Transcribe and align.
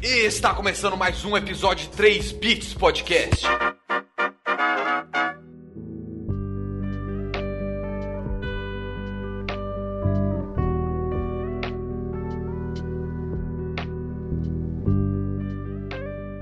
E 0.00 0.26
está 0.26 0.54
começando 0.54 0.96
mais 0.96 1.24
um 1.24 1.36
episódio 1.36 1.88
de 1.90 1.96
3 1.96 2.30
Bits 2.32 2.72
Podcast. 2.72 3.44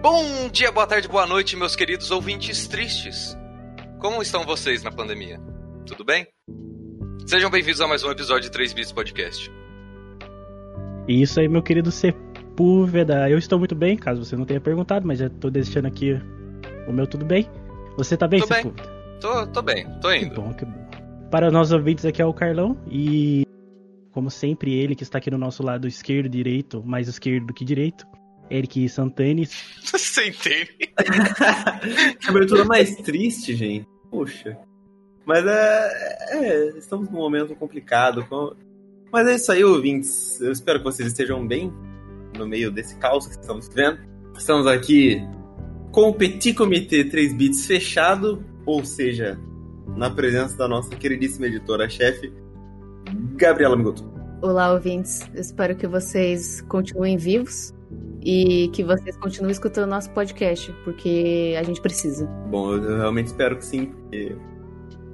Bom 0.02 0.50
dia, 0.52 0.70
boa 0.70 0.86
tarde, 0.86 1.09
boa 1.09 1.27
noite, 1.27 1.57
meus 1.57 1.75
queridos 1.75 2.11
ouvintes 2.11 2.68
tristes. 2.68 3.34
Como 3.98 4.20
estão 4.20 4.45
vocês 4.45 4.82
na 4.82 4.93
pandemia? 4.93 5.41
Tudo 5.86 6.04
bem? 6.04 6.27
Sejam 7.27 7.48
bem-vindos 7.50 7.80
a 7.80 7.88
mais 7.88 8.04
um 8.04 8.11
episódio 8.11 8.43
de 8.43 8.50
3 8.50 8.75
Bits 8.75 8.93
Podcast. 8.93 9.50
E 11.09 11.23
isso 11.23 11.41
aí, 11.41 11.48
meu 11.48 11.62
querido 11.62 11.91
Sepúlveda. 12.61 13.29
Eu 13.29 13.36
estou 13.36 13.59
muito 13.59 13.75
bem, 13.75 13.96
caso 13.98 14.25
você 14.25 14.34
não 14.34 14.46
tenha 14.46 14.61
perguntado, 14.61 15.06
mas 15.06 15.18
já 15.18 15.27
estou 15.27 15.51
deixando 15.51 15.87
aqui 15.87 16.19
o 16.88 16.92
meu 16.92 17.06
tudo 17.06 17.24
bem. 17.24 17.47
Você 17.98 18.16
tá 18.16 18.27
bem, 18.27 18.41
Tô 18.41 18.47
bem. 18.47 18.56
Sepúlveda? 18.62 18.88
Tô, 19.20 19.47
tô 19.48 19.62
bem, 19.62 19.87
tô 20.01 20.09
Que 20.09 20.16
indo. 20.16 20.34
bom, 20.34 20.52
que 20.55 20.64
bom. 20.64 20.87
Para 21.30 21.50
nós 21.50 21.70
ouvintes, 21.70 22.05
aqui 22.06 22.23
é 22.23 22.24
o 22.24 22.33
Carlão 22.33 22.78
e, 22.91 23.45
como 24.11 24.30
sempre, 24.30 24.73
ele 24.74 24.95
que 24.95 25.02
está 25.02 25.19
aqui 25.19 25.30
no 25.30 25.37
nosso 25.37 25.62
lado 25.62 25.87
esquerdo, 25.87 26.28
direito, 26.30 26.83
mais 26.83 27.09
esquerdo 27.09 27.47
do 27.47 27.52
que 27.55 27.62
direito, 27.64 28.06
Eric 28.50 28.88
Santanes. 28.88 29.52
Entende? 30.27 30.70
Que 32.20 32.28
abertura 32.30 32.64
mais 32.64 32.97
triste, 32.97 33.55
gente. 33.55 33.86
Poxa. 34.11 34.56
Mas 35.27 35.45
é, 35.47 35.91
é, 36.30 36.69
Estamos 36.78 37.11
num 37.11 37.19
momento 37.19 37.55
complicado. 37.55 38.25
com- 38.27 38.55
Mas 39.12 39.27
é 39.28 39.34
isso 39.34 39.52
aí, 39.52 39.62
ouvintes. 39.64 40.41
Eu 40.41 40.52
espero 40.52 40.78
que 40.78 40.84
vocês 40.86 41.09
estejam 41.09 41.47
bem 41.47 41.70
no 42.36 42.46
meio 42.46 42.70
desse 42.70 42.96
caos 42.96 43.26
que 43.26 43.32
estamos 43.32 43.68
vendo. 43.68 43.98
Estamos 44.36 44.66
aqui 44.66 45.20
com 45.90 46.10
o 46.10 46.14
Petit 46.14 46.54
Comitê 46.54 47.04
3 47.04 47.32
Bits 47.34 47.66
fechado, 47.66 48.44
ou 48.64 48.84
seja, 48.84 49.38
na 49.97 50.11
presença 50.11 50.56
da 50.56 50.69
nossa 50.69 50.94
queridíssima 50.94 51.46
editora-chefe, 51.46 52.33
Gabriela 53.36 53.77
Migoto. 53.77 54.05
Olá, 54.42 54.72
ouvintes. 54.72 55.28
Espero 55.34 55.74
que 55.74 55.86
vocês 55.86 56.61
continuem 56.62 57.16
vivos 57.16 57.74
e 58.22 58.68
que 58.74 58.84
vocês 58.84 59.16
continuem 59.16 59.52
escutando 59.52 59.89
nosso 59.89 60.11
podcast, 60.11 60.70
porque 60.84 61.56
a 61.58 61.62
gente 61.62 61.80
precisa. 61.80 62.27
Bom, 62.50 62.74
eu 62.74 62.98
realmente 62.98 63.28
espero 63.28 63.56
que 63.56 63.64
sim, 63.64 63.86
porque 63.86 64.36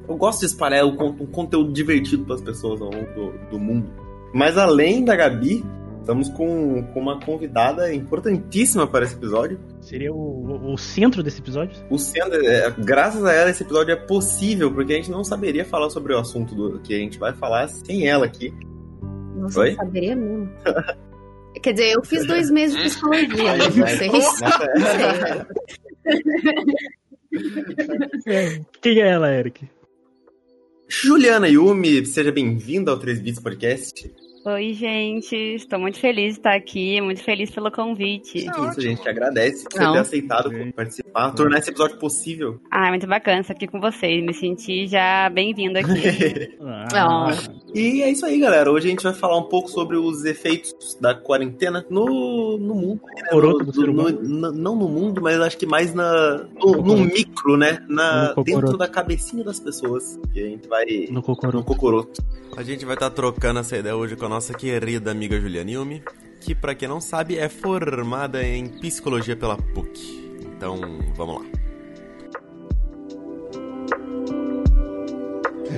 eu 0.09 0.17
gosto 0.17 0.41
de 0.41 0.47
espalhar 0.47 0.85
um 0.85 1.27
conteúdo 1.27 1.73
divertido 1.73 2.25
para 2.25 2.35
as 2.35 2.43
pessoas 2.43 2.81
ao 2.81 2.91
longo 2.91 3.15
do, 3.15 3.51
do 3.51 3.59
mundo. 3.61 3.89
Mas 4.35 4.59
além 4.59 5.05
da 5.05 5.15
Gabi, 5.15 5.65
estamos 6.03 6.29
com, 6.29 6.83
com 6.93 7.01
uma 7.01 7.19
convidada 7.21 7.93
importantíssima 7.95 8.87
para 8.87 9.05
esse 9.05 9.15
episódio. 9.15 9.59
Seria 9.81 10.13
o, 10.13 10.17
o- 10.17 10.75
o 10.75 10.79
centro 10.79 11.23
desse 11.23 11.41
episódio? 11.41 11.77
O 11.89 11.99
sendo, 11.99 12.35
é, 12.35 12.71
graças 12.79 13.25
a 13.25 13.33
ela, 13.33 13.49
esse 13.51 13.63
episódio 13.63 13.93
é 13.93 13.97
possível, 13.97 14.73
porque 14.73 14.93
a 14.93 14.97
gente 14.97 15.11
não 15.11 15.25
saberia 15.25 15.65
falar 15.65 15.89
sobre 15.91 16.13
o 16.13 16.19
assunto 16.19 16.55
do, 16.55 16.79
que 16.81 16.95
a 16.95 16.99
gente 16.99 17.19
vai 17.19 17.33
falar 17.33 17.69
sem 17.69 18.07
ela 18.07 18.27
aqui. 18.27 18.53
Nossa, 19.37 19.61
Oi? 19.61 19.71
eu 19.73 19.77
saberia 19.77 20.15
mesmo. 20.17 20.51
Quer 21.63 21.73
dizer, 21.73 21.93
eu 21.93 22.03
fiz 22.05 22.27
dois 22.27 22.51
meses 22.51 22.77
de 22.77 22.83
psicologia, 22.85 23.57
né? 23.57 23.69
Vocês. 23.71 24.13
Nossa, 24.13 25.47
Quem 28.81 29.01
é 29.01 29.09
ela, 29.11 29.31
Eric? 29.33 29.69
Juliana 30.89 31.49
Yumi, 31.49 32.05
seja 32.05 32.31
bem-vinda 32.33 32.91
ao 32.91 32.99
3 32.99 33.21
Bits 33.21 33.41
Podcast. 33.41 34.11
Oi, 34.45 34.75
gente. 34.75 35.37
Estou 35.37 35.79
muito 35.79 36.01
feliz 36.01 36.33
de 36.35 36.41
estar 36.41 36.55
aqui, 36.57 37.01
muito 37.01 37.23
feliz 37.23 37.49
pelo 37.51 37.71
convite. 37.71 38.39
Isso, 38.39 38.51
a 38.61 38.81
gente 38.81 39.09
agradece 39.09 39.63
por 39.65 39.75
você 39.79 39.85
Não. 39.85 39.93
ter 39.93 39.99
aceitado 40.01 40.51
Sim. 40.51 40.73
participar, 40.73 41.31
tornar 41.31 41.59
esse 41.61 41.71
episódio 41.71 41.97
possível. 41.99 42.61
Ah, 42.69 42.89
é 42.89 42.91
muito 42.91 43.07
bacana 43.07 43.41
estar 43.43 43.53
aqui 43.53 43.69
com 43.69 43.81
vocês. 43.81 44.21
Me 44.25 44.35
senti 44.35 44.89
já 44.89 45.29
bem-vindo 45.31 45.79
aqui. 45.79 46.57
Ah, 46.95 47.31
E 47.75 48.03
é 48.03 48.11
isso 48.11 48.27
aí, 48.27 48.39
galera. 48.41 48.71
Hoje 48.71 48.87
a 48.89 48.91
gente 48.91 49.03
vai 49.03 49.15
falar 49.15 49.39
um 49.39 49.45
pouco 49.45 49.69
sobre 49.69 49.97
os 49.97 50.25
efeitos 50.25 50.97
da 51.01 51.15
quarentena 51.15 51.85
no, 51.89 52.59
no 52.59 52.75
mundo. 52.75 53.01
né? 53.15 53.29
Coroto 53.31 53.65
No- 53.65 53.73
do 53.73 53.93
no- 53.93 54.11
no- 54.11 54.53
não 54.53 54.77
no 54.77 54.89
mundo, 54.89 55.21
mas 55.23 55.41
acho 55.41 55.57
que 55.57 55.67
mais 55.67 55.95
na, 55.95 56.47
no, 56.61 56.73
no 56.83 56.97
micro, 56.97 57.57
né? 57.57 57.79
Na, 57.89 58.29
No 58.31 58.35
cocoroto. 58.35 58.45
dentro 58.63 58.77
da 58.79 58.89
cabecinha 58.89 59.45
das 59.45 59.59
pessoas. 59.61 60.19
Que 60.33 60.41
a 60.41 60.47
gente 60.47 60.69
vai 60.69 60.85
no 61.09 61.15
no 61.15 61.23
Cocoro. 61.23 61.63
cocoroto. 61.65 62.23
A 62.57 62.63
gente 62.63 62.85
vai 62.85 62.95
estar 62.95 63.09
trocando 63.11 63.61
essa 63.61 63.77
ideia 63.79 63.97
hoje 63.97 64.15
com 64.15 64.27
a 64.27 64.29
nossa 64.33 64.55
querida 64.55 65.11
amiga 65.11 65.39
Juliana 65.39 65.71
Yumi, 65.73 66.03
que 66.41 66.55
pra 66.55 66.75
quem 66.75 66.89
não 66.89 67.03
sabe 67.03 67.37
é 67.37 67.51
formada 67.51 68.43
em 68.43 68.67
psicologia 68.67 69.37
pela 69.37 69.59
PUC. 69.59 70.41
Então, 70.41 70.81
vamos 71.15 71.43
lá. 71.43 71.47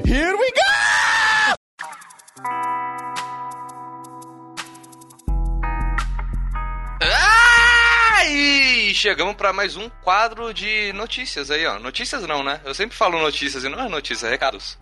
Here 0.06 0.34
we 0.34 0.50
go! 0.52 1.56
Ah, 7.02 8.24
e 8.28 8.94
chegamos 8.94 9.34
pra 9.34 9.52
mais 9.52 9.76
um 9.76 9.88
quadro 9.88 10.54
de 10.54 10.92
notícias 10.92 11.50
aí, 11.50 11.66
ó. 11.66 11.80
Notícias 11.80 12.22
não, 12.24 12.44
né? 12.44 12.60
Eu 12.64 12.72
sempre 12.72 12.96
falo 12.96 13.20
notícias 13.20 13.64
e 13.64 13.68
não 13.68 13.80
é 13.80 13.88
notícia, 13.88 14.28
é 14.28 14.30
recados. 14.30 14.78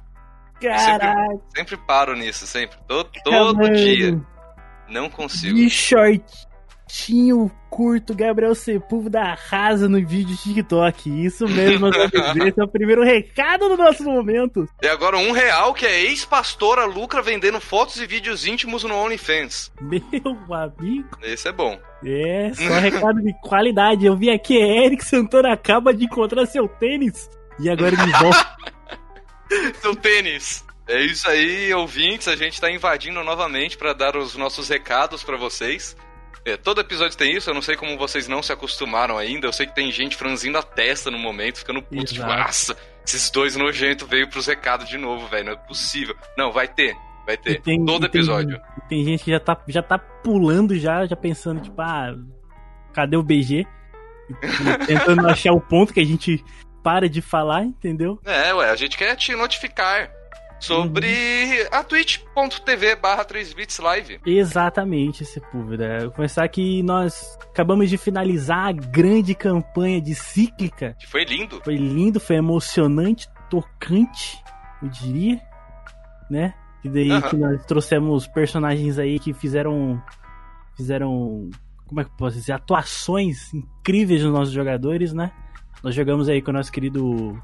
Caralho, 0.68 1.42
Sempre 1.56 1.76
paro 1.76 2.14
nisso, 2.16 2.46
sempre. 2.46 2.76
To- 2.88 3.04
todo 3.24 3.56
mano. 3.58 3.74
dia. 3.74 4.20
Não 4.88 5.08
consigo. 5.08 5.54
De 5.56 5.68
shortinho 5.70 7.50
curto, 7.70 8.14
Gabriel 8.14 8.54
Sepúlveda 8.54 9.20
arrasa 9.22 9.88
no 9.88 9.96
vídeo 10.06 10.36
TikTok. 10.36 11.24
Isso 11.24 11.48
mesmo, 11.48 11.88
meus 11.88 11.96
amigos. 12.14 12.46
Esse 12.48 12.60
é 12.60 12.64
o 12.64 12.68
primeiro 12.68 13.02
recado 13.02 13.66
do 13.70 13.76
nosso 13.78 14.04
momento. 14.04 14.68
E 14.82 14.86
agora 14.86 15.16
um 15.16 15.32
real 15.32 15.72
que 15.72 15.86
é 15.86 16.02
ex-pastora 16.02 16.84
lucra 16.84 17.22
vendendo 17.22 17.58
fotos 17.60 17.96
e 17.98 18.06
vídeos 18.06 18.46
íntimos 18.46 18.84
no 18.84 18.94
OnlyFans. 18.94 19.72
Meu 19.80 20.36
amigo. 20.54 21.08
Esse 21.22 21.48
é 21.48 21.52
bom. 21.52 21.78
É, 22.04 22.52
só 22.54 22.74
recado 22.78 23.22
de 23.22 23.32
qualidade. 23.40 24.04
Eu 24.04 24.14
vi 24.16 24.28
aqui, 24.30 24.54
Eric 24.58 25.02
Santana 25.04 25.52
acaba 25.54 25.94
de 25.94 26.04
encontrar 26.04 26.44
seu 26.44 26.68
tênis. 26.68 27.30
E 27.58 27.70
agora 27.70 27.94
ele 27.94 28.12
volta. 28.12 28.52
Seu 29.80 29.94
tênis. 29.96 30.64
É 30.88 31.00
isso 31.00 31.28
aí, 31.28 31.72
ouvintes. 31.74 32.28
A 32.28 32.36
gente 32.36 32.60
tá 32.60 32.70
invadindo 32.70 33.22
novamente 33.22 33.76
pra 33.78 33.92
dar 33.92 34.16
os 34.16 34.36
nossos 34.36 34.68
recados 34.68 35.22
pra 35.22 35.36
vocês. 35.36 35.96
É, 36.44 36.56
todo 36.56 36.80
episódio 36.80 37.16
tem 37.16 37.36
isso, 37.36 37.48
eu 37.48 37.54
não 37.54 37.62
sei 37.62 37.76
como 37.76 37.96
vocês 37.96 38.26
não 38.26 38.42
se 38.42 38.52
acostumaram 38.52 39.16
ainda. 39.16 39.46
Eu 39.46 39.52
sei 39.52 39.64
que 39.66 39.74
tem 39.76 39.92
gente 39.92 40.16
franzindo 40.16 40.58
a 40.58 40.62
testa 40.62 41.08
no 41.08 41.18
momento, 41.18 41.58
ficando 41.58 41.80
puto, 41.80 42.04
tipo, 42.06 42.26
Exato. 42.26 42.36
nossa, 42.42 42.76
esses 43.06 43.30
dois 43.30 43.54
nojentos 43.54 44.08
veio 44.08 44.28
pros 44.28 44.46
recados 44.48 44.88
de 44.88 44.98
novo, 44.98 45.28
velho. 45.28 45.44
Não 45.46 45.52
é 45.52 45.56
possível. 45.56 46.16
Não, 46.36 46.50
vai 46.50 46.66
ter, 46.66 46.96
vai 47.24 47.36
ter. 47.36 47.60
tem- 47.62 47.84
todo 47.86 48.08
tem- 48.08 48.20
episódio. 48.20 48.60
e 48.76 48.88
Tem 48.88 49.04
gente 49.04 49.22
que 49.22 49.30
já 49.30 49.38
tá, 49.38 49.56
já 49.68 49.82
tá 49.84 49.96
pulando 49.98 50.76
já, 50.76 51.06
já 51.06 51.14
pensando, 51.14 51.60
tipo, 51.60 51.80
ah, 51.80 52.12
cadê 52.92 53.16
o 53.16 53.22
BG? 53.22 53.64
E 54.30 54.86
tentando 54.86 55.24
achar 55.30 55.52
o 55.52 55.60
ponto 55.60 55.94
que 55.94 56.00
a 56.00 56.04
gente 56.04 56.42
para 56.82 57.08
de 57.08 57.20
falar, 57.20 57.64
entendeu? 57.64 58.18
É, 58.24 58.52
ué, 58.54 58.70
a 58.70 58.76
gente 58.76 58.96
quer 58.96 59.14
te 59.16 59.34
notificar 59.34 60.10
sobre 60.62 61.66
a 61.72 61.82
twitch.tv 61.82 62.96
barra 62.96 63.24
3bits 63.24 63.82
live. 63.82 64.20
Exatamente, 64.24 65.24
Sepúlveda. 65.24 66.10
Começar 66.10 66.46
que 66.48 66.82
nós 66.82 67.36
acabamos 67.50 67.90
de 67.90 67.98
finalizar 67.98 68.68
a 68.68 68.72
grande 68.72 69.34
campanha 69.34 70.00
de 70.00 70.14
Cíclica. 70.14 70.96
Que 70.98 71.06
foi 71.06 71.24
lindo. 71.24 71.60
Foi 71.64 71.74
lindo, 71.74 72.20
foi 72.20 72.36
emocionante, 72.36 73.28
tocante, 73.50 74.42
eu 74.82 74.88
diria, 74.88 75.40
né? 76.30 76.54
E 76.84 76.88
daí 76.88 77.10
Aham. 77.10 77.28
que 77.28 77.36
nós 77.36 77.64
trouxemos 77.66 78.26
personagens 78.26 78.98
aí 78.98 79.18
que 79.18 79.32
fizeram 79.32 80.02
fizeram 80.76 81.50
como 81.86 82.00
é 82.00 82.04
que 82.04 82.10
eu 82.10 82.16
posso 82.16 82.36
dizer, 82.36 82.52
atuações 82.52 83.52
incríveis 83.52 84.22
nos 84.22 84.32
nossos 84.32 84.54
jogadores, 84.54 85.12
né? 85.12 85.30
Nós 85.82 85.94
jogamos 85.94 86.28
aí 86.28 86.40
com 86.40 86.50
o 86.50 86.54
nosso 86.54 86.70
querido 86.70 87.40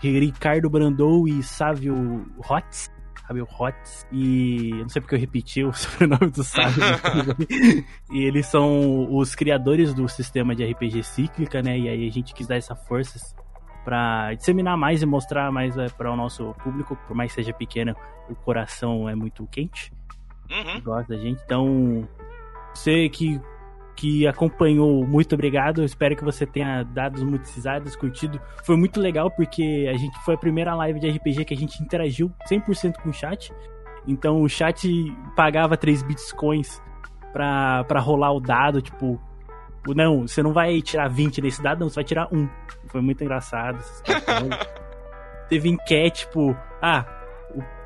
Ricardo 0.00 0.68
Brandou 0.68 1.28
e 1.28 1.42
Sávio 1.42 2.26
Hotz. 2.48 2.90
Sávio 3.26 3.46
Hotz. 3.58 4.06
E 4.10 4.70
eu 4.70 4.78
não 4.78 4.88
sei 4.88 5.02
porque 5.02 5.14
eu 5.14 5.18
repeti 5.18 5.62
o 5.64 5.72
sobrenome 5.74 6.30
do 6.30 6.42
Sávio. 6.42 6.82
e 8.10 8.24
eles 8.24 8.46
são 8.46 9.14
os 9.14 9.34
criadores 9.34 9.94
do 9.94 10.08
sistema 10.08 10.54
de 10.54 10.64
RPG 10.64 11.02
cíclica, 11.02 11.62
né? 11.62 11.78
E 11.78 11.88
aí 11.88 12.06
a 12.08 12.10
gente 12.10 12.34
quis 12.34 12.46
dar 12.46 12.56
essa 12.56 12.74
força 12.74 13.18
pra 13.84 14.34
disseminar 14.34 14.76
mais 14.76 15.02
e 15.02 15.06
mostrar 15.06 15.50
mais 15.52 15.74
para 15.92 16.12
o 16.12 16.16
nosso 16.16 16.52
público, 16.62 16.96
por 17.06 17.16
mais 17.16 17.30
que 17.32 17.36
seja 17.42 17.54
pequeno, 17.54 17.94
o 18.28 18.34
coração 18.34 19.08
é 19.08 19.14
muito 19.14 19.46
quente 19.46 19.90
Uhum. 20.50 20.80
gosta 20.80 21.14
da 21.14 21.20
gente. 21.20 21.40
Então, 21.44 22.08
você 22.74 23.08
que, 23.10 23.40
que 23.98 24.28
acompanhou, 24.28 25.04
muito 25.04 25.34
obrigado. 25.34 25.80
Eu 25.80 25.84
espero 25.84 26.14
que 26.14 26.24
você 26.24 26.46
tenha 26.46 26.84
dado 26.84 27.26
muitas 27.26 27.52
risadas, 27.52 27.96
curtido. 27.96 28.40
Foi 28.62 28.76
muito 28.76 29.00
legal 29.00 29.28
porque 29.28 29.90
a 29.92 29.96
gente 29.98 30.16
foi 30.24 30.34
a 30.34 30.38
primeira 30.38 30.72
live 30.76 31.00
de 31.00 31.10
RPG 31.10 31.44
que 31.44 31.52
a 31.52 31.56
gente 31.56 31.82
interagiu 31.82 32.32
100% 32.48 32.94
com 33.02 33.08
o 33.10 33.12
chat. 33.12 33.52
Então, 34.06 34.40
o 34.40 34.48
chat 34.48 34.88
pagava 35.34 35.76
3 35.76 36.04
bitcoins 36.04 36.80
pra, 37.32 37.82
pra 37.84 37.98
rolar 37.98 38.32
o 38.32 38.38
dado, 38.38 38.80
tipo, 38.80 39.20
não, 39.88 40.28
você 40.28 40.44
não 40.44 40.52
vai 40.52 40.80
tirar 40.80 41.08
20 41.08 41.42
nesse 41.42 41.60
dado, 41.60 41.80
não, 41.80 41.88
você 41.88 41.96
vai 41.96 42.04
tirar 42.04 42.28
um. 42.32 42.48
Foi 42.86 43.00
muito 43.00 43.24
engraçado. 43.24 43.82
Teve 45.50 45.70
enquete, 45.70 46.20
tipo, 46.20 46.56
ah, 46.80 47.04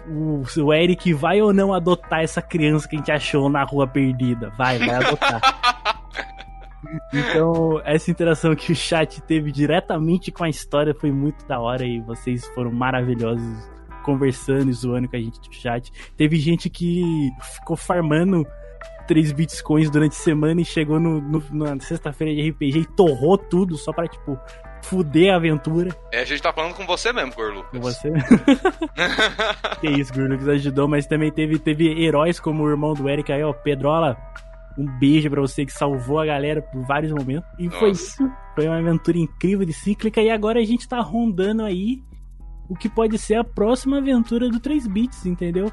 o, 0.06 0.42
o, 0.60 0.64
o 0.66 0.74
Eric 0.74 1.14
vai 1.14 1.40
ou 1.40 1.54
não 1.54 1.72
adotar 1.72 2.20
essa 2.20 2.42
criança 2.42 2.86
que 2.86 2.96
a 2.96 2.98
gente 2.98 3.12
achou 3.12 3.48
na 3.48 3.64
rua 3.64 3.86
perdida? 3.86 4.52
Vai, 4.58 4.78
vai 4.78 4.96
adotar. 4.96 5.40
Então, 7.12 7.80
essa 7.84 8.10
interação 8.10 8.54
que 8.54 8.72
o 8.72 8.76
chat 8.76 9.20
teve 9.22 9.52
diretamente 9.52 10.30
com 10.32 10.44
a 10.44 10.48
história 10.48 10.94
foi 10.94 11.10
muito 11.12 11.46
da 11.46 11.58
hora 11.60 11.84
e 11.84 12.00
vocês 12.00 12.46
foram 12.54 12.70
maravilhosos 12.72 13.70
conversando 14.04 14.68
e 14.68 14.72
zoando 14.72 15.08
com 15.08 15.16
a 15.16 15.20
gente 15.20 15.38
no 15.46 15.52
chat. 15.54 15.92
Teve 16.16 16.36
gente 16.36 16.68
que 16.68 17.02
ficou 17.54 17.76
farmando 17.76 18.44
3 19.06 19.30
bitcoins 19.32 19.88
durante 19.90 20.12
a 20.12 20.20
semana 20.20 20.60
e 20.60 20.64
chegou 20.64 20.98
no, 20.98 21.20
no- 21.20 21.42
na 21.52 21.78
sexta-feira 21.80 22.34
de 22.34 22.50
RPG 22.50 22.78
e 22.80 22.84
torrou 22.86 23.38
tudo 23.38 23.76
só 23.76 23.92
pra, 23.92 24.08
tipo, 24.08 24.36
fuder 24.84 25.32
a 25.32 25.36
aventura 25.36 25.94
É, 26.10 26.22
a 26.22 26.24
gente 26.24 26.42
tá 26.42 26.52
falando 26.52 26.74
com 26.74 26.84
você 26.84 27.12
mesmo, 27.12 27.32
Gorlu. 27.34 27.62
com 27.70 27.78
você. 27.80 28.10
que 29.80 29.88
isso, 29.88 30.12
Gurlux 30.12 30.48
ajudou, 30.48 30.88
mas 30.88 31.06
também 31.06 31.30
teve, 31.30 31.58
teve 31.58 32.02
heróis 32.04 32.40
como 32.40 32.64
o 32.64 32.68
irmão 32.70 32.94
do 32.94 33.08
Eric 33.08 33.32
aí, 33.32 33.42
ó, 33.42 33.52
Pedrola. 33.52 34.16
Um 34.78 34.86
beijo 34.98 35.28
pra 35.28 35.40
você 35.40 35.66
que 35.66 35.72
salvou 35.72 36.18
a 36.20 36.26
galera 36.26 36.62
por 36.62 36.82
vários 36.86 37.12
momentos. 37.12 37.48
E 37.58 37.68
foi 37.70 37.88
Nossa. 37.88 38.02
isso. 38.02 38.32
Foi 38.54 38.66
uma 38.66 38.78
aventura 38.78 39.18
incrível 39.18 39.66
de 39.66 39.72
cíclica. 39.72 40.20
E 40.20 40.30
agora 40.30 40.60
a 40.60 40.64
gente 40.64 40.88
tá 40.88 41.00
rondando 41.00 41.62
aí 41.64 42.02
o 42.68 42.74
que 42.74 42.88
pode 42.88 43.18
ser 43.18 43.34
a 43.36 43.44
próxima 43.44 43.98
aventura 43.98 44.48
do 44.48 44.58
3 44.58 44.86
bits, 44.86 45.26
entendeu? 45.26 45.70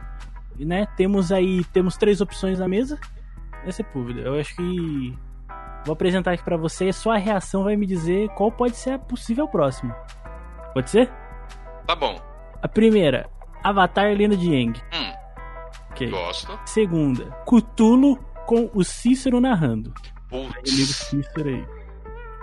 E, 0.58 0.66
né, 0.66 0.86
temos 0.98 1.32
aí, 1.32 1.64
temos 1.66 1.96
três 1.96 2.20
opções 2.20 2.60
na 2.60 2.68
mesa. 2.68 3.00
Essa 3.66 3.82
é 3.82 3.86
pública. 3.86 4.20
Eu 4.22 4.38
acho 4.40 4.54
que 4.56 5.18
vou 5.86 5.94
apresentar 5.94 6.34
aqui 6.34 6.44
pra 6.44 6.58
você 6.58 6.86
e 6.86 6.90
a 6.90 6.94
sua 6.94 7.18
reação 7.18 7.64
vai 7.64 7.78
me 7.78 7.86
dizer 7.86 8.28
qual 8.30 8.52
pode 8.52 8.76
ser 8.76 8.92
a 8.92 9.00
possível 9.00 9.48
próxima. 9.48 9.94
Pode 10.74 10.90
ser? 10.90 11.10
Tá 11.88 11.96
bom. 11.96 12.20
A 12.62 12.68
primeira, 12.68 13.30
Avatar 13.64 14.14
Lenda 14.14 14.36
de 14.36 14.50
Aang. 14.54 14.78
Hum, 14.94 15.14
Ok. 15.92 16.10
gosto. 16.10 16.60
Segunda, 16.66 17.26
Cthulhu 17.46 18.18
com 18.50 18.68
o 18.74 18.84
Cícero 18.84 19.40
narrando. 19.40 19.94
Putz. 20.28 20.72
Cícero 20.72 21.50
aí. 21.50 21.66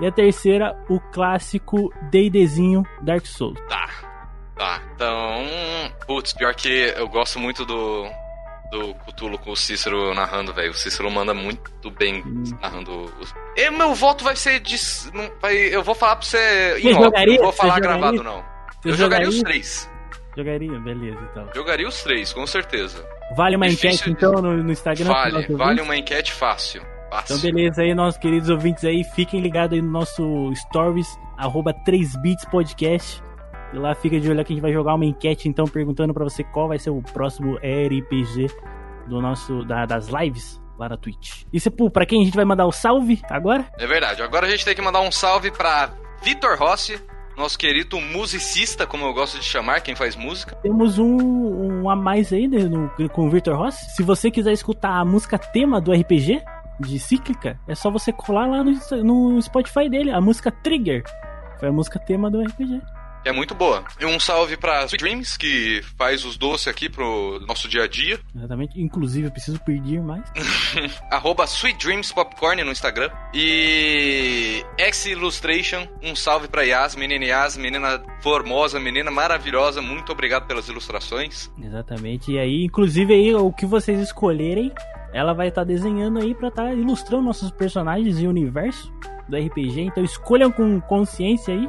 E 0.00 0.06
a 0.06 0.12
terceira, 0.12 0.76
o 0.88 1.00
clássico 1.00 1.92
D&Dzinho 2.12 2.84
Dark 3.02 3.26
Souls. 3.26 3.58
Tá. 3.68 3.88
Tá. 4.56 4.80
Então. 4.94 5.44
Putz, 6.06 6.32
pior 6.32 6.54
que 6.54 6.68
eu 6.96 7.08
gosto 7.08 7.40
muito 7.40 7.64
do. 7.66 8.06
Do 8.70 8.94
Cthulhu 9.06 9.38
com 9.38 9.52
o 9.52 9.56
Cícero 9.56 10.12
narrando, 10.14 10.52
velho. 10.52 10.70
O 10.72 10.74
Cícero 10.74 11.08
manda 11.10 11.32
muito 11.32 11.88
bem 11.92 12.22
Hum. 12.26 12.42
narrando 12.60 13.04
os. 13.20 13.32
E 13.56 13.70
meu 13.70 13.94
voto 13.94 14.22
vai 14.24 14.34
ser 14.36 14.60
de. 14.60 14.76
vai- 15.40 15.56
eu 15.56 15.82
vou 15.84 15.94
falar 15.94 16.16
pra 16.16 16.24
você. 16.26 16.78
Em 16.80 16.92
jogaria? 16.94 17.36
Não 17.36 17.44
vou 17.44 17.52
falar 17.52 17.78
gravado, 17.80 18.22
não. 18.22 18.44
Você 18.82 18.90
eu 18.90 18.94
jogaria 18.94 19.28
os 19.28 19.36
jogaria? 19.36 19.60
três. 19.60 19.90
Jogaria? 20.36 20.78
Beleza, 20.80 21.18
então. 21.30 21.48
Jogaria 21.54 21.88
os 21.88 22.02
três, 22.02 22.32
com 22.32 22.46
certeza. 22.46 23.04
Vale 23.34 23.56
uma 23.56 23.68
Difícil 23.68 23.88
enquete, 23.90 24.04
de- 24.04 24.10
então, 24.10 24.32
no, 24.42 24.62
no 24.62 24.70
Instagram? 24.72 25.08
Vale, 25.12 25.46
vale 25.54 25.80
uma 25.80 25.96
enquete 25.96 26.32
fácil. 26.32 26.82
Então, 27.08 27.20
Fácil. 27.20 27.52
beleza 27.52 27.82
aí, 27.82 27.94
nossos 27.94 28.18
queridos 28.20 28.48
ouvintes 28.50 28.84
aí. 28.84 29.02
Fiquem 29.04 29.40
ligados 29.40 29.74
aí 29.76 29.82
no 29.82 29.90
nosso 29.90 30.52
stories, 30.54 31.06
arroba 31.36 31.72
3bits 31.86 32.48
podcast. 32.50 33.22
E 33.72 33.78
lá 33.78 33.94
fica 33.94 34.18
de 34.20 34.28
olho 34.30 34.44
que 34.44 34.52
a 34.52 34.56
gente 34.56 34.62
vai 34.62 34.72
jogar 34.72 34.94
uma 34.94 35.04
enquete, 35.04 35.48
então, 35.48 35.66
perguntando 35.66 36.12
pra 36.14 36.24
você 36.24 36.44
qual 36.44 36.68
vai 36.68 36.78
ser 36.78 36.90
o 36.90 37.02
próximo 37.02 37.56
RPG 37.56 38.48
do 39.08 39.20
nosso, 39.20 39.64
da- 39.64 39.86
das 39.86 40.08
lives 40.08 40.60
lá 40.78 40.88
na 40.88 40.96
Twitch. 40.96 41.44
E, 41.52 41.58
Sepul, 41.58 41.90
pra 41.90 42.04
quem 42.06 42.22
a 42.22 42.24
gente 42.24 42.34
vai 42.36 42.44
mandar 42.44 42.66
o 42.66 42.72
salve 42.72 43.20
agora? 43.30 43.64
É 43.78 43.86
verdade. 43.86 44.22
Agora 44.22 44.46
a 44.46 44.50
gente 44.50 44.64
tem 44.64 44.74
que 44.74 44.82
mandar 44.82 45.00
um 45.00 45.10
salve 45.10 45.50
pra 45.50 45.90
Vitor 46.22 46.56
Rossi, 46.58 47.00
nosso 47.36 47.58
querido 47.58 48.00
musicista, 48.00 48.86
como 48.86 49.04
eu 49.04 49.12
gosto 49.12 49.38
de 49.38 49.44
chamar, 49.44 49.80
quem 49.80 49.94
faz 49.94 50.16
música. 50.16 50.56
Temos 50.56 50.98
um, 50.98 51.82
um 51.82 51.90
a 51.90 51.94
mais 51.96 52.32
aí 52.32 52.48
né, 52.48 52.60
no- 52.64 52.90
com 53.10 53.26
o 53.26 53.30
Victor 53.30 53.56
Ross. 53.56 53.74
Se 53.94 54.02
você 54.02 54.30
quiser 54.30 54.52
escutar 54.52 54.92
a 55.00 55.04
música 55.04 55.38
tema 55.38 55.80
do 55.80 55.92
RPG 55.92 56.42
de 56.80 56.98
Cíclica, 56.98 57.58
é 57.68 57.74
só 57.74 57.90
você 57.90 58.12
colar 58.12 58.46
lá 58.46 58.64
no, 58.64 58.72
no 59.34 59.42
Spotify 59.42 59.88
dele, 59.88 60.10
a 60.10 60.20
música 60.20 60.50
Trigger. 60.50 61.02
Foi 61.58 61.68
a 61.68 61.72
música 61.72 61.98
tema 61.98 62.30
do 62.30 62.40
RPG. 62.42 62.80
É 63.26 63.32
muito 63.32 63.54
boa. 63.54 63.84
E 64.00 64.06
um 64.06 64.20
salve 64.20 64.56
pra 64.56 64.84
Sweet 64.84 65.02
Dreams, 65.02 65.36
que 65.36 65.82
faz 65.98 66.24
os 66.24 66.36
doces 66.36 66.68
aqui 66.68 66.88
pro 66.88 67.40
nosso 67.46 67.68
dia 67.68 67.82
a 67.82 67.88
dia. 67.88 68.20
Exatamente. 68.34 68.80
Inclusive, 68.80 69.26
eu 69.26 69.32
preciso 69.32 69.58
pedir 69.60 70.00
mais. 70.00 70.22
Arroba 71.10 71.44
Sweet 71.44 71.84
Dreams 71.84 72.12
Popcorn 72.12 72.62
no 72.62 72.70
Instagram. 72.70 73.10
E 73.34 74.64
X 74.78 75.06
Illustration, 75.06 75.88
um 76.02 76.14
salve 76.14 76.46
pra 76.46 76.62
Yas, 76.62 76.94
menina 76.94 77.24
Yas, 77.24 77.56
menina 77.56 78.00
formosa, 78.22 78.78
menina 78.78 79.10
maravilhosa. 79.10 79.82
Muito 79.82 80.12
obrigado 80.12 80.46
pelas 80.46 80.68
ilustrações. 80.68 81.50
Exatamente. 81.60 82.30
E 82.30 82.38
aí, 82.38 82.64
inclusive, 82.64 83.12
aí, 83.12 83.34
o 83.34 83.52
que 83.52 83.66
vocês 83.66 83.98
escolherem, 84.00 84.70
ela 85.12 85.32
vai 85.32 85.48
estar 85.48 85.64
desenhando 85.64 86.20
aí 86.20 86.32
pra 86.32 86.48
estar 86.48 86.72
ilustrando 86.72 87.24
nossos 87.24 87.50
personagens 87.50 88.20
e 88.20 88.26
o 88.26 88.30
universo 88.30 88.92
do 89.28 89.36
RPG. 89.36 89.80
Então 89.80 90.04
escolham 90.04 90.52
com 90.52 90.80
consciência 90.80 91.52
aí, 91.52 91.68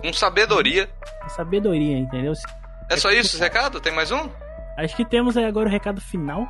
Com 0.00 0.12
sabedoria. 0.12 0.88
com 1.22 1.28
sabedoria, 1.30 1.98
entendeu? 1.98 2.32
É 2.88 2.96
só 2.96 3.10
isso, 3.10 3.34
esse 3.34 3.38
recado? 3.38 3.80
Tem 3.80 3.92
mais 3.92 4.10
um? 4.10 4.28
Acho 4.76 4.94
que 4.94 5.04
temos 5.04 5.36
aí 5.36 5.44
agora 5.44 5.68
o 5.68 5.72
recado 5.72 6.00
final. 6.00 6.46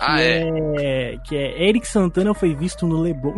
Ah, 0.00 0.16
que 0.16 0.22
é. 0.22 0.48
é. 0.78 1.18
Que 1.18 1.36
é 1.36 1.68
Eric 1.68 1.86
Santana 1.86 2.32
foi 2.34 2.54
visto 2.54 2.86
no 2.86 3.00
Leblon. 3.00 3.34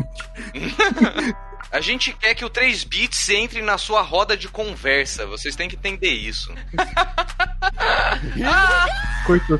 A 1.73 1.81
gente 1.81 2.13
quer 2.13 2.35
que 2.35 2.45
o 2.45 2.51
3 2.51 2.85
bits 2.85 3.29
entre 3.31 3.61
na 3.61 3.77
sua 3.79 4.01
roda 4.01 4.37
de 4.37 4.49
conversa. 4.49 5.27
Vocês 5.27 5.57
têm 5.57 5.69
que 5.69 5.75
entender 5.75 6.11
isso. 6.11 6.55
Cortou. 9.27 9.59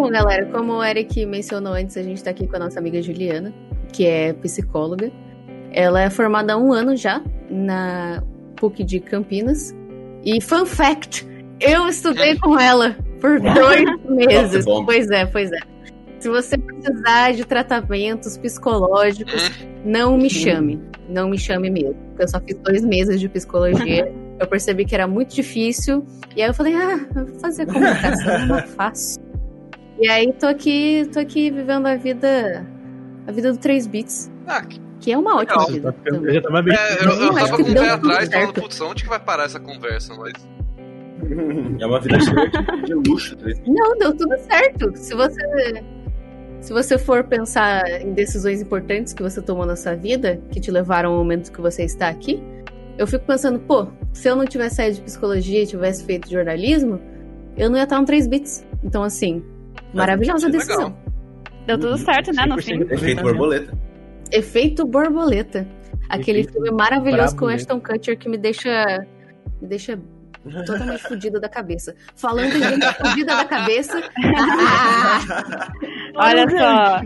Bom, 0.00 0.08
galera, 0.08 0.46
como 0.46 0.78
o 0.78 0.82
Eric 0.82 1.26
mencionou 1.26 1.74
antes, 1.74 1.94
a 1.94 2.02
gente 2.02 2.24
tá 2.24 2.30
aqui 2.30 2.46
com 2.46 2.56
a 2.56 2.58
nossa 2.58 2.78
amiga 2.78 3.02
Juliana, 3.02 3.52
que 3.92 4.06
é 4.06 4.32
psicóloga. 4.32 5.12
Ela 5.72 6.00
é 6.00 6.08
formada 6.08 6.54
há 6.54 6.56
um 6.56 6.72
ano 6.72 6.96
já 6.96 7.22
na 7.50 8.22
PUC 8.56 8.82
de 8.82 8.98
Campinas. 8.98 9.76
E 10.24 10.40
fun 10.40 10.64
fact, 10.64 11.28
eu 11.60 11.86
estudei 11.86 12.38
com 12.38 12.58
ela 12.58 12.96
por 13.20 13.38
dois 13.40 13.84
meses. 14.08 14.64
bom. 14.64 14.86
Pois 14.86 15.10
é, 15.10 15.26
pois 15.26 15.52
é. 15.52 15.60
Se 16.18 16.30
você 16.30 16.56
precisar 16.56 17.32
de 17.34 17.44
tratamentos 17.44 18.38
psicológicos, 18.38 19.50
não 19.84 20.16
me 20.16 20.30
chame. 20.30 20.80
Não 21.10 21.28
me 21.28 21.36
chame 21.36 21.68
mesmo. 21.68 21.96
Eu 22.18 22.26
só 22.26 22.40
fiz 22.40 22.56
dois 22.60 22.82
meses 22.82 23.20
de 23.20 23.28
psicologia. 23.28 24.10
Eu 24.40 24.46
percebi 24.46 24.86
que 24.86 24.94
era 24.94 25.06
muito 25.06 25.34
difícil. 25.34 26.02
E 26.34 26.40
aí 26.40 26.48
eu 26.48 26.54
falei, 26.54 26.74
ah, 26.74 27.06
fazer 27.42 27.66
comunicação, 27.66 28.30
é 28.32 28.46
mais 28.46 28.70
fácil. 28.74 29.29
E 30.00 30.08
aí 30.08 30.32
tô 30.32 30.46
aqui, 30.46 31.08
tô 31.12 31.20
aqui 31.20 31.50
vivendo 31.50 31.86
a 31.86 31.96
vida. 31.96 32.66
A 33.26 33.32
vida 33.32 33.52
do 33.52 33.58
3 33.58 33.86
bits. 33.86 34.30
Ah, 34.46 34.62
Que 35.00 35.12
é 35.12 35.18
uma 35.18 35.36
ótima 35.36 35.66
Legal. 35.66 35.92
vida. 35.92 35.96
Eu 36.06 36.34
já 36.34 36.42
tava 36.42 36.62
bem. 36.62 36.74
É, 36.74 37.04
eu, 37.04 37.10
eu 37.10 37.32
Mas 37.32 37.50
tava 37.50 37.62
com 37.62 37.70
o 37.70 37.74
deu 37.74 37.82
pé 37.84 37.96
tudo 37.96 38.10
atrás 38.10 38.28
falando, 38.30 38.44
certo. 38.46 38.60
putz, 38.62 38.80
onde 38.80 39.02
que 39.02 39.08
vai 39.08 39.20
parar 39.20 39.44
essa 39.44 39.60
conversa? 39.60 40.14
Mas. 40.14 40.32
É 41.78 41.86
uma 41.86 42.00
vida 42.00 42.18
cheia 42.18 42.50
de, 42.84 42.94
luxo. 42.94 43.36
Não, 43.66 43.96
deu 43.98 44.16
tudo 44.16 44.36
certo. 44.38 44.90
Se 44.96 45.14
você. 45.14 45.84
Se 46.62 46.72
você 46.74 46.98
for 46.98 47.24
pensar 47.24 48.02
em 48.02 48.12
decisões 48.12 48.60
importantes 48.60 49.12
que 49.14 49.22
você 49.22 49.40
tomou 49.40 49.64
na 49.64 49.76
sua 49.76 49.94
vida, 49.94 50.40
que 50.50 50.60
te 50.60 50.70
levaram 50.70 51.10
ao 51.12 51.16
momento 51.16 51.50
que 51.50 51.60
você 51.60 51.84
está 51.84 52.08
aqui, 52.08 52.42
eu 52.98 53.06
fico 53.06 53.24
pensando, 53.24 53.58
pô, 53.60 53.86
se 54.12 54.28
eu 54.28 54.36
não 54.36 54.44
tivesse 54.44 54.76
saído 54.76 54.96
de 54.96 55.02
psicologia 55.02 55.62
e 55.62 55.66
tivesse 55.66 56.04
feito 56.04 56.28
jornalismo, 56.28 57.00
eu 57.56 57.70
não 57.70 57.78
ia 57.78 57.84
estar 57.84 57.98
um 57.98 58.04
3 58.04 58.26
bits. 58.26 58.66
Então, 58.84 59.02
assim, 59.02 59.42
maravilhosa 59.94 60.46
legal. 60.46 60.60
decisão. 60.60 60.96
Deu 61.66 61.78
tudo 61.78 61.98
certo, 61.98 62.32
né, 62.32 62.44
no 62.46 62.60
fim. 62.60 62.78
100% 62.80 62.92
Efeito 62.92 63.22
borboleta. 63.22 63.78
Efeito 64.32 64.86
borboleta. 64.86 65.66
Aquele 66.08 66.40
Efeito 66.40 66.54
filme 66.54 66.70
maravilhoso 66.72 67.36
com 67.36 67.46
Braboleta. 67.46 67.74
Ashton 67.74 67.80
Kutcher 67.80 68.18
que 68.18 68.28
me 68.28 68.38
deixa. 68.38 69.06
me 69.60 69.68
deixa 69.68 69.98
totalmente 70.66 71.02
fodida 71.02 71.38
da 71.38 71.48
cabeça. 71.48 71.94
Falando 72.16 72.54
em 72.56 72.62
gente 72.62 72.94
fodida 72.94 73.36
da 73.36 73.44
cabeça. 73.44 74.00
Olha 76.16 76.48
só. 76.50 77.02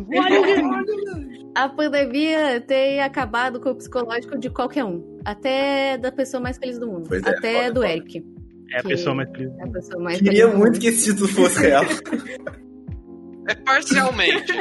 A 1.56 1.68
pandemia 1.68 2.60
tem 2.60 3.00
acabado 3.00 3.60
com 3.60 3.70
o 3.70 3.74
psicológico 3.76 4.38
de 4.38 4.50
qualquer 4.50 4.84
um. 4.84 5.18
Até 5.24 5.96
da 5.98 6.10
pessoa 6.10 6.42
mais 6.42 6.58
feliz 6.58 6.78
do 6.78 6.86
mundo. 6.86 7.06
Pois 7.08 7.22
é, 7.22 7.30
Até 7.30 7.52
foda, 7.54 7.72
do 7.72 7.80
foda. 7.82 7.92
Eric. 7.92 8.24
É 8.72 8.78
a 8.78 8.82
que- 8.82 8.88
pessoa 8.88 9.14
mais 9.14 9.30
feliz. 9.30 9.52
É 9.58 9.62
a 9.62 9.68
pessoa 9.70 10.02
mais 10.02 10.18
Queria 10.20 10.48
muito 10.48 10.80
que 10.80 10.88
esse 10.88 11.10
título 11.10 11.28
fosse 11.28 11.60
real. 11.62 11.84
É 13.48 13.54
parcialmente. 13.54 14.52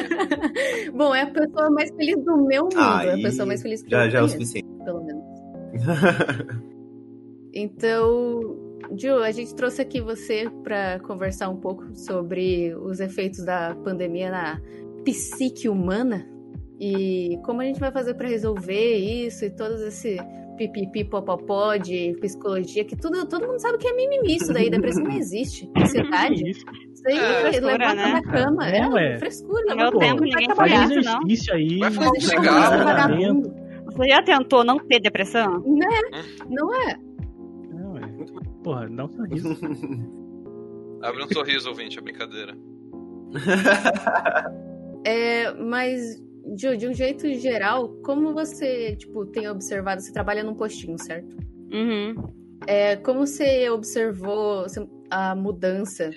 Bom, 0.94 1.14
é 1.16 1.22
a 1.24 1.32
pessoa 1.32 1.70
mais 1.70 1.90
feliz 1.96 2.16
do 2.24 2.38
meu 2.46 2.64
mundo. 2.64 2.78
é 2.78 2.82
a 2.82 3.14
Aí, 3.14 3.22
pessoa 3.22 3.46
mais 3.46 3.62
feliz 3.62 3.82
que 3.84 3.90
já, 3.92 4.06
eu 4.06 4.12
já 4.12 4.20
é 4.20 4.22
o 4.22 4.28
suficiente. 4.30 4.68
pelo 4.84 5.04
menos. 5.04 5.24
Então, 7.54 8.42
Ju, 8.98 9.18
a 9.24 9.32
gente 9.32 9.54
trouxe 9.56 9.82
aqui 9.82 10.02
você 10.02 10.50
para 10.64 11.00
conversar 11.02 11.50
um 11.50 11.58
pouco 11.58 11.96
sobre 11.96 12.74
os 12.76 13.00
efeitos 13.00 13.46
da 13.46 13.76
pandemia 13.84 14.32
na 14.32 14.62
psique 15.06 15.70
humana 15.70 16.28
e 16.80 17.38
como 17.46 17.62
a 17.62 17.66
gente 17.66 17.80
vai 17.80 17.92
fazer 17.92 18.16
para 18.16 18.28
resolver 18.28 18.96
isso 18.98 19.46
e 19.46 19.50
todos 19.52 19.82
esse 19.82 20.18
pipipi 20.58 21.04
popopó 21.06 21.76
de 21.78 22.16
psicologia, 22.22 22.84
que 22.86 22.96
tudo, 22.96 23.26
todo 23.28 23.48
mundo 23.48 23.60
sabe 23.60 23.78
que 23.78 23.88
é 23.88 23.94
mimimi 23.96 24.36
isso 24.36 24.52
daí, 24.54 24.70
depressão 24.70 25.04
não 25.04 25.12
existe, 25.12 25.70
ansiedade. 25.78 26.50
Isso. 26.50 26.66
Isso 26.94 27.04
aí 27.08 27.18
É, 27.18 27.42
frescura, 27.42 27.72
levanta 27.78 27.96
né? 27.96 28.14
da 28.14 28.22
cama, 28.32 28.70
é, 28.70 28.78
É, 28.80 28.88
ué. 28.90 29.18
frescura. 29.20 29.64
Não 29.68 29.76
meu 29.76 29.92
pô, 29.92 30.00
tempo, 30.00 30.24
ninguém 30.24 30.48
trabalhar. 30.48 30.88
não. 30.90 31.22
aí. 31.54 31.80
Vai 31.80 31.92
Faz 31.92 31.96
fumar 31.96 32.10
um 32.12 32.16
isso, 32.16 32.30
cigarro. 32.30 32.84
vagabundo. 32.84 33.54
Você 33.86 34.10
já 34.10 34.24
tentou 34.24 34.64
não 34.64 34.78
ter 34.80 35.00
depressão? 35.00 35.62
Não 35.66 35.88
é? 35.94 36.02
Não, 36.50 36.74
é. 36.76 36.98
Porra, 38.64 38.90
dá 38.90 39.06
um 39.06 39.10
sorriso. 39.10 39.50
Abre 41.04 41.24
um 41.24 41.28
sorriso, 41.28 41.70
ouvinte, 41.70 42.00
é 42.00 42.02
brincadeira. 42.02 42.56
É, 45.06 45.52
mas, 45.56 46.00
Ju, 46.58 46.78
de 46.78 46.88
um 46.88 46.94
jeito 46.94 47.28
geral, 47.36 47.90
como 48.04 48.34
você, 48.34 48.96
tipo, 48.96 49.26
tem 49.26 49.48
observado, 49.48 50.02
você 50.02 50.12
trabalha 50.12 50.44
num 50.44 50.56
postinho, 50.56 50.98
certo? 51.00 51.36
Uhum. 51.72 52.16
É, 52.68 52.96
como 52.98 53.26
você 53.26 53.70
observou 53.70 54.66
a 55.10 55.36
mudança 55.36 56.12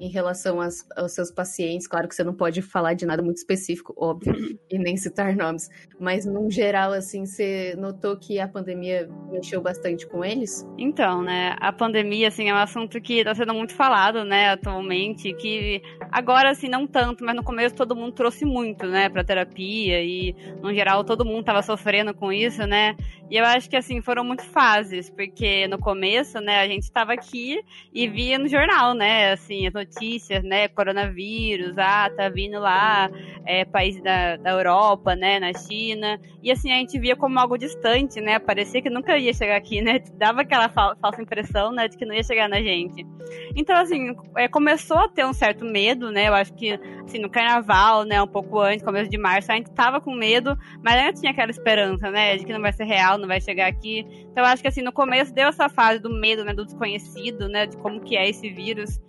em 0.00 0.08
relação 0.08 0.60
às- 0.60 0.86
aos 0.96 1.12
seus 1.12 1.30
pacientes? 1.30 1.86
Claro 1.86 2.08
que 2.08 2.14
você 2.14 2.24
não 2.24 2.34
pode 2.34 2.60
falar 2.62 2.94
de 2.94 3.06
nada 3.06 3.22
muito 3.22 3.36
específico, 3.38 3.94
óbvio, 3.96 4.32
e 4.70 4.78
nem 4.78 4.96
citar 4.96 5.34
nomes, 5.36 5.68
mas 5.98 6.26
num 6.26 6.50
geral, 6.50 6.92
assim, 6.92 7.24
você 7.26 7.74
notou 7.78 8.16
que 8.16 8.38
a 8.38 8.48
pandemia 8.48 9.08
mexeu 9.30 9.60
bastante 9.60 10.06
com 10.06 10.24
eles? 10.24 10.66
Então, 10.78 11.22
né, 11.22 11.54
a 11.60 11.72
pandemia, 11.72 12.28
assim, 12.28 12.48
é 12.48 12.54
um 12.54 12.58
assunto 12.58 13.00
que 13.00 13.24
tá 13.24 13.34
sendo 13.34 13.54
muito 13.54 13.74
falado, 13.74 14.24
né, 14.24 14.50
atualmente, 14.50 15.32
que 15.34 15.80
agora, 16.10 16.50
assim, 16.50 16.68
não 16.68 16.86
tanto, 16.86 17.24
mas 17.24 17.34
no 17.36 17.42
começo 17.44 17.74
todo 17.74 17.94
mundo 17.96 18.12
trouxe 18.12 18.44
muito, 18.44 18.86
né, 18.86 19.08
pra 19.08 19.24
terapia 19.24 20.02
e, 20.02 20.34
no 20.62 20.72
geral, 20.74 21.04
todo 21.04 21.24
mundo 21.24 21.44
tava 21.44 21.62
sofrendo 21.62 22.12
com 22.14 22.32
isso, 22.32 22.66
né, 22.66 22.96
e 23.30 23.36
eu 23.36 23.44
acho 23.44 23.68
que, 23.70 23.76
assim, 23.76 24.00
foram 24.02 24.24
muito 24.24 24.42
fases, 24.44 25.08
porque 25.10 25.66
no 25.68 25.78
começo, 25.78 26.40
né, 26.40 26.58
a 26.60 26.68
gente 26.68 26.90
tava 26.90 27.12
aqui 27.12 27.60
e 27.92 28.08
via 28.08 28.38
no 28.38 28.48
jornal, 28.48 28.94
né, 28.94 29.32
assim, 29.32 29.66
as 29.66 29.74
notícias, 29.84 30.42
né, 30.42 30.68
coronavírus, 30.68 31.76
ah, 31.78 32.10
tá 32.14 32.28
vindo 32.28 32.58
lá, 32.58 33.10
é, 33.44 33.64
país 33.64 34.00
da, 34.02 34.36
da 34.36 34.50
Europa, 34.50 35.14
né, 35.14 35.38
na 35.38 35.52
China, 35.52 36.18
e 36.42 36.50
assim, 36.50 36.72
a 36.72 36.76
gente 36.76 36.98
via 36.98 37.14
como 37.14 37.38
algo 37.38 37.56
distante, 37.58 38.20
né, 38.20 38.38
parecia 38.38 38.82
que 38.82 38.90
nunca 38.90 39.16
ia 39.18 39.32
chegar 39.32 39.56
aqui, 39.56 39.80
né, 39.80 40.00
dava 40.18 40.42
aquela 40.42 40.68
fal- 40.68 40.96
falsa 41.00 41.20
impressão, 41.22 41.72
né, 41.72 41.88
de 41.88 41.96
que 41.96 42.04
não 42.04 42.14
ia 42.14 42.22
chegar 42.22 42.48
na 42.48 42.60
gente. 42.60 43.06
Então, 43.56 43.76
assim, 43.76 44.14
é, 44.36 44.48
começou 44.48 44.98
a 44.98 45.08
ter 45.08 45.24
um 45.24 45.32
certo 45.32 45.64
medo, 45.64 46.10
né, 46.10 46.28
eu 46.28 46.34
acho 46.34 46.52
que, 46.54 46.78
assim, 47.04 47.18
no 47.18 47.30
carnaval, 47.30 48.04
né, 48.04 48.20
um 48.22 48.26
pouco 48.26 48.58
antes, 48.60 48.84
começo 48.84 49.10
de 49.10 49.18
março, 49.18 49.52
a 49.52 49.56
gente 49.56 49.70
tava 49.70 50.00
com 50.00 50.14
medo, 50.14 50.56
mas 50.82 50.94
ainda 50.94 51.12
tinha 51.12 51.32
aquela 51.32 51.50
esperança, 51.50 52.10
né, 52.10 52.36
de 52.36 52.44
que 52.44 52.52
não 52.52 52.60
vai 52.60 52.72
ser 52.72 52.84
real, 52.84 53.18
não 53.18 53.28
vai 53.28 53.40
chegar 53.40 53.66
aqui. 53.66 54.06
Então, 54.30 54.42
eu 54.42 54.46
acho 54.46 54.62
que, 54.62 54.68
assim, 54.68 54.82
no 54.82 54.92
começo 54.92 55.34
deu 55.34 55.48
essa 55.48 55.68
fase 55.68 56.00
do 56.00 56.10
medo, 56.10 56.44
né, 56.44 56.52
do 56.52 56.64
desconhecido, 56.64 57.48
né, 57.48 57.66
de 57.66 57.76
como 57.78 58.00
que 58.00 58.16
é 58.16 58.28
esse 58.28 58.50
vírus. 58.50 59.00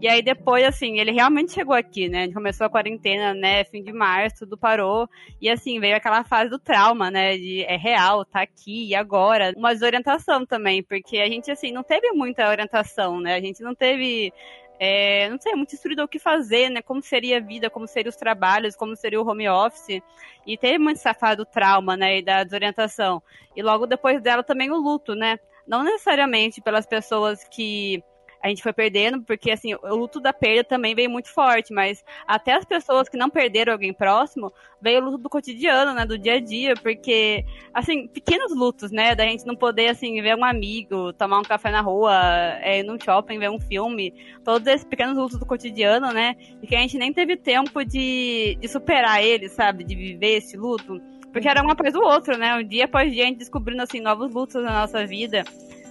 E 0.00 0.06
aí 0.08 0.20
depois, 0.20 0.62
assim, 0.64 0.98
ele 1.00 1.10
realmente 1.10 1.52
chegou 1.52 1.74
aqui, 1.74 2.08
né? 2.08 2.30
Começou 2.30 2.66
a 2.66 2.70
quarentena, 2.70 3.32
né? 3.32 3.64
Fim 3.64 3.82
de 3.82 3.92
março, 3.92 4.40
tudo 4.40 4.58
parou. 4.58 5.08
E 5.40 5.48
assim, 5.48 5.80
veio 5.80 5.96
aquela 5.96 6.22
fase 6.22 6.50
do 6.50 6.58
trauma, 6.58 7.10
né? 7.10 7.36
De 7.38 7.62
é 7.64 7.76
real, 7.76 8.24
tá 8.24 8.42
aqui 8.42 8.88
e 8.88 8.94
agora. 8.94 9.54
Uma 9.56 9.72
desorientação 9.72 10.44
também, 10.44 10.82
porque 10.82 11.18
a 11.18 11.26
gente, 11.26 11.50
assim, 11.50 11.72
não 11.72 11.82
teve 11.82 12.12
muita 12.12 12.48
orientação, 12.48 13.20
né? 13.20 13.34
A 13.34 13.40
gente 13.40 13.62
não 13.62 13.74
teve. 13.74 14.32
é, 14.78 15.30
não 15.30 15.40
sei, 15.40 15.54
muito 15.54 15.74
instruído 15.74 16.02
o 16.02 16.08
que 16.08 16.18
fazer, 16.18 16.68
né? 16.68 16.82
Como 16.82 17.02
seria 17.02 17.38
a 17.38 17.40
vida, 17.40 17.70
como 17.70 17.86
seriam 17.86 18.10
os 18.10 18.16
trabalhos, 18.16 18.76
como 18.76 18.94
seria 18.94 19.20
o 19.20 19.26
home 19.26 19.48
office. 19.48 20.02
E 20.46 20.58
teve 20.58 20.78
muito 20.78 20.98
essa 20.98 21.14
fase 21.14 21.38
do 21.38 21.46
trauma, 21.46 21.96
né? 21.96 22.18
E 22.18 22.22
da 22.22 22.44
desorientação. 22.44 23.22
E 23.56 23.62
logo 23.62 23.86
depois 23.86 24.20
dela 24.20 24.42
também 24.42 24.70
o 24.70 24.76
luto, 24.76 25.14
né? 25.14 25.38
Não 25.66 25.82
necessariamente 25.82 26.60
pelas 26.60 26.86
pessoas 26.86 27.42
que 27.44 28.02
a 28.46 28.48
gente 28.48 28.62
foi 28.62 28.72
perdendo, 28.72 29.20
porque 29.22 29.50
assim, 29.50 29.74
o 29.74 29.96
luto 29.96 30.20
da 30.20 30.32
perda 30.32 30.62
também 30.62 30.94
veio 30.94 31.10
muito 31.10 31.28
forte, 31.28 31.74
mas 31.74 32.04
até 32.28 32.52
as 32.52 32.64
pessoas 32.64 33.08
que 33.08 33.16
não 33.16 33.28
perderam 33.28 33.72
alguém 33.72 33.92
próximo, 33.92 34.52
veio 34.80 35.00
o 35.00 35.04
luto 35.04 35.18
do 35.18 35.28
cotidiano, 35.28 35.92
né, 35.92 36.06
do 36.06 36.16
dia 36.16 36.34
a 36.34 36.40
dia, 36.40 36.74
porque 36.80 37.44
assim, 37.74 38.06
pequenos 38.06 38.54
lutos, 38.56 38.92
né, 38.92 39.16
da 39.16 39.24
gente 39.24 39.44
não 39.44 39.56
poder 39.56 39.88
assim 39.88 40.22
ver 40.22 40.36
um 40.36 40.44
amigo, 40.44 41.12
tomar 41.14 41.40
um 41.40 41.42
café 41.42 41.72
na 41.72 41.80
rua, 41.80 42.14
é, 42.60 42.78
ir 42.78 42.82
num 42.84 42.96
shopping, 43.00 43.40
ver 43.40 43.50
um 43.50 43.58
filme, 43.58 44.14
todos 44.44 44.66
esses 44.68 44.84
pequenos 44.84 45.18
lutos 45.18 45.40
do 45.40 45.44
cotidiano, 45.44 46.12
né, 46.12 46.36
e 46.62 46.68
que 46.68 46.76
a 46.76 46.80
gente 46.80 46.96
nem 46.98 47.12
teve 47.12 47.36
tempo 47.36 47.84
de, 47.84 48.56
de 48.60 48.68
superar 48.68 49.24
eles, 49.24 49.52
sabe, 49.52 49.82
de 49.82 49.96
viver 49.96 50.36
esse 50.36 50.56
luto, 50.56 51.00
porque 51.32 51.48
era 51.48 51.64
um 51.64 51.70
após 51.70 51.96
o 51.96 52.00
outro, 52.00 52.38
né, 52.38 52.54
um 52.54 52.62
dia 52.62 52.84
após 52.84 53.12
dia 53.12 53.24
a 53.24 53.26
gente 53.26 53.38
descobrindo 53.38 53.82
assim 53.82 54.00
novos 54.00 54.32
lutos 54.32 54.62
na 54.62 54.82
nossa 54.82 55.04
vida. 55.04 55.42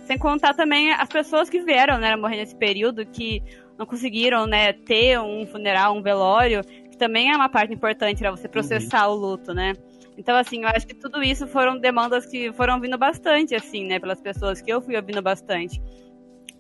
Sem 0.06 0.18
contar 0.18 0.54
também 0.54 0.92
as 0.92 1.10
pessoas 1.10 1.50
que 1.50 1.60
vieram, 1.62 1.98
né, 1.98 2.16
morrer 2.16 2.38
nesse 2.38 2.56
período, 2.56 3.06
que 3.06 3.42
não 3.78 3.86
conseguiram, 3.86 4.46
né, 4.46 4.72
ter 4.72 5.20
um 5.20 5.46
funeral, 5.46 5.96
um 5.98 6.02
velório, 6.02 6.62
que 6.90 6.98
também 6.98 7.32
é 7.32 7.36
uma 7.36 7.50
parte 7.50 7.74
importante 7.74 8.20
para 8.20 8.32
você 8.32 8.48
processar 8.48 9.08
o 9.08 9.16
luto, 9.16 9.54
né. 9.54 9.74
Então, 10.18 10.38
assim, 10.38 10.62
eu 10.62 10.70
acho 10.70 10.88
que 10.88 10.94
tudo 10.94 11.22
isso 11.22 11.46
foram 11.48 11.78
demandas 11.78 12.26
que 12.26 12.54
foram 12.54 12.80
vindo 12.80 12.98
bastante, 12.98 13.54
assim, 13.54 13.86
né, 13.86 14.00
pelas 14.00 14.22
pessoas 14.22 14.62
que 14.62 14.72
eu 14.72 14.82
fui 14.82 14.96
ouvindo 14.96 15.22
bastante. 15.22 15.82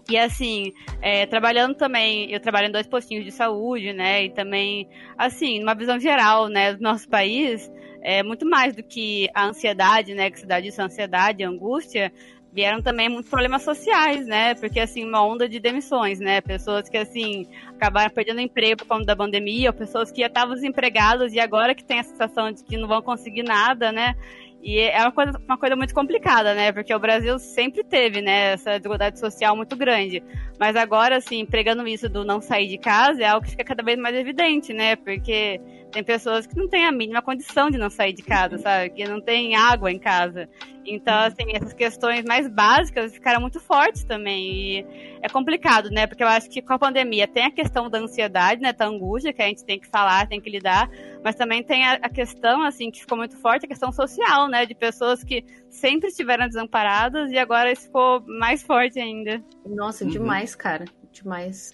E 0.09 0.17
assim, 0.17 0.71
é, 1.01 1.25
trabalhando 1.25 1.73
também, 1.73 2.31
eu 2.31 2.39
trabalho 2.39 2.67
em 2.67 2.71
dois 2.71 2.85
postinhos 2.85 3.25
de 3.25 3.31
saúde, 3.31 3.91
né? 3.91 4.25
E 4.25 4.29
também, 4.29 4.87
assim, 5.17 5.59
numa 5.59 5.73
visão 5.73 5.99
geral, 5.99 6.47
né, 6.47 6.73
do 6.73 6.81
nosso 6.81 7.09
país, 7.09 7.71
é 8.03 8.21
muito 8.21 8.47
mais 8.47 8.75
do 8.75 8.83
que 8.83 9.27
a 9.33 9.47
ansiedade, 9.47 10.13
né? 10.13 10.29
Que 10.29 10.39
se 10.39 10.45
dá 10.45 10.59
disso, 10.59 10.79
a 10.79 10.85
ansiedade, 10.85 11.43
a 11.43 11.49
angústia, 11.49 12.13
vieram 12.55 12.81
também 12.81 13.09
muitos 13.09 13.29
problemas 13.29 13.63
sociais, 13.63 14.25
né? 14.25 14.55
Porque, 14.55 14.79
assim, 14.79 15.03
uma 15.03 15.21
onda 15.21 15.47
de 15.47 15.59
demissões, 15.59 16.21
né? 16.21 16.39
Pessoas 16.39 16.87
que, 16.87 16.97
assim, 16.97 17.45
acabaram 17.75 18.09
perdendo 18.09 18.39
emprego 18.39 18.77
por 18.77 18.87
conta 18.87 19.05
da 19.05 19.15
pandemia, 19.15 19.69
ou 19.69 19.73
pessoas 19.73 20.09
que 20.09 20.21
já 20.21 20.27
estavam 20.27 20.55
desempregadas 20.55 21.33
e 21.33 21.39
agora 21.39 21.75
que 21.75 21.83
tem 21.83 21.99
a 21.99 22.03
sensação 22.03 22.53
de 22.53 22.63
que 22.63 22.77
não 22.77 22.87
vão 22.87 23.01
conseguir 23.01 23.43
nada, 23.43 23.91
né? 23.91 24.15
E 24.63 24.79
é 24.79 24.99
uma 25.01 25.11
coisa, 25.11 25.37
uma 25.45 25.57
coisa 25.57 25.75
muito 25.75 25.93
complicada, 25.93 26.55
né? 26.55 26.71
Porque 26.71 26.95
o 26.95 26.97
Brasil 26.97 27.37
sempre 27.37 27.83
teve, 27.83 28.21
né, 28.21 28.53
essa 28.53 28.77
desigualdade 28.77 29.19
social 29.19 29.55
muito 29.55 29.75
grande. 29.75 30.23
Mas 30.57 30.77
agora, 30.77 31.17
assim, 31.17 31.45
pregando 31.45 31.85
isso 31.85 32.09
do 32.09 32.23
não 32.23 32.39
sair 32.39 32.67
de 32.67 32.77
casa 32.77 33.21
é 33.21 33.27
algo 33.27 33.45
que 33.45 33.51
fica 33.51 33.65
cada 33.65 33.83
vez 33.83 33.99
mais 33.99 34.15
evidente, 34.15 34.73
né? 34.73 34.95
Porque 34.95 35.59
tem 35.95 36.03
pessoas 36.03 36.45
que 36.45 36.57
não 36.57 36.67
têm 36.67 36.85
a 36.85 36.91
mínima 36.91 37.21
condição 37.21 37.69
de 37.69 37.77
não 37.77 37.89
sair 37.89 38.11
de 38.11 38.21
casa, 38.21 38.57
sabe? 38.57 38.89
Que 38.89 39.07
não 39.07 39.21
tem 39.21 39.55
água 39.55 39.89
em 39.89 39.97
casa. 39.97 40.49
Então, 40.85 41.17
assim, 41.19 41.53
essas 41.53 41.71
questões 41.71 42.25
mais 42.25 42.49
básicas 42.49 43.13
ficaram 43.13 43.39
muito 43.39 43.61
fortes 43.61 44.03
também. 44.03 44.43
E 44.51 44.85
é 45.21 45.29
complicado, 45.29 45.89
né? 45.89 46.05
Porque 46.05 46.21
eu 46.21 46.27
acho 46.27 46.49
que 46.49 46.61
com 46.61 46.73
a 46.73 46.77
pandemia 46.77 47.29
tem 47.29 47.45
a 47.45 47.51
questão 47.51 47.89
da 47.89 47.97
ansiedade, 47.97 48.61
né? 48.61 48.73
Da 48.73 48.87
angústia 48.87 49.31
que 49.31 49.41
a 49.41 49.47
gente 49.47 49.63
tem 49.63 49.79
que 49.79 49.87
falar, 49.87 50.27
tem 50.27 50.41
que 50.41 50.49
lidar. 50.49 50.89
Mas 51.23 51.35
também 51.35 51.63
tem 51.63 51.85
a, 51.85 51.93
a 51.93 52.09
questão, 52.09 52.61
assim, 52.61 52.91
que 52.91 52.99
ficou 52.99 53.17
muito 53.17 53.37
forte, 53.37 53.65
a 53.65 53.69
questão 53.69 53.89
social, 53.89 54.49
né? 54.49 54.65
De 54.65 54.75
pessoas 54.75 55.23
que 55.23 55.45
sempre 55.69 56.09
estiveram 56.09 56.45
desamparadas 56.45 57.31
e 57.31 57.37
agora 57.37 57.71
isso 57.71 57.83
ficou 57.83 58.21
mais 58.27 58.61
forte 58.61 58.99
ainda. 58.99 59.41
Nossa, 59.65 60.03
Uhum. 60.03 60.09
demais, 60.09 60.55
cara. 60.55 60.83
Demais. 61.13 61.73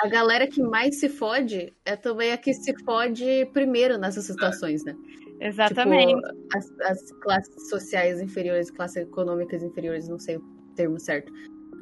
A 0.00 0.08
galera 0.08 0.46
que 0.46 0.62
mais 0.62 0.98
se 0.98 1.08
fode 1.08 1.72
é 1.84 1.96
também 1.96 2.32
a 2.32 2.36
que 2.36 2.52
se 2.54 2.74
fode 2.84 3.46
primeiro 3.52 3.98
nessas 3.98 4.24
situações, 4.24 4.84
né? 4.84 4.94
Exatamente. 5.40 6.14
Tipo, 6.14 6.56
as, 6.56 6.70
as 6.80 7.12
classes 7.20 7.68
sociais 7.68 8.20
inferiores, 8.20 8.70
classes 8.70 8.98
econômicas 8.98 9.62
inferiores, 9.62 10.08
não 10.08 10.18
sei 10.18 10.36
o 10.36 10.42
termo 10.76 10.98
certo. 11.00 11.32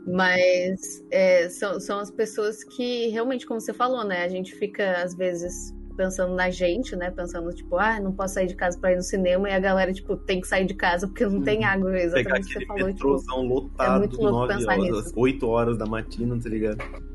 Mas 0.07 1.05
é, 1.11 1.49
são, 1.51 1.79
são 1.79 1.99
as 1.99 2.11
pessoas 2.11 2.65
que 2.65 3.09
realmente, 3.09 3.47
como 3.47 3.61
você 3.61 3.73
falou, 3.73 4.03
né? 4.03 4.25
A 4.25 4.29
gente 4.29 4.55
fica, 4.55 5.03
às 5.03 5.15
vezes, 5.15 5.75
pensando 5.95 6.35
na 6.35 6.49
gente, 6.49 6.97
né? 6.97 7.11
Pensando, 7.11 7.53
tipo, 7.53 7.77
ah, 7.77 8.01
não 8.01 8.13
posso 8.13 8.35
sair 8.35 8.47
de 8.47 8.55
casa 8.55 8.79
pra 8.79 8.93
ir 8.93 8.97
no 8.97 9.03
cinema, 9.03 9.51
e 9.51 9.53
a 9.53 9.61
galera, 9.61 9.93
tipo, 9.93 10.17
tem 10.17 10.41
que 10.41 10.47
sair 10.47 10.65
de 10.65 10.75
casa 10.75 11.07
porque 11.07 11.27
não 11.27 11.43
tem 11.43 11.65
água. 11.65 11.91
Pegar 11.91 12.05
Exatamente 12.05 12.41
o 12.41 12.47
que 12.47 12.53
você 12.53 12.65
aquele 12.65 12.67
falou, 12.67 12.95
tipo. 12.95 13.43
lotado, 13.43 13.95
é 13.95 13.99
muito 13.99 14.23
louco 14.23 14.39
9 14.39 14.55
pensar 14.55 14.79
horas, 14.79 15.05
nisso. 15.05 15.13
8 15.15 15.47
horas 15.47 15.77
da 15.79 15.85
matina, 15.85 16.41
tá 16.43 16.49
ligado? 16.49 17.10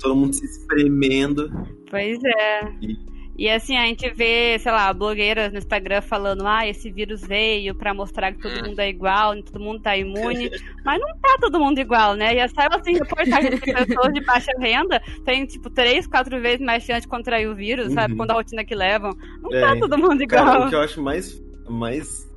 Todo 0.00 0.16
mundo 0.16 0.32
se 0.34 0.44
espremendo. 0.44 1.50
Pois 1.90 2.18
é. 2.24 2.60
E- 2.82 3.10
E 3.38 3.48
assim, 3.48 3.74
a 3.74 3.86
gente 3.86 4.06
vê, 4.10 4.58
sei 4.58 4.70
lá, 4.70 4.92
blogueiras 4.92 5.50
no 5.50 5.56
Instagram 5.58 6.02
falando, 6.02 6.46
ah, 6.46 6.66
esse 6.68 6.90
vírus 6.90 7.22
veio 7.22 7.74
pra 7.74 7.94
mostrar 7.94 8.32
que 8.34 8.42
todo 8.42 8.68
mundo 8.68 8.78
é 8.80 8.90
igual, 8.90 9.34
todo 9.42 9.58
mundo 9.58 9.80
tá 9.80 9.96
imune. 9.96 10.50
Mas 10.84 11.00
não 11.00 11.08
tá 11.22 11.38
todo 11.40 11.58
mundo 11.58 11.78
igual, 11.78 12.14
né? 12.16 12.34
Já 12.36 12.48
saiu 12.48 12.68
assim, 12.72 12.92
reportagem 12.98 13.52
de 13.52 13.60
pessoas 13.60 14.12
de 14.12 14.22
baixa 14.26 14.52
renda 14.58 15.00
tem, 15.24 15.46
tipo, 15.46 15.70
três, 15.70 16.06
quatro 16.06 16.38
vezes 16.38 16.60
mais 16.60 16.82
chance 16.82 17.00
de 17.02 17.08
contrair 17.08 17.48
o 17.48 17.54
vírus, 17.54 17.94
sabe? 17.94 18.12
Uhum. 18.12 18.18
Quando 18.18 18.32
a 18.32 18.34
rotina 18.34 18.62
que 18.62 18.74
levam. 18.74 19.10
Não 19.40 19.54
É, 19.54 19.60
tá 19.62 19.76
todo 19.80 19.96
mundo 19.96 20.22
igual. 20.22 20.44
Cara, 20.44 20.66
o 20.66 20.68
que 20.68 20.74
eu 20.74 20.80
acho 20.80 21.00
mais, 21.02 21.42
mais 21.66 22.30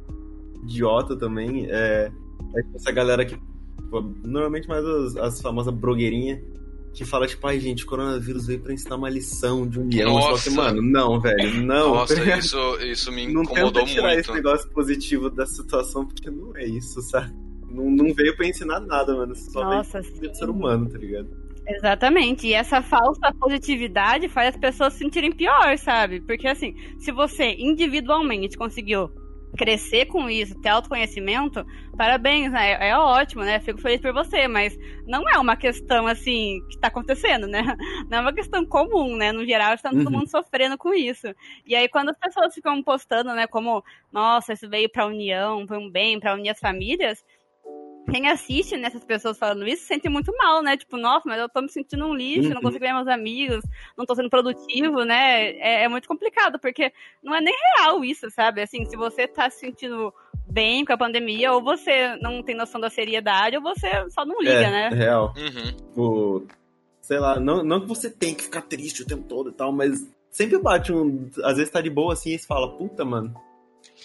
idiota 0.63 1.17
também 1.17 1.67
é, 1.69 2.09
é 2.55 2.61
essa 2.75 2.91
galera 2.93 3.25
que 3.25 3.35
Tipo, 3.93 4.01
normalmente 4.25 4.67
mais 4.67 4.83
as, 4.85 5.15
as 5.17 5.41
famosas 5.41 5.73
blogueirinhas 5.73 6.39
que 6.93 7.03
fala, 7.03 7.25
tipo, 7.25 7.45
ai, 7.47 7.59
gente, 7.59 7.83
o 7.83 7.87
coronavírus 7.87 8.45
veio 8.45 8.59
pra 8.59 8.71
ensinar 8.71 8.95
uma 8.95 9.09
lição 9.09 9.67
de 9.67 9.79
união. 9.79 10.21
Só 10.21 10.29
Nossa. 10.29 10.49
que, 10.49 10.55
mano, 10.55 10.81
não, 10.81 11.19
velho, 11.19 11.63
não. 11.63 11.95
Nossa, 11.95 12.13
isso, 12.37 12.57
isso 12.81 13.11
me 13.11 13.25
não 13.33 13.41
incomodou 13.41 13.71
tenta 13.83 13.85
tirar 13.87 14.07
muito. 14.09 14.19
esse 14.19 14.31
negócio 14.31 14.69
positivo 14.69 15.29
da 15.29 15.45
situação, 15.45 16.05
porque 16.05 16.29
não 16.29 16.55
é 16.55 16.65
isso, 16.65 17.01
sabe? 17.01 17.33
Não, 17.67 17.89
não 17.89 18.13
veio 18.13 18.35
pra 18.37 18.47
ensinar 18.47 18.79
nada, 18.79 19.15
mano. 19.15 19.35
Só 19.35 19.63
Nossa, 19.63 20.01
veio 20.01 20.13
pra 20.19 20.29
sim. 20.29 20.35
ser 20.35 20.49
humano, 20.49 20.87
tá 20.87 20.97
ligado? 20.99 21.29
Exatamente. 21.67 22.47
E 22.47 22.53
essa 22.53 22.81
falsa 22.81 23.33
positividade 23.39 24.29
faz 24.29 24.49
as 24.49 24.57
pessoas 24.57 24.93
se 24.93 24.99
sentirem 24.99 25.31
pior, 25.31 25.77
sabe? 25.77 26.21
Porque 26.21 26.47
assim, 26.47 26.75
se 26.99 27.11
você 27.11 27.55
individualmente 27.57 28.57
conseguiu 28.57 29.09
crescer 29.55 30.05
com 30.07 30.29
isso, 30.29 30.59
ter 30.61 30.69
autoconhecimento, 30.69 31.63
parabéns, 31.95 32.51
né? 32.51 32.71
É, 32.73 32.89
é 32.89 32.97
ótimo, 32.97 33.43
né? 33.43 33.59
Fico 33.59 33.79
feliz 33.79 34.01
por 34.01 34.13
você, 34.13 34.47
mas 34.47 34.75
não 35.05 35.27
é 35.29 35.37
uma 35.37 35.55
questão 35.55 36.07
assim 36.07 36.59
que 36.69 36.79
tá 36.79 36.87
acontecendo, 36.87 37.47
né? 37.47 37.61
Não 38.09 38.17
é 38.19 38.21
uma 38.21 38.33
questão 38.33 38.65
comum, 38.65 39.15
né? 39.15 39.31
No 39.31 39.45
geral, 39.45 39.73
está 39.73 39.93
todo 39.93 40.07
Uhum. 40.07 40.11
mundo 40.11 40.29
sofrendo 40.29 40.77
com 40.77 40.93
isso. 40.93 41.27
E 41.65 41.75
aí, 41.75 41.87
quando 41.89 42.09
as 42.09 42.17
pessoas 42.17 42.53
ficam 42.53 42.81
postando, 42.83 43.33
né, 43.35 43.47
como, 43.47 43.83
nossa, 44.11 44.53
isso 44.53 44.69
veio 44.69 44.89
pra 44.89 45.05
união, 45.05 45.65
foi 45.67 45.77
um 45.77 45.89
bem, 45.89 46.19
pra 46.19 46.33
unir 46.33 46.49
as 46.49 46.59
famílias, 46.59 47.23
quem 48.09 48.27
assiste 48.29 48.75
nessas 48.77 49.03
pessoas 49.03 49.37
falando 49.37 49.67
isso 49.67 49.81
se 49.83 49.87
sente 49.87 50.09
muito 50.09 50.31
mal, 50.37 50.61
né? 50.61 50.75
Tipo, 50.77 50.97
nossa, 50.97 51.27
mas 51.27 51.39
eu 51.39 51.47
tô 51.49 51.61
me 51.61 51.69
sentindo 51.69 52.05
um 52.05 52.13
lixo, 52.13 52.49
não 52.49 52.57
Uhum. 52.57 52.61
consigo 52.63 52.83
ver 52.85 52.93
meus 52.93 53.07
amigos, 53.07 53.63
não 53.97 54.05
tô 54.05 54.13
sendo 54.15 54.29
produtivo, 54.29 55.03
né? 55.03 55.51
É, 55.57 55.83
é 55.83 55.87
muito 55.87 56.07
complicado, 56.07 56.59
porque 56.59 56.91
não 57.23 57.33
é 57.35 57.41
nem 57.41 57.55
real 57.77 58.03
isso, 58.03 58.29
sabe? 58.29 58.61
Assim, 58.61 58.85
se 58.85 58.95
você 58.97 59.27
tá 59.27 59.49
se 59.49 59.59
sentindo 59.59 60.13
bem 60.45 60.83
com 60.85 60.93
a 60.93 60.97
pandemia, 60.97 61.53
ou 61.53 61.63
você 61.63 62.15
não 62.17 62.43
tem 62.43 62.55
noção 62.55 62.79
da 62.79 62.89
seriedade, 62.89 63.55
ou 63.57 63.63
você 63.63 63.87
só 64.09 64.25
não 64.25 64.39
liga, 64.39 64.67
é, 64.67 64.71
né? 64.71 64.89
real. 64.89 65.33
Uhum. 65.37 65.71
Tipo, 65.75 66.47
sei 67.01 67.19
lá, 67.19 67.39
não, 67.39 67.63
não 67.63 67.81
que 67.81 67.87
você 67.87 68.09
tem 68.09 68.35
que 68.35 68.43
ficar 68.43 68.61
triste 68.63 69.01
o 69.03 69.07
tempo 69.07 69.23
todo 69.23 69.49
e 69.49 69.53
tal, 69.53 69.71
mas 69.71 70.05
sempre 70.29 70.57
bate 70.59 70.91
um. 70.91 71.29
Às 71.43 71.55
vezes 71.57 71.71
tá 71.71 71.79
de 71.81 71.89
boa 71.89 72.13
assim 72.13 72.33
e 72.33 72.39
você 72.39 72.45
fala, 72.45 72.75
puta, 72.77 73.05
mano. 73.05 73.33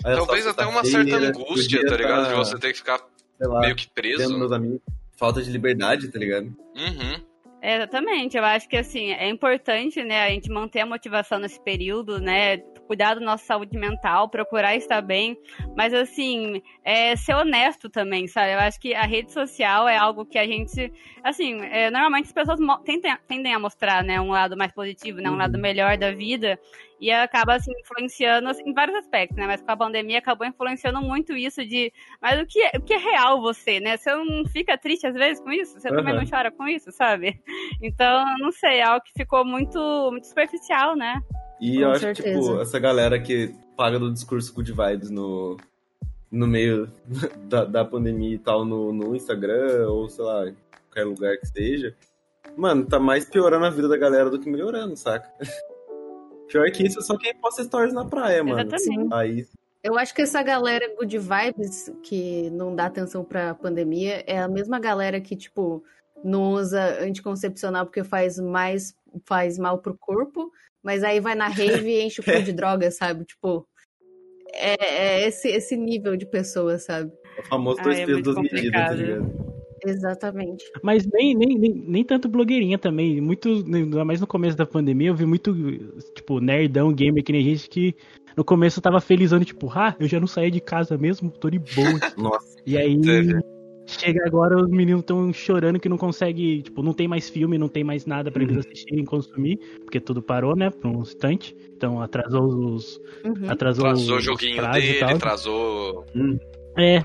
É 0.04 0.14
Talvez 0.14 0.46
até 0.46 0.64
uma 0.66 0.84
certa 0.84 1.10
sexta-feira, 1.10 1.28
angústia, 1.28 1.86
tá 1.86 1.96
ligado? 1.96 2.24
tá, 2.24 2.28
De 2.30 2.34
você 2.36 2.58
ter 2.58 2.72
que 2.72 2.78
ficar 2.78 3.00
sei 3.38 3.48
lá, 3.48 3.60
meio 3.60 3.76
que 3.76 3.88
preso. 3.88 4.38
meus 4.38 4.52
amigos. 4.52 4.80
Falta 5.16 5.42
de 5.42 5.50
liberdade, 5.50 6.08
tá 6.08 6.18
ligado? 6.18 6.46
Uhum. 6.76 7.24
É, 7.60 7.76
Exatamente, 7.76 8.36
eu 8.36 8.44
acho 8.44 8.68
que 8.68 8.76
assim, 8.76 9.10
é 9.12 9.28
importante, 9.28 10.02
né, 10.04 10.22
a 10.22 10.30
gente 10.30 10.48
manter 10.48 10.80
a 10.80 10.86
motivação 10.86 11.40
nesse 11.40 11.60
período, 11.60 12.20
né, 12.20 12.58
cuidar 12.88 13.14
da 13.14 13.20
nossa 13.20 13.44
saúde 13.44 13.76
mental, 13.78 14.28
procurar 14.28 14.74
estar 14.74 15.02
bem, 15.02 15.38
mas 15.76 15.92
assim, 15.92 16.62
é 16.82 17.14
ser 17.14 17.34
honesto 17.34 17.88
também, 17.90 18.26
sabe? 18.26 18.54
Eu 18.54 18.58
acho 18.60 18.80
que 18.80 18.94
a 18.94 19.04
rede 19.04 19.30
social 19.30 19.86
é 19.86 19.96
algo 19.96 20.24
que 20.24 20.38
a 20.38 20.46
gente, 20.46 20.90
assim, 21.22 21.60
é, 21.66 21.90
normalmente 21.90 22.26
as 22.26 22.32
pessoas 22.32 22.58
tendem, 22.84 23.14
tendem 23.28 23.54
a 23.54 23.58
mostrar, 23.58 24.02
né, 24.02 24.18
um 24.20 24.30
lado 24.30 24.56
mais 24.56 24.72
positivo, 24.72 25.20
né, 25.20 25.28
um 25.28 25.32
Uhum. 25.32 25.38
lado 25.38 25.58
melhor 25.58 25.98
da 25.98 26.10
vida, 26.10 26.58
e 26.98 27.12
acaba, 27.12 27.54
assim, 27.54 27.70
influenciando 27.78 28.48
assim, 28.48 28.62
em 28.68 28.72
vários 28.74 28.96
aspectos, 28.96 29.36
né, 29.36 29.46
mas 29.46 29.62
com 29.62 29.70
a 29.70 29.76
pandemia 29.76 30.18
acabou 30.18 30.46
influenciando 30.46 31.00
muito 31.00 31.36
isso 31.36 31.64
de, 31.64 31.92
mas 32.20 32.40
o 32.40 32.46
que 32.46 32.60
é, 32.60 32.72
o 32.76 32.80
que 32.80 32.94
é 32.94 32.98
real 32.98 33.40
você, 33.40 33.78
né? 33.78 33.96
Você 33.96 34.12
não 34.14 34.44
fica 34.46 34.76
triste 34.78 35.06
às 35.06 35.14
vezes 35.14 35.40
com 35.42 35.52
isso? 35.52 35.78
Você 35.78 35.90
também 35.90 36.14
Aham. 36.14 36.22
não 36.24 36.30
chora 36.30 36.50
com 36.50 36.66
isso, 36.66 36.90
sabe? 36.90 37.38
Então, 37.82 38.24
não 38.38 38.50
sei, 38.50 38.78
é 38.78 38.82
algo 38.82 39.04
que 39.04 39.12
ficou 39.14 39.44
muito, 39.44 39.78
muito 40.10 40.26
superficial, 40.26 40.96
né? 40.96 41.20
E 41.60 41.76
Com 41.76 41.82
eu 41.82 41.90
acho 41.90 42.00
certeza. 42.00 42.28
que, 42.28 42.40
tipo, 42.40 42.60
essa 42.60 42.78
galera 42.78 43.20
que 43.20 43.54
paga 43.76 43.98
do 43.98 44.12
discurso 44.12 44.52
good 44.54 44.72
vibes 44.72 45.10
no, 45.10 45.56
no 46.30 46.46
meio 46.46 46.90
da, 47.48 47.64
da 47.64 47.84
pandemia 47.84 48.34
e 48.34 48.38
tal, 48.38 48.64
no, 48.64 48.92
no 48.92 49.14
Instagram, 49.14 49.88
ou 49.88 50.08
sei 50.08 50.24
lá, 50.24 50.48
em 50.48 50.56
qualquer 50.86 51.04
lugar 51.04 51.36
que 51.38 51.46
seja, 51.46 51.94
mano, 52.56 52.86
tá 52.86 52.98
mais 52.98 53.24
piorando 53.24 53.66
a 53.66 53.70
vida 53.70 53.88
da 53.88 53.96
galera 53.96 54.30
do 54.30 54.38
que 54.38 54.50
melhorando, 54.50 54.96
saca? 54.96 55.30
Pior 56.48 56.70
que 56.70 56.86
isso, 56.86 56.98
é 56.98 57.02
só 57.02 57.16
quem 57.16 57.34
posta 57.34 57.62
stories 57.62 57.92
na 57.92 58.06
praia, 58.06 58.42
mano. 58.42 58.60
Exatamente. 58.60 59.14
Aí, 59.14 59.46
Eu 59.82 59.98
acho 59.98 60.14
que 60.14 60.22
essa 60.22 60.42
galera 60.42 60.94
good 60.96 61.18
vibes 61.18 61.92
que 62.02 62.48
não 62.50 62.74
dá 62.74 62.86
atenção 62.86 63.22
pra 63.22 63.54
pandemia 63.54 64.24
é 64.26 64.38
a 64.38 64.48
mesma 64.48 64.80
galera 64.80 65.20
que, 65.20 65.36
tipo, 65.36 65.84
não 66.24 66.52
usa 66.52 67.02
anticoncepcional 67.02 67.84
porque 67.84 68.02
faz 68.02 68.38
mais 68.38 68.96
faz 69.24 69.58
mal 69.58 69.78
pro 69.78 69.96
corpo, 69.96 70.50
mas 70.88 71.04
aí 71.04 71.20
vai 71.20 71.34
na 71.34 71.48
rave 71.48 71.86
e 71.86 72.00
enche 72.00 72.22
o 72.22 72.24
cu 72.24 72.42
de 72.42 72.50
droga, 72.56 72.90
sabe? 72.90 73.26
Tipo, 73.26 73.68
é, 74.54 74.76
é 74.80 75.28
esse, 75.28 75.46
esse 75.48 75.76
nível 75.76 76.16
de 76.16 76.24
pessoa, 76.24 76.78
sabe? 76.78 77.12
o 77.38 77.42
famoso 77.42 77.82
dois 77.82 77.98
é 77.98 78.06
pesos, 78.06 78.22
duas 78.22 78.36
medidas, 78.38 78.72
tá 78.72 78.94
ligado? 78.94 79.58
Exatamente. 79.86 80.64
Mas 80.82 81.06
nem, 81.12 81.34
nem, 81.34 81.58
nem, 81.58 81.74
nem 81.74 82.02
tanto 82.02 82.26
blogueirinha 82.26 82.78
também. 82.78 83.20
Muito, 83.20 83.50
ainda 83.66 84.02
mais 84.02 84.18
no 84.18 84.26
começo 84.26 84.56
da 84.56 84.64
pandemia, 84.64 85.10
eu 85.10 85.14
vi 85.14 85.26
muito, 85.26 85.54
tipo, 86.14 86.40
nerdão, 86.40 86.90
gamer, 86.90 87.22
que 87.22 87.32
nem 87.32 87.44
gente 87.44 87.68
que 87.68 87.94
no 88.34 88.42
começo 88.42 88.80
tava 88.80 88.98
felizando, 88.98 89.44
tipo, 89.44 89.70
ah, 89.70 89.94
eu 90.00 90.08
já 90.08 90.18
não 90.18 90.26
saía 90.26 90.50
de 90.50 90.60
casa 90.60 90.96
mesmo, 90.96 91.30
tô 91.30 91.50
de 91.50 91.58
boa. 91.58 92.00
Nossa, 92.16 92.56
e 92.64 92.78
aí, 92.78 92.98
Teve. 92.98 93.38
Chega 93.88 94.20
agora, 94.26 94.56
os 94.56 94.68
meninos 94.68 95.02
tão 95.04 95.32
chorando 95.32 95.80
que 95.80 95.88
não 95.88 95.96
consegue, 95.96 96.62
tipo, 96.62 96.82
não 96.82 96.92
tem 96.92 97.08
mais 97.08 97.28
filme, 97.28 97.56
não 97.58 97.68
tem 97.68 97.82
mais 97.82 98.04
nada 98.06 98.30
pra 98.30 98.42
eles 98.42 98.54
Uhum. 98.56 98.60
assistirem, 98.60 99.04
consumir, 99.04 99.58
porque 99.84 99.98
tudo 99.98 100.20
parou, 100.22 100.54
né, 100.54 100.70
por 100.70 100.88
um 100.90 101.00
instante. 101.02 101.56
Então 101.76 102.00
atrasou 102.00 102.74
os. 102.74 103.00
Uhum. 103.24 103.48
Atrasou, 103.50 103.84
Trazou 103.84 104.16
o 104.16 104.20
joguinho 104.20 104.62
e 104.64 104.70
dele, 104.72 104.98
tal. 105.00 105.18
trazou 105.18 106.04
É. 106.76 107.04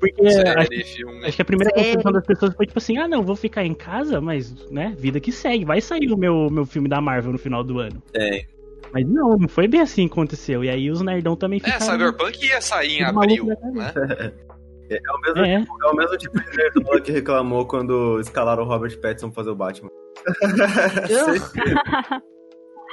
Porque 0.00 0.24
acho, 0.24 0.36
série, 0.36 0.84
filme. 0.84 1.24
acho 1.24 1.34
que 1.34 1.42
a 1.42 1.44
primeira 1.44 1.72
construção 1.74 2.12
das 2.12 2.24
pessoas 2.24 2.54
foi 2.54 2.66
tipo 2.66 2.78
assim, 2.78 2.98
ah 2.98 3.08
não, 3.08 3.24
vou 3.24 3.34
ficar 3.34 3.64
em 3.64 3.74
casa, 3.74 4.20
mas, 4.20 4.54
né, 4.70 4.94
vida 4.96 5.18
que 5.18 5.32
segue. 5.32 5.64
Vai 5.64 5.80
sair 5.80 6.12
o 6.12 6.16
meu, 6.16 6.48
meu 6.50 6.64
filme 6.64 6.88
da 6.88 7.00
Marvel 7.00 7.32
no 7.32 7.38
final 7.38 7.64
do 7.64 7.78
ano. 7.80 8.00
é. 8.14 8.44
Mas 8.90 9.06
não, 9.06 9.36
não 9.36 9.48
foi 9.48 9.68
bem 9.68 9.82
assim 9.82 10.06
que 10.06 10.12
aconteceu. 10.12 10.64
E 10.64 10.70
aí 10.70 10.90
os 10.90 11.02
nerdão 11.02 11.36
também 11.36 11.60
É, 11.62 11.72
ficaram... 11.72 11.84
Cyberpunk 11.84 12.46
ia 12.46 12.58
sair 12.60 13.00
em 13.00 13.02
abril, 13.02 13.44
né? 13.44 13.56
É 14.90 15.12
o 15.12 15.20
mesmo, 15.20 15.44
É, 15.44 15.54
é 15.54 15.86
o 15.90 15.94
mesmo 15.96 16.16
tipo 16.16 16.40
de 16.40 16.56
nerdola 16.56 17.00
que 17.00 17.12
reclamou 17.12 17.66
quando 17.66 18.18
escalaram 18.20 18.62
o 18.62 18.66
Robert 18.66 18.98
Pattinson 19.00 19.28
pra 19.30 19.34
fazer 19.36 19.50
o 19.50 19.54
Batman. 19.54 19.90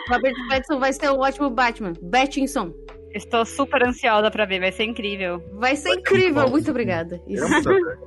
Robert 0.10 0.36
Pattinson 0.50 0.80
vai 0.80 0.94
ser 0.94 1.10
um 1.12 1.20
ótimo 1.20 1.50
Batman. 1.50 1.94
Pattinson. 2.12 2.74
Estou 3.14 3.46
super 3.46 3.82
ansiosa 3.88 4.30
pra 4.30 4.46
ver, 4.46 4.60
vai 4.60 4.72
ser 4.72 4.84
incrível. 4.84 5.42
Vai 5.54 5.76
ser 5.76 5.90
Vai 5.90 5.94
ser 5.94 6.00
incrível. 6.00 6.44
bom. 6.46 6.52
Muito 6.52 6.70
obrigada. 6.70 7.22
Ele 7.26 7.36
Isso. 7.40 7.70
é 7.70 7.74
um 7.74 8.06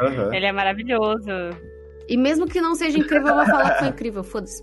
Aham. 0.06 0.34
Ele 0.34 0.46
é 0.46 0.52
maravilhoso. 0.52 1.28
E 2.08 2.16
mesmo 2.16 2.46
que 2.46 2.60
não 2.60 2.74
seja 2.74 2.98
incrível, 2.98 3.28
eu 3.28 3.34
vou 3.36 3.46
falar 3.46 3.72
que 3.74 3.78
foi 3.80 3.88
incrível. 3.88 4.24
Foda-se. 4.24 4.60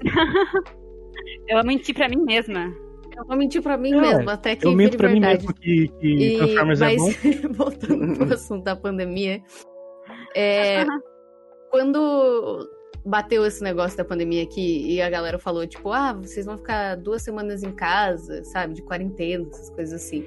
Eu 1.47 1.58
vou 1.58 1.65
mentir 1.65 1.95
pra 1.95 2.10
mim 2.10 2.21
mesma. 2.23 2.73
Eu 3.15 3.26
vou 3.26 3.36
mentir 3.38 3.62
pra 3.62 3.78
mim 3.78 3.93
É, 3.93 4.02
mesmo, 4.02 4.30
até 4.30 4.56
que 4.56 4.65
eu 4.65 4.71
minto 4.71 4.97
pra 4.97 5.10
mim 5.10 5.19
verdade. 5.19 5.45
mesmo 5.45 5.54
que, 5.54 5.88
que 6.00 6.08
E, 6.08 6.38
Transformers 6.38 6.82
é 6.82 6.95
bom. 6.95 7.06
mas, 7.06 7.41
voltando 7.58 8.17
pro 8.17 8.34
assunto 8.34 8.63
da 8.63 8.76
pandemia, 8.76 9.41
é, 10.36 10.86
quando 11.69 12.69
bateu 13.06 13.45
esse 13.45 13.63
negócio 13.63 13.97
da 13.97 14.06
pandemia 14.06 14.43
aqui 14.43 14.93
e 14.93 15.02
a 15.02 15.10
galera 15.10 15.39
falou, 15.39 15.65
tipo, 15.65 15.91
ah, 15.91 16.13
vocês 16.13 16.45
vão 16.45 16.58
ficar 16.58 16.95
duas 16.95 17.21
semanas 17.21 17.63
em 17.63 17.71
casa, 17.71 18.43
sabe, 18.43 18.76
de 18.76 18.84
quarentena, 18.84 19.47
essas 19.52 19.69
coisas 19.71 20.02
assim. 20.02 20.26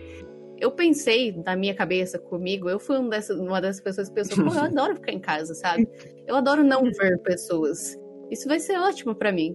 Eu 0.61 0.71
pensei 0.71 1.33
na 1.45 1.57
minha 1.57 1.75
cabeça, 1.75 2.19
comigo, 2.19 2.69
eu 2.69 2.79
fui 2.79 2.97
uma 2.97 3.11
dessas, 3.11 3.39
uma 3.39 3.61
dessas 3.61 3.81
pessoas 3.81 4.09
que 4.09 4.15
pensou, 4.15 4.45
pô, 4.45 4.53
eu 4.53 4.61
adoro 4.65 4.95
ficar 4.97 5.13
em 5.13 5.21
casa, 5.21 5.55
sabe? 5.55 5.89
Eu 6.27 6.37
adoro 6.37 6.63
não 6.65 6.85
ver 6.85 7.19
pessoas. 7.23 7.97
Isso 8.31 8.49
vai 8.49 8.59
ser 8.59 8.79
ótimo 8.79 9.15
pra 9.15 9.31
mim. 9.33 9.55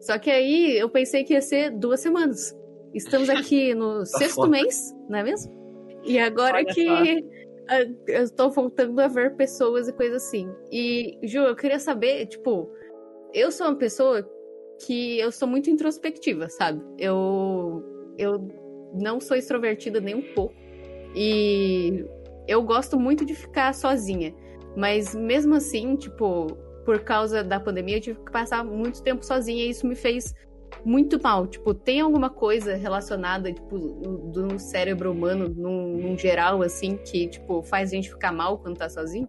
Só 0.00 0.18
que 0.18 0.30
aí 0.30 0.78
eu 0.78 0.88
pensei 0.88 1.24
que 1.24 1.34
ia 1.34 1.42
ser 1.42 1.70
duas 1.70 2.00
semanas. 2.00 2.56
Estamos 2.94 3.28
aqui 3.30 3.74
no 3.74 4.04
sexto 4.04 4.36
foda. 4.36 4.48
mês, 4.48 4.94
não 5.08 5.18
é 5.18 5.22
mesmo? 5.24 5.60
E 6.04 6.18
agora 6.18 6.56
Olha 6.56 6.66
que 6.66 6.84
só. 6.86 7.74
eu 8.08 8.30
tô 8.34 8.50
voltando 8.50 8.98
a 9.00 9.08
ver 9.08 9.36
pessoas 9.36 9.88
e 9.88 9.92
coisas 9.92 10.24
assim. 10.24 10.48
E, 10.72 11.18
Ju, 11.22 11.40
eu 11.40 11.54
queria 11.54 11.78
saber, 11.78 12.26
tipo, 12.26 12.70
eu 13.32 13.50
sou 13.52 13.68
uma 13.68 13.76
pessoa 13.76 14.28
que 14.86 15.18
eu 15.18 15.30
sou 15.30 15.46
muito 15.46 15.68
introspectiva, 15.68 16.48
sabe? 16.48 16.80
Eu, 16.98 17.84
eu 18.16 18.48
não 18.94 19.20
sou 19.20 19.36
extrovertida 19.36 20.00
nem 20.00 20.14
um 20.14 20.34
pouco. 20.34 20.54
E 21.14 22.04
eu 22.48 22.62
gosto 22.62 22.98
muito 22.98 23.24
de 23.24 23.34
ficar 23.34 23.74
sozinha. 23.74 24.34
Mas 24.76 25.14
mesmo 25.14 25.54
assim, 25.54 25.96
tipo, 25.96 26.46
por 26.84 27.00
causa 27.00 27.44
da 27.44 27.60
pandemia, 27.60 27.98
eu 27.98 28.00
tive 28.00 28.24
que 28.24 28.32
passar 28.32 28.64
muito 28.64 29.02
tempo 29.02 29.24
sozinha 29.24 29.64
e 29.64 29.70
isso 29.70 29.86
me 29.86 29.94
fez 29.94 30.34
muito 30.84 31.20
mal. 31.22 31.46
Tipo, 31.46 31.74
tem 31.74 32.00
alguma 32.00 32.30
coisa 32.30 32.76
relacionada, 32.76 33.52
tipo, 33.52 33.78
do 33.78 34.58
cérebro 34.58 35.12
humano, 35.12 35.48
num, 35.48 35.96
num 35.96 36.18
geral, 36.18 36.62
assim, 36.62 36.96
que, 36.96 37.28
tipo, 37.28 37.62
faz 37.62 37.90
a 37.90 37.96
gente 37.96 38.10
ficar 38.10 38.32
mal 38.32 38.58
quando 38.58 38.78
tá 38.78 38.88
sozinho? 38.88 39.28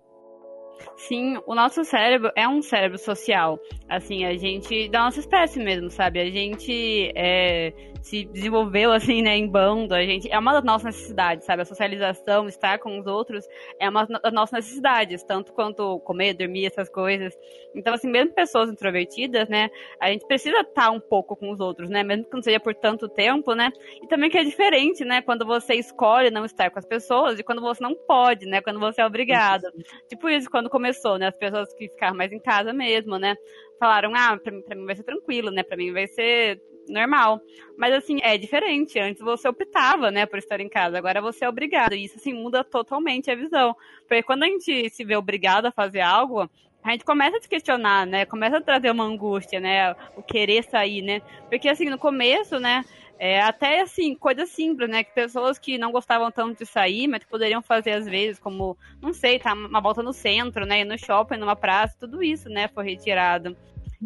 Sim, 0.97 1.37
o 1.45 1.55
nosso 1.55 1.83
cérebro 1.83 2.31
é 2.35 2.47
um 2.47 2.61
cérebro 2.61 2.97
social. 2.97 3.59
Assim, 3.91 4.23
a 4.23 4.37
gente, 4.37 4.87
da 4.87 5.01
nossa 5.01 5.19
espécie 5.19 5.59
mesmo, 5.59 5.89
sabe? 5.89 6.21
A 6.21 6.31
gente 6.31 7.11
é, 7.13 7.73
se 8.01 8.23
desenvolveu, 8.23 8.93
assim, 8.93 9.21
né, 9.21 9.35
em 9.35 9.45
bando. 9.45 9.93
A 9.93 10.01
gente, 10.01 10.31
é 10.31 10.39
uma 10.39 10.53
das 10.53 10.63
nossas 10.63 10.95
necessidades, 10.95 11.45
sabe? 11.45 11.63
A 11.63 11.65
socialização, 11.65 12.47
estar 12.47 12.79
com 12.79 12.97
os 12.97 13.05
outros, 13.05 13.45
é 13.77 13.89
uma 13.89 14.05
das 14.05 14.31
nossas 14.31 14.53
necessidades, 14.53 15.23
tanto 15.23 15.51
quanto 15.51 15.99
comer, 16.05 16.35
dormir, 16.35 16.67
essas 16.67 16.87
coisas. 16.87 17.37
Então, 17.75 17.93
assim, 17.93 18.09
mesmo 18.09 18.31
pessoas 18.33 18.69
introvertidas, 18.69 19.49
né, 19.49 19.69
a 19.99 20.09
gente 20.09 20.25
precisa 20.25 20.61
estar 20.61 20.89
um 20.89 20.99
pouco 21.01 21.35
com 21.35 21.51
os 21.51 21.59
outros, 21.59 21.89
né? 21.89 22.01
Mesmo 22.01 22.23
que 22.23 22.33
não 22.33 22.41
seja 22.41 22.61
por 22.61 22.73
tanto 22.73 23.09
tempo, 23.09 23.53
né? 23.53 23.73
E 24.01 24.07
também 24.07 24.29
que 24.29 24.37
é 24.37 24.43
diferente, 24.45 25.03
né? 25.03 25.21
Quando 25.21 25.45
você 25.45 25.73
escolhe 25.73 26.31
não 26.31 26.45
estar 26.45 26.71
com 26.71 26.79
as 26.79 26.85
pessoas 26.85 27.39
e 27.39 27.43
quando 27.43 27.61
você 27.61 27.83
não 27.83 27.93
pode, 27.93 28.45
né? 28.45 28.61
Quando 28.61 28.79
você 28.79 29.01
é 29.01 29.05
obrigado. 29.05 29.63
Tipo 30.07 30.29
isso, 30.29 30.49
quando 30.49 30.69
começou, 30.69 31.17
né? 31.17 31.27
As 31.27 31.35
pessoas 31.35 31.73
que 31.73 31.89
ficaram 31.89 32.15
mais 32.15 32.31
em 32.31 32.39
casa 32.39 32.71
mesmo, 32.71 33.17
né? 33.19 33.35
Falaram, 33.81 34.13
ah, 34.13 34.37
pra, 34.37 34.53
pra 34.61 34.75
mim 34.75 34.85
vai 34.85 34.95
ser 34.95 35.01
tranquilo, 35.01 35.49
né? 35.49 35.63
Pra 35.63 35.75
mim 35.75 35.91
vai 35.91 36.05
ser 36.05 36.61
normal. 36.87 37.41
Mas 37.75 37.95
assim, 37.95 38.19
é 38.21 38.37
diferente. 38.37 38.99
Antes 38.99 39.23
você 39.23 39.47
optava, 39.47 40.11
né, 40.11 40.27
por 40.27 40.37
estar 40.37 40.59
em 40.59 40.69
casa. 40.69 40.99
Agora 40.99 41.19
você 41.19 41.45
é 41.45 41.49
obrigado. 41.49 41.93
E 41.93 42.03
isso 42.03 42.17
assim 42.17 42.31
muda 42.31 42.63
totalmente 42.63 43.31
a 43.31 43.35
visão. 43.35 43.75
Porque 44.01 44.21
quando 44.21 44.43
a 44.43 44.45
gente 44.45 44.87
se 44.91 45.03
vê 45.03 45.15
obrigado 45.15 45.65
a 45.65 45.71
fazer 45.71 46.01
algo, 46.01 46.47
a 46.83 46.91
gente 46.91 47.03
começa 47.03 47.37
a 47.37 47.41
se 47.41 47.49
questionar, 47.49 48.05
né? 48.05 48.23
Começa 48.23 48.57
a 48.57 48.61
trazer 48.61 48.91
uma 48.91 49.03
angústia, 49.03 49.59
né? 49.59 49.95
O 50.15 50.21
querer 50.21 50.63
sair, 50.63 51.01
né? 51.01 51.23
Porque 51.49 51.67
assim, 51.67 51.85
no 51.85 51.97
começo, 51.97 52.59
né? 52.59 52.85
É, 53.17 53.41
até 53.41 53.81
assim, 53.81 54.15
coisas 54.15 54.49
simples, 54.49 54.89
né? 54.89 55.03
Que 55.03 55.11
pessoas 55.11 55.57
que 55.57 55.79
não 55.79 55.91
gostavam 55.91 56.31
tanto 56.31 56.59
de 56.59 56.65
sair, 56.67 57.07
mas 57.07 57.23
que 57.23 57.29
poderiam 57.29 57.63
fazer 57.63 57.93
às 57.93 58.05
vezes, 58.05 58.39
como, 58.39 58.77
não 59.01 59.11
sei, 59.11 59.39
tá 59.39 59.53
uma 59.53 59.81
volta 59.81 60.03
no 60.03 60.13
centro, 60.13 60.67
né? 60.67 60.81
Ir 60.81 60.85
no 60.85 60.97
shopping, 60.97 61.37
numa 61.37 61.55
praça, 61.55 61.95
tudo 61.99 62.23
isso, 62.23 62.47
né? 62.49 62.67
Foi 62.67 62.83
retirado. 62.83 63.55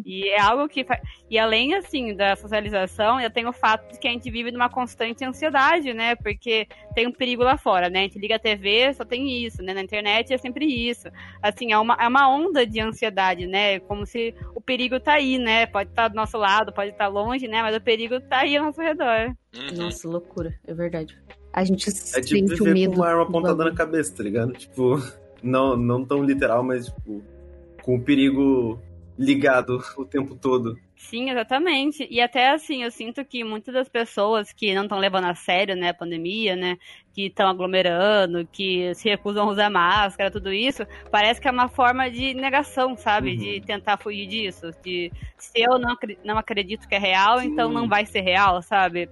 E 0.04 0.28
é 0.28 0.40
algo 0.40 0.68
que. 0.68 0.84
fa- 0.84 1.00
E 1.30 1.38
além, 1.38 1.74
assim, 1.74 2.14
da 2.14 2.36
socialização, 2.36 3.20
eu 3.20 3.30
tenho 3.30 3.48
o 3.48 3.52
fato 3.52 3.92
de 3.92 3.98
que 3.98 4.06
a 4.06 4.10
gente 4.10 4.30
vive 4.30 4.50
numa 4.50 4.68
constante 4.68 5.24
ansiedade, 5.24 5.92
né? 5.94 6.14
Porque 6.16 6.66
tem 6.94 7.06
um 7.06 7.12
perigo 7.12 7.42
lá 7.42 7.56
fora, 7.56 7.88
né? 7.88 8.00
A 8.00 8.02
gente 8.02 8.18
liga 8.18 8.36
a 8.36 8.38
TV, 8.38 8.92
só 8.94 9.04
tem 9.04 9.44
isso, 9.44 9.62
né? 9.62 9.72
Na 9.72 9.80
internet 9.82 10.32
é 10.32 10.38
sempre 10.38 10.66
isso. 10.66 11.08
Assim, 11.42 11.72
é 11.72 11.78
uma, 11.78 11.96
é 12.00 12.06
uma 12.06 12.28
onda 12.28 12.66
de 12.66 12.78
ansiedade, 12.80 13.46
né? 13.46 13.80
Como 13.80 14.04
se 14.04 14.34
o 14.54 14.60
perigo 14.60 15.00
tá 15.00 15.14
aí, 15.14 15.38
né? 15.38 15.66
Pode 15.66 15.88
estar 15.90 16.08
do 16.08 16.14
nosso 16.14 16.36
lado, 16.36 16.72
pode 16.72 16.90
estar 16.90 17.08
longe, 17.08 17.48
né? 17.48 17.62
Mas 17.62 17.74
o 17.76 17.80
perigo 17.80 18.20
tá 18.20 18.38
aí 18.40 18.56
ao 18.56 18.66
nosso 18.66 18.80
redor. 18.82 19.34
Uhum. 19.56 19.84
Nossa, 19.84 20.08
loucura, 20.08 20.54
é 20.66 20.74
verdade. 20.74 21.16
A 21.52 21.64
gente 21.64 21.88
É 21.88 21.92
sente 21.92 22.26
tipo 22.28 22.52
o 22.62 22.66
viver 22.66 22.74
medo. 22.74 22.92
com 22.92 22.98
uma 23.00 23.08
arma 23.08 23.22
apontada 23.22 23.64
na 23.64 23.72
cabeça, 23.74 24.14
tá 24.14 24.22
ligado? 24.22 24.52
Tipo, 24.52 25.02
não, 25.42 25.74
não 25.74 26.04
tão 26.04 26.22
literal, 26.22 26.62
mas 26.62 26.84
tipo, 26.86 27.22
com 27.82 27.96
o 27.96 28.02
perigo 28.02 28.78
ligado 29.18 29.82
o 29.96 30.04
tempo 30.04 30.34
todo. 30.34 30.78
Sim, 30.96 31.30
exatamente. 31.30 32.06
E 32.10 32.20
até 32.20 32.50
assim, 32.50 32.82
eu 32.82 32.90
sinto 32.90 33.24
que 33.24 33.44
muitas 33.44 33.72
das 33.72 33.88
pessoas 33.88 34.52
que 34.52 34.74
não 34.74 34.84
estão 34.84 34.98
levando 34.98 35.26
a 35.26 35.34
sério, 35.34 35.76
né, 35.76 35.90
a 35.90 35.94
pandemia, 35.94 36.56
né, 36.56 36.76
que 37.12 37.26
estão 37.26 37.48
aglomerando, 37.48 38.46
que 38.50 38.94
se 38.94 39.08
recusam 39.08 39.48
a 39.48 39.52
usar 39.52 39.70
máscara, 39.70 40.30
tudo 40.30 40.52
isso, 40.52 40.86
parece 41.10 41.40
que 41.40 41.48
é 41.48 41.50
uma 41.50 41.68
forma 41.68 42.10
de 42.10 42.34
negação, 42.34 42.96
sabe? 42.96 43.32
Uhum. 43.32 43.36
De 43.36 43.60
tentar 43.60 43.98
fugir 43.98 44.26
disso. 44.26 44.70
De 44.82 45.12
se 45.36 45.60
eu 45.60 45.78
não, 45.78 45.96
não 46.24 46.38
acredito 46.38 46.88
que 46.88 46.94
é 46.94 46.98
real, 46.98 47.40
Sim. 47.40 47.48
então 47.48 47.70
não 47.70 47.88
vai 47.88 48.04
ser 48.06 48.22
real, 48.22 48.60
sabe? 48.62 49.08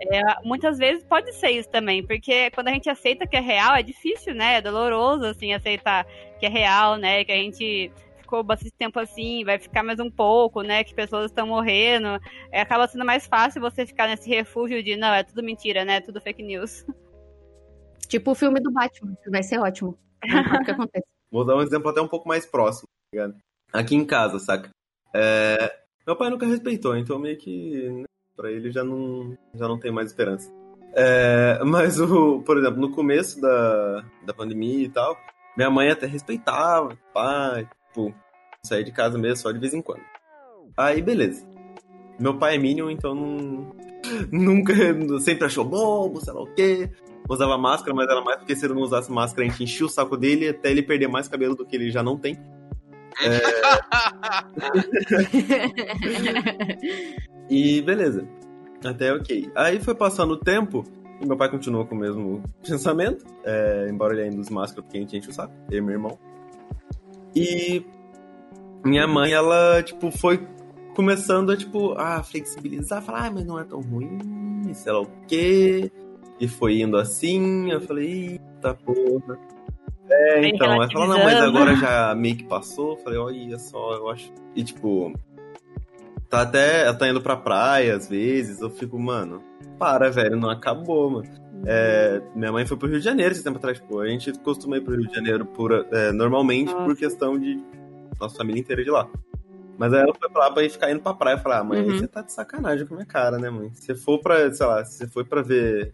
É, 0.00 0.20
muitas 0.44 0.78
vezes 0.78 1.02
pode 1.02 1.32
ser 1.32 1.50
isso 1.50 1.68
também, 1.68 2.06
porque 2.06 2.50
quando 2.52 2.68
a 2.68 2.72
gente 2.72 2.88
aceita 2.88 3.26
que 3.26 3.36
é 3.36 3.40
real, 3.40 3.74
é 3.74 3.82
difícil, 3.82 4.34
né? 4.34 4.56
É 4.56 4.62
doloroso, 4.62 5.24
assim, 5.24 5.52
aceitar 5.52 6.06
que 6.38 6.46
é 6.46 6.48
real, 6.48 6.96
né? 6.96 7.24
Que 7.24 7.32
a 7.32 7.36
gente 7.36 7.90
ficou 8.28 8.44
bastante 8.44 8.72
tempo 8.72 9.00
assim, 9.00 9.42
vai 9.42 9.58
ficar 9.58 9.82
mais 9.82 9.98
um 9.98 10.10
pouco, 10.10 10.60
né? 10.60 10.84
Que 10.84 10.94
pessoas 10.94 11.30
estão 11.30 11.46
morrendo. 11.46 12.20
É, 12.52 12.60
acaba 12.60 12.86
sendo 12.86 13.04
mais 13.06 13.26
fácil 13.26 13.62
você 13.62 13.86
ficar 13.86 14.06
nesse 14.06 14.28
refúgio 14.28 14.82
de, 14.82 14.96
não, 14.96 15.14
é 15.14 15.24
tudo 15.24 15.42
mentira, 15.42 15.82
né? 15.82 16.02
Tudo 16.02 16.20
fake 16.20 16.42
news. 16.42 16.84
Tipo 18.06 18.32
o 18.32 18.34
filme 18.34 18.60
do 18.60 18.70
Batman, 18.70 19.16
que 19.22 19.30
vai 19.30 19.42
ser 19.42 19.58
ótimo. 19.58 19.98
Importa 20.22 20.60
o 20.60 20.64
que 20.64 20.70
acontece. 20.70 21.06
Vou 21.32 21.44
dar 21.44 21.56
um 21.56 21.62
exemplo 21.62 21.90
até 21.90 22.00
um 22.00 22.08
pouco 22.08 22.28
mais 22.28 22.46
próximo, 22.46 22.86
tá 22.86 23.18
ligado? 23.18 23.38
Aqui 23.72 23.94
em 23.94 24.04
casa, 24.04 24.38
saca? 24.38 24.70
É, 25.14 25.74
Meu 26.06 26.16
pai 26.16 26.30
nunca 26.30 26.46
respeitou, 26.46 26.96
então 26.96 27.18
meio 27.18 27.36
que 27.36 27.88
né, 27.90 28.04
pra 28.34 28.50
ele 28.50 28.70
já 28.70 28.82
não, 28.82 29.36
já 29.54 29.68
não 29.68 29.78
tem 29.78 29.90
mais 29.90 30.08
esperança. 30.08 30.50
É, 30.94 31.62
Mas, 31.64 32.00
o, 32.00 32.42
por 32.42 32.56
exemplo, 32.56 32.80
no 32.80 32.90
começo 32.92 33.40
da, 33.40 34.04
da 34.24 34.32
pandemia 34.32 34.86
e 34.86 34.88
tal, 34.88 35.14
minha 35.54 35.70
mãe 35.70 35.90
até 35.90 36.06
respeitava, 36.06 36.96
pai, 37.12 37.68
tipo, 37.98 38.14
sair 38.62 38.84
de 38.84 38.92
casa 38.92 39.18
mesmo 39.18 39.36
só 39.36 39.50
de 39.50 39.58
vez 39.58 39.74
em 39.74 39.82
quando. 39.82 40.02
Aí, 40.76 41.02
beleza. 41.02 41.44
Meu 42.18 42.38
pai 42.38 42.56
é 42.56 42.58
Minion, 42.58 42.90
então 42.90 43.14
não, 43.14 43.76
nunca, 44.32 44.72
sempre 45.20 45.46
achou 45.46 45.64
bobo, 45.64 46.20
sei 46.20 46.32
lá 46.32 46.42
o 46.42 46.54
quê. 46.54 46.90
Usava 47.28 47.58
máscara, 47.58 47.94
mas 47.94 48.08
era 48.08 48.22
mais 48.22 48.38
porque 48.38 48.56
se 48.56 48.64
ele 48.64 48.74
não 48.74 48.82
usasse 48.82 49.12
máscara, 49.12 49.46
a 49.46 49.50
gente 49.50 49.62
enchia 49.62 49.84
o 49.84 49.88
saco 49.88 50.16
dele 50.16 50.48
até 50.48 50.70
ele 50.70 50.82
perder 50.82 51.08
mais 51.08 51.28
cabelo 51.28 51.54
do 51.54 51.66
que 51.66 51.76
ele 51.76 51.90
já 51.90 52.02
não 52.02 52.16
tem. 52.16 52.38
E 57.50 57.80
beleza. 57.80 58.28
Até 58.84 59.10
ok. 59.10 59.50
Aí 59.54 59.80
foi 59.80 59.94
passando 59.94 60.32
o 60.32 60.36
tempo 60.36 60.84
e 61.18 61.26
meu 61.26 61.34
pai 61.34 61.50
continuou 61.50 61.86
com 61.86 61.94
o 61.94 61.98
mesmo 61.98 62.42
pensamento, 62.62 63.24
é, 63.42 63.88
embora 63.88 64.12
ele 64.12 64.24
ainda 64.24 64.38
use 64.38 64.52
máscara 64.52 64.82
porque 64.82 64.98
a 64.98 65.00
gente 65.00 65.16
enche 65.16 65.30
o 65.30 65.32
saco, 65.32 65.54
eu 65.70 65.78
e 65.78 65.80
meu 65.80 65.92
irmão. 65.92 66.18
E 67.34 67.84
minha 68.84 69.06
mãe, 69.06 69.32
ela, 69.32 69.82
tipo, 69.82 70.10
foi 70.10 70.46
começando 70.94 71.50
a, 71.50 71.56
tipo, 71.56 71.92
a 71.92 72.22
flexibilizar, 72.22 73.02
falar, 73.02 73.26
ah, 73.26 73.30
mas 73.30 73.44
não 73.44 73.58
é 73.58 73.64
tão 73.64 73.80
ruim, 73.80 74.72
sei 74.74 74.92
lá 74.92 75.00
o 75.00 75.08
quê. 75.26 75.92
E 76.40 76.46
foi 76.46 76.80
indo 76.80 76.96
assim, 76.96 77.70
eu 77.70 77.80
falei, 77.80 78.40
eita 78.40 78.74
porra. 78.74 79.38
É, 80.10 80.40
Bem 80.40 80.54
então, 80.54 80.72
ela 80.72 80.90
falou, 80.90 81.08
não, 81.08 81.18
mas 81.22 81.36
agora 81.36 81.76
já 81.76 82.14
meio 82.14 82.36
que 82.36 82.44
passou. 82.44 82.92
Eu 82.92 82.96
falei, 82.98 83.18
olha 83.18 83.58
só, 83.58 83.94
eu 83.94 84.08
acho. 84.08 84.32
E 84.54 84.64
tipo, 84.64 85.12
tá 86.28 86.42
até. 86.42 86.84
Ela 86.84 86.94
tá 86.94 87.08
indo 87.08 87.20
pra 87.20 87.36
praia 87.36 87.96
às 87.96 88.08
vezes, 88.08 88.60
eu 88.60 88.70
fico, 88.70 88.98
mano, 88.98 89.42
para, 89.78 90.10
velho, 90.10 90.36
não 90.36 90.50
acabou, 90.50 91.10
mano. 91.10 91.28
É, 91.70 92.22
minha 92.34 92.50
mãe 92.50 92.64
foi 92.66 92.76
pro 92.78 92.88
Rio 92.88 92.98
de 92.98 93.04
Janeiro 93.04 93.32
esse 93.32 93.44
tempo 93.44 93.58
atrás, 93.58 93.78
tipo, 93.78 94.00
a 94.00 94.08
gente 94.08 94.32
costuma 94.38 94.78
ir 94.78 94.80
pro 94.80 94.94
Rio 94.96 95.06
de 95.06 95.14
Janeiro 95.14 95.44
por, 95.44 95.70
é, 95.92 96.10
normalmente 96.12 96.72
Nossa. 96.72 96.84
por 96.86 96.96
questão 96.96 97.38
de 97.38 97.60
nossa 98.18 98.36
família 98.36 98.58
inteira 98.60 98.82
de 98.82 98.90
lá. 98.90 99.06
Mas 99.76 99.92
aí 99.92 100.00
ela 100.00 100.14
foi 100.18 100.28
pra 100.30 100.46
lá 100.46 100.50
pra 100.50 100.64
ir 100.64 100.70
ficar 100.70 100.90
indo 100.90 101.00
pra 101.00 101.12
praia. 101.14 101.34
Eu 101.36 101.38
falei, 101.40 101.58
ah, 101.58 101.64
mãe, 101.64 101.82
Uhum. 101.82 101.98
você 101.98 102.08
tá 102.08 102.22
de 102.22 102.32
sacanagem 102.32 102.86
com 102.86 102.94
a 102.94 102.96
minha 102.96 103.06
cara, 103.06 103.38
né, 103.38 103.50
mãe? 103.50 103.70
Se 103.74 103.94
for 103.94 104.18
pra, 104.18 104.50
sei 104.52 104.66
lá, 104.66 104.82
se 104.84 104.96
você 104.96 105.06
foi 105.06 105.24
pra 105.24 105.42
ver, 105.42 105.92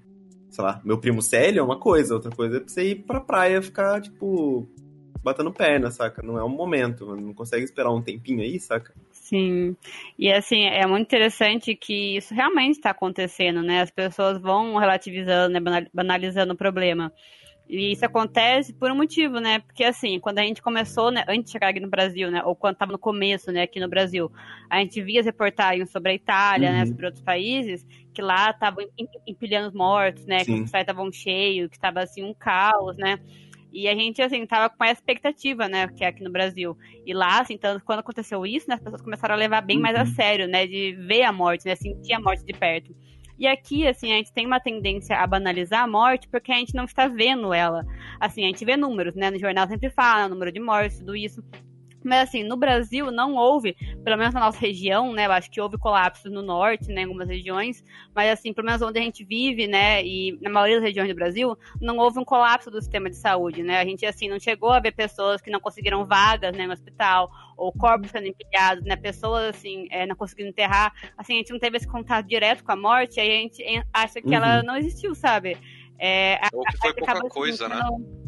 sei 0.49 0.65
lá, 0.65 0.81
meu 0.85 0.97
primo 0.97 1.21
Célio 1.21 1.61
é 1.61 1.63
uma 1.63 1.79
coisa, 1.79 2.15
outra 2.15 2.31
coisa 2.31 2.57
é 2.59 2.61
pra 2.61 2.69
você 2.69 2.91
ir 2.91 2.95
pra 3.03 3.21
praia 3.21 3.61
ficar, 3.61 4.01
tipo, 4.01 4.67
batendo 5.25 5.53
perna, 5.53 5.91
saca? 5.91 6.23
Não 6.23 6.39
é 6.39 6.45
um 6.45 6.49
momento, 6.49 7.07
mano. 7.09 7.21
não 7.21 7.35
consegue 7.35 7.65
esperar 7.65 7.91
um 7.91 8.01
tempinho 8.01 8.41
aí, 8.43 8.59
saca? 8.61 8.95
Sim. 9.25 9.75
E 10.19 10.31
assim, 10.31 10.65
é 10.67 10.87
muito 10.87 11.07
interessante 11.07 11.75
que 11.75 12.17
isso 12.19 12.35
realmente 12.35 12.73
está 12.77 12.91
acontecendo, 12.91 13.63
né? 13.63 13.81
As 13.81 13.91
pessoas 13.91 14.39
vão 14.39 14.77
relativizando, 14.77 15.55
né? 15.55 15.61
banal- 15.61 15.87
banalizando 15.95 16.53
o 16.53 16.57
problema. 16.57 17.11
E 17.67 17.93
isso 17.93 18.05
acontece 18.05 18.75
por 18.75 18.91
um 18.91 18.97
motivo, 18.97 19.41
né? 19.41 19.61
Porque 19.61 19.83
assim, 19.83 20.21
quando 20.21 20.41
a 20.41 20.43
gente 20.43 20.61
começou, 20.61 21.11
né, 21.11 21.25
antes 21.27 21.47
de 21.47 21.53
chegar 21.53 21.69
aqui 21.69 21.81
no 21.81 21.89
Brasil, 21.89 22.31
né, 22.31 22.43
ou 22.45 22.55
quando 22.55 22.75
estava 22.75 22.93
no 22.93 22.99
começo, 22.99 23.51
né, 23.51 23.63
aqui 23.63 23.81
no 23.81 23.89
Brasil, 23.89 24.31
a 24.69 24.79
gente 24.81 25.01
via 25.01 25.21
as 25.21 25.27
reportagens 25.27 25.91
sobre 25.91 26.13
a 26.13 26.15
Itália, 26.15 26.71
né, 26.71 26.81
Uhum. 26.83 26.87
sobre 26.89 27.07
outros 27.07 27.23
países, 27.25 27.87
que 28.13 28.21
lá 28.21 28.51
estavam 28.51 28.85
em- 28.99 29.09
empilhando 29.27 29.69
os 29.69 29.75
mortos, 29.75 30.27
né, 30.27 30.41
que 30.41 30.45
Sim. 30.45 30.55
os 30.57 30.61
hospitais 30.61 30.83
estavam 30.83 31.11
cheios, 31.11 31.71
que 31.71 31.77
estava 31.77 32.03
assim 32.03 32.23
um 32.23 32.35
caos, 32.35 32.99
né? 32.99 33.19
E 33.75 33.89
a 33.89 33.95
gente, 33.95 34.23
assim, 34.23 34.47
tava 34.47 34.71
com 34.73 34.85
a 34.85 34.91
expectativa, 34.93 35.69
né, 35.69 35.89
que 35.89 36.05
é 36.05 36.07
aqui 36.07 36.23
no 36.23 36.31
Brasil. 36.31 36.79
E 37.05 37.13
lá, 37.13 37.41
assim, 37.41 37.55
então, 37.55 37.79
quando 37.81 37.99
aconteceu 37.99 38.47
isso, 38.47 38.69
né, 38.69 38.77
as 38.77 38.81
pessoas 38.81 39.03
começaram 39.03 39.35
a 39.35 39.37
levar 39.39 39.61
bem 39.63 39.81
mais 39.81 39.97
a 39.97 40.01
Uhum. 40.03 40.07
sério, 40.07 40.47
né, 40.47 40.65
de 40.65 40.93
ver 40.93 41.23
a 41.25 41.33
morte, 41.33 41.67
né, 41.67 41.75
sentir 41.75 42.13
a 42.13 42.21
morte 42.21 42.45
de 42.45 42.53
perto. 42.53 42.95
E 43.37 43.49
aqui, 43.49 43.85
assim, 43.85 44.13
a 44.13 44.17
gente 44.17 44.33
tem 44.33 44.47
uma 44.47 44.61
tendência 44.61 45.17
a 45.17 45.27
banalizar 45.27 45.83
a 45.83 45.89
morte 45.89 46.29
porque 46.29 46.53
a 46.53 46.55
gente 46.55 46.73
não 46.73 46.85
está 46.85 47.09
vendo 47.09 47.53
ela. 47.53 47.85
Assim, 48.21 48.45
a 48.45 48.47
gente 48.47 48.65
vê 48.65 48.77
números, 48.77 49.17
né, 49.17 49.29
no 49.29 49.41
jornal 49.41 49.67
sempre 49.67 49.91
fala, 49.91 50.29
número 50.29 50.53
de 50.53 50.61
mortes, 50.61 51.01
tudo 51.01 51.17
isso. 51.17 51.43
Mas 52.05 52.29
assim, 52.29 52.45
no 52.45 52.57
Brasil 52.57 53.11
não 53.11 53.35
houve, 53.35 53.75
pelo 54.05 54.17
menos 54.19 54.35
na 54.35 54.41
nossa 54.41 54.59
região, 54.59 55.13
né? 55.13 55.27
Eu 55.27 55.33
acho 55.33 55.51
que 55.51 55.61
houve 55.61 55.79
colapso 55.79 56.29
no 56.31 56.43
norte, 56.43 56.89
né? 56.93 57.01
Em 57.01 57.05
algumas 57.05 57.29
regiões, 57.29 57.83
mas 58.15 58.31
assim, 58.31 58.53
pelo 58.53 58.67
menos 58.67 58.83
onde 58.83 58.99
a 58.99 59.03
gente 59.03 59.25
vive, 59.25 59.67
né? 59.67 60.05
E 60.05 60.39
na 60.43 60.51
maioria 60.51 60.77
das 60.77 60.85
regiões 60.85 61.09
do 61.09 61.15
Brasil, 61.15 61.57
não 61.81 61.97
houve 61.99 62.19
um 62.19 62.25
colapso 62.25 62.71
do 62.71 62.81
sistema 62.81 63.09
de 63.09 63.17
saúde, 63.17 63.63
né? 63.63 63.81
A 63.81 63.85
gente 63.85 64.05
assim 64.05 64.29
não 64.29 64.39
chegou 64.39 64.71
a 64.71 64.81
ver 64.81 64.93
pessoas 64.93 65.41
que 65.41 65.51
não 65.51 65.61
conseguiram 65.61 66.05
vagas 66.05 66.55
né, 66.57 66.67
no 66.67 66.73
hospital, 66.73 67.31
ou 67.57 67.73
corpos 67.73 68.11
sendo 68.11 68.27
empilhados, 68.27 68.85
né? 68.85 68.97
Pessoas 68.97 69.57
assim, 69.57 69.87
é, 69.91 70.05
não 70.07 70.15
conseguindo 70.17 70.51
enterrar. 70.51 70.93
Assim, 71.17 71.35
a 71.35 71.37
gente 71.39 71.53
não 71.53 71.59
teve 71.59 71.77
esse 71.79 71.89
contato 71.89 72.27
direto 72.27 72.63
com 72.63 72.73
a 72.73 72.77
morte, 72.77 73.19
aí 73.19 73.31
a 73.31 73.41
gente 73.41 73.63
en- 73.63 73.85
acha 73.93 74.21
que 74.21 74.35
ela 74.35 74.59
Uhum. 74.59 74.65
não 74.67 74.77
existiu, 74.77 75.15
sabe? 75.15 75.57
É, 75.99 76.39
Ou 76.53 76.65
que 76.65 76.77
foi 76.77 76.93
pouca 76.93 77.29
coisa, 77.29 77.69
né? 77.69 77.77
sentindo- 77.77 78.24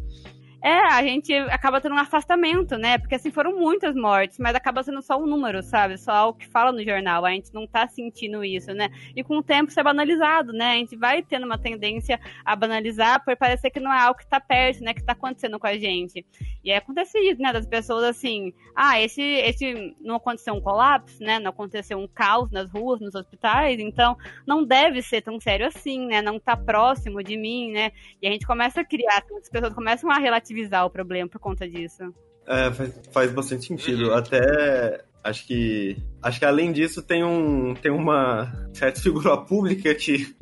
É, 0.67 0.81
a 0.81 1.01
gente 1.01 1.33
acaba 1.33 1.81
tendo 1.81 1.95
um 1.95 1.99
afastamento, 1.99 2.77
né? 2.77 2.99
Porque 2.99 3.15
assim 3.15 3.31
foram 3.31 3.57
muitas 3.57 3.95
mortes, 3.95 4.37
mas 4.37 4.53
acaba 4.53 4.83
sendo 4.83 5.01
só 5.01 5.17
um 5.17 5.25
número, 5.25 5.63
sabe? 5.63 5.97
Só 5.97 6.31
o 6.31 6.35
que 6.35 6.45
fala 6.45 6.73
no 6.73 6.83
jornal. 6.83 7.25
A 7.25 7.31
gente 7.31 7.55
não 7.55 7.69
tá 7.69 7.87
sentindo 7.87 8.45
isso, 8.45 8.75
né? 8.75 8.91
E 9.15 9.23
com 9.23 9.39
o 9.39 9.45
tempo 9.45 9.71
isso 9.71 9.79
é 9.79 9.85
banalizado, 9.85 10.53
né? 10.53 10.73
A 10.73 10.75
gente 10.75 10.97
vai 10.97 11.23
tendo 11.23 11.47
uma 11.47 11.57
tendência 11.57 12.19
a 12.45 12.57
banalizar 12.57 13.25
por 13.25 13.37
parecer 13.37 13.71
que 13.71 13.79
não 13.79 13.93
é 13.93 14.01
algo 14.01 14.19
que 14.19 14.27
tá 14.27 14.41
perto, 14.41 14.83
né? 14.83 14.93
Que 14.93 15.05
tá 15.05 15.13
acontecendo 15.13 15.57
com 15.57 15.69
a 15.69 15.79
gente. 15.79 16.27
E 16.65 16.73
aí 16.73 16.79
acontece 16.79 17.17
isso, 17.17 17.41
né? 17.41 17.53
Das 17.53 17.65
pessoas 17.65 18.03
assim, 18.03 18.53
ah, 18.75 19.01
esse, 19.01 19.23
esse 19.23 19.95
não 20.01 20.17
aconteceu 20.17 20.53
um 20.53 20.61
colapso, 20.61 21.23
né? 21.23 21.39
Não 21.39 21.51
aconteceu 21.51 21.97
um 21.97 22.09
caos 22.09 22.51
nas 22.51 22.69
ruas, 22.73 23.01
nos 23.01 23.15
hospitais, 23.15 23.79
então 23.79 24.17
não 24.45 24.65
deve 24.65 25.01
ser 25.01 25.23
tão 25.23 25.39
sério 25.39 25.69
assim, 25.69 26.07
né? 26.07 26.21
Não 26.21 26.41
tá 26.41 26.57
próximo 26.57 27.23
de 27.23 27.37
mim, 27.37 27.71
né? 27.71 27.93
E 28.21 28.27
a 28.27 28.33
gente 28.33 28.45
começa 28.45 28.81
a 28.81 28.85
criar, 28.85 29.23
as 29.41 29.49
pessoas 29.49 29.73
começam 29.73 30.11
a 30.11 30.19
relativizar 30.19 30.56
o 30.85 30.91
problema 30.91 31.29
por 31.29 31.41
conta 31.41 31.69
disso. 31.69 32.03
É, 32.47 32.71
faz, 32.73 33.01
faz 33.13 33.33
bastante 33.33 33.67
sentido. 33.67 34.13
Até 34.15 35.05
acho 35.25 35.47
que. 35.47 35.97
Acho 36.23 36.39
que 36.39 36.45
além 36.45 36.73
disso 36.73 37.03
tem 37.03 37.25
um. 37.25 37.75
tem 37.75 37.91
uma 37.91 38.53
certa 38.73 39.01
figura 39.01 39.37
pública 39.37 39.95
que 39.95 40.35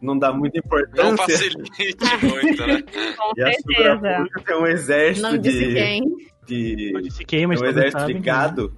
não 0.00 0.16
dá 0.18 0.32
muita 0.32 0.58
importância. 0.58 1.02
Não 1.04 1.16
facilite 1.16 1.60
muito, 2.22 2.66
né? 2.66 2.82
Com 3.16 3.32
E 3.36 3.42
a 3.42 3.52
figura 3.52 3.98
certeza. 3.98 4.16
pública 4.16 4.42
tem 4.46 4.56
um 4.56 4.66
exército 4.66 5.26
Não 5.28 5.38
disse 5.38 5.58
de. 5.66 5.74
quem. 5.74 6.02
de 6.46 6.92
Eu 6.94 7.00
disse 7.02 7.24
quem, 7.24 7.46
mas 7.46 7.60
um 7.60 7.64
exército 7.64 7.98
de 7.98 8.12
sabem, 8.12 8.22
gado 8.22 8.76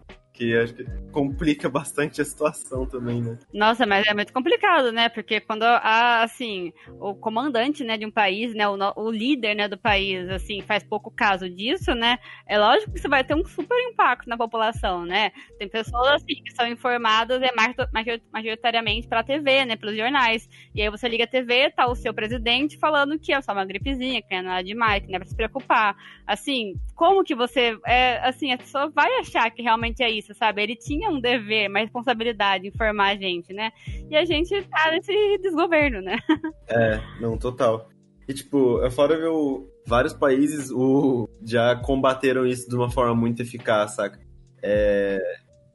acho 0.57 0.75
que 0.75 0.85
complica 1.11 1.69
bastante 1.71 2.21
a 2.21 2.25
situação 2.25 2.87
também, 2.87 3.23
né? 3.23 3.39
Nossa, 3.53 3.85
mas 3.87 4.07
é 4.07 4.15
muito 4.15 4.33
complicado, 4.33 4.93
né? 4.93 5.09
Porque 5.09 5.41
quando 5.41 5.65
a, 5.65 6.23
assim, 6.23 6.73
o 7.01 7.15
comandante, 7.15 7.83
né, 7.83 7.97
de 7.97 8.07
um 8.07 8.11
país, 8.11 8.55
né, 8.55 8.69
o, 8.69 8.77
o 8.97 9.11
líder, 9.11 9.55
né, 9.55 9.69
do 9.69 9.77
país, 9.79 10.29
assim, 10.31 10.63
faz 10.63 10.85
pouco 10.85 11.11
caso 11.11 11.49
disso, 11.49 11.95
né? 11.95 12.19
É 12.47 12.59
lógico 12.59 12.93
que 12.93 12.99
isso 12.99 13.09
vai 13.09 13.25
ter 13.25 13.35
um 13.35 13.45
super 13.45 13.77
impacto 13.89 14.29
na 14.29 14.37
população, 14.37 15.05
né? 15.05 15.33
Tem 15.59 15.69
pessoas 15.69 16.09
assim 16.23 16.43
que 16.43 16.53
são 16.53 16.67
informadas 16.67 17.43
é 17.43 17.53
major- 17.55 17.89
major- 17.93 18.21
majoritariamente 18.33 19.09
pela 19.09 19.25
TV, 19.25 19.65
né, 19.65 19.77
pelos 19.77 19.97
jornais. 19.97 20.49
E 20.75 20.81
aí 20.83 20.91
você 20.91 21.09
liga 21.09 21.25
a 21.25 21.27
TV, 21.27 21.71
tá 21.71 21.87
o 21.89 21.95
seu 21.95 22.15
presidente 22.15 22.79
falando 22.79 23.19
que 23.19 23.33
é 23.33 23.41
só 23.43 23.53
uma 23.53 23.65
gripezinha, 23.65 24.23
que 24.23 24.31
não 24.31 24.39
é 24.39 24.43
nada 24.43 24.65
demais, 24.65 25.03
que 25.03 25.09
não 25.09 25.17
é 25.17 25.19
pra 25.19 25.29
se 25.29 25.37
preocupar. 25.37 25.97
Assim, 26.27 26.75
como 26.95 27.25
que 27.25 27.35
você, 27.35 27.79
é, 27.87 28.19
assim, 28.27 28.53
a 28.53 28.59
pessoa 28.59 28.89
vai 28.91 29.19
achar 29.19 29.51
que 29.51 29.63
realmente 29.63 30.03
é 30.03 30.11
isso, 30.11 30.30
sabe? 30.35 30.63
Ele 30.63 30.77
tinha 30.77 31.11
um 31.11 31.21
dever, 31.21 31.69
uma 31.69 31.81
responsabilidade 31.81 32.63
de 32.63 32.69
informar 32.69 33.11
a 33.13 33.17
gente, 33.17 33.53
né? 33.53 33.71
E 34.11 34.17
a 34.17 34.25
gente 34.25 34.63
tá 34.65 34.91
nesse 34.91 35.39
desgoverno, 35.39 36.01
né? 36.01 36.17
É, 36.69 37.01
não, 37.21 37.37
total. 37.37 37.89
E, 38.29 38.33
tipo, 38.33 38.81
é 38.85 38.91
fora 38.91 39.17
ver 39.17 39.27
o- 39.29 39.67
vários 39.87 40.13
países 40.13 40.71
o, 40.71 41.29
já 41.45 41.75
combateram 41.75 42.47
isso 42.47 42.69
de 42.69 42.77
uma 42.77 42.89
forma 42.89 43.13
muito 43.15 43.43
eficaz, 43.43 43.93
saca? 43.97 44.21
É, 44.63 45.19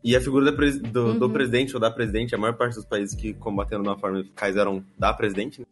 e 0.03 0.15
a 0.15 0.21
figura 0.21 0.51
do, 0.51 1.13
do 1.19 1.25
Uhum. 1.25 1.33
presidente 1.33 1.73
ou 1.73 1.79
da 1.81 1.91
presidente, 1.91 2.33
a 2.33 2.37
maior 2.37 2.53
parte 2.55 2.75
dos 2.75 2.85
países 2.85 3.13
que 3.15 3.33
combateram 3.33 3.81
de 3.83 3.89
uma 3.89 3.97
forma 3.97 4.19
eficaz 4.19 4.55
eram 4.55 4.85
da 4.97 5.11
presidente, 5.13 5.59
né? 5.61 5.67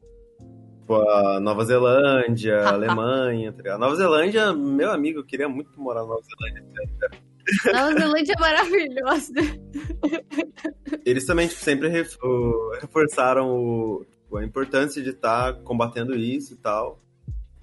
Tipo, 0.81 0.95
a 0.95 1.39
Nova 1.39 1.63
Zelândia, 1.63 2.59
a 2.59 2.73
Alemanha, 2.73 3.53
tá 3.53 3.57
ligado? 3.61 3.79
Nova 3.79 3.95
Zelândia, 3.95 4.51
meu 4.51 4.91
amigo, 4.91 5.19
eu 5.19 5.23
queria 5.23 5.47
muito 5.47 5.79
morar 5.79 6.01
na 6.01 6.07
Nova 6.07 6.21
Zelândia. 6.21 7.21
Nova 7.73 7.93
Zelândia 7.99 8.33
é 8.37 8.39
maravilhosa. 8.39 9.33
Eles 11.05 11.25
também, 11.25 11.47
tipo, 11.47 11.61
sempre 11.61 11.87
reforçaram 12.81 13.49
o- 13.49 14.05
tipo, 14.09 14.37
a 14.37 14.43
importância 14.45 15.01
de 15.01 15.09
estar 15.09 15.53
combatendo 15.63 16.15
isso 16.15 16.53
e 16.53 16.57
tal. 16.57 16.99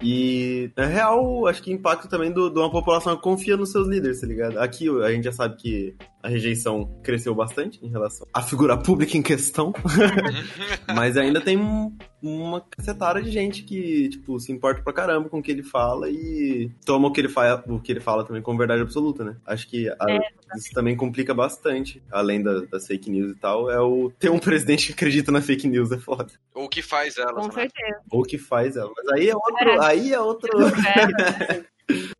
E, 0.03 0.71
na 0.75 0.85
real, 0.85 1.45
acho 1.47 1.61
que 1.61 1.71
impacto 1.71 2.07
também 2.09 2.33
de 2.33 2.39
uma 2.39 2.71
população 2.71 3.15
que 3.15 3.21
confia 3.21 3.55
nos 3.55 3.71
seus 3.71 3.87
líderes, 3.87 4.19
tá 4.21 4.27
ligado? 4.27 4.57
Aqui 4.59 4.89
a 5.03 5.11
gente 5.11 5.25
já 5.25 5.31
sabe 5.31 5.57
que 5.57 5.95
a 6.23 6.27
rejeição 6.29 6.99
cresceu 7.03 7.33
bastante 7.35 7.79
em 7.83 7.89
relação 7.89 8.27
à 8.33 8.41
figura 8.41 8.77
pública 8.77 9.17
em 9.17 9.21
questão. 9.21 9.73
Mas 10.95 11.17
ainda 11.17 11.41
tem 11.41 11.57
um- 11.57 11.95
uma 12.21 12.61
cacetada 12.61 13.21
de 13.21 13.31
gente 13.31 13.63
que, 13.63 14.09
tipo, 14.09 14.39
se 14.39 14.51
importa 14.51 14.83
pra 14.83 14.93
caramba 14.93 15.27
com 15.29 15.39
o 15.39 15.41
que 15.43 15.49
ele 15.51 15.63
fala 15.63 16.07
e 16.09 16.69
toma 16.85 17.07
o 17.07 17.11
que 17.11 17.19
ele, 17.21 17.29
fa 17.29 17.63
o 17.67 17.79
que 17.79 17.91
ele 17.91 17.99
fala 17.99 18.23
também 18.23 18.41
como 18.41 18.57
verdade 18.59 18.81
absoluta, 18.81 19.23
né? 19.23 19.35
Acho 19.45 19.67
que 19.67 19.89
a- 19.89 20.19
isso 20.55 20.71
também 20.73 20.95
complica 20.95 21.33
bastante, 21.33 22.01
além 22.11 22.43
da- 22.43 22.61
das 22.65 22.85
fake 22.85 23.09
news 23.09 23.31
e 23.31 23.35
tal, 23.35 23.71
é 23.71 23.79
o 23.79 24.11
ter 24.19 24.29
um 24.29 24.37
presidente 24.39 24.87
que 24.87 24.93
acredita 24.93 25.31
na 25.31 25.41
fake 25.41 25.67
news, 25.67 25.91
é 25.91 25.97
foda. 25.97 26.27
O 26.53 26.69
que 26.69 26.81
faz 26.81 27.17
elas, 27.17 27.33
Com 27.33 27.47
né? 27.47 27.53
certeza. 27.53 27.99
Ou 28.11 28.21
que 28.23 28.37
faz 28.37 28.75
ela. 28.77 28.91
Mas 28.95 29.07
aí 29.19 29.29
é 29.29 29.35
outro. 29.35 29.69
É. 29.69 29.85
Aí 29.85 30.13
é 30.13 30.19
outro. 30.19 30.49
É, 30.67 31.63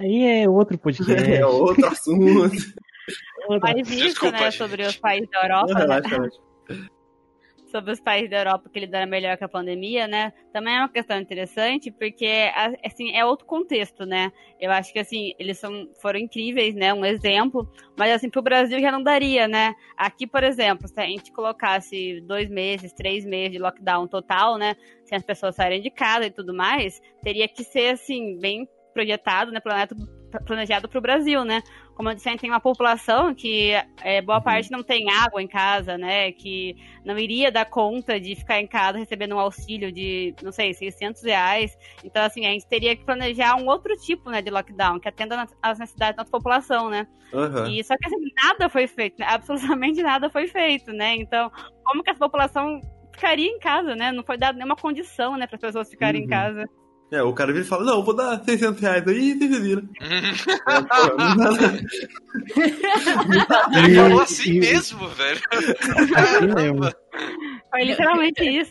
Aí 0.00 0.42
é 0.42 0.48
outro 0.48 0.78
podcast. 0.78 1.28
É 1.30 1.44
outro 1.44 1.84
assunto. 1.86 2.56
Mas 3.60 3.88
isso, 3.90 4.04
Desculpa, 4.04 4.38
né, 4.38 4.50
gente. 4.50 4.56
sobre 4.56 4.82
os 4.82 4.96
países 4.96 5.28
da 5.30 5.42
Europa, 5.42 5.74
né? 5.74 5.80
Relaxa, 5.80 6.08
relaxa. 6.08 6.38
sobre 7.70 7.92
os 7.92 8.00
países 8.00 8.30
da 8.30 8.38
Europa 8.38 8.68
que 8.72 8.80
lidaram 8.80 9.06
melhor 9.06 9.36
com 9.36 9.44
a 9.44 9.48
pandemia, 9.48 10.06
né? 10.08 10.32
Também 10.52 10.74
é 10.74 10.78
uma 10.78 10.88
questão 10.88 11.18
interessante, 11.18 11.90
porque 11.90 12.50
assim, 12.84 13.14
é 13.14 13.24
outro 13.24 13.46
contexto, 13.46 14.04
né? 14.06 14.32
Eu 14.60 14.70
acho 14.70 14.92
que 14.92 14.98
assim, 14.98 15.34
eles 15.38 15.58
são, 15.58 15.88
foram 16.00 16.18
incríveis, 16.18 16.74
né? 16.74 16.92
Um 16.92 17.04
exemplo, 17.04 17.70
mas 17.96 18.12
assim, 18.12 18.30
pro 18.30 18.42
Brasil 18.42 18.80
já 18.80 18.90
não 18.90 19.02
daria, 19.02 19.46
né? 19.46 19.74
Aqui, 19.96 20.26
por 20.26 20.42
exemplo, 20.42 20.88
se 20.88 21.00
a 21.00 21.04
gente 21.04 21.30
colocasse 21.32 22.20
dois 22.22 22.48
meses, 22.48 22.92
três 22.92 23.24
meses 23.24 23.52
de 23.52 23.58
lockdown 23.58 24.06
total, 24.08 24.56
né? 24.56 24.74
Sem 25.04 25.16
as 25.16 25.24
pessoas 25.24 25.54
saírem 25.54 25.82
de 25.82 25.90
casa 25.90 26.26
e 26.26 26.30
tudo 26.30 26.54
mais, 26.54 27.00
teria 27.22 27.48
que 27.48 27.64
ser 27.64 27.94
assim, 27.94 28.38
bem 28.38 28.68
projetado, 28.94 29.52
né? 29.52 29.60
Planejado, 29.60 29.94
planejado 30.46 30.88
pro 30.88 31.00
Brasil, 31.00 31.44
né? 31.44 31.62
Como 31.98 32.08
eu 32.10 32.14
disse, 32.14 32.28
a 32.28 32.30
gente 32.30 32.42
tem 32.42 32.50
uma 32.50 32.60
população 32.60 33.34
que 33.34 33.72
é, 34.04 34.22
boa 34.22 34.40
parte 34.40 34.70
não 34.70 34.84
tem 34.84 35.10
água 35.10 35.42
em 35.42 35.48
casa, 35.48 35.98
né? 35.98 36.30
Que 36.30 36.76
não 37.04 37.18
iria 37.18 37.50
dar 37.50 37.64
conta 37.64 38.20
de 38.20 38.36
ficar 38.36 38.60
em 38.60 38.68
casa 38.68 38.98
recebendo 38.98 39.34
um 39.34 39.38
auxílio 39.40 39.90
de, 39.90 40.32
não 40.40 40.52
sei, 40.52 40.72
600 40.72 41.20
reais. 41.24 41.76
Então, 42.04 42.22
assim, 42.22 42.46
a 42.46 42.50
gente 42.50 42.68
teria 42.68 42.94
que 42.94 43.04
planejar 43.04 43.56
um 43.56 43.66
outro 43.66 43.96
tipo, 43.96 44.30
né, 44.30 44.40
de 44.40 44.48
lockdown, 44.48 45.00
que 45.00 45.08
atenda 45.08 45.44
às 45.60 45.80
necessidades 45.80 46.14
da 46.14 46.22
nossa 46.22 46.30
população, 46.30 46.88
né? 46.88 47.04
Aham. 47.34 47.68
E 47.68 47.82
só 47.82 47.96
que, 47.96 48.06
assim, 48.06 48.30
nada 48.44 48.68
foi 48.68 48.86
feito, 48.86 49.18
né? 49.18 49.26
Absolutamente 49.82 50.00
nada 50.00 50.30
foi 50.30 50.46
feito, 50.46 50.92
né? 50.92 51.16
Então, 51.16 51.50
como 51.82 52.04
que 52.04 52.10
essa 52.10 52.20
população 52.20 52.80
ficaria 53.12 53.50
em 53.50 53.58
casa, 53.58 53.96
né? 53.96 54.12
Não 54.12 54.22
foi 54.22 54.38
dada 54.38 54.56
nenhuma 54.56 54.76
condição, 54.76 55.36
né, 55.36 55.48
para 55.48 55.56
as 55.56 55.60
pessoas 55.60 55.90
ficarem 55.90 56.20
em 56.20 56.24
Uhum. 56.26 56.30
casa. 56.30 56.64
É, 57.10 57.22
o 57.22 57.32
cara 57.32 57.52
vira 57.52 57.64
e 57.64 57.68
fala: 57.68 57.84
Não, 57.84 57.98
eu 57.98 58.04
vou 58.04 58.14
dar 58.14 58.42
600 58.44 58.80
reais 58.80 59.08
aí 59.08 59.30
e 59.30 59.38
você 59.38 59.60
vira. 59.60 59.82
Pô, 59.82 61.16
não 61.16 61.36
dá 61.36 61.50
nada. 61.52 61.84
Ele 63.76 63.94
falou 63.94 64.20
assim 64.22 64.58
mesmo, 64.60 65.08
velho. 65.08 65.40
Assim 65.52 66.54
mesmo. 66.54 66.92
Foi 67.70 67.84
literalmente 67.84 68.44
isso. 68.44 68.70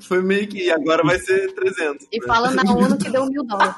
Foi 0.00 0.22
meio 0.22 0.48
que. 0.48 0.70
Agora 0.70 1.04
vai 1.04 1.18
ser 1.20 1.54
300. 1.54 2.06
E 2.10 2.18
né? 2.18 2.26
fala 2.26 2.50
na 2.50 2.62
ONU 2.72 2.98
que 2.98 3.10
deu 3.10 3.26
mil 3.26 3.44
dólares. 3.44 3.74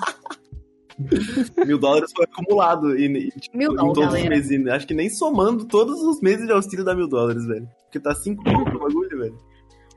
Mil 1.66 1.78
dólares 1.78 2.10
foi 2.14 2.24
acumulado 2.24 2.96
e, 2.96 3.06
e, 3.06 3.30
tipo, 3.40 3.56
Mil 3.56 3.72
em 3.72 3.76
dólares, 3.76 3.94
todos 3.94 4.08
os 4.08 4.14
galera. 4.14 4.36
meses. 4.36 4.50
E 4.50 4.70
Acho 4.70 4.86
que 4.86 4.94
nem 4.94 5.10
somando 5.10 5.66
todos 5.66 6.02
os 6.02 6.20
meses 6.20 6.46
de 6.46 6.52
auxílio 6.52 6.84
dá 6.84 6.94
mil 6.94 7.08
dólares, 7.08 7.44
velho. 7.46 7.68
Porque 7.84 8.00
tá 8.00 8.14
5 8.14 8.42
mil 8.44 8.60
o 8.60 8.78
bagulho, 8.78 9.18
velho. 9.18 9.49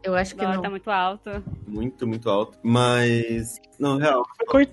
Eu 0.04 0.16
acho 0.16 0.36
O 0.36 0.38
que 0.38 0.46
não. 0.46 0.62
tá 0.62 0.70
muito 0.70 0.90
alto. 0.92 1.30
Muito, 1.68 2.06
muito 2.06 2.30
alto. 2.30 2.58
Mas. 2.62 3.56
Não, 3.80 3.98
real. 3.98 4.24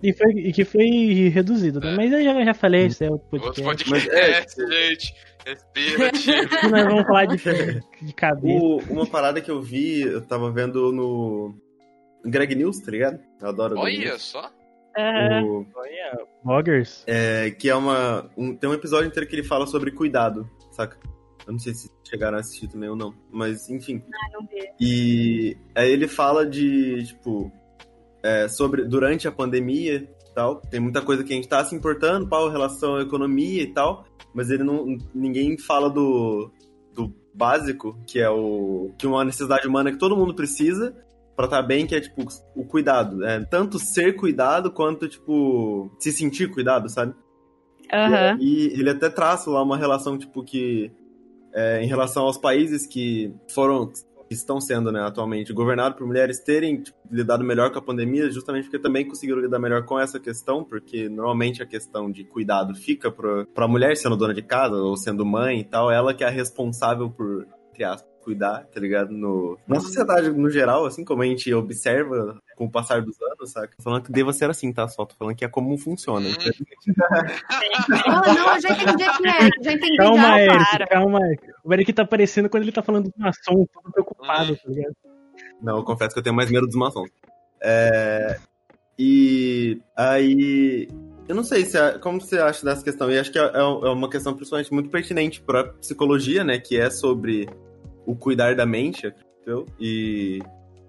E, 0.02 0.12
foi, 0.12 0.30
e 0.32 0.52
que 0.52 0.64
foi 0.64 1.28
reduzido, 1.32 1.80
né? 1.80 1.94
Mas 1.96 2.12
eu 2.12 2.22
já, 2.22 2.44
já 2.44 2.54
falei, 2.54 2.86
isso 2.86 3.04
é 3.04 3.10
outro 3.10 3.26
Outro 3.32 3.62
podcast. 3.62 3.90
Mas 3.90 4.04
podcast, 4.04 4.62
é, 4.62 4.66
gente. 4.90 5.14
Respira, 5.46 6.10
nós 6.70 6.84
vamos 6.86 7.06
falar 7.06 7.24
de, 7.26 7.36
de 8.02 8.12
cabeça. 8.12 8.62
O- 8.62 8.78
uma 8.90 9.06
parada 9.06 9.40
que 9.40 9.50
eu 9.50 9.62
vi, 9.62 10.02
eu 10.02 10.20
tava 10.20 10.50
vendo 10.52 10.92
no 10.92 11.54
Greg 12.24 12.54
News, 12.54 12.78
tá 12.80 12.90
ligado? 12.90 13.20
Eu 13.40 13.48
adoro 13.48 13.78
o 13.78 13.82
Greg 13.82 13.98
Olha 14.00 14.10
News. 14.10 14.22
só. 14.22 14.50
O- 14.98 15.64
Olha, 15.76 16.26
Bloggers. 16.44 17.04
é, 17.06 17.50
que 17.52 17.70
é 17.70 17.74
uma. 17.74 18.28
um- 18.36 18.54
tem 18.54 18.68
um 18.68 18.74
episódio 18.74 19.06
inteiro 19.08 19.28
que 19.28 19.34
ele 19.36 19.44
fala 19.44 19.66
sobre 19.66 19.92
cuidado, 19.92 20.48
saca? 20.72 20.98
Eu 21.50 21.54
não 21.54 21.58
sei 21.58 21.74
se 21.74 21.90
chegaram 22.08 22.36
a 22.36 22.40
assistir 22.40 22.68
também 22.68 22.88
ou 22.88 22.94
não. 22.94 23.12
Mas, 23.28 23.68
enfim. 23.68 24.00
não 24.32 24.46
vi. 24.46 24.70
E 24.80 25.56
aí 25.74 25.90
ele 25.90 26.06
fala 26.06 26.46
de, 26.46 27.04
tipo, 27.04 27.50
é, 28.22 28.46
sobre 28.46 28.84
durante 28.84 29.26
a 29.26 29.32
pandemia 29.32 29.96
e 29.96 30.32
tal. 30.32 30.60
Tem 30.60 30.78
muita 30.78 31.02
coisa 31.02 31.24
que 31.24 31.32
a 31.32 31.36
gente 31.36 31.48
tá 31.48 31.64
se 31.64 31.74
importando, 31.74 32.28
pau, 32.28 32.48
relação 32.48 32.94
à 32.94 33.02
economia 33.02 33.64
e 33.64 33.66
tal. 33.66 34.04
Mas 34.32 34.48
ele 34.48 34.62
não. 34.62 34.96
ninguém 35.12 35.58
fala 35.58 35.90
do, 35.90 36.52
do 36.94 37.12
básico, 37.34 37.98
que 38.06 38.20
é 38.20 38.30
o. 38.30 38.92
que 38.96 39.04
é 39.04 39.08
uma 39.08 39.24
necessidade 39.24 39.66
humana 39.66 39.90
que 39.90 39.98
todo 39.98 40.16
mundo 40.16 40.36
precisa 40.36 40.96
pra 41.34 41.46
estar 41.46 41.62
bem, 41.62 41.84
que 41.84 41.96
é, 41.96 42.00
tipo, 42.00 42.24
o 42.54 42.64
cuidado. 42.64 43.24
É, 43.24 43.44
tanto 43.44 43.76
ser 43.76 44.14
cuidado 44.14 44.70
quanto, 44.70 45.08
tipo, 45.08 45.90
se 45.98 46.12
sentir 46.12 46.48
cuidado, 46.48 46.88
sabe? 46.88 47.12
Aham. 47.92 48.38
E 48.40 48.66
ele 48.78 48.90
até 48.90 49.10
traça 49.10 49.50
lá 49.50 49.60
uma 49.64 49.76
relação, 49.76 50.16
tipo, 50.16 50.44
que. 50.44 50.92
É, 51.52 51.82
em 51.82 51.86
relação 51.86 52.24
aos 52.24 52.38
países 52.38 52.86
que 52.86 53.34
foram. 53.52 53.86
que 53.88 54.34
estão 54.34 54.60
sendo, 54.60 54.92
né, 54.92 55.00
atualmente, 55.00 55.52
governados 55.52 55.98
por 55.98 56.06
mulheres 56.06 56.38
terem 56.38 56.82
tipo, 56.82 56.96
lidado 57.10 57.42
melhor 57.42 57.72
com 57.72 57.80
a 57.80 57.82
pandemia, 57.82 58.30
justamente 58.30 58.64
porque 58.64 58.78
também 58.78 59.04
conseguiram 59.04 59.40
lidar 59.40 59.58
melhor 59.58 59.84
com 59.84 59.98
essa 59.98 60.20
questão, 60.20 60.62
porque 60.62 61.08
normalmente 61.08 61.62
a 61.62 61.66
questão 61.66 62.08
de 62.08 62.22
cuidado 62.22 62.74
fica 62.74 63.10
para 63.10 63.46
a 63.56 63.68
mulher 63.68 63.96
sendo 63.96 64.16
dona 64.16 64.32
de 64.32 64.42
casa 64.42 64.76
ou 64.76 64.96
sendo 64.96 65.26
mãe 65.26 65.60
e 65.60 65.64
tal, 65.64 65.90
ela 65.90 66.14
que 66.14 66.22
é 66.22 66.28
responsável 66.28 67.10
por, 67.10 67.44
entre 67.70 67.82
aspas, 67.82 68.09
cuidar, 68.20 68.66
tá 68.72 68.78
ligado? 68.80 69.10
No, 69.12 69.58
na 69.66 69.80
sociedade 69.80 70.30
no 70.30 70.48
geral, 70.50 70.84
assim 70.86 71.04
como 71.04 71.22
a 71.22 71.26
gente 71.26 71.52
observa 71.54 72.38
com 72.56 72.66
o 72.66 72.70
passar 72.70 73.02
dos 73.02 73.20
anos, 73.20 73.50
sabe? 73.50 73.68
Tô 73.76 73.82
falando 73.82 74.02
que 74.04 74.12
deva 74.12 74.32
ser 74.32 74.48
assim, 74.50 74.72
tá? 74.72 74.86
Só 74.88 75.04
tô 75.04 75.14
falando 75.16 75.34
que 75.34 75.44
é 75.44 75.48
como 75.48 75.76
funciona. 75.78 76.28
Ah, 76.28 78.22
não, 78.34 78.54
eu 78.54 78.60
já 78.60 78.68
entendi 78.70 79.02
aqui, 79.04 79.26
Eric. 79.28 79.64
Já 79.64 79.72
entendi. 79.72 79.96
Calma, 79.96 80.22
já. 80.22 80.38
Eric, 80.40 80.70
para. 80.70 80.86
calma, 80.86 81.18
Eric. 81.26 81.42
O 81.64 81.72
Eric 81.72 81.92
tá 81.92 82.02
aparecendo 82.02 82.48
quando 82.48 82.62
ele 82.64 82.72
tá 82.72 82.82
falando 82.82 83.06
de 83.06 83.12
maçom, 83.18 83.66
todo 83.72 83.92
preocupado, 83.92 84.56
tá 84.56 84.68
ligado? 84.68 84.94
Não, 85.62 85.78
eu 85.78 85.84
confesso 85.84 86.12
que 86.14 86.18
eu 86.18 86.22
tenho 86.22 86.36
mais 86.36 86.50
medo 86.50 86.66
dos 86.66 86.76
maçons. 86.76 87.10
É, 87.62 88.38
e 88.98 89.80
aí. 89.96 90.88
Eu 91.28 91.34
não 91.36 91.44
sei 91.44 91.64
se 91.64 91.78
a- 91.78 91.96
como 91.98 92.20
você 92.20 92.38
acha 92.38 92.64
dessa 92.64 92.82
questão. 92.82 93.08
E 93.10 93.16
acho 93.18 93.30
que 93.30 93.38
é, 93.38 93.42
é 93.54 93.62
uma 93.62 94.10
questão 94.10 94.34
principalmente 94.34 94.72
muito 94.74 94.90
pertinente 94.90 95.40
para 95.40 95.64
psicologia, 95.74 96.42
né? 96.42 96.58
Que 96.58 96.76
é 96.76 96.90
sobre 96.90 97.48
o 98.10 98.16
cuidar 98.16 98.54
da 98.56 98.66
mente, 98.66 99.06
acredito 99.06 99.30
eu, 99.46 99.66
e 99.78 100.40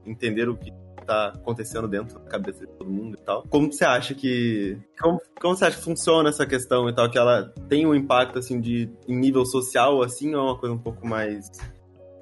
entender 0.05 0.49
o 0.49 0.55
que 0.55 0.71
tá 1.05 1.29
acontecendo 1.29 1.87
dentro 1.87 2.19
da 2.19 2.25
cabeça 2.29 2.65
de 2.65 2.71
todo 2.73 2.89
mundo 2.89 3.17
e 3.19 3.23
tal. 3.23 3.43
Como 3.49 3.71
você 3.71 3.85
acha 3.85 4.13
que. 4.13 4.77
Como, 4.99 5.21
como 5.39 5.55
você 5.55 5.65
acha 5.65 5.77
que 5.77 5.83
funciona 5.83 6.29
essa 6.29 6.45
questão 6.45 6.87
e 6.89 6.93
tal? 6.93 7.09
Que 7.09 7.17
ela 7.17 7.53
tem 7.67 7.85
um 7.85 7.95
impacto, 7.95 8.39
assim, 8.39 8.59
de 8.59 8.89
em 9.07 9.15
nível 9.15 9.45
social, 9.45 10.01
assim, 10.01 10.33
ou 10.35 10.41
é 10.41 10.43
uma 10.51 10.57
coisa 10.57 10.75
um 10.75 10.79
pouco 10.79 11.07
mais. 11.07 11.49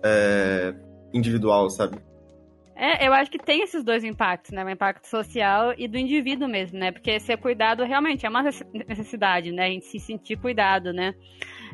é, 0.03 0.73
individual, 1.13 1.69
sabe? 1.69 1.97
É, 2.75 3.05
eu 3.05 3.11
acho 3.11 3.29
que 3.29 3.37
tem 3.37 3.61
esses 3.61 3.83
dois 3.83 4.05
impactos, 4.05 4.51
né? 4.51 4.63
O 4.63 4.69
impacto 4.69 5.05
social 5.05 5.73
e 5.77 5.85
do 5.85 5.97
indivíduo 5.97 6.47
mesmo, 6.47 6.79
né? 6.79 6.93
Porque 6.93 7.19
ser 7.19 7.37
cuidado 7.37 7.83
realmente 7.83 8.25
é 8.25 8.29
uma 8.29 8.41
necessidade, 8.87 9.51
né? 9.51 9.65
A 9.65 9.69
gente 9.69 9.85
se 9.85 9.99
sentir 9.99 10.37
cuidado, 10.37 10.93
né? 10.93 11.13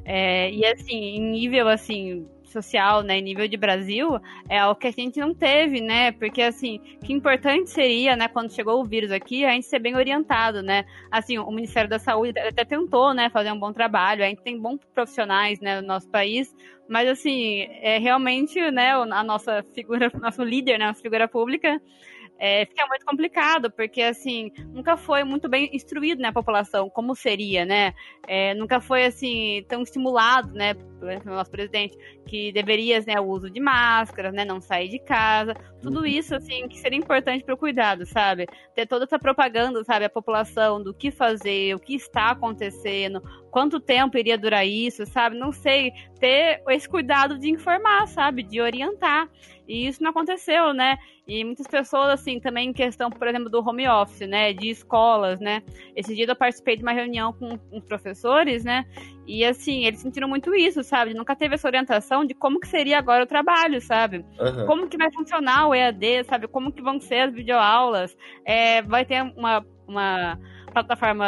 É, 0.03 0.49
e 0.49 0.65
assim, 0.65 0.95
em 0.95 1.31
nível 1.31 1.67
assim 1.67 2.27
social, 2.62 3.02
né, 3.02 3.18
em 3.18 3.22
nível 3.22 3.48
de 3.48 3.58
Brasil, 3.58 4.20
é 4.50 4.60
algo 4.60 4.80
que 4.80 4.88
a 4.88 4.91
gente 4.91 5.20
não 5.20 5.34
teve, 5.34 5.82
né? 5.82 6.12
Porque 6.12 6.41
assim, 6.41 6.80
que 7.04 7.13
importante 7.13 7.70
seria, 7.70 8.15
né, 8.15 8.28
quando 8.28 8.54
chegou 8.54 8.82
o 8.82 8.86
vírus 8.86 9.12
aqui, 9.12 9.46
a 9.46 9.52
gente 9.52 9.65
ser 9.65 9.80
bem 9.80 9.96
orientado, 9.96 10.62
né? 10.62 10.86
Assim, 11.12 11.38
o 11.38 11.52
Ministério 11.52 11.89
da 11.89 12.00
Saúde 12.00 12.38
até 12.39 12.63
tentou, 12.63 13.13
né, 13.13 13.30
fazer 13.30 13.52
um 13.52 13.60
bom 13.60 13.74
trabalho. 13.74 14.24
A 14.24 14.28
gente 14.28 14.41
tem 14.41 14.60
bons 14.60 14.80
profissionais, 14.94 15.60
né, 15.60 15.82
no 15.82 15.88
nosso 15.88 16.10
país, 16.10 16.54
mas 16.88 17.10
assim, 17.10 17.68
é 17.82 17.98
realmente, 17.98 18.60
né, 18.72 18.94
a 18.94 19.24
nossa 19.24 19.63
figura, 19.74 20.12
nosso 20.22 20.44
líder, 20.44 20.78
né, 20.78 20.88
nossa 20.88 21.02
figura 21.02 21.28
pública, 21.28 21.82
é, 22.38 22.65
fica 22.65 22.86
muito 22.88 23.06
complicado, 23.06 23.72
porque 23.72 24.02
assim, 24.02 24.52
nunca 24.74 24.98
foi 24.98 25.24
muito 25.24 25.48
bem 25.48 25.70
instruído 25.74 26.22
né, 26.22 26.30
a 26.30 26.34
população, 26.34 26.89
como 26.89 27.15
seria, 27.15 27.65
né? 27.65 27.94
É, 28.28 28.54
nunca 28.54 28.82
foi 28.82 29.06
assim, 29.06 29.63
tão 29.70 29.82
estimulado, 29.82 30.52
né, 30.54 30.74
pelo 31.06 31.36
nosso 31.36 31.52
presidente, 31.52 31.98
que 32.26 32.52
deveria 32.52 33.02
né, 33.06 33.20
o 33.20 33.26
uso 33.26 33.50
de 33.50 33.60
máscaras, 33.60 34.34
né? 34.34 34.46
Não 34.46 34.60
sair 34.60 34.89
de 34.89 35.00
casa. 35.00 35.54
Tudo 35.82 36.06
isso, 36.06 36.36
assim, 36.36 36.68
que 36.68 36.80
seria 36.80 36.98
importante 36.98 37.44
para 37.44 37.54
o 37.54 37.58
cuidado, 37.58 38.06
sabe? 38.06 38.48
Ter 38.74 38.88
toda 38.88 39.06
essa 39.06 39.20
propaganda, 39.20 39.84
sabe, 39.84 40.06
a 40.06 40.10
população 40.10 40.82
do 40.82 40.94
que 40.94 41.12
fazer, 41.12 41.76
o 41.76 41.80
que 41.80 41.96
está 41.96 42.32
acontecendo, 42.32 43.22
quanto 43.52 43.80
tempo 43.80 44.18
iria 44.18 44.38
durar 44.38 44.68
isso, 44.68 45.06
sabe? 45.06 45.38
Não 45.38 45.52
sei, 45.52 45.91
ter 46.20 46.62
esse 46.70 46.89
cuidado 46.89 47.38
de 47.38 47.50
informar, 47.50 48.08
sabe? 48.08 48.44
De 48.44 48.60
orientar. 48.60 49.30
E 49.68 49.88
isso 49.88 50.04
não 50.04 50.12
aconteceu, 50.12 50.74
né? 50.74 50.98
E 51.28 51.44
muitas 51.44 51.65
pessoas, 51.65 52.10
assim, 52.10 52.39
também 52.39 52.70
em 52.70 52.74
questão, 52.74 53.10
por 53.10 53.28
exemplo, 53.28 53.50
do 53.50 53.68
home 53.68 53.88
office, 53.88 54.28
né? 54.28 54.54
De 54.54 54.70
escolas, 54.70 55.39
né? 55.39 55.63
Esse 55.96 56.13
dia 56.13 56.26
eu 56.26 56.36
participei 56.36 56.76
de 56.76 56.84
uma 56.84 56.91
reunião 56.91 57.34
com 57.34 57.60
os 57.72 57.84
professores, 57.84 58.63
né? 58.63 58.86
E, 59.27 59.43
assim, 59.43 59.85
eles 59.85 59.99
sentiram 59.99 60.27
muito 60.27 60.53
isso, 60.53 60.83
sabe? 60.83 61.13
Nunca 61.13 61.35
teve 61.35 61.55
essa 61.55 61.67
orientação 61.67 62.25
de 62.25 62.33
como 62.33 62.59
que 62.59 62.67
seria 62.67 62.97
agora 62.97 63.23
o 63.23 63.27
trabalho, 63.27 63.81
sabe? 63.81 64.25
Aham. 64.39 64.65
como 64.65 64.88
que 64.88 64.97
vai 64.97 65.11
funcionar 65.11 65.67
o 65.67 65.75
EAD, 65.75 66.23
sabe? 66.25 66.47
Como 66.47 66.71
que 66.71 66.81
vão 66.81 66.99
ser 66.99 67.21
as 67.21 67.33
videoaulas? 67.33 68.15
É, 68.45 68.81
vai 68.83 69.05
ter 69.05 69.21
uma, 69.35 69.65
uma 69.88 70.39
plataforma 70.71 71.25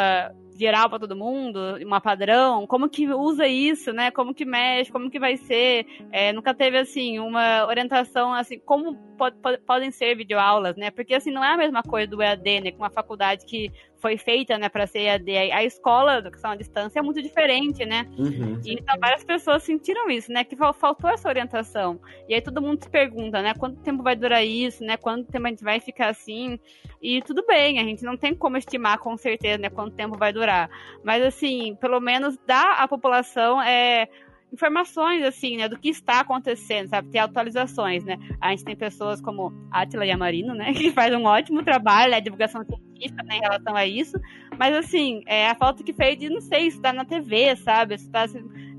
geral 0.58 0.90
para 0.90 0.98
todo 0.98 1.14
mundo, 1.16 1.78
uma 1.84 2.00
padrão? 2.00 2.66
Como 2.66 2.88
que 2.88 3.08
usa 3.08 3.46
isso, 3.46 3.92
né? 3.92 4.10
Como 4.10 4.34
que 4.34 4.44
mexe? 4.44 4.90
Como 4.90 5.08
que 5.08 5.18
vai 5.18 5.36
ser? 5.36 5.86
É, 6.10 6.32
nunca 6.32 6.52
teve 6.52 6.76
assim 6.78 7.20
uma 7.20 7.64
orientação 7.66 8.34
assim 8.34 8.58
como 8.58 8.96
po- 9.16 9.30
po- 9.40 9.58
podem 9.64 9.90
ser 9.92 10.16
videoaulas, 10.16 10.76
né? 10.76 10.90
Porque 10.90 11.14
assim 11.14 11.30
não 11.30 11.44
é 11.44 11.52
a 11.54 11.56
mesma 11.56 11.82
coisa 11.82 12.08
do 12.08 12.20
EAD, 12.20 12.60
né? 12.60 12.72
Com 12.72 12.78
uma 12.78 12.90
faculdade 12.90 13.46
que 13.46 13.70
foi 14.00 14.16
feita, 14.16 14.56
né, 14.58 14.68
para 14.68 14.86
ser 14.86 15.00
EAD. 15.00 15.30
A 15.52 15.64
escola, 15.64 16.22
são 16.36 16.50
à 16.52 16.56
distância, 16.56 16.98
é 16.98 17.02
muito 17.02 17.20
diferente, 17.20 17.84
né? 17.84 18.06
Uhum. 18.16 18.60
E 18.64 18.74
então 18.74 18.96
várias 18.98 19.24
pessoas 19.24 19.62
sentiram 19.62 20.08
isso, 20.10 20.32
né? 20.32 20.44
Que 20.44 20.56
fal- 20.56 20.72
faltou 20.74 21.10
essa 21.10 21.28
orientação. 21.28 22.00
E 22.28 22.34
aí 22.34 22.40
todo 22.40 22.62
mundo 22.62 22.82
se 22.82 22.88
pergunta, 22.88 23.42
né? 23.42 23.54
Quanto 23.54 23.80
tempo 23.80 24.02
vai 24.02 24.14
durar 24.14 24.44
isso, 24.44 24.84
né? 24.84 24.96
Quanto 24.96 25.30
tempo 25.30 25.46
a 25.46 25.50
gente 25.50 25.64
vai 25.64 25.80
ficar 25.80 26.08
assim? 26.08 26.58
E 27.02 27.20
tudo 27.22 27.44
bem, 27.46 27.78
a 27.78 27.84
gente 27.84 28.04
não 28.04 28.16
tem 28.16 28.34
como 28.34 28.56
estimar 28.56 28.98
com 28.98 29.16
certeza, 29.16 29.58
né? 29.58 29.70
Quanto 29.70 29.94
tempo 29.94 30.16
vai 30.16 30.32
durar. 30.32 30.70
Mas 31.04 31.22
assim, 31.22 31.76
pelo 31.80 32.00
menos 32.00 32.38
dá 32.46 32.74
à 32.74 32.88
população 32.88 33.60
é, 33.60 34.08
informações, 34.52 35.22
assim, 35.24 35.56
né? 35.56 35.68
Do 35.68 35.78
que 35.78 35.88
está 35.88 36.20
acontecendo, 36.20 36.88
sabe? 36.88 37.10
Ter 37.10 37.18
atualizações, 37.18 38.04
né? 38.04 38.16
A 38.40 38.50
gente 38.50 38.64
tem 38.64 38.76
pessoas 38.76 39.20
como 39.20 39.52
Atila 39.70 40.06
Yamarino, 40.06 40.54
né? 40.54 40.72
Que 40.78 40.92
faz 40.92 41.12
um 41.14 41.24
ótimo 41.24 41.62
trabalho, 41.62 42.12
né? 42.12 42.20
Divulgação 42.20 42.62
científica 42.64 42.87
né, 43.24 43.36
em 43.36 43.40
relação 43.40 43.76
a 43.76 43.86
isso. 43.86 44.18
Mas 44.58 44.74
assim, 44.74 45.22
é 45.26 45.48
a 45.48 45.54
falta 45.54 45.82
que 45.82 45.92
fez 45.92 46.18
de, 46.18 46.28
não 46.28 46.40
sei, 46.40 46.66
estar 46.66 46.92
na 46.92 47.04
TV, 47.04 47.54
sabe? 47.56 47.94
Estar, 47.94 48.28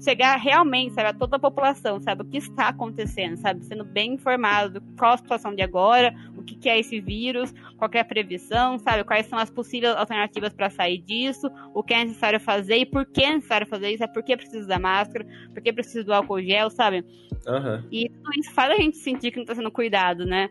chegar 0.04 0.38
realmente, 0.38 0.94
sabe, 0.94 1.10
a 1.10 1.14
toda 1.14 1.38
a 1.38 1.40
população, 1.40 2.00
sabe? 2.00 2.24
O 2.24 2.26
que 2.26 2.38
está 2.38 2.70
acontecendo, 2.70 3.38
sabe? 3.38 3.64
Sendo 3.66 3.84
bem 3.84 4.14
informado 4.14 4.80
do 4.80 4.96
qual 4.98 5.14
a 5.14 5.18
situação 5.18 5.54
de 5.54 5.62
agora, 5.62 6.14
o 6.38 6.44
que, 6.44 6.56
que 6.56 6.70
é 6.70 6.80
esse 6.80 7.00
vírus, 7.00 7.54
qual 7.78 7.90
que 7.90 7.98
é 7.98 8.02
a 8.02 8.06
previsão, 8.06 8.78
sabe? 8.78 9.04
Quais 9.04 9.26
são 9.28 9.40
as 9.40 9.50
possíveis 9.50 9.96
alternativas 9.96 10.54
para 10.54 10.70
sair 10.70 11.00
disso, 11.00 11.50
o 11.74 11.84
que 11.84 11.94
é 11.94 12.04
necessário 12.04 12.40
fazer 12.40 12.78
e 12.78 12.86
por 12.86 13.06
que 13.06 13.24
é 13.24 13.36
necessário 13.36 13.68
fazer 13.68 13.92
isso, 13.92 14.04
é 14.04 14.08
por 14.08 14.24
que 14.24 14.36
precisa 14.36 14.68
da 14.68 14.80
máscara, 14.80 15.26
por 15.54 15.62
que 15.62 15.72
precisa 15.72 16.04
do 16.04 16.14
álcool 16.14 16.42
gel, 16.42 16.70
sabe? 16.70 17.06
Aham. 17.48 17.86
E 17.92 18.10
tudo 18.10 18.40
isso 18.40 18.52
faz 18.54 18.72
a 18.72 18.76
gente 18.76 18.98
sentir 18.98 19.32
que 19.32 19.38
não 19.38 19.44
está 19.44 19.56
sendo 19.56 19.72
cuidado, 19.72 20.26
né? 20.26 20.50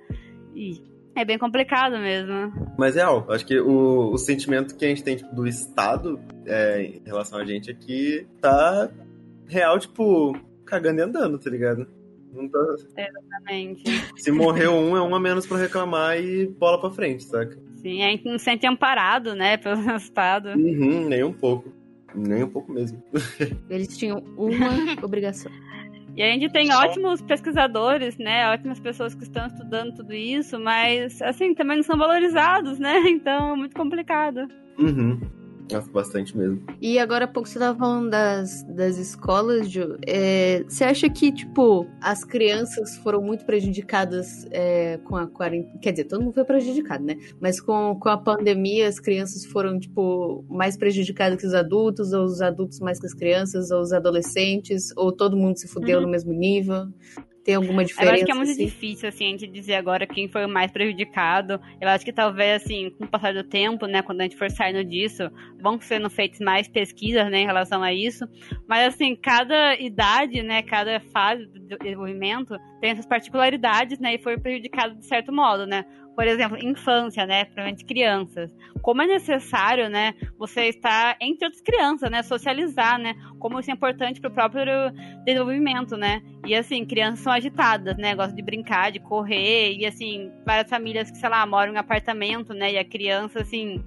E 0.54 0.82
é 1.20 1.24
bem 1.24 1.38
complicado 1.38 1.98
mesmo. 1.98 2.52
Mas 2.78 2.96
é 2.96 3.00
real, 3.00 3.26
acho 3.30 3.44
que 3.46 3.58
o, 3.60 4.12
o 4.12 4.18
sentimento 4.18 4.76
que 4.76 4.84
a 4.84 4.88
gente 4.88 5.02
tem 5.02 5.16
tipo, 5.16 5.34
do 5.34 5.46
Estado 5.46 6.20
é, 6.46 6.82
em 6.82 7.02
relação 7.04 7.38
a 7.38 7.44
gente 7.44 7.70
aqui 7.70 8.26
tá 8.40 8.90
real, 9.46 9.78
tipo, 9.78 10.36
cagando 10.64 11.00
e 11.00 11.02
andando, 11.02 11.38
tá 11.38 11.50
ligado? 11.50 11.86
Não 12.32 12.48
tá- 12.48 12.58
Exatamente. 12.96 13.82
Se 14.16 14.30
morreu 14.30 14.72
um, 14.74 14.96
é 14.96 15.02
um 15.02 15.14
a 15.14 15.20
menos 15.20 15.46
pra 15.46 15.56
reclamar 15.56 16.20
e 16.20 16.46
bola 16.46 16.80
pra 16.80 16.90
frente, 16.90 17.24
saca? 17.24 17.58
Sim, 17.76 18.02
a 18.02 18.08
gente 18.10 18.24
não 18.24 18.38
se 18.38 18.44
sente 18.44 18.66
amparado, 18.66 19.34
né, 19.34 19.56
pelo 19.58 19.80
Estado. 19.96 20.50
Uhum, 20.50 21.08
nem 21.08 21.22
um 21.24 21.32
pouco. 21.32 21.72
Nem 22.14 22.42
um 22.42 22.48
pouco 22.48 22.72
mesmo. 22.72 23.02
Eles 23.70 23.96
tinham 23.96 24.18
uma 24.36 25.02
obrigação. 25.02 25.52
E 26.18 26.22
a 26.24 26.32
gente 26.32 26.50
tem 26.50 26.74
ótimos 26.74 27.22
pesquisadores, 27.22 28.18
né? 28.18 28.50
Ótimas 28.50 28.80
pessoas 28.80 29.14
que 29.14 29.22
estão 29.22 29.46
estudando 29.46 29.94
tudo 29.94 30.12
isso, 30.12 30.58
mas 30.58 31.22
assim, 31.22 31.54
também 31.54 31.76
não 31.76 31.84
são 31.84 31.96
valorizados, 31.96 32.76
né? 32.80 32.98
Então 33.08 33.54
é 33.54 33.56
muito 33.56 33.76
complicado. 33.76 34.48
Uhum. 34.76 35.20
Nossa, 35.72 35.90
bastante 35.90 36.36
mesmo. 36.36 36.62
E 36.80 36.98
agora 36.98 37.24
há 37.24 37.28
pouco 37.28 37.48
você 37.48 37.58
tava 37.58 37.78
falando 37.78 38.10
das, 38.10 38.62
das 38.64 38.96
escolas, 38.96 39.70
Ju. 39.70 39.98
É, 40.06 40.64
você 40.68 40.84
acha 40.84 41.08
que, 41.08 41.30
tipo, 41.30 41.86
as 42.00 42.24
crianças 42.24 42.96
foram 42.98 43.20
muito 43.20 43.44
prejudicadas 43.44 44.46
é, 44.50 44.98
com 45.04 45.16
a 45.16 45.26
quarentena? 45.26 45.78
Quer 45.80 45.92
dizer, 45.92 46.04
todo 46.04 46.22
mundo 46.22 46.34
foi 46.34 46.44
prejudicado, 46.44 47.04
né? 47.04 47.16
Mas 47.40 47.60
com, 47.60 47.96
com 48.00 48.08
a 48.08 48.16
pandemia, 48.16 48.88
as 48.88 48.98
crianças 48.98 49.44
foram, 49.44 49.78
tipo, 49.78 50.44
mais 50.48 50.76
prejudicadas 50.76 51.38
que 51.38 51.46
os 51.46 51.54
adultos, 51.54 52.12
ou 52.12 52.24
os 52.24 52.40
adultos 52.40 52.80
mais 52.80 52.98
que 52.98 53.06
as 53.06 53.14
crianças, 53.14 53.70
ou 53.70 53.80
os 53.80 53.92
adolescentes, 53.92 54.92
ou 54.96 55.12
todo 55.12 55.36
mundo 55.36 55.58
se 55.58 55.68
fudeu 55.68 56.00
no 56.00 56.08
mesmo 56.08 56.32
nível? 56.32 56.86
Tem 57.48 57.54
alguma 57.54 57.80
Eu 57.80 57.86
diferença? 57.86 58.14
acho 58.14 58.24
que 58.26 58.30
é 58.30 58.34
muito 58.34 58.50
assim? 58.50 58.64
difícil, 58.66 59.08
assim, 59.08 59.26
a 59.26 59.30
gente 59.30 59.46
dizer 59.46 59.76
agora 59.76 60.06
quem 60.06 60.28
foi 60.28 60.44
o 60.44 60.48
mais 60.50 60.70
prejudicado. 60.70 61.58
Eu 61.80 61.88
acho 61.88 62.04
que 62.04 62.12
talvez, 62.12 62.62
assim, 62.62 62.90
com 62.90 63.04
o 63.04 63.08
passar 63.08 63.32
do 63.32 63.42
tempo, 63.42 63.86
né, 63.86 64.02
quando 64.02 64.20
a 64.20 64.24
gente 64.24 64.36
for 64.36 64.50
saindo 64.50 64.84
disso, 64.84 65.30
vão 65.58 65.80
sendo 65.80 66.10
feitas 66.10 66.40
mais 66.40 66.68
pesquisas, 66.68 67.30
né, 67.30 67.38
em 67.40 67.46
relação 67.46 67.82
a 67.82 67.90
isso. 67.90 68.28
Mas, 68.68 68.88
assim, 68.88 69.16
cada 69.16 69.74
idade, 69.80 70.42
né, 70.42 70.60
cada 70.60 71.00
fase 71.00 71.46
do 71.46 71.78
desenvolvimento 71.78 72.54
tem 72.82 72.90
essas 72.90 73.06
particularidades, 73.06 73.98
né, 73.98 74.16
e 74.16 74.18
foi 74.18 74.36
prejudicado 74.36 74.94
de 74.96 75.06
certo 75.06 75.32
modo, 75.32 75.66
né. 75.66 75.86
Por 76.18 76.26
exemplo, 76.26 76.58
infância, 76.60 77.24
né, 77.24 77.44
principalmente 77.44 77.84
crianças. 77.84 78.50
Como 78.82 79.00
é 79.00 79.06
necessário, 79.06 79.88
né, 79.88 80.14
você 80.36 80.62
estar 80.62 81.16
entre 81.20 81.44
outras 81.44 81.62
crianças, 81.62 82.10
né, 82.10 82.24
socializar, 82.24 82.98
né, 82.98 83.14
como 83.38 83.60
isso 83.60 83.70
é 83.70 83.74
importante 83.74 84.20
para 84.20 84.28
o 84.28 84.34
próprio 84.34 84.64
desenvolvimento, 85.24 85.96
né. 85.96 86.20
E 86.44 86.56
assim, 86.56 86.84
crianças 86.84 87.20
são 87.20 87.32
agitadas, 87.32 87.96
né, 87.96 88.16
gostam 88.16 88.34
de 88.34 88.42
brincar, 88.42 88.90
de 88.90 88.98
correr 88.98 89.76
e 89.78 89.86
assim, 89.86 90.32
várias 90.44 90.68
famílias 90.68 91.08
que 91.08 91.18
sei 91.18 91.28
lá 91.28 91.46
moram 91.46 91.72
em 91.72 91.76
apartamento, 91.76 92.52
né, 92.52 92.72
e 92.72 92.78
a 92.78 92.84
criança 92.84 93.42
assim 93.42 93.80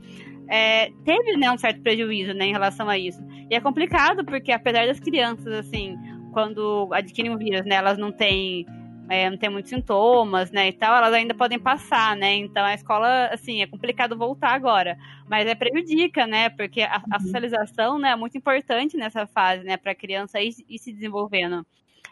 é, 0.47 0.89
teve 1.03 1.36
né, 1.36 1.51
um 1.51 1.57
certo 1.57 1.82
prejuízo 1.82 2.34
né, 2.34 2.45
em 2.45 2.53
relação 2.53 2.88
a 2.88 2.97
isso. 2.97 3.21
E 3.49 3.55
é 3.55 3.59
complicado 3.59 4.23
porque 4.23 4.53
apesar 4.53 4.88
das 4.88 5.01
crianças 5.01 5.51
assim 5.51 5.97
quando 6.32 6.88
adquirem 6.93 7.36
o 7.36 7.38
vírus, 7.38 7.65
né, 7.65 7.75
elas 7.75 7.97
não 7.97 8.09
têm 8.09 8.65
é, 9.12 9.30
não 9.30 9.38
tem 9.38 9.49
muitos 9.49 9.70
sintomas, 9.70 10.51
né, 10.51 10.70
e 10.70 10.72
tal, 10.72 10.95
elas 10.95 11.14
ainda 11.14 11.34
podem 11.34 11.59
passar, 11.59 12.16
né, 12.16 12.34
então 12.36 12.64
a 12.64 12.74
escola, 12.74 13.28
assim, 13.28 13.62
é 13.62 13.68
complicado 13.68 14.18
voltar 14.18 14.53
agora, 14.53 14.97
mas 15.28 15.45
é 15.45 15.53
prejudica, 15.53 16.26
né, 16.26 16.49
porque 16.49 16.82
a, 16.82 16.95
a 16.95 17.18
uhum. 17.18 17.20
socialização, 17.20 17.99
né, 17.99 18.12
é 18.12 18.16
muito 18.16 18.38
importante 18.38 18.95
nessa 18.95 19.28
fase, 19.28 19.66
né, 19.66 19.76
para 19.76 19.91
a 19.91 19.95
criança 19.95 20.39
ir, 20.39 20.53
ir 20.70 20.80
se 20.80 20.93
desenvolvendo. 20.93 21.66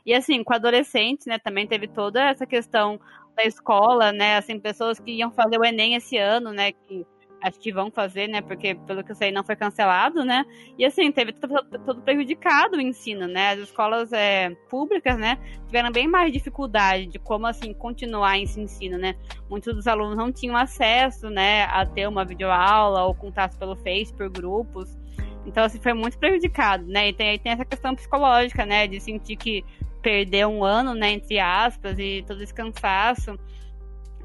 E 0.05 0.13
assim, 0.13 0.43
com 0.43 0.53
adolescentes, 0.53 1.25
né, 1.25 1.39
também 1.39 1.65
teve 1.65 1.87
toda 1.87 2.21
essa 2.21 2.45
questão 2.45 2.99
da 3.33 3.45
escola, 3.45 4.11
né, 4.11 4.35
assim, 4.35 4.59
pessoas 4.59 4.99
que 4.99 5.11
iam 5.11 5.31
fazer 5.31 5.57
o 5.57 5.63
Enem 5.63 5.95
esse 5.95 6.17
ano, 6.17 6.51
né, 6.51 6.73
que 6.73 7.07
acho 7.41 7.59
que 7.59 7.71
vão 7.71 7.89
fazer, 7.91 8.27
né? 8.27 8.41
Porque, 8.41 8.75
pelo 8.75 9.03
que 9.03 9.11
eu 9.11 9.15
sei, 9.15 9.31
não 9.31 9.43
foi 9.43 9.55
cancelado, 9.55 10.23
né? 10.23 10.45
E 10.77 10.85
assim, 10.85 11.11
teve 11.11 11.33
todo, 11.33 11.63
todo 11.85 12.01
prejudicado 12.01 12.77
o 12.77 12.81
ensino, 12.81 13.27
né? 13.27 13.51
As 13.51 13.59
escolas 13.59 14.11
é, 14.11 14.49
públicas, 14.69 15.17
né? 15.17 15.37
Tiveram 15.65 15.91
bem 15.91 16.07
mais 16.07 16.31
dificuldade 16.31 17.07
de 17.07 17.19
como, 17.19 17.47
assim, 17.47 17.73
continuar 17.73 18.39
esse 18.39 18.59
ensino, 18.59 18.97
né? 18.97 19.15
Muitos 19.49 19.73
dos 19.73 19.87
alunos 19.87 20.17
não 20.17 20.31
tinham 20.31 20.55
acesso, 20.55 21.29
né? 21.29 21.63
A 21.65 21.85
ter 21.85 22.07
uma 22.07 22.25
videoaula 22.25 23.03
ou 23.03 23.15
contato 23.15 23.57
pelo 23.57 23.75
Face, 23.75 24.13
por 24.13 24.29
grupos. 24.29 24.97
Então, 25.45 25.63
assim, 25.63 25.79
foi 25.79 25.93
muito 25.93 26.17
prejudicado, 26.17 26.85
né? 26.85 27.09
E 27.09 27.13
tem, 27.13 27.39
tem 27.39 27.51
essa 27.51 27.65
questão 27.65 27.95
psicológica, 27.95 28.65
né? 28.65 28.87
De 28.87 28.99
sentir 28.99 29.35
que 29.35 29.63
perdeu 30.01 30.49
um 30.49 30.63
ano, 30.63 30.93
né? 30.93 31.11
Entre 31.11 31.39
aspas, 31.39 31.97
e 31.97 32.23
todo 32.27 32.41
esse 32.41 32.53
cansaço. 32.53 33.39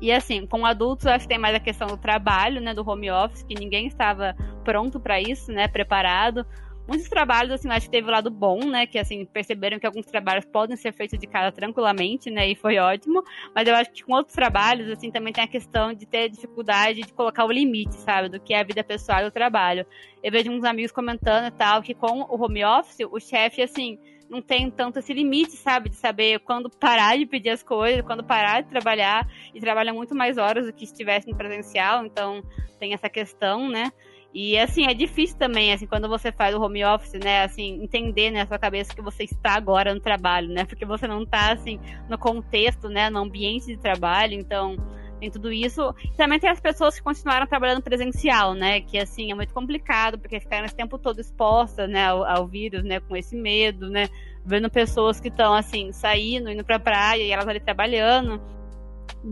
E 0.01 0.13
assim, 0.13 0.47
com 0.47 0.67
adultos, 0.67 1.07
acho 1.07 1.25
que 1.25 1.29
tem 1.29 1.39
mais 1.39 1.55
a 1.55 1.61
questão 1.61 1.87
do 1.87 1.97
trabalho, 1.97 2.61
né, 2.61 2.75
do 2.75 2.89
home 2.89 3.11
office, 3.11 3.43
que 3.43 3.55
ninguém 3.55 3.87
estava 3.87 4.37
pronto 4.65 5.01
para 5.01 5.21
isso, 5.21 5.53
né, 5.53 5.69
preparado. 5.69 6.45
Muitos 6.87 7.09
trabalhos, 7.09 7.51
assim, 7.51 7.71
acho 7.71 7.87
que 7.87 7.93
teve 7.93 8.09
o 8.09 8.11
lado 8.11 8.31
bom, 8.31 8.59
né, 8.67 8.87
que 8.87 8.99
assim, 8.99 9.25
perceberam 9.25 9.79
que 9.79 9.87
alguns 9.87 10.05
trabalhos 10.05 10.45
podem 10.45 10.77
ser 10.77 10.93
feitos 10.93 11.19
de 11.19 11.27
casa 11.27 11.51
tranquilamente, 11.51 12.31
né, 12.31 12.47
e 12.47 12.55
foi 12.55 12.77
ótimo. 12.77 13.23
Mas 13.55 13.67
eu 13.67 13.75
acho 13.75 13.91
que 13.91 14.03
com 14.03 14.13
outros 14.13 14.35
trabalhos, 14.35 14.91
assim, 14.91 15.11
também 15.11 15.33
tem 15.33 15.45
a 15.45 15.49
questão 15.49 15.95
de 15.95 16.05
ter 16.05 16.29
dificuldade 16.29 17.01
de 17.01 17.13
colocar 17.15 17.47
o 17.47 17.51
limite, 17.51 17.95
sabe, 17.95 18.29
do 18.29 18.39
que 18.39 18.53
é 18.53 18.61
a 18.61 18.65
vida 18.65 18.85
pessoal 18.85 19.23
e 19.23 19.29
o 19.29 19.31
trabalho. 19.31 19.87
Eu 20.23 20.31
vejo 20.31 20.51
uns 20.51 20.65
amigos 20.65 20.93
comentando 20.93 21.47
e 21.47 21.51
tal, 21.53 21.81
que 21.81 21.95
com 21.95 22.21
o 22.21 22.45
home 22.45 22.63
office, 22.63 22.99
o 23.11 23.19
chefe, 23.19 23.63
assim, 23.63 23.99
não 24.35 24.43
tem 24.43 24.69
tanto 24.69 24.99
esse 24.99 25.15
limite, 25.15 25.53
sabe? 25.53 25.89
De 25.89 25.97
saber 25.97 26.41
quando 26.41 26.69
parar 26.69 27.17
de 27.17 27.25
pedir 27.25 27.51
as 27.51 27.63
coisas, 27.63 28.05
quando 28.05 28.25
parar 28.25 28.63
de 28.63 28.69
trabalhar, 28.69 29.29
e 29.55 29.61
trabalha 29.61 29.93
muito 29.93 30.15
mais 30.15 30.37
horas 30.37 30.67
do 30.67 30.73
que 30.73 30.85
estivesse 30.85 31.31
no 31.31 31.37
presencial, 31.37 32.05
então 32.05 32.43
tem 32.81 32.93
essa 32.93 33.09
questão, 33.09 33.69
né? 33.69 33.93
E 34.35 34.59
assim, 34.59 34.87
é 34.87 34.95
difícil 34.95 35.39
também, 35.39 35.73
assim, 35.73 35.87
quando 35.87 36.09
você 36.09 36.33
faz 36.33 36.53
o 36.57 36.61
home 36.61 36.85
office, 36.85 37.13
né, 37.23 37.45
assim, 37.45 37.81
entender 37.81 38.33
na 38.33 38.41
né, 38.41 38.47
sua 38.47 38.59
cabeça 38.59 38.93
que 38.93 39.01
você 39.01 39.23
está 39.23 39.53
agora 39.53 39.95
no 39.95 40.01
trabalho, 40.01 40.49
né? 40.49 40.65
Porque 40.65 40.85
você 40.85 41.07
não 41.07 41.23
está 41.23 41.53
assim 41.53 41.79
no 42.09 42.19
contexto, 42.19 42.89
né, 42.89 43.09
no 43.09 43.21
ambiente 43.21 43.67
de 43.67 43.77
trabalho, 43.77 44.35
então 44.35 44.77
tem 45.21 45.31
tudo 45.31 45.53
isso. 45.53 45.95
Também 46.17 46.39
tem 46.39 46.51
as 46.51 46.61
pessoas 46.61 46.97
que 46.97 47.03
continuaram 47.03 47.47
trabalhando 47.47 47.83
presencial, 47.83 48.55
né? 48.55 48.81
Que 48.81 48.99
assim 48.99 49.31
é 49.31 49.35
muito 49.35 49.53
complicado, 49.55 50.19
porque 50.19 50.41
ficaram 50.41 50.65
esse 50.65 50.77
tempo 50.77 50.99
todo 50.99 51.21
expostas, 51.21 51.89
né, 51.89 52.07
ao, 52.07 52.25
ao 52.25 52.47
vírus, 52.47 52.85
né, 52.85 53.01
com 53.01 53.17
esse 53.17 53.37
medo, 53.37 53.89
né? 53.89 54.09
Vendo 54.45 54.71
pessoas 54.71 55.21
que 55.21 55.29
estão 55.29 55.55
assim, 55.55 55.93
saindo, 55.93 56.51
indo 56.51 56.65
pra 56.65 56.79
praia 56.79 57.23
e 57.23 57.31
elas 57.31 57.49
ali 57.49 57.61
trabalhando. 57.61 58.41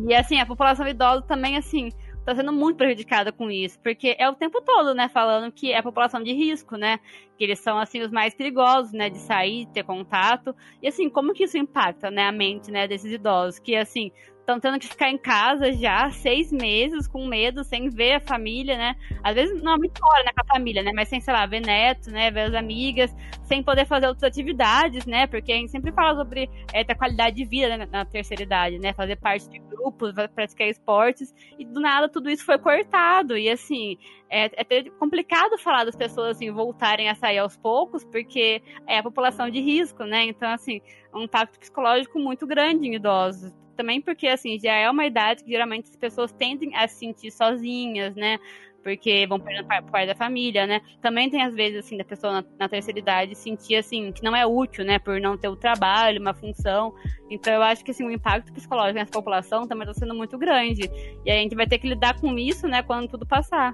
E 0.08 0.14
assim, 0.14 0.40
a 0.40 0.46
população 0.46 0.86
idosa 0.88 1.22
também, 1.22 1.56
assim, 1.56 1.90
tá 2.24 2.34
sendo 2.34 2.52
muito 2.52 2.76
prejudicada 2.76 3.32
com 3.32 3.50
isso, 3.50 3.78
porque 3.80 4.16
é 4.18 4.28
o 4.28 4.34
tempo 4.34 4.60
todo, 4.62 4.94
né, 4.94 5.08
falando 5.08 5.50
que 5.52 5.72
é 5.72 5.78
a 5.78 5.82
população 5.82 6.22
de 6.22 6.32
risco, 6.32 6.76
né, 6.76 6.98
que 7.36 7.44
eles 7.44 7.58
são, 7.58 7.78
assim, 7.78 8.00
os 8.00 8.10
mais 8.10 8.34
perigosos, 8.34 8.92
né, 8.92 9.10
de 9.10 9.18
sair, 9.18 9.66
ter 9.66 9.82
contato, 9.82 10.54
e 10.80 10.88
assim, 10.88 11.10
como 11.10 11.34
que 11.34 11.44
isso 11.44 11.58
impacta, 11.58 12.10
né, 12.10 12.26
a 12.28 12.32
mente, 12.32 12.70
né, 12.70 12.86
desses 12.86 13.12
idosos, 13.12 13.58
que, 13.58 13.74
assim, 13.74 14.12
estão 14.42 14.58
tendo 14.60 14.78
que 14.78 14.88
ficar 14.88 15.08
em 15.08 15.16
casa 15.16 15.72
já 15.72 16.10
seis 16.10 16.52
meses 16.52 17.06
com 17.06 17.26
medo, 17.26 17.64
sem 17.64 17.88
ver 17.88 18.14
a 18.14 18.20
família, 18.20 18.76
né? 18.76 18.96
Às 19.22 19.34
vezes 19.34 19.62
não 19.62 19.74
é 19.74 19.78
muito 19.78 19.98
fora, 19.98 20.24
né, 20.24 20.32
com 20.34 20.42
a 20.42 20.54
família, 20.54 20.82
né? 20.82 20.92
Mas 20.94 21.08
sem, 21.08 21.20
sei 21.20 21.32
lá, 21.32 21.46
ver 21.46 21.60
neto, 21.60 22.10
né? 22.10 22.30
Ver 22.30 22.40
as 22.42 22.54
amigas, 22.54 23.14
sem 23.44 23.62
poder 23.62 23.86
fazer 23.86 24.08
outras 24.08 24.24
atividades, 24.24 25.06
né? 25.06 25.26
Porque 25.26 25.52
a 25.52 25.56
gente 25.56 25.70
sempre 25.70 25.92
fala 25.92 26.16
sobre 26.16 26.50
é, 26.72 26.84
ter 26.84 26.94
qualidade 26.96 27.36
de 27.36 27.44
vida 27.44 27.76
né, 27.76 27.88
na 27.90 28.04
terceira 28.04 28.42
idade, 28.42 28.78
né? 28.78 28.92
Fazer 28.92 29.16
parte 29.16 29.48
de 29.48 29.58
grupos, 29.60 30.12
praticar 30.34 30.66
esportes, 30.68 31.32
e 31.58 31.64
do 31.64 31.80
nada 31.80 32.08
tudo 32.08 32.28
isso 32.28 32.44
foi 32.44 32.58
cortado. 32.58 33.38
E 33.38 33.48
assim, 33.48 33.96
é, 34.28 34.46
é 34.56 34.90
complicado 34.98 35.56
falar 35.58 35.84
das 35.84 35.96
pessoas 35.96 36.36
assim, 36.36 36.50
voltarem 36.50 37.08
a 37.08 37.14
sair 37.14 37.38
aos 37.38 37.56
poucos, 37.56 38.04
porque 38.04 38.60
é 38.88 38.98
a 38.98 39.02
população 39.02 39.48
de 39.48 39.60
risco, 39.60 40.04
né? 40.04 40.24
Então, 40.24 40.50
assim, 40.50 40.80
um 41.14 41.22
impacto 41.22 41.60
psicológico 41.60 42.18
muito 42.18 42.44
grande 42.44 42.88
em 42.88 42.94
idosos 42.96 43.61
também 43.72 44.00
porque, 44.00 44.26
assim, 44.26 44.58
já 44.58 44.74
é 44.74 44.90
uma 44.90 45.04
idade 45.04 45.44
que 45.44 45.50
geralmente 45.50 45.88
as 45.90 45.96
pessoas 45.96 46.32
tendem 46.32 46.74
a 46.76 46.86
se 46.88 46.96
sentir 46.96 47.30
sozinhas, 47.30 48.14
né? 48.14 48.38
Porque 48.82 49.26
vão 49.28 49.38
perdendo 49.38 49.68
parte 49.68 50.06
da 50.06 50.14
família, 50.14 50.66
né? 50.66 50.80
Também 51.00 51.30
tem, 51.30 51.42
às 51.42 51.54
vezes, 51.54 51.84
assim, 51.84 51.96
da 51.96 52.04
pessoa 52.04 52.32
na, 52.32 52.44
na, 52.58 52.68
terceira 52.68 52.98
idade 52.98 53.36
sentir, 53.36 53.76
assim, 53.76 54.10
que 54.10 54.24
não 54.24 54.34
é 54.34 54.44
útil, 54.44 54.84
né? 54.84 54.98
Por 54.98 55.20
não 55.20 55.38
ter 55.38 55.48
o 55.48 55.54
trabalho, 55.54 56.20
uma 56.20 56.34
função. 56.34 56.92
Então, 57.30 57.52
eu 57.52 57.62
acho 57.62 57.84
que, 57.84 57.92
assim, 57.92 58.04
o 58.04 58.10
impacto 58.10 58.52
psicológico 58.52 58.98
nessa 58.98 59.12
população 59.12 59.68
também 59.68 59.88
está 59.88 60.00
sendo 60.00 60.14
muito 60.14 60.36
grande. 60.36 60.90
E 61.24 61.30
a 61.30 61.34
gente 61.34 61.54
vai 61.54 61.66
ter 61.66 61.78
que 61.78 61.88
lidar 61.88 62.20
com 62.20 62.36
isso, 62.36 62.66
né? 62.66 62.82
Quando 62.82 63.08
tudo 63.08 63.24
passar. 63.24 63.72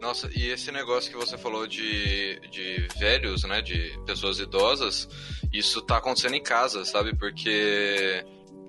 Nossa, 0.00 0.28
e 0.36 0.48
esse 0.48 0.70
negócio 0.70 1.10
que 1.10 1.16
você 1.16 1.38
falou 1.38 1.66
de, 1.66 2.38
de 2.50 2.86
velhos, 2.98 3.42
né? 3.44 3.62
De 3.62 3.98
pessoas 4.06 4.38
idosas, 4.38 5.08
isso 5.52 5.80
tá 5.82 5.96
acontecendo 5.96 6.34
em 6.34 6.42
casa, 6.42 6.84
sabe? 6.84 7.16
Porque 7.16 8.24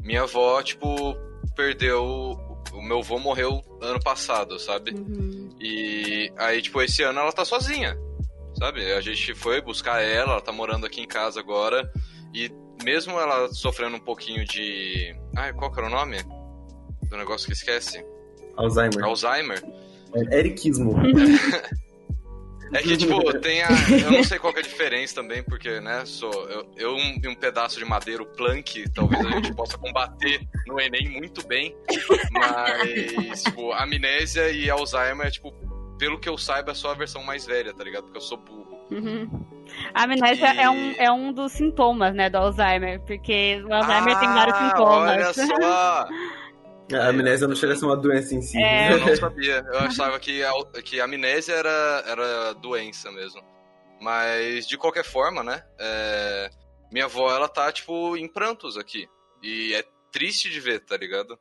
minha 0.06 0.22
avó, 0.22 0.62
tipo, 0.62 1.18
perdeu. 1.56 2.38
O 2.72 2.82
meu 2.82 3.00
avô 3.00 3.18
morreu 3.18 3.62
ano 3.82 4.00
passado, 4.00 4.60
sabe? 4.60 4.92
Uhum. 4.92 5.50
E 5.60 6.32
aí, 6.38 6.62
tipo, 6.62 6.82
esse 6.82 7.02
ano 7.04 7.20
ela 7.20 7.32
tá 7.32 7.44
sozinha, 7.44 7.98
sabe? 8.60 8.94
A 8.94 9.02
gente 9.02 9.34
foi 9.34 9.62
buscar 9.62 10.02
ela, 10.02 10.34
ela 10.34 10.42
tá 10.42 10.52
morando 10.52 10.86
aqui 10.86 11.02
em 11.02 11.08
casa 11.08 11.40
agora. 11.40 11.92
E 12.34 12.52
mesmo 12.84 13.20
ela 13.20 13.52
sofrendo 13.52 13.96
um 13.96 14.00
pouquinho 14.00 14.46
de. 14.46 15.16
Ai, 15.36 15.54
qual 15.54 15.72
que 15.72 15.80
era 15.80 15.88
o 15.88 15.92
nome? 15.92 16.18
Do 17.10 17.18
negócio 17.18 17.48
que 17.48 17.54
esquece? 17.54 18.06
Alzheimer. 18.58 19.04
Alzheimer. 19.04 19.64
É, 20.14 20.40
eriquismo. 20.40 20.96
É 22.74 22.82
que, 22.82 22.98
tipo, 22.98 23.40
tem 23.40 23.62
a. 23.62 23.70
Eu 24.04 24.12
não 24.12 24.24
sei 24.24 24.40
qual 24.40 24.54
é 24.56 24.60
a 24.60 24.62
diferença 24.62 25.16
também, 25.16 25.44
porque, 25.44 25.80
né, 25.80 26.04
sou. 26.06 26.32
Eu, 26.50 26.72
eu 26.76 26.98
e 26.98 27.28
um 27.28 27.36
pedaço 27.36 27.78
de 27.78 27.86
madeira, 27.86 28.24
o 28.24 28.26
Plank, 28.26 28.90
talvez 28.94 29.26
a 29.26 29.30
gente 29.30 29.54
possa 29.54 29.78
combater 29.78 30.42
no 30.66 30.80
Enem 30.80 31.10
muito 31.10 31.46
bem. 31.48 31.76
Mas, 32.32 33.44
tipo, 33.44 33.72
amnésia 33.74 34.52
e 34.52 34.70
Alzheimer, 34.70 35.32
tipo, 35.32 35.54
pelo 35.98 36.20
que 36.20 36.28
eu 36.28 36.38
saiba, 36.38 36.72
é 36.72 36.76
só 36.76 36.92
a 36.92 36.96
versão 36.96 37.24
mais 37.24 37.46
velha, 37.46 37.74
tá 37.74 37.84
ligado? 37.84 38.04
Porque 38.04 38.18
eu 38.18 38.22
sou 38.22 38.38
burro. 38.38 38.66
Uhum. 38.92 39.46
A 39.94 40.04
amnésia 40.04 40.54
e... 40.54 40.60
é, 40.60 40.70
um, 40.70 40.96
é 40.98 41.12
um 41.12 41.34
dos 41.34 41.52
sintomas, 41.54 42.14
né, 42.14 42.30
do 42.30 42.38
Alzheimer, 42.38 43.00
porque 43.02 43.64
o 43.68 43.74
Alzheimer 43.74 44.16
ah, 44.16 44.20
tem 44.20 44.30
vários 44.30 44.58
ah, 44.58 44.70
sintomas. 44.70 45.12
Olha 45.12 45.34
só! 45.34 46.08
A 46.94 47.08
amnésia 47.08 47.48
não 47.48 47.56
chega 47.56 47.74
a 47.74 47.76
ser 47.76 47.86
uma 47.86 47.98
doença 47.98 48.36
em 48.36 48.42
si. 48.42 48.58
É. 48.58 48.94
Eu 48.94 49.00
não 49.00 49.16
sabia. 49.18 49.66
Eu 49.68 49.80
achava 49.80 50.20
que 50.20 50.44
a, 50.44 50.52
que 50.84 51.00
a 51.00 51.06
amnésia 51.06 51.54
era, 51.54 52.04
era 52.06 52.54
doença 52.54 53.12
mesmo. 53.12 53.42
Mas, 54.00 54.68
de 54.68 54.78
qualquer 54.78 55.04
forma, 55.04 55.44
né? 55.44 55.64
É, 55.80 56.50
minha 56.92 57.06
avó, 57.06 57.34
ela 57.34 57.48
tá, 57.48 57.72
tipo, 57.72 58.16
em 58.16 58.28
prantos 58.28 58.78
aqui. 58.78 59.08
E 59.42 59.74
é 59.74 59.84
triste 60.12 60.50
de 60.50 60.60
ver, 60.60 60.82
tá 60.82 60.96
ligado? 60.96 61.40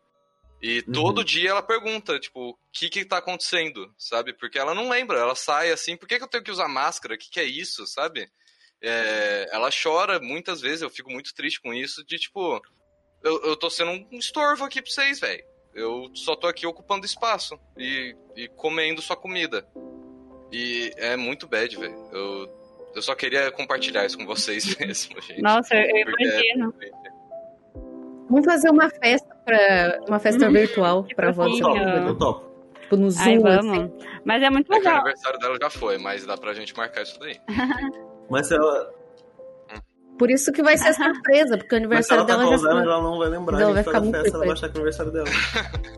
E 0.62 0.82
uhum. 0.86 0.92
todo 0.92 1.24
dia 1.24 1.50
ela 1.50 1.62
pergunta, 1.62 2.18
tipo, 2.18 2.50
o 2.50 2.58
que 2.72 2.88
que 2.88 3.04
tá 3.04 3.18
acontecendo, 3.18 3.92
sabe? 3.98 4.32
Porque 4.32 4.58
ela 4.58 4.74
não 4.74 4.88
lembra, 4.88 5.18
ela 5.18 5.34
sai 5.34 5.70
assim, 5.70 5.96
por 5.96 6.08
que, 6.08 6.16
que 6.16 6.24
eu 6.24 6.28
tenho 6.28 6.42
que 6.42 6.50
usar 6.50 6.68
máscara? 6.68 7.14
O 7.14 7.18
que 7.18 7.28
que 7.28 7.38
é 7.38 7.44
isso, 7.44 7.86
sabe? 7.86 8.26
É, 8.80 9.48
ela 9.52 9.68
chora 9.70 10.18
muitas 10.18 10.62
vezes, 10.62 10.80
eu 10.80 10.88
fico 10.88 11.10
muito 11.10 11.34
triste 11.34 11.60
com 11.60 11.74
isso, 11.74 12.02
de 12.04 12.18
tipo, 12.18 12.62
eu, 13.24 13.42
eu 13.42 13.56
tô 13.56 13.68
sendo 13.70 13.90
um 13.90 14.06
estorvo 14.18 14.64
aqui 14.64 14.80
pra 14.80 14.90
vocês, 14.90 15.18
velho. 15.18 15.42
Eu 15.74 16.08
só 16.14 16.36
tô 16.36 16.46
aqui 16.46 16.66
ocupando 16.66 17.04
espaço 17.04 17.58
e, 17.76 18.14
e 18.36 18.46
comendo 18.48 19.02
sua 19.02 19.16
comida. 19.16 19.66
E 20.52 20.92
é 20.96 21.16
muito 21.16 21.48
bad, 21.48 21.76
velho. 21.76 21.96
Eu, 22.12 22.48
eu 22.94 23.02
só 23.02 23.14
queria 23.16 23.50
compartilhar 23.50 24.06
isso 24.06 24.16
com 24.16 24.24
vocês 24.24 24.64
mesmo, 24.78 25.20
gente. 25.20 25.42
Nossa, 25.42 25.74
eu 25.74 26.04
Porque 26.06 26.24
é 26.24 26.52
imagino. 26.54 26.74
Vamos 28.30 28.44
fazer 28.46 28.70
uma 28.70 28.88
festa 28.88 29.34
para 29.44 30.00
uma 30.08 30.18
festa 30.18 30.48
virtual 30.48 31.04
Sim, 31.04 31.56
seu 31.58 31.66
ó. 31.66 31.72
filho. 31.74 32.08
Eu 32.08 32.18
topo. 32.18 32.54
Tipo, 32.80 32.96
no 32.96 33.06
Ai, 33.06 33.10
Zoom, 33.10 33.46
assim. 33.46 33.68
vamos. 33.68 34.04
Mas 34.24 34.42
é 34.42 34.50
muito 34.50 34.72
É 34.72 34.76
que 34.76 34.80
o 34.80 34.84
legal. 34.84 35.00
aniversário 35.00 35.38
dela 35.38 35.58
já 35.60 35.70
foi, 35.70 35.98
mas 35.98 36.24
dá 36.24 36.36
pra 36.36 36.54
gente 36.54 36.74
marcar 36.76 37.02
isso 37.02 37.18
daí. 37.18 37.38
Mas 38.30 38.50
ela, 38.50 38.90
Por 40.18 40.30
isso 40.30 40.52
que 40.52 40.62
vai 40.62 40.76
ser 40.78 40.94
surpresa, 40.94 41.58
porque 41.58 41.74
o 41.76 41.88
mas 41.88 42.06
se 42.06 42.14
aniversário 42.14 42.20
ela 42.20 42.26
tá 42.26 42.36
dela 42.36 42.44
já 42.44 42.50
pausando, 42.50 42.74
foi. 42.74 42.92
ela 42.92 43.02
não 43.02 43.18
vai 43.18 43.28
lembrar. 43.28 43.60
Ela 43.60 43.72
a 43.72 43.74
gente 43.74 43.84
vai 43.84 43.94
faz 43.94 44.06
ficar 44.06 44.18
festa, 44.18 44.36
ela 44.36 44.44
vai 44.44 44.52
achar 44.52 44.68
que 44.68 44.76
é 44.76 44.78
o 44.78 44.82
aniversário 44.82 45.12
dela. 45.12 45.28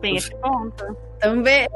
Tem 0.01 0.15
esse 0.17 0.31
ponto. 0.31 0.97
Também. 1.19 1.67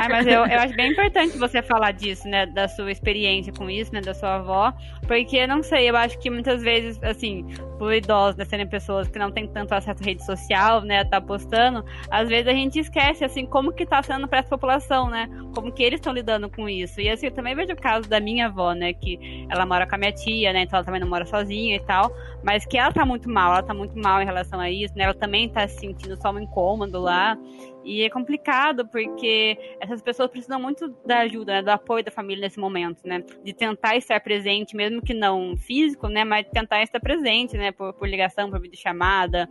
Ah, 0.00 0.08
mas 0.08 0.26
eu, 0.26 0.44
eu 0.44 0.58
acho 0.58 0.74
bem 0.74 0.90
importante 0.90 1.38
você 1.38 1.62
falar 1.62 1.92
disso, 1.92 2.26
né? 2.28 2.46
Da 2.46 2.66
sua 2.66 2.90
experiência 2.90 3.52
com 3.52 3.70
isso, 3.70 3.92
né? 3.92 4.00
Da 4.00 4.14
sua 4.14 4.36
avó. 4.36 4.72
Porque, 5.06 5.46
não 5.46 5.62
sei, 5.62 5.88
eu 5.88 5.96
acho 5.96 6.18
que 6.18 6.28
muitas 6.28 6.62
vezes, 6.62 7.00
assim, 7.02 7.46
por 7.78 7.92
idosos, 7.92 8.36
né, 8.36 8.44
serem 8.44 8.66
pessoas 8.66 9.08
que 9.08 9.18
não 9.18 9.30
têm 9.30 9.46
tanto 9.46 9.72
acesso 9.72 10.02
à 10.02 10.06
rede 10.06 10.24
social, 10.24 10.80
né? 10.82 11.04
Tá 11.04 11.20
postando, 11.20 11.84
às 12.10 12.28
vezes 12.28 12.48
a 12.48 12.52
gente 12.52 12.78
esquece, 12.78 13.24
assim, 13.24 13.46
como 13.46 13.72
que 13.72 13.86
tá 13.86 14.02
sendo 14.02 14.26
pra 14.26 14.38
essa 14.38 14.48
população, 14.48 15.08
né? 15.08 15.28
Como 15.54 15.70
que 15.72 15.82
eles 15.82 15.98
estão 15.98 16.12
lidando 16.12 16.48
com 16.50 16.68
isso. 16.68 17.00
E, 17.00 17.08
assim, 17.08 17.26
eu 17.26 17.32
também 17.32 17.54
vejo 17.54 17.72
o 17.72 17.76
caso 17.76 18.08
da 18.08 18.20
minha 18.20 18.46
avó, 18.46 18.72
né? 18.72 18.92
Que 18.92 19.46
ela 19.48 19.64
mora 19.64 19.86
com 19.86 19.94
a 19.94 19.98
minha 19.98 20.12
tia, 20.12 20.52
né? 20.52 20.62
Então 20.62 20.78
ela 20.78 20.84
também 20.84 21.00
não 21.00 21.08
mora 21.08 21.24
sozinha 21.26 21.76
e 21.76 21.80
tal. 21.80 22.12
Mas 22.42 22.66
que 22.66 22.76
ela 22.76 22.92
tá 22.92 23.04
muito 23.04 23.28
mal, 23.28 23.52
ela 23.52 23.62
tá 23.62 23.74
muito 23.74 23.96
mal 23.98 24.20
em 24.20 24.24
relação 24.24 24.58
a 24.58 24.70
isso, 24.70 24.96
né? 24.96 25.04
Ela 25.04 25.14
também 25.14 25.48
tá 25.48 25.66
se 25.68 25.78
sentindo 25.78 26.16
só 26.20 26.32
um 26.32 26.40
incômodo 26.40 27.00
lá. 27.00 27.36
E 27.84 28.02
é 28.02 28.10
complicado 28.10 28.86
porque 28.86 29.58
essas 29.80 30.02
pessoas 30.02 30.30
precisam 30.30 30.60
muito 30.60 30.88
da 31.04 31.20
ajuda, 31.20 31.54
né, 31.54 31.62
do 31.62 31.70
apoio 31.70 32.04
da 32.04 32.10
família 32.10 32.42
nesse 32.42 32.58
momento, 32.58 33.06
né? 33.06 33.24
De 33.44 33.52
tentar 33.52 33.96
estar 33.96 34.20
presente, 34.20 34.76
mesmo 34.76 35.02
que 35.02 35.14
não 35.14 35.56
físico, 35.56 36.08
né? 36.08 36.24
Mas 36.24 36.46
tentar 36.48 36.82
estar 36.82 37.00
presente, 37.00 37.56
né? 37.56 37.72
Por, 37.72 37.92
por 37.94 38.08
ligação, 38.08 38.50
por 38.50 38.60
videochamada, 38.60 39.48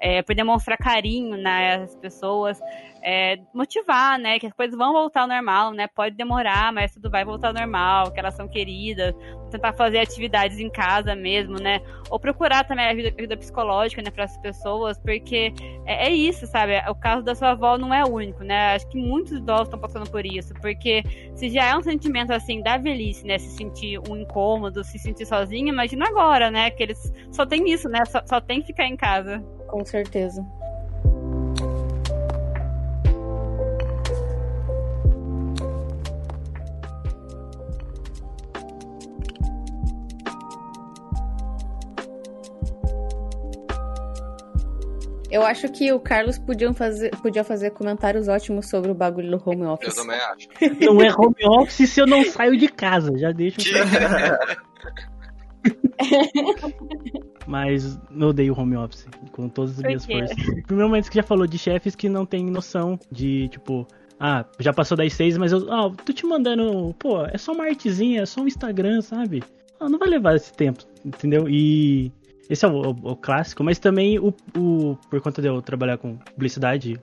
é, 0.00 0.22
por 0.22 0.34
demonstrar 0.34 0.78
carinho 0.78 1.36
nas 1.36 1.94
pessoas, 1.96 2.60
é, 3.04 3.38
motivar, 3.52 4.18
né? 4.18 4.38
Que 4.38 4.46
as 4.46 4.52
coisas 4.54 4.76
vão 4.76 4.92
voltar 4.92 5.22
ao 5.22 5.28
normal, 5.28 5.72
né? 5.72 5.86
Pode 5.86 6.16
demorar, 6.16 6.72
mas 6.72 6.94
tudo 6.94 7.10
vai 7.10 7.22
voltar 7.22 7.48
ao 7.48 7.54
normal, 7.54 8.10
que 8.10 8.18
elas 8.18 8.34
são 8.34 8.48
queridas. 8.48 9.14
Tentar 9.50 9.74
fazer 9.74 9.98
atividades 9.98 10.58
em 10.58 10.70
casa 10.70 11.14
mesmo, 11.14 11.60
né? 11.60 11.80
Ou 12.10 12.18
procurar 12.18 12.64
também 12.64 12.86
ajuda, 12.86 13.14
ajuda 13.18 13.36
psicológica, 13.36 14.00
né? 14.00 14.10
Para 14.10 14.24
as 14.24 14.38
pessoas, 14.38 14.98
porque 14.98 15.52
é, 15.84 16.08
é 16.08 16.10
isso, 16.10 16.46
sabe? 16.46 16.78
O 16.88 16.94
caso 16.94 17.22
da 17.22 17.34
sua 17.34 17.50
avó 17.50 17.76
não 17.76 17.92
é 17.92 18.02
único, 18.04 18.42
né? 18.42 18.74
Acho 18.74 18.88
que 18.88 18.96
muitos 18.96 19.32
idosos 19.32 19.66
estão 19.66 19.78
passando 19.78 20.10
por 20.10 20.24
isso, 20.24 20.54
porque 20.54 21.02
se 21.34 21.50
já 21.50 21.66
é 21.66 21.76
um 21.76 21.82
sentimento 21.82 22.32
assim 22.32 22.62
da 22.62 22.78
velhice, 22.78 23.26
né? 23.26 23.38
Se 23.38 23.50
sentir 23.50 24.00
um 24.08 24.16
incômodo, 24.16 24.82
se 24.82 24.98
sentir 24.98 25.26
sozinho, 25.26 25.68
imagina 25.68 26.08
agora, 26.08 26.50
né? 26.50 26.70
Que 26.70 26.82
eles 26.82 27.12
só 27.30 27.44
tem 27.44 27.70
isso, 27.70 27.86
né? 27.86 28.02
Só, 28.06 28.22
só 28.24 28.40
tem 28.40 28.62
que 28.62 28.68
ficar 28.68 28.86
em 28.86 28.96
casa. 28.96 29.40
Com 29.68 29.84
certeza. 29.84 30.42
Eu 45.34 45.42
acho 45.44 45.68
que 45.68 45.92
o 45.92 45.98
Carlos 45.98 46.38
podia 46.38 46.72
fazer, 46.72 47.10
podia 47.16 47.42
fazer 47.42 47.72
comentários 47.72 48.28
ótimos 48.28 48.68
sobre 48.68 48.92
o 48.92 48.94
bagulho 48.94 49.36
do 49.36 49.42
home 49.44 49.62
Eu 49.62 49.70
office. 49.70 49.92
também 49.92 50.16
acho. 50.16 50.48
Não 50.80 51.02
é 51.02 51.12
home 51.12 51.60
office 51.60 51.90
se 51.90 52.00
eu 52.00 52.06
não 52.06 52.22
saio 52.24 52.56
de 52.56 52.68
casa. 52.68 53.18
Já 53.18 53.32
deixo. 53.32 53.56
Mas 57.48 57.98
eu 58.16 58.28
odeio 58.28 58.56
home 58.56 58.76
office 58.76 59.08
com 59.32 59.48
todas 59.48 59.72
as 59.72 59.78
Por 59.78 59.86
minhas 59.86 60.06
quê? 60.06 60.20
forças. 60.20 60.36
Primeiro 60.66 60.88
momento 60.88 61.10
que 61.10 61.16
já 61.16 61.22
falou 61.24 61.48
de 61.48 61.58
chefes 61.58 61.96
que 61.96 62.08
não 62.08 62.24
tem 62.24 62.44
noção 62.48 62.96
de, 63.10 63.48
tipo, 63.48 63.88
ah, 64.20 64.44
já 64.60 64.72
passou 64.72 64.96
das 64.96 65.14
seis, 65.14 65.36
mas 65.36 65.50
eu 65.50 65.68
ah, 65.72 65.90
tô 66.04 66.12
te 66.12 66.24
mandando, 66.24 66.94
pô, 66.96 67.26
é 67.26 67.36
só 67.38 67.50
uma 67.50 67.64
artezinha, 67.64 68.22
é 68.22 68.26
só 68.26 68.40
um 68.40 68.46
Instagram, 68.46 69.00
sabe? 69.02 69.42
Ah, 69.80 69.88
não 69.88 69.98
vai 69.98 70.08
levar 70.08 70.36
esse 70.36 70.52
tempo, 70.52 70.84
entendeu? 71.04 71.48
E 71.48 72.12
esse 72.48 72.64
é 72.64 72.68
o, 72.68 72.90
o- 72.90 73.12
o 73.12 73.16
clássico, 73.16 73.62
mas 73.64 73.78
também 73.78 74.18
o, 74.18 74.32
o 74.56 74.96
por 75.10 75.20
conta 75.20 75.40
de 75.42 75.48
eu 75.48 75.60
trabalhar 75.62 75.98
com 75.98 76.16
publicidade 76.16 76.98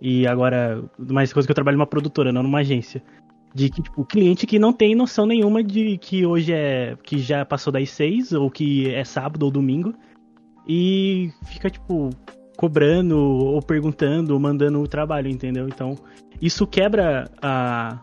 e 0.00 0.26
agora 0.26 0.82
mais 0.98 1.32
coisa 1.32 1.46
que 1.46 1.52
eu 1.52 1.54
trabalho 1.54 1.76
numa 1.78 1.86
produtora, 1.86 2.32
não 2.32 2.42
numa 2.42 2.58
agência. 2.60 3.02
De 3.54 3.70
que, 3.70 3.80
tipo, 3.80 4.00
o 4.02 4.04
cliente 4.04 4.46
que 4.48 4.58
não 4.58 4.72
tem 4.72 4.96
noção 4.96 5.26
nenhuma 5.26 5.62
de 5.62 5.96
que 5.98 6.26
hoje 6.26 6.52
é. 6.52 6.96
que 7.04 7.18
já 7.18 7.44
passou 7.44 7.72
das 7.72 7.88
seis, 7.90 8.32
ou 8.32 8.50
que 8.50 8.92
é 8.92 9.04
sábado 9.04 9.44
ou 9.44 9.50
domingo, 9.50 9.94
e 10.66 11.30
fica, 11.46 11.70
tipo, 11.70 12.10
cobrando, 12.56 13.16
ou 13.16 13.62
perguntando, 13.62 14.34
ou 14.34 14.40
mandando 14.40 14.80
o 14.80 14.88
trabalho, 14.88 15.28
entendeu? 15.28 15.68
Então, 15.68 15.94
isso 16.42 16.66
quebra 16.66 17.30
a. 17.40 18.00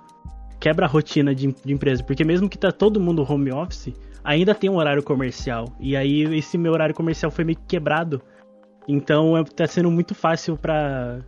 quebra 0.58 0.86
a 0.86 0.90
rotina 0.90 1.36
de, 1.36 1.48
de 1.66 1.74
empresa, 1.74 2.02
porque 2.02 2.24
mesmo 2.24 2.48
que 2.48 2.58
tá 2.58 2.72
todo 2.72 3.00
mundo 3.00 3.26
home 3.30 3.52
office, 3.52 3.94
ainda 4.24 4.54
tem 4.56 4.70
um 4.70 4.78
horário 4.78 5.04
comercial. 5.04 5.66
E 5.80 5.96
aí 5.96 6.24
esse 6.36 6.58
meu 6.58 6.72
horário 6.74 6.96
comercial 6.96 7.32
foi 7.32 7.44
meio 7.44 7.58
que 7.58 7.66
quebrado. 7.66 8.22
Então 8.88 9.38
é, 9.38 9.44
tá 9.44 9.68
sendo 9.68 9.92
muito 9.92 10.14
fácil 10.16 10.58
pra 10.58 11.20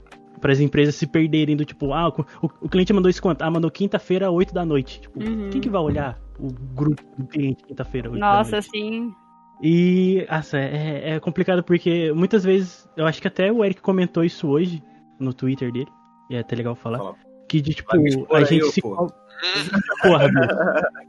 para 0.42 0.52
as 0.52 0.60
empresas 0.60 0.96
se 0.96 1.08
perderem 1.08 1.56
do 1.56 1.64
tipo, 1.64 1.94
ah, 1.94 2.10
o, 2.10 2.66
o 2.66 2.68
cliente 2.68 2.92
mandou 2.92 3.10
isso 3.10 3.22
quanto? 3.22 3.42
Ah, 3.44 3.50
mandou 3.50 3.72
quinta-feira, 3.72 4.30
8 4.30 4.54
da 4.54 4.66
noite. 4.66 5.00
Tipo, 5.00 5.24
Uhum. 5.24 5.50
quem 5.50 5.62
que 5.62 5.70
vai 5.70 5.80
olhar 5.82 6.20
o 6.38 6.48
grupo 6.76 7.02
do 7.18 7.26
cliente 7.26 7.64
quinta-feira, 7.64 8.10
8 8.10 8.20
da 8.20 8.28
Nossa, 8.38 8.52
noite? 8.52 8.68
assim. 8.68 9.14
E, 9.62 10.28
nossa, 10.30 10.58
é, 10.58 11.12
é 11.12 11.20
complicado 11.22 11.64
porque 11.64 12.12
muitas 12.12 12.44
vezes, 12.44 12.90
eu 12.98 13.06
acho 13.06 13.22
que 13.22 13.28
até 13.30 13.50
o 13.54 13.64
Eric 13.64 13.82
comentou 13.82 14.22
isso 14.22 14.50
hoje 14.50 14.84
no 15.18 15.34
Twitter 15.34 15.72
dele, 15.72 15.88
e 16.30 16.36
é 16.36 16.40
até 16.40 16.58
legal 16.58 16.76
falar, 16.76 16.98
Fala. 16.98 17.16
que 17.48 17.62
de 17.62 17.74
tipo, 17.74 17.90
a 18.36 18.44
gente 18.44 18.66
se... 18.66 18.82
porra. 18.82 19.08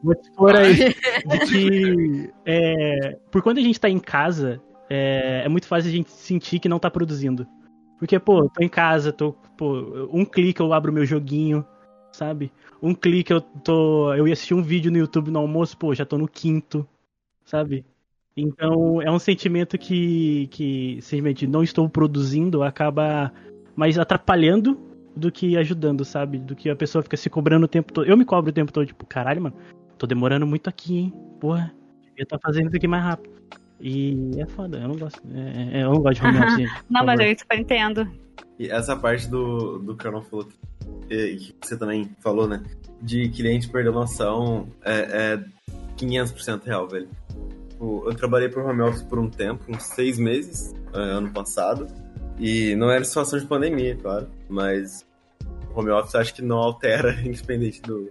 Vou 0.03 0.14
te 0.14 0.22
expor 0.22 0.57
aí. 0.57 0.75
De 0.75 1.39
que, 1.47 2.31
é, 2.45 3.18
por 3.31 3.43
quando 3.43 3.59
a 3.59 3.62
gente 3.62 3.81
tá 3.81 3.89
em 3.89 3.99
casa, 3.99 4.61
é, 4.89 5.43
é 5.45 5.49
muito 5.49 5.66
fácil 5.66 5.89
a 5.89 5.93
gente 5.93 6.11
sentir 6.11 6.59
que 6.59 6.68
não 6.68 6.79
tá 6.79 6.91
produzindo. 6.91 7.47
Porque, 7.99 8.18
pô, 8.18 8.49
tô 8.49 8.62
em 8.62 8.68
casa, 8.68 9.12
tô, 9.12 9.33
pô, 9.57 10.09
um 10.12 10.25
clique 10.25 10.61
eu 10.61 10.72
abro 10.72 10.93
meu 10.93 11.07
joguinho, 11.07 11.64
sabe? 12.12 12.53
Um 12.83 12.95
clique 12.95 13.33
eu 13.33 13.41
tô, 13.41 14.12
eu 14.14 14.27
ia 14.27 14.33
assistir 14.33 14.55
um 14.55 14.62
vídeo 14.62 14.91
no 14.91 14.99
YouTube 14.99 15.31
no 15.31 15.39
almoço, 15.39 15.77
pô, 15.77 15.95
já 15.95 16.05
tô 16.05 16.18
no 16.18 16.29
quinto, 16.29 16.87
sabe? 17.45 17.85
Então, 18.37 19.01
é 19.01 19.11
um 19.11 19.18
sentimento 19.18 19.79
que, 19.79 20.49
que 20.49 20.99
simplesmente 21.01 21.47
não 21.47 21.62
estou 21.62 21.89
produzindo, 21.89 22.62
acaba 22.62 23.33
mais 23.77 23.99
atrapalhando 23.99 24.93
do 25.16 25.30
que 25.30 25.56
ajudando, 25.56 26.04
sabe? 26.04 26.38
Do 26.38 26.54
que 26.54 26.68
a 26.68 26.76
pessoa 26.76 27.02
fica 27.02 27.16
se 27.16 27.30
cobrando 27.30 27.64
o 27.64 27.68
tempo 27.68 27.92
todo. 27.92 28.06
Eu 28.06 28.16
me 28.16 28.24
cobro 28.24 28.50
o 28.50 28.54
tempo 28.54 28.72
todo, 28.72 28.86
tipo, 28.86 29.06
caralho, 29.06 29.42
mano, 29.42 29.56
tô 29.98 30.06
demorando 30.06 30.46
muito 30.46 30.68
aqui, 30.68 30.96
hein? 30.98 31.14
Porra, 31.40 31.72
devia 32.02 32.22
estar 32.24 32.38
fazendo 32.38 32.68
isso 32.68 32.76
aqui 32.76 32.88
mais 32.88 33.04
rápido. 33.04 33.34
E 33.80 34.30
é 34.38 34.46
foda, 34.46 34.78
eu 34.78 34.88
não 34.88 34.96
gosto. 34.96 35.20
é- 35.34 35.80
é- 35.80 35.82
eu 35.84 35.92
não 35.92 36.00
gosto 36.00 36.20
de 36.20 36.26
home 36.26 36.38
office, 36.38 36.56
gente. 36.56 36.72
Não, 36.90 37.04
mas 37.04 37.20
eu 37.20 37.38
super 37.38 37.58
entendo. 37.58 38.10
E 38.58 38.68
essa 38.68 38.96
parte 38.96 39.28
do, 39.28 39.78
do 39.78 39.96
que 39.96 40.06
eu 40.06 40.12
não 40.12 40.22
falou, 40.22 40.48
que, 41.08 41.36
que 41.36 41.54
você 41.60 41.76
também 41.76 42.10
falou, 42.20 42.46
né? 42.46 42.62
De 43.02 43.28
cliente 43.28 43.68
perder 43.68 43.92
noção 43.92 44.68
é, 44.82 45.34
é 45.34 45.44
500% 45.96 46.64
real, 46.64 46.88
velho. 46.88 47.08
Tipo, 47.68 48.04
Eu 48.06 48.14
trabalhei 48.14 48.48
por 48.48 48.64
home 48.64 48.80
office 48.82 49.02
por 49.02 49.18
um 49.18 49.28
tempo, 49.28 49.64
uns 49.68 49.82
seis 49.82 50.18
meses, 50.18 50.72
é, 50.94 50.98
ano 50.98 51.30
passado. 51.30 51.86
E 52.39 52.74
não 52.76 52.91
era 52.91 53.05
situação 53.05 53.39
de 53.39 53.47
pandemia, 53.47 53.97
claro. 53.97 54.28
Mas 54.49 55.07
o 55.72 55.78
home 55.78 55.91
office 55.91 56.14
acho 56.14 56.35
que 56.35 56.43
não 56.43 56.59
altera, 56.59 57.12
independente 57.24 57.80
do, 57.82 58.11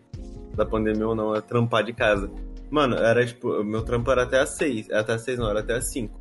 da 0.56 0.66
pandemia 0.66 1.08
ou 1.08 1.16
não, 1.16 1.36
é 1.36 1.42
trampar 1.42 1.84
de 1.84 1.94
casa. 1.94 2.30
Mano, 2.70 2.96
era 2.96 3.26
tipo, 3.26 3.64
meu 3.64 3.84
trampo 3.84 4.10
era 4.12 4.24
até 4.24 4.40
às 4.40 4.50
seis. 4.50 4.90
Até 4.92 5.14
às 5.14 5.22
seis 5.22 5.38
não, 5.38 5.50
era 5.50 5.60
até 5.60 5.76
às 5.76 5.92
cinco. 5.92 6.18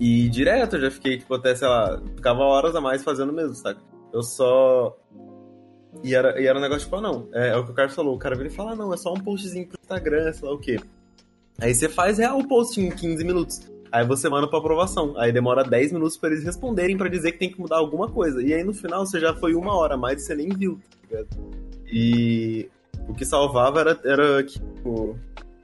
E 0.00 0.28
direto 0.28 0.76
eu 0.76 0.82
já 0.82 0.90
fiquei, 0.90 1.18
tipo, 1.18 1.32
até, 1.34 1.54
sei 1.54 1.68
lá, 1.68 2.00
ficava 2.16 2.40
horas 2.40 2.74
a 2.74 2.80
mais 2.80 3.04
fazendo 3.04 3.32
mesmo, 3.32 3.54
saca? 3.54 3.80
Eu 4.12 4.22
só. 4.22 4.96
E 6.02 6.14
era, 6.14 6.40
e 6.40 6.46
era 6.46 6.58
um 6.58 6.62
negócio, 6.62 6.84
tipo, 6.84 6.96
ah, 6.96 7.00
não, 7.00 7.28
é, 7.32 7.50
é 7.50 7.56
o 7.56 7.64
que 7.64 7.70
o 7.70 7.74
Carlos 7.74 7.94
falou. 7.94 8.14
O 8.14 8.18
cara 8.18 8.34
vira 8.34 8.48
e 8.48 8.52
fala, 8.52 8.72
ah, 8.72 8.76
não, 8.76 8.92
é 8.92 8.96
só 8.96 9.12
um 9.12 9.20
postzinho 9.20 9.68
pro 9.68 9.78
Instagram, 9.80 10.32
sei 10.32 10.48
lá 10.48 10.54
o 10.54 10.58
quê. 10.58 10.80
Aí 11.60 11.72
você 11.72 11.88
faz 11.88 12.18
real 12.18 12.38
o 12.38 12.48
post 12.48 12.80
em 12.80 12.90
15 12.90 13.24
minutos. 13.24 13.73
Aí 13.94 14.04
você 14.04 14.28
manda 14.28 14.48
pra 14.48 14.58
aprovação. 14.58 15.14
Aí 15.16 15.30
demora 15.30 15.62
10 15.62 15.92
minutos 15.92 16.16
pra 16.16 16.28
eles 16.28 16.42
responderem 16.42 16.96
pra 16.96 17.08
dizer 17.08 17.30
que 17.30 17.38
tem 17.38 17.48
que 17.48 17.60
mudar 17.60 17.76
alguma 17.76 18.10
coisa. 18.10 18.42
E 18.42 18.52
aí 18.52 18.64
no 18.64 18.74
final 18.74 19.06
você 19.06 19.20
já 19.20 19.32
foi 19.32 19.54
uma 19.54 19.72
hora 19.76 19.96
mais 19.96 20.20
e 20.20 20.26
você 20.26 20.34
nem 20.34 20.48
viu, 20.48 20.80
tá 20.90 20.98
ligado? 21.08 21.28
E 21.86 22.68
o 23.06 23.14
que 23.14 23.24
salvava 23.24 23.78
era, 23.78 24.00
era 24.04 24.42
que, 24.42 24.58
tipo, 24.58 25.16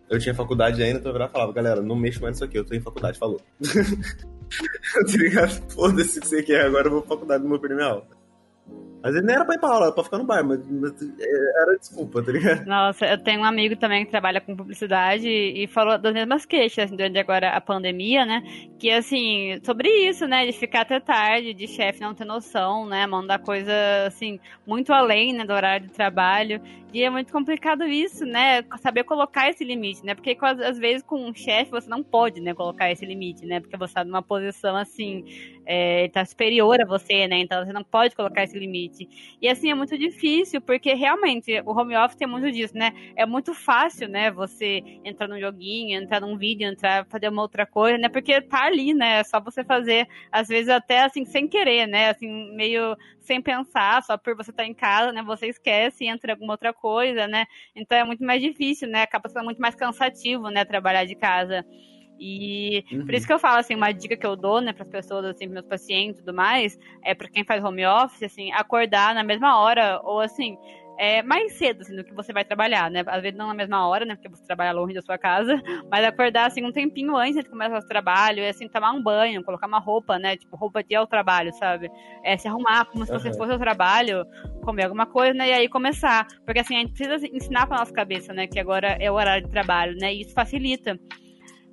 eu 0.09 0.21
tinha 0.21 0.33
faculdade 0.33 0.81
ainda, 0.81 1.01
então 1.01 1.11
eu 1.11 1.29
falava, 1.29 1.53
galera, 1.53 1.83
não 1.83 1.97
mexo 1.97 2.23
mais 2.23 2.37
nisso 2.37 2.45
aqui, 2.45 2.57
eu 2.57 2.65
tô 2.65 2.73
em 2.73 2.81
faculdade, 2.81 3.19
falou. 3.19 3.41
tá 3.59 5.19
ligado? 5.19 5.51
Foda-se 5.73 6.21
que 6.21 6.29
você 6.29 6.41
quer, 6.45 6.67
agora 6.67 6.87
eu 6.87 6.93
vou 6.93 7.03
pra 7.03 7.17
faculdade, 7.17 7.43
não 7.43 7.51
vou 7.51 7.59
perder 7.59 7.83
aula. 7.83 8.07
Às 9.03 9.13
vezes 9.13 9.27
nem 9.27 9.35
era 9.35 9.45
pra 9.45 9.55
ir 9.55 9.59
pra 9.59 9.71
aula, 9.71 9.87
era 9.87 9.95
pra 9.95 10.05
ficar 10.05 10.19
no 10.19 10.25
bar, 10.25 10.45
mas, 10.45 10.61
mas 10.69 10.93
era 11.63 11.77
desculpa, 11.79 12.23
tá 12.23 12.33
ligado? 12.33 12.67
Nossa, 12.67 13.07
eu 13.07 13.19
tenho 13.19 13.41
um 13.41 13.45
amigo 13.45 13.77
também 13.77 14.05
que 14.05 14.11
trabalha 14.11 14.41
com 14.41 14.55
publicidade 14.55 15.29
e 15.29 15.67
falou 15.67 15.97
das 15.97 16.13
mesmas 16.13 16.45
queixas 16.45 16.85
assim, 16.85 16.97
durante 16.97 17.19
agora 17.19 17.51
a 17.51 17.61
pandemia, 17.61 18.27
né? 18.27 18.43
Que 18.79 18.91
assim, 18.91 19.59
sobre 19.65 19.89
isso, 20.09 20.27
né? 20.27 20.45
De 20.45 20.53
ficar 20.53 20.83
até 20.83 21.01
tarde, 21.01 21.55
de 21.55 21.67
chefe 21.67 22.01
não 22.01 22.15
ter 22.15 22.25
noção, 22.27 22.87
né? 22.87 23.07
Mandar 23.07 23.39
coisa 23.39 23.73
assim, 24.07 24.39
muito 24.67 24.93
além 24.93 25.33
né, 25.33 25.45
do 25.45 25.53
horário 25.53 25.87
de 25.87 25.93
trabalho. 25.93 26.61
E 26.93 27.05
é 27.05 27.09
muito 27.09 27.33
complicado 27.33 27.85
isso, 27.85 28.25
né? 28.25 28.65
Saber 28.81 29.05
colocar 29.05 29.49
esse 29.49 29.65
limite, 29.65 30.05
né? 30.05 30.15
Porque 30.15 30.37
às 30.43 30.77
vezes 30.77 31.05
com 31.05 31.25
um 31.25 31.33
chefe 31.33 31.71
você 31.71 31.89
não 31.89 32.03
pode, 32.03 32.41
né, 32.41 32.53
colocar 32.53 32.91
esse 32.91 33.07
limite, 33.07 33.47
né? 33.47 33.61
Porque 33.61 33.77
você 33.77 33.95
tá 33.95 34.05
numa 34.05 34.23
posição 34.23 34.77
assim, 34.77 35.25
é, 35.65 36.09
tá 36.09 36.25
superior 36.25 36.81
a 36.81 36.85
você, 36.85 37.29
né? 37.29 37.39
Então 37.39 37.65
você 37.65 37.73
não 37.73 37.85
pode 37.85 38.17
colocar 38.17 38.43
esse 38.43 38.59
limite. 38.59 38.90
E 39.41 39.49
assim 39.49 39.71
é 39.71 39.75
muito 39.75 39.97
difícil, 39.97 40.61
porque 40.61 40.95
realmente 40.95 41.61
o 41.65 41.71
home 41.73 41.97
office 41.97 42.17
tem 42.17 42.29
muito 42.29 42.51
disso, 42.51 42.77
né? 42.77 42.93
É 43.17 43.25
muito 43.27 43.55
fácil, 43.55 44.09
né? 44.09 44.31
Você 44.31 44.83
entrar 45.05 45.29
num 45.29 45.39
joguinho, 45.41 46.01
entrar 46.01 46.21
num 46.21 46.37
vídeo, 46.37 46.69
entrar 46.69 47.07
fazer 47.07 47.29
uma 47.29 47.43
outra 47.43 47.67
coisa, 47.67 47.99
né? 47.99 48.09
Porque 48.09 48.41
tá 48.41 48.65
ali, 48.65 48.95
né? 48.95 49.21
É 49.21 49.25
só 49.25 49.41
você 49.41 49.65
fazer, 49.65 50.07
às 50.31 50.49
vezes 50.49 50.69
até 50.69 51.03
assim 51.05 51.25
sem 51.25 51.49
querer, 51.49 51.87
né? 51.87 52.11
Assim 52.11 52.55
meio 52.55 52.97
sem 53.21 53.41
pensar, 53.41 54.03
só 54.03 54.17
por 54.17 54.35
você 54.37 54.51
estar 54.51 54.63
tá 54.63 54.69
em 54.69 54.75
casa, 54.75 55.13
né? 55.13 55.23
Você 55.23 55.47
esquece 55.47 56.05
e 56.05 56.09
entra 56.09 56.33
em 56.33 56.35
alguma 56.35 56.55
outra 56.55 56.73
coisa, 56.73 57.27
né? 57.27 57.47
Então 57.75 57.97
é 57.99 58.05
muito 58.05 58.25
mais 58.25 58.43
difícil, 58.43 58.89
né? 58.89 59.03
Acaba 59.03 59.29
sendo 59.29 59.45
muito 59.45 59.61
mais 59.61 59.75
cansativo, 59.75 60.49
né? 60.51 60.65
Trabalhar 60.65 61.05
de 61.05 61.15
casa. 61.15 61.65
E 62.21 62.85
uhum. 62.93 63.07
por 63.07 63.15
isso 63.15 63.27
que 63.27 63.33
eu 63.33 63.39
falo, 63.39 63.59
assim, 63.59 63.75
uma 63.75 63.93
dica 63.93 64.15
que 64.15 64.27
eu 64.27 64.37
dou, 64.37 64.61
né, 64.61 64.75
para 64.75 64.83
as 64.83 64.91
pessoas, 64.91 65.25
assim, 65.25 65.47
meus 65.47 65.65
pacientes 65.65 66.21
e 66.21 66.25
tudo 66.25 66.37
mais, 66.37 66.79
é 67.03 67.15
para 67.15 67.29
quem 67.29 67.45
faz 67.45 67.65
home 67.65 67.87
office, 67.87 68.23
assim, 68.23 68.53
acordar 68.53 69.15
na 69.15 69.25
mesma 69.25 69.59
hora, 69.59 70.01
ou 70.05 70.21
assim, 70.21 70.59
é, 70.99 71.23
mais 71.23 71.55
cedo, 71.55 71.81
assim, 71.81 71.97
do 71.97 72.05
que 72.05 72.13
você 72.13 72.31
vai 72.31 72.45
trabalhar, 72.45 72.91
né? 72.91 73.03
Às 73.07 73.23
vezes 73.23 73.39
não 73.39 73.47
na 73.47 73.55
mesma 73.55 73.89
hora, 73.89 74.05
né? 74.05 74.17
Porque 74.17 74.29
você 74.29 74.45
trabalha 74.45 74.73
longe 74.73 74.93
da 74.93 75.01
sua 75.01 75.17
casa, 75.17 75.59
mas 75.91 76.05
acordar, 76.05 76.49
assim, 76.49 76.63
um 76.63 76.71
tempinho 76.71 77.17
antes 77.17 77.43
de 77.43 77.49
começar 77.49 77.79
o 77.79 77.89
trabalho, 77.89 78.41
e, 78.41 78.47
assim, 78.47 78.69
tomar 78.69 78.93
um 78.93 79.03
banho, 79.03 79.43
colocar 79.43 79.67
uma 79.67 79.79
roupa, 79.79 80.19
né? 80.19 80.37
Tipo, 80.37 80.57
roupa 80.57 80.85
de 80.85 80.93
ir 80.93 80.97
ao 80.97 81.07
trabalho, 81.07 81.55
sabe? 81.55 81.91
É, 82.23 82.37
se 82.37 82.47
arrumar 82.47 82.85
como 82.85 83.07
se 83.07 83.13
você 83.13 83.33
fosse 83.33 83.51
ao 83.51 83.59
trabalho, 83.59 84.27
comer 84.63 84.85
alguma 84.85 85.07
coisa, 85.07 85.33
né? 85.33 85.49
E 85.49 85.53
aí 85.55 85.69
começar. 85.71 86.27
Porque, 86.45 86.61
assim, 86.61 86.77
a 86.77 86.81
gente 86.81 86.93
precisa 86.93 87.27
ensinar 87.35 87.67
pra 87.67 87.79
nossa 87.79 87.95
cabeça, 87.95 88.35
né? 88.35 88.47
Que 88.47 88.61
agora 88.61 88.99
é 89.01 89.11
o 89.11 89.15
horário 89.15 89.47
de 89.47 89.51
trabalho, 89.51 89.97
né? 89.97 90.13
E 90.13 90.21
isso 90.21 90.35
facilita. 90.35 91.01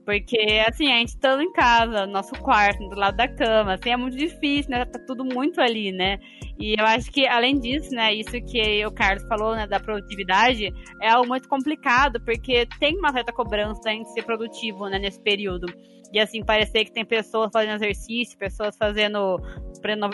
Porque, 0.08 0.38
assim, 0.66 0.90
a 0.90 1.00
gente 1.00 1.10
estando 1.10 1.42
em 1.44 1.52
casa, 1.52 2.08
nosso 2.08 2.34
quarto, 2.36 2.80
do 2.88 2.96
lado 2.96 3.18
da 3.18 3.28
cama, 3.28 3.74
assim, 3.74 3.90
é 3.90 3.98
muito 3.98 4.16
difícil, 4.16 4.72
né? 4.72 4.86
Tá 4.86 4.98
tudo 5.06 5.26
muito 5.26 5.60
ali, 5.60 5.92
né? 5.92 6.18
E 6.58 6.80
eu 6.80 6.86
acho 6.86 7.12
que, 7.12 7.28
além 7.28 7.60
disso, 7.60 7.94
né, 7.94 8.14
isso 8.14 8.32
que 8.32 8.86
o 8.86 8.92
Carlos 8.92 9.28
falou, 9.28 9.54
né, 9.54 9.68
da 9.68 9.82
produtividade, 9.82 10.74
é 11.02 11.10
algo 11.10 11.28
muito 11.28 11.50
complicado, 11.50 12.22
porque 12.22 12.66
tem 12.80 12.98
uma 12.98 13.12
certa 13.12 13.34
cobrança 13.34 13.92
em 13.92 14.06
ser 14.06 14.24
produtivo, 14.24 14.88
né, 14.88 14.98
nesse 14.98 15.22
período 15.22 15.68
de 16.12 16.20
assim 16.20 16.44
parecer 16.44 16.86
que 16.86 16.92
tem 16.92 17.06
pessoas 17.06 17.50
fazendo 17.52 17.76
exercício, 17.76 18.38
pessoas 18.38 18.78
fazendo 18.78 19.40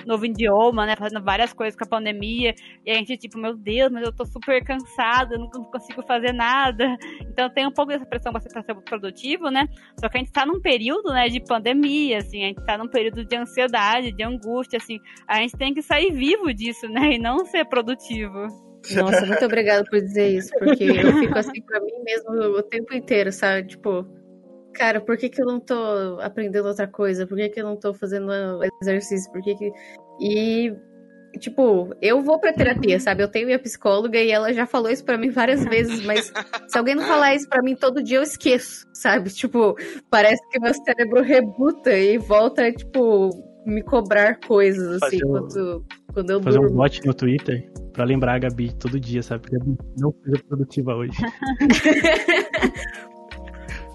novo 0.05 0.25
idioma, 0.25 0.85
né, 0.85 0.95
fazendo 0.95 1.23
várias 1.23 1.53
coisas 1.53 1.75
com 1.75 1.83
a 1.85 1.87
pandemia, 1.87 2.53
e 2.85 2.91
a 2.91 2.95
gente 2.95 3.17
tipo, 3.17 3.37
meu 3.37 3.55
Deus, 3.55 3.91
mas 3.91 4.03
eu 4.03 4.11
tô 4.11 4.25
super 4.25 4.63
cansado, 4.63 5.33
eu 5.33 5.39
não 5.39 5.47
consigo 5.47 6.03
fazer 6.03 6.33
nada. 6.33 6.97
Então 7.21 7.49
tem 7.49 7.65
um 7.65 7.71
pouco 7.71 7.91
dessa 7.91 8.05
pressão 8.05 8.31
pra 8.31 8.41
ser 8.41 8.75
produtivo, 8.85 9.49
né? 9.49 9.67
Só 9.99 10.09
que 10.09 10.17
a 10.17 10.19
gente 10.19 10.31
tá 10.31 10.45
num 10.45 10.61
período, 10.61 11.11
né, 11.11 11.29
de 11.29 11.39
pandemia, 11.39 12.17
assim, 12.17 12.43
a 12.43 12.47
gente 12.47 12.65
tá 12.65 12.77
num 12.77 12.87
período 12.87 13.25
de 13.25 13.35
ansiedade, 13.35 14.11
de 14.11 14.23
angústia, 14.23 14.77
assim, 14.77 14.99
a 15.27 15.37
gente 15.37 15.55
tem 15.57 15.73
que 15.73 15.81
sair 15.81 16.11
vivo 16.11 16.53
disso, 16.53 16.87
né, 16.89 17.13
e 17.13 17.17
não 17.17 17.45
ser 17.45 17.65
produtivo. 17.65 18.47
Nossa, 18.95 19.25
muito 19.25 19.45
obrigada 19.45 19.85
por 19.89 20.01
dizer 20.01 20.35
isso, 20.35 20.49
porque 20.59 20.83
eu 20.83 21.17
fico 21.19 21.39
assim 21.39 21.61
pra 21.61 21.79
mim 21.79 22.03
mesmo 22.03 22.31
o 22.31 22.61
tempo 22.61 22.93
inteiro, 22.93 23.31
sabe? 23.31 23.69
Tipo, 23.69 24.05
cara, 24.73 24.99
por 25.01 25.17
que, 25.17 25.29
que 25.29 25.41
eu 25.41 25.45
não 25.45 25.59
tô 25.59 26.19
aprendendo 26.21 26.67
outra 26.67 26.87
coisa? 26.87 27.25
Por 27.27 27.37
que, 27.37 27.49
que 27.49 27.61
eu 27.61 27.65
não 27.65 27.75
tô 27.75 27.93
fazendo 27.93 28.31
exercício? 28.81 29.31
Por 29.31 29.41
que 29.41 29.55
que... 29.55 29.71
E, 30.19 30.73
tipo, 31.39 31.95
eu 32.01 32.21
vou 32.21 32.39
pra 32.39 32.53
terapia, 32.53 32.99
sabe? 32.99 33.23
Eu 33.23 33.27
tenho 33.27 33.45
minha 33.45 33.59
psicóloga 33.59 34.19
e 34.19 34.31
ela 34.31 34.53
já 34.53 34.65
falou 34.65 34.89
isso 34.89 35.03
pra 35.03 35.17
mim 35.17 35.29
várias 35.29 35.63
vezes, 35.65 36.03
mas 36.05 36.31
se 36.67 36.77
alguém 36.77 36.95
não 36.95 37.03
falar 37.03 37.35
isso 37.35 37.47
pra 37.47 37.61
mim 37.61 37.75
todo 37.75 38.03
dia, 38.03 38.17
eu 38.17 38.23
esqueço, 38.23 38.85
sabe? 38.93 39.29
Tipo, 39.29 39.75
parece 40.09 40.41
que 40.49 40.59
meu 40.59 40.73
cérebro 40.73 41.21
rebuta 41.21 41.91
e 41.97 42.17
volta, 42.17 42.71
tipo, 42.71 43.29
me 43.65 43.81
cobrar 43.81 44.39
coisas, 44.39 45.01
assim, 45.01 45.19
fazer 45.19 45.25
quando, 45.25 45.85
quando 46.13 46.29
eu 46.29 46.43
Fazer 46.43 46.59
durmo. 46.59 46.73
um 46.73 46.77
bot 46.77 47.05
no 47.05 47.13
Twitter 47.13 47.71
pra 47.93 48.03
lembrar 48.03 48.35
a 48.35 48.39
Gabi 48.39 48.73
todo 48.73 48.99
dia, 48.99 49.21
sabe? 49.23 49.43
Porque 49.43 49.57
não 49.97 50.11
foi 50.11 50.37
produtiva 50.43 50.95
hoje. 50.95 51.17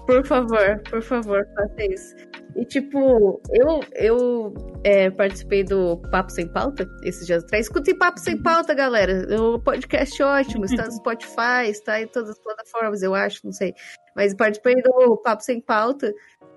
Por 0.09 0.25
favor, 0.25 0.81
por 0.89 1.03
favor, 1.03 1.47
faça 1.55 1.85
isso. 1.85 2.15
E, 2.55 2.65
tipo, 2.65 3.39
eu, 3.53 3.79
eu 3.93 4.53
é, 4.83 5.11
participei 5.11 5.63
do 5.63 5.97
Papo 6.09 6.31
Sem 6.31 6.47
Pauta 6.47 6.89
esses 7.03 7.27
dias 7.27 7.43
atrás. 7.43 7.67
Escutei 7.67 7.93
Papo 7.93 8.19
Sem 8.19 8.41
Pauta, 8.41 8.73
galera. 8.73 9.27
O 9.39 9.59
podcast 9.59 10.23
ótimo, 10.23 10.65
está 10.65 10.87
no 10.87 10.93
Spotify, 10.93 11.69
está 11.69 12.01
em 12.01 12.07
todas 12.07 12.31
as 12.31 12.39
plataformas, 12.39 13.03
eu 13.03 13.13
acho, 13.13 13.41
não 13.43 13.51
sei. 13.51 13.75
Mas 14.15 14.33
participei 14.33 14.81
do 14.81 15.15
Papo 15.17 15.43
Sem 15.43 15.61
Pauta. 15.61 16.11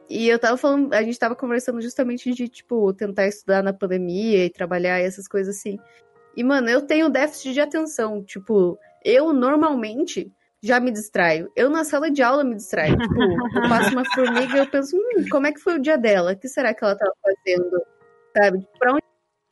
E 0.08 0.30
eu 0.30 0.38
tava 0.38 0.56
falando, 0.56 0.94
a 0.94 1.02
gente 1.02 1.18
tava 1.18 1.36
conversando 1.36 1.82
justamente 1.82 2.32
de, 2.32 2.48
tipo, 2.48 2.94
tentar 2.94 3.26
estudar 3.26 3.62
na 3.62 3.74
pandemia 3.74 4.46
e 4.46 4.50
trabalhar 4.50 4.98
e 4.98 5.04
essas 5.04 5.28
coisas 5.28 5.58
assim. 5.58 5.76
E, 6.34 6.42
mano, 6.42 6.70
eu 6.70 6.80
tenho 6.86 7.10
déficit 7.10 7.52
de 7.52 7.60
atenção. 7.60 8.24
Tipo, 8.24 8.78
eu 9.04 9.30
normalmente 9.34 10.32
já 10.62 10.78
me 10.78 10.92
distraio. 10.92 11.50
Eu 11.56 11.68
na 11.68 11.84
sala 11.84 12.10
de 12.10 12.22
aula 12.22 12.44
me 12.44 12.54
distraio. 12.54 12.96
Tipo, 13.02 13.22
eu 13.22 13.68
passo 13.68 13.90
uma 13.90 14.04
formiga 14.14 14.56
e 14.56 14.58
eu 14.60 14.70
penso, 14.70 14.96
hum, 14.96 15.24
como 15.30 15.46
é 15.46 15.52
que 15.52 15.60
foi 15.60 15.74
o 15.74 15.82
dia 15.82 15.98
dela? 15.98 16.32
O 16.32 16.38
que 16.38 16.48
será 16.48 16.72
que 16.72 16.84
ela 16.84 16.96
tava 16.96 17.12
fazendo? 17.20 17.82
Sabe? 18.36 18.66
Pra 18.78 18.92
onde 18.92 19.02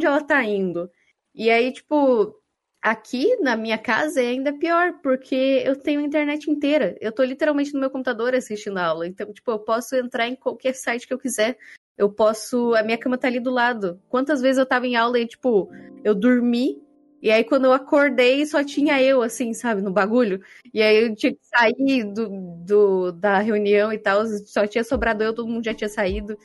ela 0.03 0.23
tá 0.23 0.43
indo? 0.45 0.91
E 1.35 1.51
aí, 1.51 1.73
tipo, 1.73 2.35
aqui 2.81 3.37
na 3.41 3.57
minha 3.57 3.77
casa 3.77 4.23
é 4.23 4.29
ainda 4.29 4.53
pior, 4.53 4.95
porque 5.03 5.63
eu 5.65 5.77
tenho 5.77 6.01
a 6.01 6.05
internet 6.05 6.51
inteira. 6.51 6.97
Eu 7.01 7.13
tô 7.13 7.23
literalmente 7.25 7.75
no 7.75 7.81
meu 7.81 7.91
computador 7.91 8.35
assistindo 8.35 8.79
a 8.79 8.87
aula. 8.87 9.07
Então, 9.07 9.33
tipo, 9.33 9.51
eu 9.51 9.59
posso 9.59 9.97
entrar 9.97 10.29
em 10.29 10.37
qualquer 10.37 10.75
site 10.75 11.07
que 11.07 11.13
eu 11.13 11.19
quiser. 11.19 11.59
Eu 11.99 12.11
posso. 12.11 12.75
A 12.75 12.83
minha 12.83 12.99
cama 12.99 13.19
tá 13.19 13.29
ali 13.29 13.41
do 13.41 13.51
lado. 13.51 14.01
Quantas 14.09 14.41
vezes 14.41 14.59
eu 14.59 14.67
tava 14.67 14.87
em 14.87 14.97
aula 14.97 15.19
e, 15.19 15.27
tipo, 15.27 15.69
eu 16.03 16.15
dormi 16.15 16.81
e 17.23 17.31
aí, 17.31 17.45
quando 17.45 17.67
eu 17.67 17.73
acordei, 17.73 18.47
só 18.47 18.65
tinha 18.65 19.01
eu, 19.03 19.21
assim, 19.21 19.53
sabe, 19.53 19.83
no 19.83 19.93
bagulho. 19.93 20.41
E 20.73 20.81
aí 20.81 21.05
eu 21.05 21.15
tinha 21.15 21.33
que 21.33 21.41
sair 21.43 22.05
do, 22.05 22.29
do, 22.65 23.13
da 23.13 23.39
reunião 23.41 23.93
e 23.93 23.99
tal, 23.99 24.27
só 24.47 24.67
tinha 24.67 24.83
sobrado 24.83 25.23
eu, 25.23 25.35
todo 25.35 25.49
mundo 25.49 25.65
já 25.65 25.75
tinha 25.75 25.89
saído. 25.89 26.37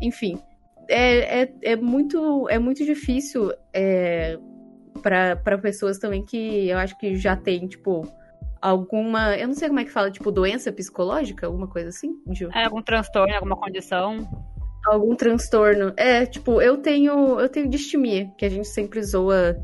Enfim, 0.00 0.38
é, 0.88 1.42
é, 1.42 1.54
é 1.62 1.76
muito, 1.76 2.48
é 2.48 2.58
muito 2.60 2.84
difícil 2.84 3.52
é, 3.72 4.38
para 5.02 5.58
pessoas 5.58 5.98
também 5.98 6.24
que 6.24 6.68
eu 6.68 6.78
acho 6.78 6.96
que 6.96 7.16
já 7.16 7.34
tem, 7.34 7.66
tipo, 7.66 8.06
alguma. 8.62 9.36
Eu 9.36 9.48
não 9.48 9.54
sei 9.54 9.66
como 9.66 9.80
é 9.80 9.84
que 9.84 9.90
fala, 9.90 10.12
tipo, 10.12 10.30
doença 10.30 10.70
psicológica, 10.70 11.46
alguma 11.46 11.66
coisa 11.66 11.88
assim, 11.88 12.14
Ju? 12.30 12.50
É, 12.54 12.66
algum 12.66 12.82
transtorno, 12.82 13.34
alguma 13.34 13.56
condição 13.56 14.28
algum 14.86 15.14
transtorno. 15.14 15.92
É, 15.96 16.24
tipo, 16.24 16.60
eu 16.62 16.78
tenho 16.78 17.38
eu 17.38 17.48
tenho 17.48 17.68
distimia, 17.68 18.30
que 18.38 18.46
a 18.46 18.48
gente 18.48 18.66
sempre 18.66 19.02
zoa 19.02 19.54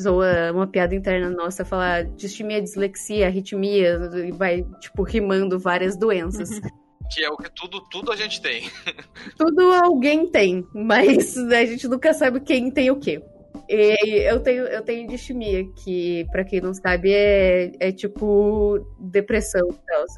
zoa 0.00 0.52
uma 0.52 0.66
piada 0.66 0.94
interna 0.94 1.30
nossa, 1.30 1.64
falar 1.64 2.04
distimia, 2.04 2.62
dislexia, 2.62 3.26
arritmia, 3.26 3.98
e 4.26 4.32
vai, 4.32 4.64
tipo, 4.80 5.02
rimando 5.02 5.58
várias 5.58 5.96
doenças. 5.96 6.50
Que 7.08 7.22
é 7.24 7.30
o 7.30 7.36
que 7.36 7.48
tudo, 7.54 7.80
tudo 7.88 8.10
a 8.10 8.16
gente 8.16 8.42
tem. 8.42 8.68
tudo 9.38 9.60
alguém 9.72 10.26
tem, 10.26 10.66
mas 10.74 11.36
a 11.36 11.64
gente 11.64 11.86
nunca 11.86 12.12
sabe 12.12 12.40
quem 12.40 12.68
tem 12.68 12.90
o 12.90 12.98
quê. 12.98 13.22
E 13.68 14.28
eu 14.28 14.40
tenho, 14.40 14.64
eu 14.64 14.82
tenho 14.82 15.08
distimia, 15.08 15.64
que, 15.72 16.26
para 16.30 16.44
quem 16.44 16.60
não 16.60 16.74
sabe, 16.74 17.12
é, 17.12 17.72
é 17.78 17.92
tipo 17.92 18.78
depressão. 18.98 19.68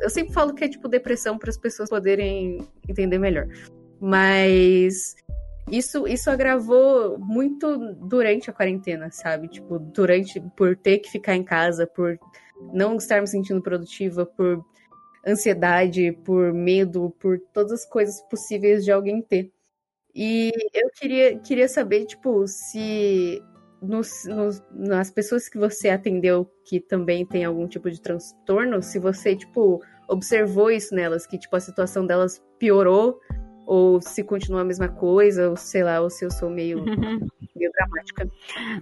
Eu 0.00 0.10
sempre 0.10 0.32
falo 0.32 0.54
que 0.54 0.64
é 0.64 0.68
tipo 0.68 0.88
depressão 0.88 1.38
para 1.38 1.50
as 1.50 1.58
pessoas 1.58 1.88
poderem 1.88 2.66
entender 2.88 3.18
melhor. 3.18 3.46
Mas 4.00 5.14
isso, 5.70 6.06
isso 6.06 6.30
agravou 6.30 7.18
muito 7.18 7.94
durante 7.94 8.50
a 8.50 8.52
quarentena, 8.52 9.10
sabe? 9.10 9.48
Tipo, 9.48 9.78
durante, 9.78 10.40
por 10.56 10.76
ter 10.76 10.98
que 10.98 11.10
ficar 11.10 11.34
em 11.34 11.44
casa, 11.44 11.86
por 11.86 12.18
não 12.72 12.96
estar 12.96 13.20
me 13.20 13.26
sentindo 13.26 13.62
produtiva, 13.62 14.26
por 14.26 14.64
ansiedade, 15.26 16.12
por 16.24 16.52
medo, 16.52 17.14
por 17.18 17.38
todas 17.52 17.72
as 17.72 17.86
coisas 17.86 18.20
possíveis 18.22 18.84
de 18.84 18.92
alguém 18.92 19.20
ter. 19.22 19.52
E 20.14 20.50
eu 20.74 20.90
queria, 20.90 21.38
queria 21.38 21.68
saber, 21.68 22.06
tipo, 22.06 22.46
se 22.46 23.42
nos, 23.80 24.24
nos, 24.26 24.62
nas 24.72 25.10
pessoas 25.10 25.48
que 25.48 25.58
você 25.58 25.88
atendeu 25.88 26.50
que 26.64 26.80
também 26.80 27.24
tem 27.24 27.44
algum 27.44 27.66
tipo 27.68 27.90
de 27.90 28.00
transtorno, 28.00 28.82
se 28.82 28.98
você, 28.98 29.36
tipo, 29.36 29.80
observou 30.08 30.70
isso 30.70 30.94
nelas, 30.94 31.26
que, 31.26 31.38
tipo, 31.38 31.54
a 31.54 31.60
situação 31.60 32.06
delas 32.06 32.42
piorou 32.58 33.20
Ou 33.70 34.00
se 34.00 34.24
continua 34.24 34.62
a 34.62 34.64
mesma 34.64 34.88
coisa, 34.88 35.50
ou 35.50 35.54
sei 35.54 35.84
lá, 35.84 36.00
ou 36.00 36.08
se 36.08 36.24
eu 36.24 36.30
sou 36.30 36.48
meio, 36.48 36.82
meio 37.54 37.70
dramática. 37.70 38.26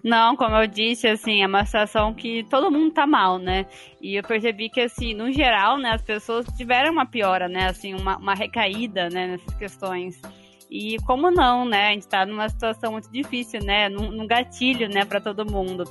Não, 0.05 0.37
como 0.37 0.55
eu 0.55 0.69
disse, 0.69 1.09
assim, 1.09 1.43
é 1.43 1.47
uma 1.49 1.65
situação 1.65 2.15
que 2.15 2.45
todo 2.45 2.71
mundo 2.71 2.95
tá 2.95 3.05
mal, 3.05 3.37
né? 3.37 3.67
E 4.01 4.15
eu 4.15 4.23
percebi 4.23 4.71
que, 4.71 4.81
assim, 4.81 5.13
no 5.13 5.33
geral, 5.33 5.77
né, 5.77 5.91
as 5.91 6.03
pessoas 6.03 6.47
tiveram 6.57 6.93
uma 6.93 7.05
piora, 7.05 7.49
né? 7.49 7.69
Assim, 7.69 7.95
uma, 7.95 8.17
uma 8.17 8.35
recaída, 8.35 9.11
né, 9.11 9.27
nessas 9.27 9.55
questões. 9.57 10.23
E 10.71 10.97
como 11.07 11.31
não, 11.31 11.65
né? 11.65 11.89
A 11.89 11.93
gente 11.93 12.09
tá 12.09 12.27
numa 12.27 12.49
situação 12.49 12.93
muito 12.93 13.11
difícil, 13.11 13.61
né? 13.63 13.89
Num, 13.89 14.11
num 14.11 14.27
gatilho, 14.27 14.89
né, 14.89 15.05
para 15.05 15.21
todo 15.21 15.51
mundo. 15.51 15.85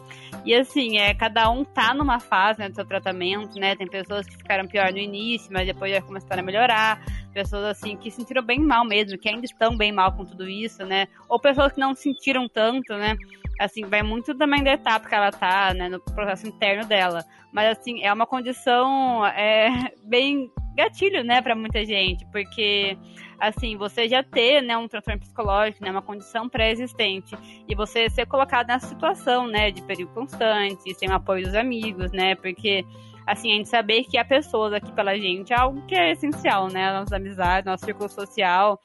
E 0.46 0.54
assim, 0.54 0.98
é, 0.98 1.14
cada 1.14 1.50
um 1.50 1.64
tá 1.64 1.94
numa 1.94 2.20
fase 2.20 2.60
né, 2.60 2.70
do 2.70 2.76
seu 2.76 2.86
tratamento, 2.86 3.58
né? 3.60 3.76
Tem 3.76 3.88
pessoas 3.88 4.26
que 4.26 4.36
ficaram 4.36 4.68
pior 4.68 4.92
no 4.92 4.98
início, 4.98 5.52
mas 5.52 5.66
depois 5.66 5.94
já 5.94 6.02
começaram 6.02 6.42
a 6.42 6.46
melhorar. 6.46 7.02
Pessoas 7.34 7.64
assim 7.66 7.96
que 7.96 8.12
se 8.12 8.18
sentiram 8.18 8.44
bem 8.44 8.60
mal 8.60 8.86
mesmo, 8.86 9.18
que 9.18 9.30
ainda 9.30 9.46
estão 9.46 9.76
bem 9.76 9.92
mal 9.92 10.12
com 10.12 10.26
tudo 10.26 10.48
isso, 10.48 10.86
né? 10.86 11.08
Ou 11.30 11.40
pessoas 11.40 11.72
que 11.72 11.80
não 11.80 11.96
sentiram 11.96 12.48
tanto, 12.48 12.94
né? 12.94 13.16
Assim, 13.60 13.86
vai 13.86 14.04
muito 14.04 14.36
também 14.36 14.62
da 14.64 14.74
etapa 14.74 15.08
que 15.08 15.16
ela 15.16 15.32
tá, 15.32 15.74
né? 15.74 15.88
No 15.88 16.00
processo 16.00 16.46
interno 16.48 16.86
dela. 16.86 17.24
Mas 17.54 17.78
assim, 17.78 18.04
é 18.04 18.12
uma 18.12 18.28
condição 18.28 19.26
é, 19.26 19.94
bem 20.04 20.52
gatilho, 20.76 21.24
né, 21.24 21.42
para 21.42 21.56
muita 21.56 21.86
gente, 21.86 22.26
porque 22.28 22.98
assim, 23.40 23.76
você 23.76 24.08
já 24.08 24.24
ter, 24.24 24.62
né, 24.62 24.78
um 24.78 24.88
transtorno 24.88 25.20
psicológico, 25.20 25.84
né, 25.84 25.92
uma 25.92 26.02
condição 26.02 26.48
pré-existente, 26.48 27.36
e 27.68 27.76
você 27.76 28.10
ser 28.10 28.26
colocado 28.26 28.68
nessa 28.68 28.88
situação, 28.88 29.48
né, 29.48 29.72
de 29.72 29.82
perigo 29.82 30.14
constante, 30.14 30.94
sem 30.96 31.10
o 31.10 31.14
apoio 31.14 31.44
dos 31.46 31.56
amigos, 31.56 32.12
né, 32.12 32.36
porque 32.36 32.86
assim, 33.26 33.52
a 33.52 33.56
gente 33.56 33.70
saber 33.70 34.04
que 34.04 34.18
há 34.18 34.24
pessoas 34.24 34.72
aqui 34.72 34.92
pela 34.94 35.18
gente 35.18 35.52
é 35.52 35.56
algo 35.58 35.82
que 35.88 35.96
é 35.96 36.12
essencial, 36.12 36.68
né, 36.70 36.92
nossas 36.92 37.14
amizades, 37.14 37.66
nosso 37.66 37.86
círculo 37.86 38.08
social, 38.10 38.80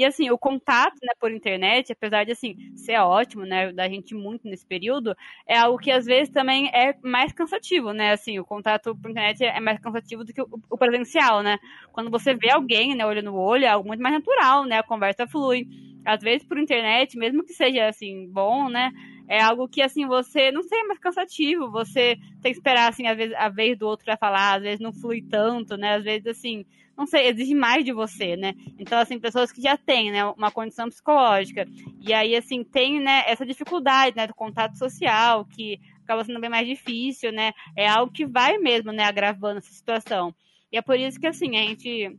e 0.00 0.04
assim, 0.04 0.30
o 0.30 0.38
contato, 0.38 0.94
né, 1.02 1.12
por 1.20 1.30
internet, 1.32 1.92
apesar 1.92 2.24
de 2.24 2.32
assim 2.32 2.56
ser 2.76 2.98
ótimo, 2.98 3.44
né, 3.44 3.72
da 3.72 3.88
gente 3.88 4.14
muito 4.14 4.48
nesse 4.48 4.66
período, 4.66 5.14
é 5.46 5.56
algo 5.58 5.78
que 5.78 5.90
às 5.90 6.04
vezes 6.06 6.32
também 6.32 6.68
é 6.74 6.94
mais 7.02 7.32
cansativo, 7.32 7.92
né? 7.92 8.12
Assim, 8.12 8.38
o 8.38 8.44
contato 8.44 8.94
por 8.96 9.10
internet 9.10 9.44
é 9.44 9.60
mais 9.60 9.78
cansativo 9.80 10.24
do 10.24 10.32
que 10.32 10.42
o 10.42 10.78
presencial, 10.78 11.42
né? 11.42 11.58
Quando 11.92 12.10
você 12.10 12.34
vê 12.34 12.50
alguém, 12.50 12.94
né, 12.94 13.04
olho 13.06 13.22
no 13.22 13.34
olho, 13.36 13.64
é 13.64 13.68
algo 13.68 13.86
muito 13.88 14.02
mais 14.02 14.14
natural, 14.14 14.64
né? 14.64 14.78
A 14.78 14.82
conversa 14.82 15.26
flui. 15.26 15.66
Às 16.04 16.20
vezes 16.22 16.46
por 16.46 16.58
internet, 16.58 17.16
mesmo 17.16 17.44
que 17.44 17.52
seja 17.52 17.88
assim 17.88 18.28
bom, 18.30 18.68
né, 18.68 18.90
é 19.30 19.40
algo 19.40 19.68
que, 19.68 19.80
assim, 19.80 20.08
você, 20.08 20.50
não 20.50 20.60
sei, 20.64 20.80
é 20.80 20.84
mais 20.84 20.98
cansativo. 20.98 21.70
Você 21.70 22.16
tem 22.42 22.50
que 22.50 22.58
esperar, 22.58 22.88
assim, 22.88 23.06
a 23.06 23.14
vez, 23.14 23.32
a 23.34 23.48
vez 23.48 23.78
do 23.78 23.86
outro 23.86 24.04
pra 24.04 24.16
falar, 24.16 24.56
às 24.56 24.62
vezes 24.62 24.80
não 24.80 24.92
flui 24.92 25.22
tanto, 25.22 25.76
né? 25.76 25.94
Às 25.94 26.02
vezes, 26.02 26.26
assim, 26.26 26.66
não 26.98 27.06
sei, 27.06 27.28
exige 27.28 27.54
mais 27.54 27.84
de 27.84 27.92
você, 27.92 28.36
né? 28.36 28.54
Então, 28.76 28.98
assim, 28.98 29.20
pessoas 29.20 29.52
que 29.52 29.62
já 29.62 29.76
têm, 29.76 30.10
né, 30.10 30.24
uma 30.24 30.50
condição 30.50 30.88
psicológica. 30.88 31.64
E 32.00 32.12
aí, 32.12 32.34
assim, 32.34 32.64
tem, 32.64 32.98
né, 32.98 33.22
essa 33.24 33.46
dificuldade, 33.46 34.16
né, 34.16 34.26
do 34.26 34.34
contato 34.34 34.76
social, 34.76 35.44
que 35.44 35.78
acaba 36.02 36.24
sendo 36.24 36.40
bem 36.40 36.50
mais 36.50 36.66
difícil, 36.66 37.30
né? 37.30 37.52
É 37.76 37.86
algo 37.88 38.12
que 38.12 38.26
vai 38.26 38.58
mesmo, 38.58 38.90
né, 38.90 39.04
agravando 39.04 39.58
essa 39.58 39.72
situação. 39.72 40.34
E 40.72 40.76
é 40.76 40.82
por 40.82 40.98
isso 40.98 41.20
que, 41.20 41.28
assim, 41.28 41.56
a 41.56 41.62
gente 41.62 42.16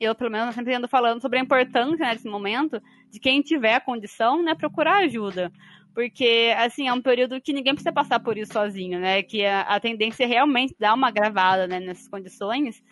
eu, 0.00 0.14
pelo 0.14 0.30
menos, 0.30 0.54
sempre 0.54 0.74
ando 0.74 0.88
falando 0.88 1.20
sobre 1.20 1.38
a 1.38 1.42
importância 1.42 2.04
né, 2.06 2.12
nesse 2.12 2.28
momento 2.28 2.80
de 3.10 3.20
quem 3.20 3.40
tiver 3.42 3.74
a 3.74 3.80
condição, 3.80 4.42
né, 4.42 4.54
procurar 4.54 5.04
ajuda. 5.04 5.52
Porque, 5.94 6.52
assim, 6.58 6.88
é 6.88 6.92
um 6.92 7.00
período 7.00 7.40
que 7.40 7.52
ninguém 7.52 7.72
precisa 7.72 7.92
passar 7.92 8.18
por 8.18 8.36
isso 8.36 8.52
sozinho, 8.52 8.98
né? 8.98 9.22
Que 9.22 9.46
a, 9.46 9.60
a 9.60 9.78
tendência 9.78 10.24
é 10.24 10.26
realmente 10.26 10.74
dar 10.76 10.92
uma 10.92 11.10
gravada 11.12 11.68
né, 11.68 11.78
nessas 11.78 12.08
condições. 12.08 12.82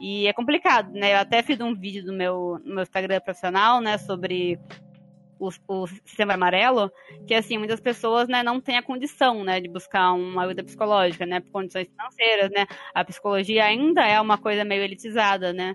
E 0.00 0.28
é 0.28 0.32
complicado, 0.32 0.92
né? 0.92 1.14
Eu 1.14 1.18
até 1.18 1.42
fiz 1.42 1.60
um 1.60 1.74
vídeo 1.74 2.06
no 2.06 2.12
meu, 2.12 2.60
no 2.64 2.74
meu 2.76 2.82
Instagram 2.82 3.20
profissional, 3.20 3.80
né? 3.80 3.98
Sobre 3.98 4.56
o, 5.36 5.48
o 5.66 5.86
sistema 5.88 6.34
amarelo, 6.34 6.92
que, 7.26 7.34
assim, 7.34 7.58
muitas 7.58 7.80
pessoas, 7.80 8.28
né, 8.28 8.44
não 8.44 8.60
têm 8.60 8.76
a 8.76 8.82
condição, 8.82 9.42
né? 9.42 9.60
De 9.60 9.68
buscar 9.68 10.12
uma 10.12 10.44
ajuda 10.44 10.62
psicológica, 10.62 11.26
né? 11.26 11.40
Por 11.40 11.50
condições 11.50 11.88
financeiras, 11.88 12.52
né? 12.52 12.66
A 12.94 13.04
psicologia 13.04 13.64
ainda 13.64 14.06
é 14.06 14.20
uma 14.20 14.38
coisa 14.38 14.64
meio 14.64 14.84
elitizada, 14.84 15.52
né? 15.52 15.74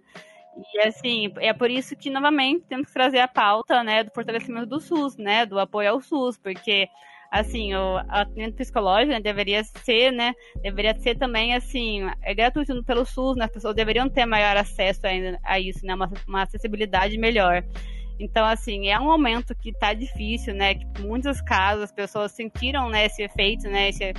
E 0.74 0.80
assim, 0.88 1.32
é 1.40 1.54
por 1.54 1.70
isso 1.70 1.96
que, 1.96 2.10
novamente, 2.10 2.66
temos 2.68 2.88
que 2.88 2.94
trazer 2.94 3.20
a 3.20 3.28
pauta, 3.28 3.84
né, 3.84 4.04
do 4.04 4.12
fortalecimento 4.12 4.66
do 4.66 4.80
SUS, 4.80 5.18
né, 5.18 5.46
do 5.46 5.60
apoio 5.60 5.92
ao 5.92 6.02
SUS, 6.02 6.38
porque, 6.38 6.88
assim, 7.32 7.74
o 7.74 7.98
atendimento 8.10 8.56
psicológico 8.56 9.12
né, 9.12 9.22
deveria 9.22 9.64
ser, 9.64 10.12
né, 10.12 10.34
deveria 10.62 10.98
ser 11.00 11.18
também, 11.18 11.56
assim, 11.56 12.02
é 12.22 12.34
gratuito 12.34 12.84
pelo 12.84 13.06
SUS, 13.06 13.38
né, 13.38 13.46
as 13.46 13.52
pessoas 13.52 13.76
deveriam 13.76 14.10
ter 14.10 14.26
maior 14.26 14.58
acesso 14.58 15.08
ainda 15.08 15.40
a 15.44 15.60
isso, 15.60 15.86
né, 15.86 15.96
uma, 15.96 16.12
uma 16.28 16.44
acessibilidade 16.44 17.18
melhor. 17.18 17.64
Então, 18.20 18.46
assim, 18.46 18.90
é 18.90 19.00
um 19.00 19.06
momento 19.06 19.56
que 19.56 19.72
tá 19.72 19.94
difícil, 19.94 20.54
né, 20.54 20.76
que 20.76 20.86
em 21.02 21.08
muitos 21.08 21.40
casos 21.42 21.84
as 21.86 21.92
pessoas 21.92 22.34
sentiram, 22.34 22.90
né, 22.90 23.06
esse 23.06 23.24
efeito, 23.24 23.70
né, 23.70 23.90
esse, 23.90 24.14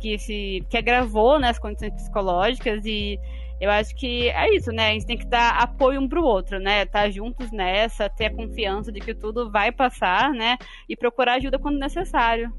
que, 0.00 0.18
se, 0.18 0.64
que 0.70 0.78
agravou, 0.78 1.38
né, 1.38 1.50
as 1.50 1.58
condições 1.58 1.92
psicológicas 1.92 2.86
e 2.86 3.18
eu 3.60 3.70
acho 3.70 3.94
que 3.94 4.28
é 4.28 4.54
isso, 4.54 4.70
né? 4.72 4.88
A 4.88 4.92
gente 4.92 5.06
tem 5.06 5.18
que 5.18 5.26
dar 5.26 5.58
apoio 5.62 6.00
um 6.00 6.08
pro 6.08 6.24
outro, 6.24 6.58
né? 6.58 6.84
Tá 6.84 7.08
juntos 7.08 7.50
nessa, 7.52 8.08
ter 8.08 8.26
a 8.26 8.34
confiança 8.34 8.90
de 8.90 9.00
que 9.00 9.14
tudo 9.14 9.50
vai 9.50 9.72
passar, 9.72 10.32
né? 10.32 10.56
E 10.88 10.96
procurar 10.96 11.34
ajuda 11.34 11.58
quando 11.58 11.78
necessário. 11.78 12.52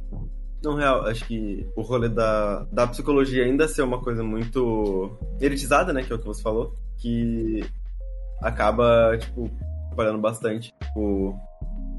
No 0.63 0.75
real, 0.75 1.05
acho 1.05 1.25
que 1.25 1.67
o 1.75 1.81
rolê 1.81 2.09
da, 2.09 2.65
da 2.71 2.87
psicologia 2.87 3.45
ainda 3.45 3.67
ser 3.67 3.83
uma 3.83 4.01
coisa 4.01 4.23
muito 4.23 5.15
elitizada, 5.39 5.93
né? 5.93 6.01
Que 6.01 6.11
é 6.11 6.15
o 6.15 6.19
que 6.19 6.25
você 6.25 6.41
falou. 6.41 6.73
Que 6.97 7.63
acaba, 8.41 9.17
tipo, 9.19 9.51
trabalhando 9.89 10.19
bastante. 10.19 10.73
Tipo, 10.81 11.37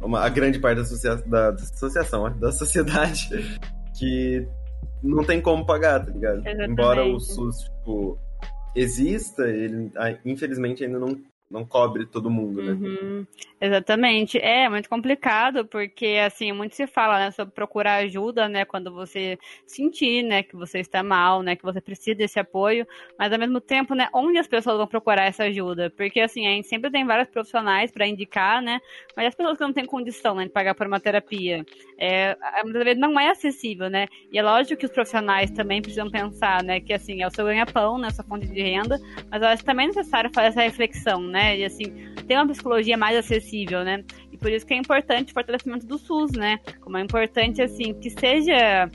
uma, 0.02 0.20
a 0.20 0.28
grande 0.28 0.58
parte 0.58 0.76
da, 0.76 0.82
associa 0.82 1.16
da, 1.16 1.50
da 1.50 1.62
associação, 1.62 2.38
da 2.38 2.50
sociedade, 2.50 3.28
que 3.98 4.46
não 5.02 5.22
tem 5.22 5.40
como 5.40 5.64
pagar, 5.64 6.04
tá 6.04 6.10
ligado? 6.10 6.38
Exatamente. 6.38 6.70
Embora 6.70 7.04
o 7.04 7.20
SUS, 7.20 7.58
tipo, 7.58 8.18
exista, 8.76 9.48
ele 9.48 9.90
infelizmente 10.24 10.84
ainda 10.84 10.98
não 10.98 11.18
não 11.50 11.64
cobre 11.64 12.04
todo 12.06 12.28
mundo, 12.28 12.60
né? 12.60 12.72
Uhum, 12.72 13.26
exatamente. 13.60 14.36
É 14.38 14.68
muito 14.68 14.88
complicado, 14.88 15.64
porque 15.64 16.18
assim, 16.24 16.50
muito 16.52 16.74
se 16.74 16.86
fala, 16.88 17.18
né, 17.18 17.30
sobre 17.30 17.54
procurar 17.54 17.96
ajuda, 17.96 18.48
né, 18.48 18.64
quando 18.64 18.92
você 18.92 19.38
sentir, 19.64 20.24
né, 20.24 20.42
que 20.42 20.56
você 20.56 20.80
está 20.80 21.02
mal, 21.04 21.42
né, 21.42 21.54
que 21.54 21.62
você 21.62 21.80
precisa 21.80 22.16
desse 22.16 22.40
apoio, 22.40 22.86
mas 23.16 23.32
ao 23.32 23.38
mesmo 23.38 23.60
tempo, 23.60 23.94
né, 23.94 24.08
onde 24.12 24.38
as 24.38 24.48
pessoas 24.48 24.76
vão 24.76 24.88
procurar 24.88 25.24
essa 25.24 25.44
ajuda? 25.44 25.88
Porque 25.96 26.20
assim, 26.20 26.46
a 26.46 26.50
gente 26.50 26.66
sempre 26.66 26.90
tem 26.90 27.06
vários 27.06 27.28
profissionais 27.28 27.92
para 27.92 28.06
indicar, 28.08 28.60
né, 28.60 28.80
mas 29.16 29.28
as 29.28 29.34
pessoas 29.34 29.56
que 29.56 29.64
não 29.64 29.72
têm 29.72 29.86
condição, 29.86 30.34
né, 30.34 30.44
de 30.44 30.50
pagar 30.50 30.74
por 30.74 30.86
uma 30.86 30.98
terapia, 30.98 31.64
é, 31.96 32.36
muitas 32.64 32.82
vezes 32.82 33.00
não 33.00 33.18
é 33.18 33.30
acessível, 33.30 33.88
né? 33.88 34.06
E 34.32 34.38
é 34.38 34.42
lógico 34.42 34.78
que 34.78 34.86
os 34.86 34.92
profissionais 34.92 35.50
também 35.50 35.80
precisam 35.80 36.10
pensar, 36.10 36.62
né, 36.64 36.80
que 36.80 36.92
assim, 36.92 37.22
é 37.22 37.26
o 37.26 37.30
seu 37.30 37.44
ganha-pão, 37.46 37.98
né, 37.98 38.10
sua 38.10 38.24
fonte 38.24 38.46
de 38.48 38.62
renda, 38.62 38.98
mas 39.30 39.40
eu 39.40 39.48
acho 39.48 39.64
também 39.64 39.84
é 39.84 39.88
necessário 39.88 40.30
fazer 40.34 40.48
essa 40.48 40.62
reflexão, 40.62 41.20
né? 41.20 41.35
Né? 41.36 41.58
E 41.58 41.64
assim, 41.64 41.92
ter 42.26 42.34
uma 42.34 42.48
psicologia 42.48 42.96
mais 42.96 43.14
acessível, 43.16 43.84
né? 43.84 44.02
E 44.32 44.38
por 44.38 44.50
isso 44.50 44.64
que 44.64 44.72
é 44.72 44.78
importante 44.78 45.30
o 45.30 45.34
fortalecimento 45.34 45.86
do 45.86 45.98
SUS, 45.98 46.32
né? 46.32 46.58
Como 46.80 46.96
é 46.96 47.02
importante, 47.02 47.60
assim, 47.60 47.92
que 47.92 48.08
seja 48.08 48.90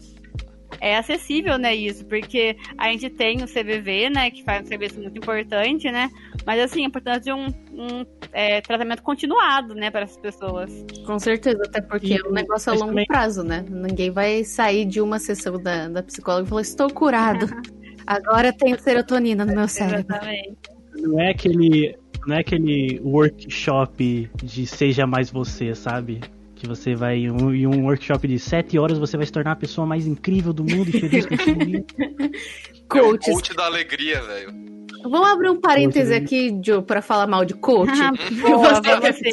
é 0.80 0.98
acessível, 0.98 1.60
né, 1.60 1.76
isso, 1.76 2.04
porque 2.06 2.56
a 2.76 2.88
gente 2.88 3.10
tem 3.10 3.44
o 3.44 3.46
CVV, 3.46 4.10
né, 4.10 4.32
que 4.32 4.44
faz 4.44 4.64
um 4.64 4.68
serviço 4.68 5.00
muito 5.00 5.16
importante, 5.16 5.92
né, 5.92 6.10
mas 6.44 6.60
assim, 6.60 6.84
a 6.84 6.88
importância 6.88 7.20
de 7.20 7.34
um, 7.34 7.48
um 7.72 8.06
é, 8.32 8.62
tratamento 8.62 9.04
continuado, 9.04 9.76
né, 9.76 9.92
para 9.92 10.02
essas 10.02 10.18
pessoas. 10.18 10.72
Com 11.06 11.20
certeza, 11.20 11.62
até 11.68 11.82
porque 11.82 12.14
e, 12.14 12.18
é 12.18 12.28
um 12.28 12.32
negócio 12.32 12.72
a 12.72 12.76
longo 12.76 12.88
também... 12.88 13.06
prazo, 13.06 13.44
né, 13.44 13.64
ninguém 13.70 14.10
vai 14.10 14.44
sair 14.44 14.86
de 14.86 15.02
uma 15.02 15.20
sessão 15.20 15.62
da, 15.62 15.88
da 15.88 16.02
psicóloga 16.02 16.48
e 16.48 16.50
falar, 16.50 16.62
estou 16.62 16.90
curado, 16.90 17.46
agora 18.08 18.52
tenho 18.52 18.80
serotonina 18.80 19.46
no 19.46 19.54
meu 19.54 19.68
cérebro. 19.68 20.16
Exatamente. 20.16 20.58
Não 20.96 21.20
é 21.20 21.32
aquele 21.32 22.01
não 22.26 22.36
é 22.36 22.40
aquele 22.40 23.00
workshop 23.04 24.30
de 24.44 24.66
seja 24.66 25.06
mais 25.08 25.32
você, 25.32 25.74
sabe? 25.74 26.22
Que 26.56 26.68
você 26.68 26.94
vai 26.94 27.18
em 27.18 27.32
um, 27.32 27.54
em 27.54 27.68
um 27.68 27.86
workshop 27.86 28.28
de 28.28 28.38
7 28.38 28.78
horas 28.78 29.00
você 29.00 29.18
vai 29.18 29.26
se 29.26 29.32
tornar 29.32 29.54
a 29.54 29.56
pessoa 29.56 29.86
mais 29.88 30.06
incrível 30.06 30.54
do 30.54 30.64
mundo 30.64 30.90
e 30.90 30.92
feliz 30.92 31.26
com 31.26 31.36
Coach. 32.88 33.30
É 33.30 33.34
coach 33.34 33.56
da 33.56 33.66
alegria, 33.66 34.22
velho. 34.22 34.72
Vamos 35.04 35.30
abrir 35.30 35.50
um 35.50 35.60
parêntese 35.60 36.14
aqui, 36.14 36.60
Joe, 36.64 36.84
pra 36.84 37.02
falar 37.02 37.26
mal 37.26 37.46
de 37.46 37.54
coach. 37.54 37.92
Ah, 37.92 38.12
boa, 38.42 38.82
você 39.02 39.30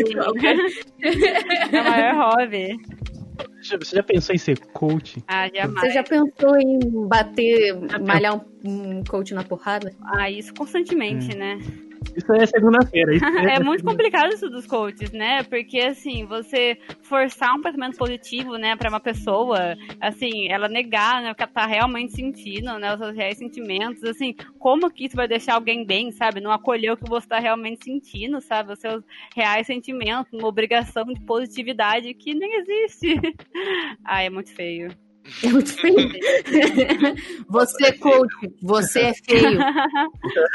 é 1.76 1.80
o 1.80 1.84
maior 1.84 2.14
hobby. 2.14 2.76
Você 3.62 3.96
já 3.96 4.02
pensou 4.02 4.34
em 4.34 4.38
ser 4.38 4.58
coach? 4.58 5.22
Ah, 5.28 5.48
jamais. 5.54 5.80
Você 5.80 5.90
já 5.90 6.02
pensou 6.02 6.56
em 6.56 6.78
bater, 7.06 7.76
malhar 8.00 8.36
um, 8.36 8.98
um 8.98 9.04
coach 9.04 9.34
na 9.34 9.44
porrada? 9.44 9.92
Ah, 10.02 10.30
isso 10.30 10.54
constantemente, 10.54 11.34
hum. 11.34 11.38
né? 11.38 11.58
Isso 12.16 12.32
aí 12.32 12.40
é 12.40 12.46
segunda-feira. 12.46 13.12
aí 13.12 13.18
é 13.56 13.60
muito 13.60 13.84
complicado 13.84 14.32
isso 14.32 14.48
dos 14.48 14.66
coaches, 14.66 15.12
né? 15.12 15.42
Porque, 15.44 15.78
assim, 15.80 16.24
você 16.24 16.78
forçar 17.02 17.54
um 17.54 17.62
pensamento 17.62 17.96
positivo, 17.96 18.56
né, 18.56 18.76
pra 18.76 18.88
uma 18.88 19.00
pessoa, 19.00 19.76
assim, 20.00 20.48
ela 20.48 20.68
negar, 20.68 21.22
né, 21.22 21.32
o 21.32 21.34
que 21.34 21.42
ela 21.42 21.52
tá 21.52 21.66
realmente 21.66 22.12
sentindo, 22.14 22.78
né, 22.78 22.92
os 22.92 22.98
seus 22.98 23.16
reais 23.16 23.38
sentimentos, 23.38 24.02
assim, 24.04 24.34
como 24.58 24.90
que 24.90 25.06
isso 25.06 25.16
vai 25.16 25.28
deixar 25.28 25.54
alguém 25.54 25.84
bem, 25.84 26.10
sabe? 26.12 26.40
Não 26.40 26.50
acolher 26.50 26.92
o 26.92 26.96
que 26.96 27.08
você 27.08 27.26
tá 27.26 27.38
realmente 27.38 27.84
sentindo, 27.84 28.40
sabe? 28.40 28.72
Os 28.72 28.78
seus 28.78 29.02
reais 29.34 29.66
sentimentos, 29.66 30.32
uma 30.32 30.48
obrigação 30.48 31.04
de 31.04 31.20
positividade 31.20 32.12
que 32.14 32.34
nem 32.34 32.60
existe. 32.60 33.20
Ai, 34.04 34.26
é 34.26 34.30
muito 34.30 34.52
feio. 34.52 34.90
É 35.44 35.48
muito 35.48 35.72
feio. 35.78 35.94
Você, 37.48 37.92
coach, 37.98 38.34
você 38.62 39.00
é 39.00 39.14
feio. 39.14 39.58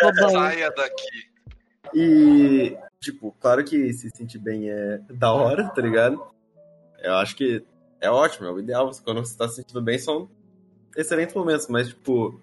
Bobão. 0.02 0.32
Saia 0.32 0.72
daqui. 0.72 1.33
E, 1.94 2.78
tipo, 3.00 3.36
claro 3.40 3.64
que 3.64 3.94
se 3.94 4.10
sentir 4.10 4.40
bem 4.40 4.70
é 4.70 5.00
da 5.10 5.32
hora, 5.34 5.70
tá 5.70 5.82
ligado? 5.82 6.22
Eu 7.02 7.16
acho 7.16 7.36
que 7.36 7.64
é 8.02 8.10
ótimo, 8.10 8.48
é 8.48 8.52
o 8.52 8.60
ideal. 8.60 8.90
Quando 9.04 9.24
você 9.24 9.38
tá 9.38 9.48
se 9.48 9.56
sentindo 9.56 9.82
bem, 9.82 9.98
são 9.98 10.30
excelentes 10.96 11.36
momentos, 11.36 11.68
mas, 11.68 11.90
tipo, 11.90 12.40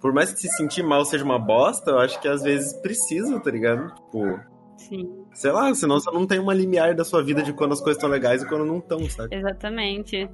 por 0.00 0.12
mais 0.12 0.32
que 0.32 0.40
se 0.40 0.48
sentir 0.56 0.82
mal 0.82 1.04
seja 1.04 1.24
uma 1.24 1.38
bosta, 1.38 1.92
eu 1.92 1.98
acho 1.98 2.20
que 2.20 2.28
às 2.28 2.42
vezes 2.42 2.72
precisa, 2.74 3.38
tá 3.40 3.50
ligado? 3.50 3.94
Tipo, 3.94 4.40
Sim, 4.76 5.24
sei 5.32 5.52
lá, 5.52 5.72
senão 5.74 6.00
você 6.00 6.10
não 6.10 6.26
tem 6.26 6.40
uma 6.40 6.52
limiar 6.52 6.94
da 6.94 7.04
sua 7.04 7.22
vida 7.22 7.42
de 7.42 7.52
quando 7.52 7.72
as 7.72 7.80
coisas 7.80 7.96
estão 7.96 8.10
legais 8.10 8.42
e 8.42 8.48
quando 8.48 8.64
não 8.64 8.78
estão, 8.78 8.98
sabe? 9.08 9.34
exatamente. 9.36 10.28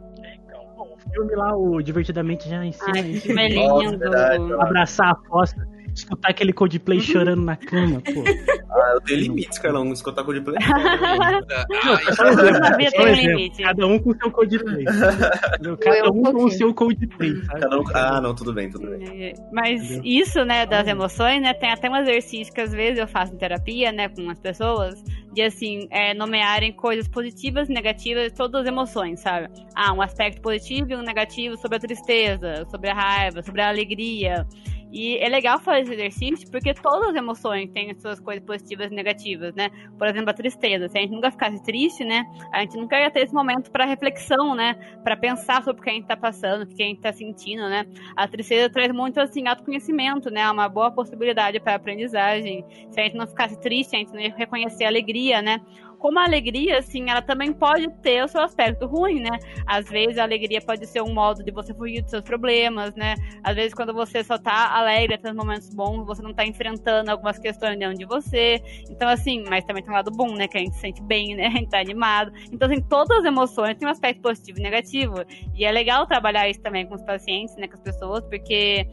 Bom, 0.74 0.94
o 0.94 1.12
filme 1.12 1.34
lá, 1.34 1.54
o 1.56 1.82
Divertidamente 1.82 2.48
já 2.48 2.64
ensina 2.64 2.92
Ai, 2.94 3.10
isso. 3.10 3.22
que 3.22 3.34
filme 3.34 3.54
Nossa, 3.54 3.96
verdade. 3.96 4.52
Abraçar 4.54 5.10
a 5.12 5.28
fossa, 5.28 5.68
escutar 5.98 6.30
aquele 6.30 6.52
Coldplay 6.52 7.00
chorando 7.00 7.42
na 7.42 7.56
cama, 7.56 8.00
pô. 8.14 8.24
Ah, 8.70 8.92
eu 8.94 9.00
tenho 9.02 9.20
limites, 9.20 9.58
cara, 9.58 9.74
não 9.74 9.92
escutar 9.92 10.24
com 10.24 10.32
de 10.32 10.40
play. 10.40 10.56
Ai, 10.60 11.40
Eu 12.08 12.54
sabia 12.54 12.90
Só 12.90 12.96
ter 12.96 13.02
um 13.02 13.08
exemplo, 13.08 13.30
limite. 13.36 13.62
Cada 13.62 13.86
um 13.86 13.98
com 13.98 14.12
seu 14.14 14.30
Coldplay. 14.30 14.84
Cada 14.84 16.10
um 16.10 16.22
com 16.22 16.44
o 16.44 16.50
seu 16.50 16.74
Coldplay, 16.74 17.34
sabe? 17.44 17.60
Cada 17.60 17.78
um- 17.80 17.84
Ah, 17.94 18.20
não, 18.20 18.34
tudo 18.34 18.52
bem, 18.52 18.70
tudo 18.70 18.88
bem. 18.88 19.34
Mas 19.52 19.82
Entendeu? 19.84 20.02
isso, 20.04 20.44
né, 20.44 20.66
das 20.66 20.86
emoções, 20.86 21.40
né, 21.42 21.52
tem 21.54 21.70
até 21.70 21.88
um 21.90 21.96
exercício 21.96 22.52
que 22.52 22.60
às 22.60 22.72
vezes 22.72 22.98
eu 22.98 23.08
faço 23.08 23.34
em 23.34 23.38
terapia, 23.38 23.90
né, 23.92 24.08
com 24.08 24.28
as 24.30 24.38
pessoas, 24.38 25.02
de 25.32 25.42
assim, 25.42 25.86
é, 25.90 26.14
nomearem 26.14 26.72
coisas 26.72 27.08
positivas 27.08 27.68
e 27.68 27.72
negativas 27.72 28.24
de 28.24 28.34
todas 28.34 28.62
as 28.62 28.66
emoções, 28.66 29.20
sabe? 29.20 29.48
Ah, 29.74 29.92
um 29.92 30.02
aspecto 30.02 30.40
positivo 30.40 30.92
e 30.92 30.96
um 30.96 31.02
negativo 31.02 31.56
sobre 31.56 31.76
a 31.76 31.80
tristeza, 31.80 32.66
sobre 32.70 32.90
a 32.90 32.94
raiva, 32.94 33.42
sobre 33.42 33.60
a 33.60 33.68
alegria. 33.68 34.46
E 34.92 35.18
é 35.18 35.28
legal 35.28 35.58
fazer 35.60 35.92
exercício 35.92 36.50
porque 36.50 36.72
todas 36.74 37.10
as 37.10 37.14
emoções 37.14 37.70
têm 37.70 37.90
as 37.90 38.00
suas 38.00 38.20
coisas 38.20 38.44
positivas 38.44 38.90
e 38.90 38.94
negativas, 38.94 39.54
né? 39.54 39.70
Por 39.98 40.06
exemplo, 40.06 40.30
a 40.30 40.34
tristeza. 40.34 40.88
Se 40.88 40.98
a 40.98 41.00
gente 41.00 41.12
nunca 41.12 41.30
ficasse 41.30 41.62
triste, 41.62 42.04
né? 42.04 42.24
A 42.52 42.60
gente 42.60 42.76
nunca 42.76 42.98
ia 42.98 43.10
ter 43.10 43.20
esse 43.20 43.34
momento 43.34 43.70
para 43.70 43.84
reflexão, 43.84 44.54
né? 44.54 44.74
Para 45.04 45.16
pensar 45.16 45.62
sobre 45.62 45.80
o 45.80 45.84
que 45.84 45.90
a 45.90 45.92
gente 45.92 46.06
tá 46.06 46.16
passando, 46.16 46.62
o 46.62 46.66
que 46.66 46.82
a 46.82 46.86
gente 46.86 47.00
tá 47.00 47.12
sentindo, 47.12 47.68
né? 47.68 47.84
A 48.16 48.26
tristeza 48.26 48.70
traz 48.70 48.92
muito 48.92 49.20
assim 49.20 49.46
autoconhecimento, 49.46 50.30
né? 50.30 50.50
Uma 50.50 50.68
boa 50.68 50.90
possibilidade 50.90 51.60
para 51.60 51.74
aprendizagem. 51.74 52.64
Se 52.90 53.00
a 53.00 53.04
gente 53.04 53.16
não 53.16 53.26
ficasse 53.26 53.60
triste, 53.60 53.94
a 53.94 53.98
gente 53.98 54.12
não 54.12 54.20
ia 54.20 54.34
reconhecer 54.34 54.84
a 54.84 54.88
alegria, 54.88 55.42
né? 55.42 55.60
Como 55.98 56.18
a 56.18 56.24
alegria, 56.24 56.78
assim, 56.78 57.10
ela 57.10 57.22
também 57.22 57.52
pode 57.52 57.88
ter 58.02 58.24
o 58.24 58.28
seu 58.28 58.40
aspecto 58.40 58.86
ruim, 58.86 59.20
né? 59.20 59.38
Às 59.66 59.88
vezes 59.88 60.18
a 60.18 60.22
alegria 60.22 60.60
pode 60.60 60.86
ser 60.86 61.02
um 61.02 61.12
modo 61.12 61.42
de 61.42 61.50
você 61.50 61.74
fugir 61.74 62.02
dos 62.02 62.10
seus 62.10 62.22
problemas, 62.22 62.94
né? 62.94 63.14
Às 63.42 63.56
vezes 63.56 63.74
quando 63.74 63.92
você 63.92 64.22
só 64.22 64.38
tá 64.38 64.76
alegre, 64.76 65.18
tem 65.18 65.32
momentos 65.32 65.74
bons, 65.74 66.06
você 66.06 66.22
não 66.22 66.32
tá 66.32 66.44
enfrentando 66.44 67.10
algumas 67.10 67.38
questões 67.38 67.78
dentro 67.78 67.98
de 67.98 68.04
você. 68.04 68.62
Então, 68.88 69.08
assim, 69.08 69.44
mas 69.48 69.64
também 69.64 69.82
tem 69.82 69.92
um 69.92 69.96
lado 69.96 70.10
bom, 70.10 70.34
né? 70.34 70.46
Que 70.46 70.58
a 70.58 70.60
gente 70.60 70.74
se 70.74 70.80
sente 70.80 71.02
bem, 71.02 71.34
né? 71.34 71.46
A 71.46 71.50
gente 71.50 71.70
tá 71.70 71.80
animado. 71.80 72.32
Então, 72.52 72.70
assim, 72.70 72.80
todas 72.82 73.18
as 73.18 73.24
emoções 73.24 73.76
têm 73.76 73.88
um 73.88 73.90
aspecto 73.90 74.22
positivo 74.22 74.58
e 74.58 74.62
negativo. 74.62 75.14
E 75.54 75.64
é 75.64 75.72
legal 75.72 76.06
trabalhar 76.06 76.48
isso 76.48 76.60
também 76.60 76.86
com 76.86 76.94
os 76.94 77.02
pacientes, 77.02 77.56
né? 77.56 77.66
Com 77.66 77.74
as 77.74 77.82
pessoas, 77.82 78.24
porque 78.24 78.86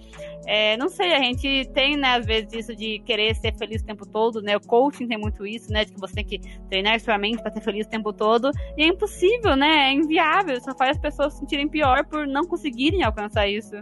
é, 0.47 0.77
não 0.77 0.89
sei, 0.89 1.13
a 1.13 1.19
gente 1.19 1.69
tem, 1.73 1.97
né, 1.97 2.15
às 2.15 2.25
vezes, 2.25 2.53
isso 2.53 2.75
de 2.75 2.99
querer 2.99 3.35
ser 3.35 3.55
feliz 3.57 3.81
o 3.81 3.85
tempo 3.85 4.05
todo, 4.05 4.41
né? 4.41 4.55
O 4.55 4.61
coaching 4.61 5.07
tem 5.07 5.17
muito 5.17 5.45
isso, 5.45 5.71
né? 5.71 5.85
De 5.85 5.93
que 5.93 5.99
você 5.99 6.15
tem 6.15 6.25
que 6.25 6.39
treinar 6.69 6.99
sua 6.99 7.17
mente 7.17 7.41
pra 7.41 7.51
ser 7.51 7.61
feliz 7.61 7.85
o 7.85 7.89
tempo 7.89 8.13
todo. 8.13 8.51
E 8.77 8.83
é 8.83 8.87
impossível, 8.87 9.55
né? 9.55 9.89
É 9.89 9.93
inviável. 9.93 10.59
Só 10.61 10.75
faz 10.75 10.91
as 10.91 11.01
pessoas 11.01 11.33
se 11.33 11.39
sentirem 11.39 11.67
pior 11.67 12.05
por 12.05 12.27
não 12.27 12.45
conseguirem 12.45 13.03
alcançar 13.03 13.47
isso. 13.47 13.75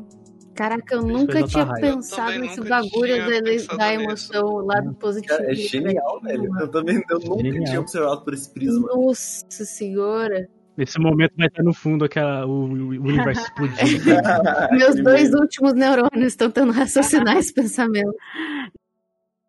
Caraca, 0.53 0.95
eu 0.95 0.99
Isso 0.99 1.07
nunca 1.07 1.43
tinha 1.43 1.74
pensado 1.74 2.39
nesse 2.39 2.61
bagulho 2.61 3.18
da, 3.68 3.76
da 3.76 3.93
emoção, 3.93 4.45
o 4.45 4.59
lado 4.59 4.93
positivo. 4.93 5.36
Cara, 5.36 5.51
é 5.51 5.55
genial, 5.55 6.22
velho. 6.22 6.49
Eu 6.59 6.68
também 6.70 7.01
eu 7.09 7.20
nunca 7.20 7.43
Genial. 7.43 7.66
tinha 7.66 7.82
observado 7.82 8.24
por 8.24 8.34
esse 8.34 8.49
prisma. 8.53 8.88
Nossa 8.88 9.66
senhora. 9.66 10.47
Nesse 10.76 11.00
momento 11.00 11.34
vai 11.38 11.48
estar 11.48 11.62
no 11.62 11.74
fundo 11.74 12.06
aquela, 12.06 12.48
o, 12.48 12.64
o 12.64 12.88
universo 12.90 13.44
explodindo. 13.44 14.04
Meus 14.72 14.96
dois 14.96 15.34
últimos 15.34 15.74
neurônios 15.74 16.28
estão 16.28 16.50
tentando 16.50 16.74
raciocinar 16.74 17.38
esse 17.38 17.54
pensamento. 17.54 18.16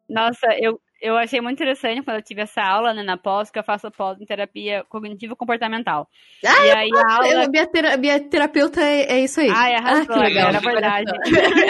Nossa, 0.09 0.47
eu, 0.61 0.79
eu 1.05 1.17
achei 1.19 1.41
muito 1.41 1.57
interessante 1.57 2.03
quando 2.03 2.17
eu 2.17 2.23
tive 2.23 2.41
essa 2.41 2.63
aula, 2.63 2.95
né, 2.95 3.03
na 3.03 3.17
pós, 3.17 3.51
que 3.51 3.59
eu 3.59 3.63
faço 3.63 3.91
pós 3.91 4.21
em 4.21 4.25
terapia 4.25 4.85
cognitivo-comportamental. 4.89 6.09
Ah, 6.45 6.67
e 6.67 6.71
aí 6.71 6.91
a 6.95 7.13
aula... 7.15 7.45
Eu- 7.45 7.51
minha, 7.51 7.67
tera- 7.67 7.97
minha 7.97 8.21
terapeuta 8.21 8.81
é, 8.81 9.13
é 9.13 9.21
isso 9.21 9.41
aí. 9.41 9.51
Ai, 9.51 9.75
Ah, 9.75 9.79
arrasou, 9.79 10.17
legal. 10.17 10.49
era 10.49 10.61
verdade. 10.61 11.13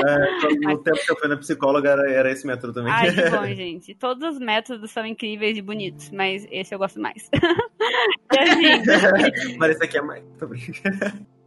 É, 0.04 0.68
no 0.68 0.82
tempo 0.82 0.98
que 1.04 1.12
eu 1.12 1.18
fui 1.18 1.28
na 1.28 1.36
psicóloga 1.36 1.90
era, 1.90 2.10
era 2.10 2.30
esse 2.30 2.46
método 2.46 2.72
também. 2.72 2.92
Ai, 2.92 3.12
que 3.12 3.30
bom, 3.30 3.44
gente. 3.54 3.94
Todos 3.94 4.34
os 4.34 4.38
métodos 4.38 4.90
são 4.90 5.04
incríveis 5.06 5.56
e 5.56 5.62
bonitos, 5.62 6.10
mas 6.10 6.46
esse 6.50 6.74
eu 6.74 6.78
gosto 6.78 7.00
mais. 7.00 7.28
e 8.32 8.38
assim, 8.38 9.56
Mas 9.58 9.70
esse 9.72 9.84
aqui 9.84 9.98
é 9.98 10.02
mais. 10.02 10.24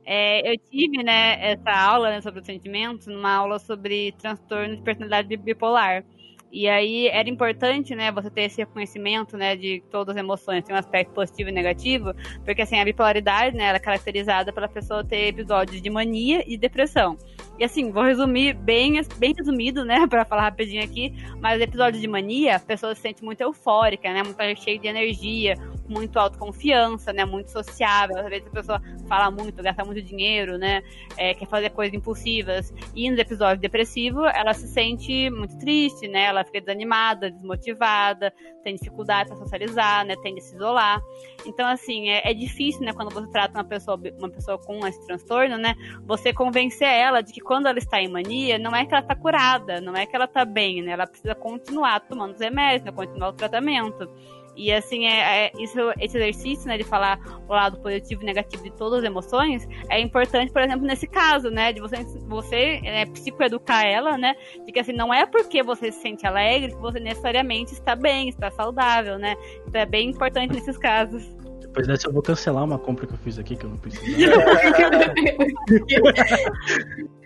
É, 0.06 0.50
eu 0.52 0.58
tive, 0.70 1.04
né, 1.04 1.38
essa 1.52 1.70
aula 1.72 2.10
né, 2.10 2.22
sobre 2.22 2.40
os 2.40 2.46
sentimentos, 2.46 3.08
numa 3.08 3.34
aula 3.36 3.60
sobre 3.60 4.14
transtorno 4.14 4.76
de 4.78 4.82
personalidade 4.82 5.28
bi- 5.28 5.38
bipolar. 5.38 6.04
E 6.52 6.68
aí 6.68 7.08
era 7.08 7.30
importante, 7.30 7.94
né, 7.94 8.12
você 8.12 8.30
ter 8.30 8.44
esse 8.44 8.58
reconhecimento, 8.58 9.36
né, 9.38 9.56
de 9.56 9.82
que 9.82 9.88
todas 9.90 10.16
as 10.16 10.24
emoções 10.24 10.64
têm 10.64 10.76
um 10.76 10.80
aspecto 10.80 11.14
positivo 11.14 11.50
e 11.50 11.52
negativo, 11.52 12.14
porque 12.46 12.62
assim, 12.62 12.80
a 12.80 12.86
bipolaridade, 12.86 13.56
né, 13.56 13.66
ela 13.66 13.78
é 13.78 13.80
caracterizada 13.80 14.54
pela 14.54 14.68
pessoa 14.68 15.04
ter 15.04 15.28
episódios 15.28 15.82
de 15.82 15.90
mania 15.90 16.44
e 16.48 16.58
depressão. 16.58 17.18
E 17.60 17.64
assim, 17.64 17.92
vou 17.92 18.04
resumir 18.04 18.54
bem, 18.54 19.02
bem 19.18 19.34
resumido, 19.36 19.84
né, 19.84 20.06
pra 20.08 20.26
falar 20.26 20.44
rapidinho 20.44 20.84
aqui, 20.84 21.14
mas 21.42 21.60
episódios 21.60 22.02
de 22.02 22.08
mania, 22.08 22.58
a 22.58 22.60
pessoa 22.60 22.94
se 22.94 23.02
sente 23.02 23.24
muito 23.24 23.42
eufórica, 23.42 24.12
né, 24.14 24.22
muito 24.24 24.62
cheia 24.62 24.78
de 24.78 24.88
energia, 24.88 25.56
muito 25.88 26.20
autoconfiança, 26.20 27.12
né, 27.12 27.26
muito 27.26 27.50
sociável, 27.50 28.18
às 28.18 28.30
vezes 28.30 28.48
a 28.48 28.52
pessoa 28.52 28.82
fala 29.08 29.32
muito, 29.32 29.62
gasta 29.64 29.84
muito 29.84 30.02
dinheiro, 30.02 30.58
né, 30.58 30.84
é, 31.18 31.34
quer 31.34 31.48
fazer 31.48 31.72
coisas 31.72 31.94
impulsivas. 31.94 32.74
E 32.96 33.10
nos 33.10 33.20
episódios 33.20 33.60
depressivos, 33.60 34.26
ela 34.36 34.54
se 34.54 34.68
sente 34.68 35.30
muito 35.30 35.58
triste, 35.58 36.08
né, 36.08 36.26
ela 36.26 36.44
fica 36.44 36.60
desanimada, 36.60 37.32
desmotivada, 37.32 38.32
tem 38.64 38.76
dificuldade 38.76 39.30
para 39.30 39.38
socializar, 39.38 40.06
né, 40.06 40.16
tende 40.22 40.40
a 40.40 40.44
se 40.44 40.56
isolar. 40.56 41.02
Então, 41.46 41.66
assim, 41.68 42.10
é, 42.10 42.30
é 42.30 42.34
difícil, 42.34 42.82
né, 42.82 42.94
quando 42.94 43.14
você 43.14 43.28
trata 43.32 43.58
uma 43.58 43.64
pessoa, 43.64 44.00
uma 44.20 44.30
pessoa 44.30 44.58
com 44.60 44.86
esse 44.86 45.04
transtorno, 45.08 45.58
né, 45.58 45.74
você 46.06 46.34
convencer 46.34 46.88
ela 46.88 47.22
de 47.22 47.32
que 47.32 47.40
quando 47.48 47.68
ela 47.68 47.80
está 47.80 48.02
em 48.02 48.10
mania, 48.10 48.60
não 48.60 48.76
é 48.76 48.86
que 48.86 48.94
ela 48.94 49.02
está 49.02 49.16
curada, 49.16 49.80
não 49.80 49.96
é 49.96 50.06
que 50.06 50.16
ela 50.16 50.26
está 50.26 50.44
bem, 50.44 50.82
né, 50.82 50.92
ela 50.92 51.08
precisa 51.08 51.34
continuar 51.34 52.02
tomando 52.02 52.34
os 52.34 52.42
remédios, 52.42 52.84
né, 52.84 52.92
continuar 52.92 53.30
o 53.30 53.34
tratamento. 53.34 54.10
E 54.58 54.74
assim, 54.74 55.06
é, 55.06 55.46
é- 55.46 55.52
isso, 55.60 55.78
esse 56.00 56.18
exercício, 56.18 56.68
né, 56.68 56.78
de 56.78 56.84
falar 56.84 57.20
o 57.48 57.54
lado 57.54 57.80
positivo 57.80 58.24
e 58.24 58.26
negativo 58.26 58.64
de 58.64 58.72
todas 58.72 59.00
as 59.00 59.06
emoções, 59.06 59.68
é 59.90 60.02
importante, 60.02 60.52
por 60.52 60.62
exemplo, 60.62 60.86
nesse 60.86 61.08
caso, 61.08 61.52
né, 61.52 61.72
de 61.72 61.80
você, 61.80 61.98
você 62.28 62.82
é, 62.84 63.06
psicoeducar 63.06 63.86
ela, 63.86 64.18
né, 64.18 64.36
de 64.66 64.72
que 64.72 64.80
assim, 64.80 64.94
não 64.94 65.14
é 65.14 65.28
porque 65.28 65.62
você 65.62 65.92
se 65.92 66.02
sente 66.02 66.26
alegre 66.26 66.72
que 66.72 66.82
você 66.82 67.00
necessariamente 67.00 67.74
está 67.74 67.96
bem, 67.96 68.30
está 68.30 68.50
saudável, 68.52 69.20
né. 69.20 69.36
Então 69.68 69.80
é 69.80 69.86
bem 69.86 70.10
importante 70.10 70.54
nesses 70.54 70.78
casos. 70.78 71.24
Depois 71.62 71.88
dessa 71.88 72.08
eu 72.08 72.14
vou 72.14 72.24
cancelar 72.24 72.64
uma 72.64 72.80
compra 72.80 73.06
que 73.06 73.14
eu 73.14 73.18
fiz 73.20 73.38
aqui 73.38 73.56
que 73.56 73.64
eu 73.64 73.70
não 73.70 73.78
preciso. 73.78 74.08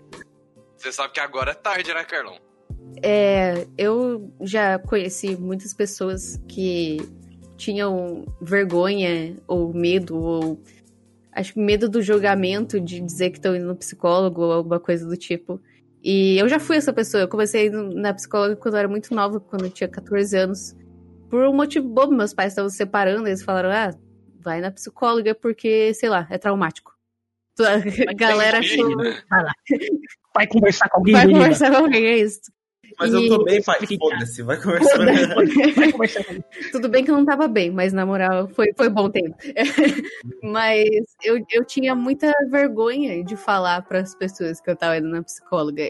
Você 0.82 0.92
sabe 0.92 1.14
que 1.14 1.20
agora 1.20 1.52
é 1.52 1.54
tarde, 1.54 1.94
né, 1.94 2.04
Carlão? 2.04 2.40
É, 3.04 3.68
eu 3.78 4.34
já 4.42 4.80
conheci 4.80 5.36
muitas 5.36 5.76
pessoas 5.76 6.42
que 6.48 6.98
tinham 7.56 8.26
vergonha 8.42 9.36
ou 9.48 9.72
medo, 9.72 10.18
ou 10.18 10.60
acho 11.32 11.54
que 11.54 11.60
medo 11.60 11.88
do 11.88 12.02
julgamento 12.02 12.80
de 12.80 13.00
dizer 13.00 13.30
que 13.30 13.38
estão 13.38 13.56
indo 13.56 13.68
no 13.68 13.76
psicólogo 13.76 14.42
ou 14.42 14.52
alguma 14.52 14.80
coisa 14.80 15.08
do 15.08 15.16
tipo. 15.16 15.62
E 16.04 16.40
eu 16.40 16.50
já 16.50 16.60
fui 16.60 16.78
essa 16.78 16.92
pessoa. 16.92 17.22
Eu 17.22 17.28
comecei 17.28 17.70
na 17.70 18.12
psicóloga 18.12 18.56
quando 18.56 18.74
eu 18.74 18.80
era 18.80 18.88
muito 18.88 19.14
nova, 19.14 19.40
quando 19.40 19.66
eu 19.66 19.70
tinha 19.70 19.88
14 19.88 20.36
anos. 20.36 20.76
Por 21.30 21.46
um 21.46 21.54
motivo 21.54 21.88
bobo, 21.88 22.12
meus 22.12 22.34
pais 22.34 22.54
estavam 22.54 22.72
se 22.72 22.78
separando, 22.78 23.28
eles 23.28 23.44
falaram: 23.44 23.70
ah, 23.70 23.94
vai 24.40 24.60
na 24.60 24.72
psicóloga 24.72 25.36
porque, 25.36 25.94
sei 25.94 26.10
lá, 26.10 26.26
é 26.32 26.40
traumático. 26.40 26.92
A 28.10 28.14
galera 28.14 28.58
achou. 28.58 28.98
Vai 30.34 30.48
conversar 30.48 30.90
com 30.90 30.98
alguém, 31.00 31.14
Vai 31.14 31.26
menina. 31.26 31.44
conversar 31.46 31.72
com 31.72 31.78
alguém, 31.78 32.06
é 32.06 32.18
isso. 32.18 32.42
Mas 33.00 33.14
E- 33.14 33.16
eu 33.16 33.38
tô 33.38 33.44
bem, 33.44 33.62
pai. 33.64 33.80
Foda-se, 33.98 34.42
vai 34.44 34.62
conversar. 34.62 34.98
Vai 35.76 35.92
conversar 35.92 36.24
comigo. 36.24 36.46
Tudo 36.72 36.90
bem 36.90 37.04
que 37.04 37.12
eu 37.12 37.16
não 37.18 37.26
tava 37.26 37.48
bem, 37.48 37.72
mas 37.72 37.94
na 37.94 38.06
moral, 38.06 38.48
foi, 38.50 38.74
foi 38.76 38.90
bom 38.90 39.10
tempo. 39.10 39.36
mas 40.44 40.88
eu, 41.24 41.44
eu 41.52 41.66
tinha 41.66 41.96
muita 41.96 42.32
vergonha 42.50 43.24
de 43.24 43.36
falar 43.36 43.82
para 43.84 44.00
as 44.00 44.14
pessoas 44.16 44.60
que 44.62 44.70
eu 44.70 44.76
tava 44.76 44.98
indo 44.98 45.08
na 45.10 45.24
psicóloga. 45.24 45.84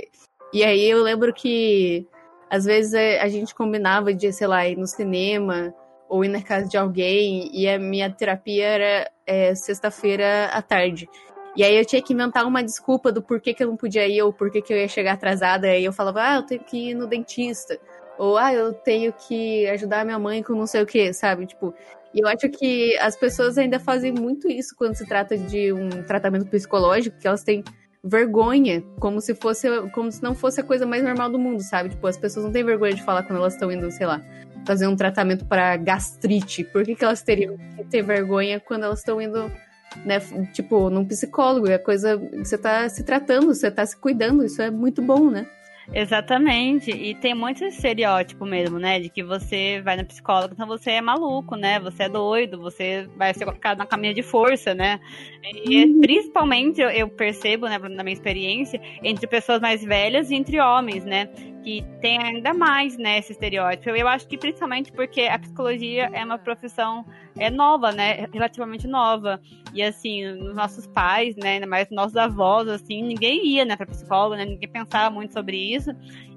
E 0.53 0.63
aí 0.63 0.89
eu 0.89 1.01
lembro 1.01 1.33
que 1.33 2.07
às 2.49 2.65
vezes 2.65 2.93
é, 2.93 3.21
a 3.21 3.27
gente 3.29 3.55
combinava 3.55 4.13
de, 4.13 4.31
sei 4.33 4.47
lá, 4.47 4.67
ir 4.67 4.77
no 4.77 4.85
cinema 4.87 5.73
ou 6.09 6.25
ir 6.25 6.27
na 6.27 6.41
casa 6.41 6.67
de 6.67 6.75
alguém, 6.77 7.49
e 7.53 7.69
a 7.69 7.79
minha 7.79 8.09
terapia 8.11 8.65
era 8.65 9.11
é, 9.25 9.55
sexta-feira 9.55 10.47
à 10.51 10.61
tarde. 10.61 11.07
E 11.55 11.63
aí 11.63 11.75
eu 11.75 11.85
tinha 11.85 12.01
que 12.01 12.13
inventar 12.13 12.45
uma 12.45 12.63
desculpa 12.63 13.11
do 13.11 13.21
porquê 13.21 13.53
que 13.53 13.63
eu 13.63 13.67
não 13.67 13.75
podia 13.75 14.07
ir 14.07 14.21
ou 14.21 14.31
porquê 14.31 14.61
que 14.61 14.71
eu 14.73 14.77
ia 14.77 14.87
chegar 14.87 15.13
atrasada. 15.13 15.67
Aí 15.67 15.83
eu 15.83 15.91
falava, 15.91 16.21
ah, 16.21 16.35
eu 16.35 16.43
tenho 16.43 16.63
que 16.63 16.91
ir 16.91 16.93
no 16.93 17.07
dentista. 17.07 17.77
Ou, 18.17 18.37
ah, 18.37 18.53
eu 18.53 18.73
tenho 18.73 19.11
que 19.11 19.67
ajudar 19.67 20.05
minha 20.05 20.19
mãe 20.19 20.43
com 20.43 20.53
não 20.53 20.67
sei 20.67 20.81
o 20.81 20.85
que, 20.85 21.11
sabe? 21.11 21.45
Tipo, 21.45 21.73
e 22.13 22.19
eu 22.19 22.27
acho 22.27 22.49
que 22.49 22.97
as 22.97 23.15
pessoas 23.15 23.57
ainda 23.57 23.79
fazem 23.79 24.11
muito 24.11 24.49
isso 24.49 24.75
quando 24.75 24.95
se 24.95 25.05
trata 25.05 25.37
de 25.37 25.71
um 25.71 25.89
tratamento 26.03 26.45
psicológico, 26.45 27.17
que 27.17 27.27
elas 27.27 27.43
têm 27.43 27.63
vergonha, 28.03 28.83
como 28.99 29.21
se 29.21 29.33
fosse, 29.35 29.67
como 29.91 30.11
se 30.11 30.21
não 30.21 30.35
fosse 30.35 30.59
a 30.59 30.63
coisa 30.63 30.85
mais 30.85 31.03
normal 31.03 31.29
do 31.29 31.39
mundo, 31.39 31.61
sabe? 31.61 31.89
Tipo, 31.89 32.07
as 32.07 32.17
pessoas 32.17 32.45
não 32.45 32.51
têm 32.51 32.63
vergonha 32.63 32.93
de 32.93 33.03
falar 33.03 33.23
quando 33.23 33.39
elas 33.39 33.53
estão 33.53 33.71
indo, 33.71 33.89
sei 33.91 34.07
lá, 34.07 34.21
fazer 34.65 34.87
um 34.87 34.95
tratamento 34.95 35.45
para 35.45 35.77
gastrite. 35.77 36.63
Por 36.65 36.83
que, 36.83 36.95
que 36.95 37.03
elas 37.03 37.21
teriam 37.21 37.57
que 37.57 37.83
ter 37.85 38.01
vergonha 38.01 38.59
quando 38.59 38.83
elas 38.83 38.99
estão 38.99 39.21
indo, 39.21 39.51
né, 40.05 40.19
tipo, 40.53 40.89
num 40.89 41.05
psicólogo? 41.05 41.69
É 41.69 41.77
coisa, 41.77 42.17
você 42.37 42.57
tá 42.57 42.87
se 42.89 43.03
tratando, 43.03 43.47
você 43.47 43.69
tá 43.69 43.85
se 43.85 43.97
cuidando, 43.97 44.43
isso 44.43 44.61
é 44.61 44.71
muito 44.71 45.01
bom, 45.01 45.29
né? 45.29 45.47
Exatamente. 45.93 46.89
E 46.91 47.15
tem 47.15 47.33
muito 47.33 47.63
esse 47.65 47.77
estereótipo 47.77 48.45
mesmo, 48.45 48.79
né? 48.79 48.99
De 48.99 49.09
que 49.09 49.23
você 49.23 49.81
vai 49.83 49.97
na 49.97 50.03
psicóloga, 50.03 50.53
então 50.53 50.67
você 50.67 50.91
é 50.91 51.01
maluco, 51.01 51.55
né? 51.55 51.79
Você 51.79 52.03
é 52.03 52.09
doido, 52.09 52.59
você 52.59 53.07
vai 53.17 53.33
ser 53.33 53.45
colocado 53.45 53.77
na 53.77 53.85
caminha 53.85 54.13
de 54.13 54.23
força, 54.23 54.73
né? 54.73 54.99
E 55.43 55.85
principalmente 55.99 56.79
eu, 56.79 56.89
eu 56.89 57.09
percebo, 57.09 57.67
né, 57.67 57.77
na 57.77 58.03
minha 58.03 58.13
experiência, 58.13 58.79
entre 59.03 59.27
pessoas 59.27 59.59
mais 59.59 59.83
velhas 59.83 60.31
e 60.31 60.35
entre 60.35 60.59
homens, 60.61 61.03
né? 61.03 61.29
Que 61.63 61.85
tem 62.01 62.17
ainda 62.17 62.53
mais, 62.53 62.97
né, 62.97 63.19
esse 63.19 63.33
estereótipo. 63.33 63.89
Eu 63.89 64.07
acho 64.07 64.27
que 64.27 64.37
principalmente 64.37 64.91
porque 64.91 65.21
a 65.21 65.37
psicologia 65.37 66.09
é 66.11 66.25
uma 66.25 66.37
profissão 66.37 67.05
é 67.37 67.49
nova, 67.49 67.91
né? 67.91 68.27
Relativamente 68.33 68.87
nova. 68.87 69.39
E 69.73 69.81
assim, 69.81 70.25
nos 70.33 70.55
nossos 70.55 70.87
pais, 70.87 71.35
né? 71.35 71.53
Ainda 71.53 71.67
mais 71.67 71.89
nossos 71.91 72.17
avós, 72.17 72.67
assim, 72.67 73.03
ninguém 73.03 73.45
ia, 73.45 73.63
né, 73.63 73.75
pra 73.75 73.85
psicóloga, 73.85 74.37
né? 74.37 74.45
Ninguém 74.45 74.69
pensava 74.69 75.13
muito 75.13 75.33
sobre 75.33 75.57
isso. 75.57 75.91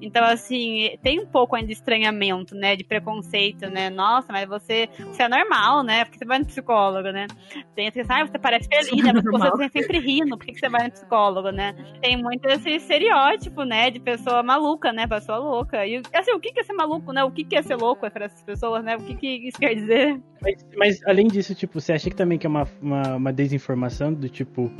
Então, 0.05 0.23
assim, 0.25 0.99
tem 1.03 1.19
um 1.19 1.27
pouco 1.27 1.57
ainda 1.57 1.69
de 1.69 1.73
estranhamento, 1.73 2.55
né? 2.55 2.77
De 2.77 2.85
preconceito, 2.85 3.71
né? 3.71 3.89
Nossa, 3.89 4.31
mas 4.31 4.47
você, 4.47 4.89
você 4.99 5.23
é 5.23 5.29
normal, 5.29 5.83
né? 5.83 6.05
Porque 6.05 6.19
você 6.19 6.27
vai 6.27 6.39
no 6.39 6.45
psicólogo, 6.45 7.11
né? 7.11 7.27
Tem 7.75 7.87
essa 7.87 7.99
questão, 7.99 8.17
ah, 8.17 8.27
você 8.27 8.39
parece 8.39 8.69
feliz, 8.69 9.03
né? 9.03 9.13
Mas 9.15 9.51
você 9.51 9.51
tá 9.51 9.69
sempre 9.71 9.99
rindo, 9.99 10.37
por 10.37 10.47
que 10.47 10.55
você 10.55 10.69
vai 10.69 10.85
no 10.85 10.93
psicólogo, 10.93 11.51
né? 11.51 11.75
Tem 12.03 12.17
muito 12.17 12.47
esse 12.47 12.71
estereótipo, 12.71 13.65
né? 13.65 13.91
De 13.91 13.99
pessoa 13.99 14.43
maluca, 14.43 14.93
né? 14.93 15.07
Pessoa 15.07 15.39
louca. 15.39 15.87
E, 15.87 16.03
assim, 16.13 16.33
o 16.33 16.41
que 16.41 16.53
que 16.53 16.61
é 16.61 16.63
ser 16.63 16.75
maluco, 16.75 17.13
né? 17.13 17.25
O 17.25 17.31
que 17.31 17.43
que 17.43 17.57
é 17.57 17.63
ser 17.63 17.77
louco 17.77 18.09
para 18.11 18.27
essas 18.27 18.43
pessoas, 18.43 18.85
né? 18.85 18.97
O 18.97 19.01
que 19.01 19.15
que 19.15 19.49
isso 19.49 19.59
quer 19.59 19.75
dizer? 19.75 20.21
Mas, 20.43 20.67
mas 20.77 21.03
além 21.07 21.27
disso, 21.29 21.55
tipo, 21.55 21.81
você 21.81 21.95
acha 21.95 22.11
que 22.11 22.17
também 22.17 22.39
que 22.39 22.47
é 22.47 22.51
uma, 22.51 22.69
uma, 22.81 23.17
uma 23.17 23.33
desinformação 23.33 24.13
do 24.13 24.29
tipo, 24.29 24.71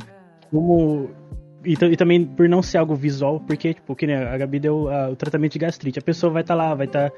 como. 0.51 1.09
E, 1.65 1.73
e 1.73 1.97
também 1.97 2.25
por 2.25 2.47
não 2.47 2.61
ser 2.61 2.77
algo 2.77 2.95
visual, 2.95 3.39
porque, 3.39 3.73
tipo, 3.73 3.95
que 3.95 4.07
nem 4.07 4.15
a 4.15 4.37
Gabi 4.37 4.59
deu 4.59 4.89
ah, 4.89 5.09
o 5.09 5.15
tratamento 5.15 5.53
de 5.53 5.59
gastrite. 5.59 5.99
A 5.99 6.01
pessoa 6.01 6.31
vai 6.31 6.41
estar 6.41 6.55
lá, 6.55 6.73
vai 6.73 6.85
estar. 6.85 7.11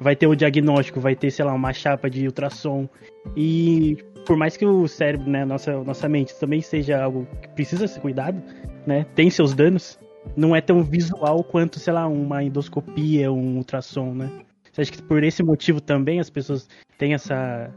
vai 0.00 0.14
ter 0.14 0.26
o 0.26 0.34
diagnóstico, 0.34 1.00
vai 1.00 1.14
ter, 1.14 1.30
sei 1.30 1.44
lá, 1.44 1.52
uma 1.52 1.72
chapa 1.72 2.08
de 2.08 2.26
ultrassom. 2.26 2.88
E 3.36 3.96
por 4.26 4.36
mais 4.36 4.56
que 4.56 4.66
o 4.66 4.86
cérebro, 4.88 5.30
né, 5.30 5.44
nossa, 5.44 5.72
nossa 5.84 6.08
mente 6.08 6.38
também 6.38 6.60
seja 6.60 7.02
algo 7.02 7.26
que 7.40 7.48
precisa 7.50 7.86
ser 7.86 8.00
cuidado, 8.00 8.42
né? 8.86 9.06
Tem 9.14 9.30
seus 9.30 9.54
danos, 9.54 9.98
não 10.36 10.54
é 10.54 10.60
tão 10.60 10.82
visual 10.82 11.44
quanto, 11.44 11.78
sei 11.78 11.92
lá, 11.92 12.06
uma 12.06 12.42
endoscopia, 12.42 13.30
um 13.30 13.56
ultrassom, 13.56 14.14
né? 14.14 14.30
Você 14.72 14.80
acha 14.82 14.92
que 14.92 15.02
por 15.02 15.22
esse 15.22 15.42
motivo 15.42 15.80
também 15.80 16.20
as 16.20 16.28
pessoas 16.28 16.68
têm 16.98 17.14
essa 17.14 17.72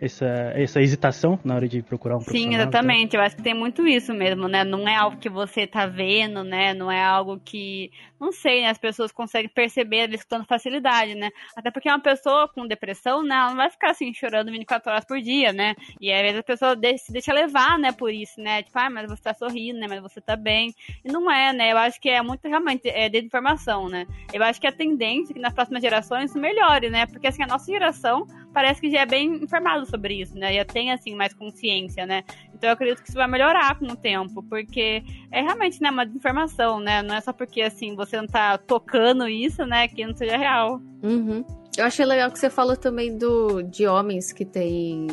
essa, 0.00 0.26
essa 0.54 0.80
hesitação 0.80 1.38
na 1.44 1.54
hora 1.54 1.68
de 1.68 1.82
procurar 1.82 2.16
um? 2.16 2.20
Sim, 2.20 2.54
exatamente. 2.54 3.16
Eu 3.16 3.22
acho 3.22 3.36
que 3.36 3.42
tem 3.42 3.54
muito 3.54 3.86
isso 3.86 4.12
mesmo, 4.12 4.48
né? 4.48 4.64
Não 4.64 4.86
é 4.88 4.94
algo 4.94 5.16
que 5.16 5.28
você 5.28 5.66
tá 5.66 5.86
vendo, 5.86 6.42
né? 6.44 6.74
Não 6.74 6.90
é 6.90 7.02
algo 7.02 7.40
que. 7.44 7.90
Não 8.18 8.32
sei, 8.32 8.62
né? 8.62 8.70
As 8.70 8.78
pessoas 8.78 9.12
conseguem 9.12 9.48
perceber 9.48 10.06
vezes, 10.08 10.24
com 10.24 10.36
tanta 10.36 10.44
facilidade, 10.46 11.14
né? 11.14 11.30
Até 11.56 11.70
porque 11.70 11.88
uma 11.88 12.00
pessoa 12.00 12.48
com 12.48 12.66
depressão, 12.66 13.22
né? 13.22 13.34
Ela 13.34 13.48
não 13.50 13.56
vai 13.56 13.70
ficar 13.70 13.90
assim 13.90 14.12
chorando 14.12 14.50
24 14.50 14.90
horas 14.90 15.04
por 15.04 15.20
dia, 15.20 15.52
né? 15.52 15.74
E 16.00 16.12
às 16.12 16.22
vezes 16.22 16.38
a 16.38 16.42
pessoa 16.42 16.76
de- 16.76 16.98
se 16.98 17.12
deixa 17.12 17.32
levar, 17.32 17.78
né? 17.78 17.92
Por 17.92 18.12
isso, 18.12 18.40
né? 18.40 18.62
Tipo, 18.62 18.78
ah, 18.78 18.90
mas 18.90 19.08
você 19.08 19.22
tá 19.22 19.34
sorrindo, 19.34 19.78
né? 19.78 19.86
Mas 19.88 20.00
você 20.00 20.20
tá 20.20 20.36
bem. 20.36 20.74
E 21.04 21.10
não 21.10 21.30
é, 21.30 21.52
né? 21.52 21.72
Eu 21.72 21.78
acho 21.78 22.00
que 22.00 22.08
é 22.08 22.22
muito 22.22 22.46
realmente 22.48 22.88
é 22.88 23.08
desinformação, 23.08 23.88
né? 23.88 24.06
Eu 24.32 24.42
acho 24.42 24.60
que 24.60 24.66
a 24.66 24.72
tendência 24.72 25.32
é 25.32 25.34
que 25.34 25.40
nas 25.40 25.52
próximas 25.52 25.82
gerações 25.82 26.30
isso 26.30 26.38
melhore, 26.38 26.90
né? 26.90 27.06
Porque 27.06 27.26
assim, 27.26 27.42
a 27.42 27.46
nossa 27.46 27.70
geração 27.70 28.26
parece 28.56 28.80
que 28.80 28.90
já 28.90 29.00
é 29.00 29.06
bem 29.06 29.34
informado 29.34 29.84
sobre 29.84 30.14
isso, 30.14 30.34
né? 30.34 30.54
Já 30.54 30.64
tem, 30.64 30.90
assim, 30.90 31.14
mais 31.14 31.34
consciência, 31.34 32.06
né? 32.06 32.24
Então 32.54 32.70
eu 32.70 32.72
acredito 32.72 33.02
que 33.02 33.10
isso 33.10 33.18
vai 33.18 33.28
melhorar 33.28 33.78
com 33.78 33.84
o 33.84 33.94
tempo, 33.94 34.42
porque 34.44 35.02
é 35.30 35.42
realmente, 35.42 35.78
né, 35.82 35.90
uma 35.90 36.06
desinformação, 36.06 36.80
né? 36.80 37.02
Não 37.02 37.14
é 37.14 37.20
só 37.20 37.34
porque, 37.34 37.60
assim, 37.60 37.94
você 37.94 38.16
não 38.16 38.26
tá 38.26 38.56
tocando 38.56 39.28
isso, 39.28 39.66
né, 39.66 39.86
que 39.88 40.06
não 40.06 40.16
seja 40.16 40.38
real. 40.38 40.80
Uhum. 41.02 41.44
Eu 41.76 41.84
achei 41.84 42.06
legal 42.06 42.30
que 42.30 42.38
você 42.38 42.48
falou 42.48 42.78
também 42.78 43.18
do, 43.18 43.60
de 43.60 43.86
homens 43.86 44.32
que 44.32 44.46
tem. 44.46 45.06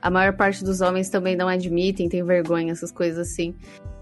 A 0.00 0.08
maior 0.08 0.34
parte 0.34 0.64
dos 0.64 0.80
homens 0.80 1.10
também 1.10 1.36
não 1.36 1.48
admitem, 1.48 2.08
tem 2.08 2.24
vergonha, 2.24 2.72
essas 2.72 2.90
coisas 2.90 3.18
assim. 3.18 3.54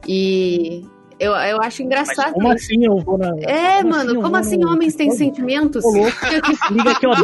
E 0.06 0.86
eu, 1.20 1.32
eu 1.32 1.60
acho 1.60 1.82
engraçado. 1.82 2.32
Como 2.32 2.50
assim 2.50 2.82
eu 2.82 2.96
vou 2.96 3.18
na. 3.18 3.28
É, 3.42 3.82
como 3.82 3.94
assim 3.94 3.98
mano, 3.98 4.14
eu 4.14 4.22
como 4.22 4.36
assim 4.36 4.56
no 4.56 4.72
homens 4.72 4.94
têm 4.94 5.10
sentimentos? 5.10 5.84
Liga 6.72 6.92
aqui, 6.92 7.06
ó. 7.06 7.14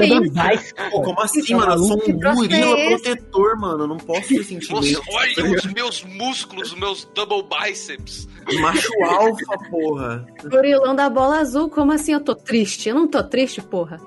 Pô, 0.91 1.03
como 1.03 1.21
assim, 1.23 1.55
mano? 1.55 1.73
Eu 1.73 1.79
sou 1.79 1.97
um 1.97 2.03
é 2.03 2.13
gorila 2.13 2.79
esse? 2.79 3.03
protetor, 3.03 3.59
mano. 3.59 3.85
Eu 3.85 3.89
não 3.89 3.97
posso 3.97 4.29
ter 4.29 4.45
sentimentos. 4.45 5.01
Olha 5.11 5.57
os 5.57 5.65
meus 5.73 6.05
músculos, 6.05 6.73
os 6.73 6.79
meus 6.79 7.05
double 7.15 7.43
biceps. 7.49 8.29
Macho 8.61 8.93
alfa, 9.05 9.59
porra. 9.71 10.27
Gorilão 10.45 10.95
da 10.95 11.09
bola 11.09 11.39
azul, 11.39 11.71
como 11.71 11.91
assim 11.91 12.13
eu 12.13 12.21
tô 12.21 12.35
triste? 12.35 12.91
Eu 12.91 12.95
não 12.95 13.09
tô 13.09 13.25
triste, 13.25 13.63
porra. 13.63 13.99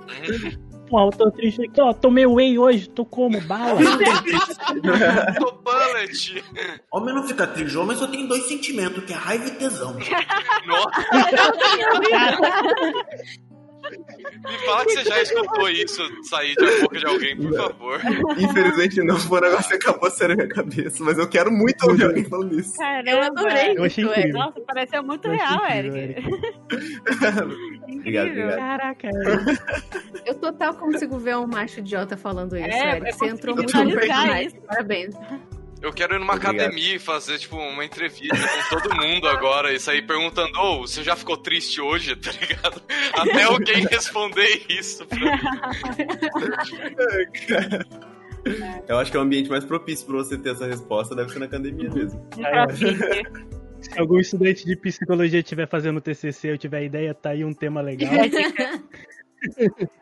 Ó, 0.92 1.08
eu 1.08 1.12
tô 1.12 1.32
triste 1.32 1.64
aqui, 1.64 1.80
ó. 1.82 1.94
Tomei 1.94 2.26
whey 2.26 2.58
hoje, 2.58 2.90
tô 2.90 3.06
como? 3.06 3.40
Bala. 3.42 3.80
Tô 5.40 5.52
bullet. 5.52 6.44
Homem 6.92 7.16
não 7.16 7.28
fica 7.28 7.46
triste, 7.48 7.78
homem 7.78 7.96
só 7.98 8.08
tem 8.08 8.28
dois 8.28 8.48
sentimentos, 8.48 9.04
que 9.04 9.14
é 9.14 9.16
raiva 9.16 9.48
e 9.48 9.52
tesão. 9.52 9.96
Nossa. 10.68 10.90
Me 13.90 14.58
fala 14.66 14.86
que 14.86 14.92
você 14.92 15.04
já 15.04 15.22
escutou 15.22 15.70
isso 15.70 16.02
sair 16.24 16.56
da 16.56 16.82
boca 16.82 17.00
de 17.00 17.06
alguém, 17.06 17.36
por 17.36 17.56
favor. 17.56 18.00
Infelizmente 18.38 19.02
não, 19.02 19.16
um 19.16 19.42
negócio 19.42 19.76
acabou 19.76 20.12
sendo 20.12 20.30
na 20.30 20.36
minha 20.36 20.50
cabeça, 20.50 21.04
mas 21.04 21.18
eu 21.18 21.28
quero 21.28 21.52
muito 21.52 21.84
ouvir 21.90 22.06
alguém 22.06 22.24
falando 22.26 22.60
isso. 22.60 22.76
Caramba! 22.78 23.10
Eu 23.10 23.22
adorei. 23.22 23.78
Eu 23.78 23.84
achei 23.84 24.04
isso, 24.04 24.14
incrível. 24.14 24.40
Nossa, 24.40 24.62
pareceu 24.62 25.04
muito 25.04 25.28
Eu 25.28 25.32
real, 25.34 25.66
incrível, 25.66 25.96
Eric. 25.96 26.24
Obrigado, 27.98 28.28
obrigado. 28.28 28.58
Caraca. 28.58 29.10
Eu 30.26 30.36
total 30.36 30.74
consigo 30.76 31.18
ver 31.18 31.38
um 31.38 31.48
macho 31.48 31.80
idiota 31.80 32.16
falando 32.18 32.56
isso, 32.58 32.66
É, 32.68 32.98
Eric. 32.98 33.08
eu 33.08 33.14
Você 33.14 33.26
entrou 33.26 33.56
muito 33.56 33.84
no 33.84 33.92
personagem. 33.94 34.52
Parabéns. 34.68 35.16
Eu 35.82 35.94
quero 35.94 36.16
ir 36.16 36.20
numa 36.20 36.34
Obrigado. 36.34 36.56
academia 36.60 36.96
e 36.96 37.00
fazer, 37.00 37.40
tipo, 37.40 37.56
uma 37.56 37.86
entrevista 37.86 38.36
com 38.36 38.80
todo 38.82 38.96
mundo 38.98 39.30
agora 39.30 39.72
e 39.74 39.80
sair 39.80 40.02
perguntando, 40.06 40.60
ô, 40.60 40.82
você 40.82 41.02
já 41.04 41.16
ficou 41.16 41.38
triste 41.38 41.80
hoje, 41.80 42.16
tá 42.18 42.32
ligado? 42.32 42.82
Até 43.14 43.44
alguém 43.44 43.86
responder 43.88 44.64
isso 44.70 45.06
pra 45.06 45.18
mim. 45.18 45.26
Eu 48.88 48.98
acho 48.98 49.12
que 49.12 49.18
é 49.18 49.20
o 49.20 49.24
ambiente 49.24 49.50
mais 49.50 49.64
propício 49.66 50.06
pra 50.06 50.16
você 50.18 50.38
ter 50.38 50.52
essa 50.52 50.66
resposta, 50.66 51.16
deve 51.16 51.32
ser 51.32 51.40
na 51.40 51.46
academia 51.46 51.90
mesmo. 51.90 52.26
Se 53.82 54.00
algum 54.00 54.20
estudante 54.20 54.66
de 54.66 54.76
psicologia 54.76 55.40
estiver 55.40 55.68
fazendo 55.68 56.02
TCC 56.02 56.52
ou 56.52 56.58
tiver 56.58 56.84
ideia, 56.84 57.14
tá 57.14 57.30
aí 57.32 57.44
um 57.46 57.54
tema 57.54 57.82
legal. 57.82 58.12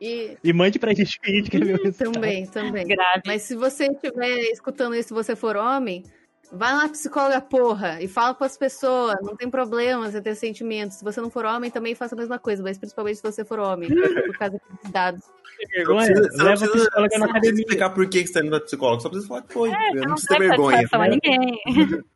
E 0.00 0.36
E 0.42 0.52
mande 0.52 0.78
pra 0.80 0.92
gente 0.92 1.20
que 1.20 1.30
a 1.30 1.34
gente 1.34 1.48
quer 1.50 1.64
ver 1.64 1.78
o 1.78 1.82
resultado. 1.84 2.12
também, 2.12 2.46
também. 2.46 2.86
Grave. 2.86 3.22
Mas 3.24 3.42
se 3.42 3.54
você 3.54 3.86
estiver 3.86 4.38
escutando 4.50 4.96
isso 4.96 5.12
e 5.12 5.14
você 5.14 5.36
for 5.36 5.56
homem, 5.56 6.02
vai 6.50 6.72
lá 6.72 6.82
na 6.82 6.88
psicóloga, 6.88 7.40
porra, 7.40 8.02
e 8.02 8.08
fala 8.08 8.34
com 8.34 8.42
as 8.42 8.56
pessoas. 8.56 9.14
Não 9.22 9.36
tem 9.36 9.48
problema 9.48 10.10
você 10.10 10.20
ter 10.20 10.34
sentimentos. 10.34 10.96
Se 10.98 11.04
você 11.04 11.20
não 11.20 11.30
for 11.30 11.44
homem, 11.44 11.70
também 11.70 11.94
faça 11.94 12.16
a 12.16 12.18
mesma 12.18 12.36
coisa, 12.38 12.62
mas 12.64 12.78
principalmente 12.78 13.18
se 13.18 13.22
você 13.22 13.44
for 13.44 13.60
homem, 13.60 13.88
por 13.90 14.36
causa 14.38 14.58
desses 14.72 14.90
dados. 14.90 15.22
Vergonha, 15.72 16.06
Você 16.08 16.12
não 16.14 16.20
precisa- 16.22 16.42
leva 16.42 16.56
você 16.56 16.66
não 16.66 16.72
psicóloga 16.72 17.28
precisa 17.38 17.60
explicar 17.60 17.90
por 17.90 18.08
que 18.08 18.26
você 18.26 18.32
tá 18.32 18.40
indo 18.40 18.50
na 18.50 18.60
psicóloga, 18.60 19.00
só 19.02 19.08
precisa 19.08 19.28
falar 19.28 19.42
que 19.42 19.52
foi. 19.52 19.70
É, 19.70 19.90
eu 19.90 19.94
não 19.94 20.00
não 20.02 20.14
precisa 20.14 20.28
ter 20.28 20.38
deve 20.40 20.48
vergonha. 20.48 20.76
satisfação 20.78 21.02
a 21.02 21.08
ninguém. 21.08 21.60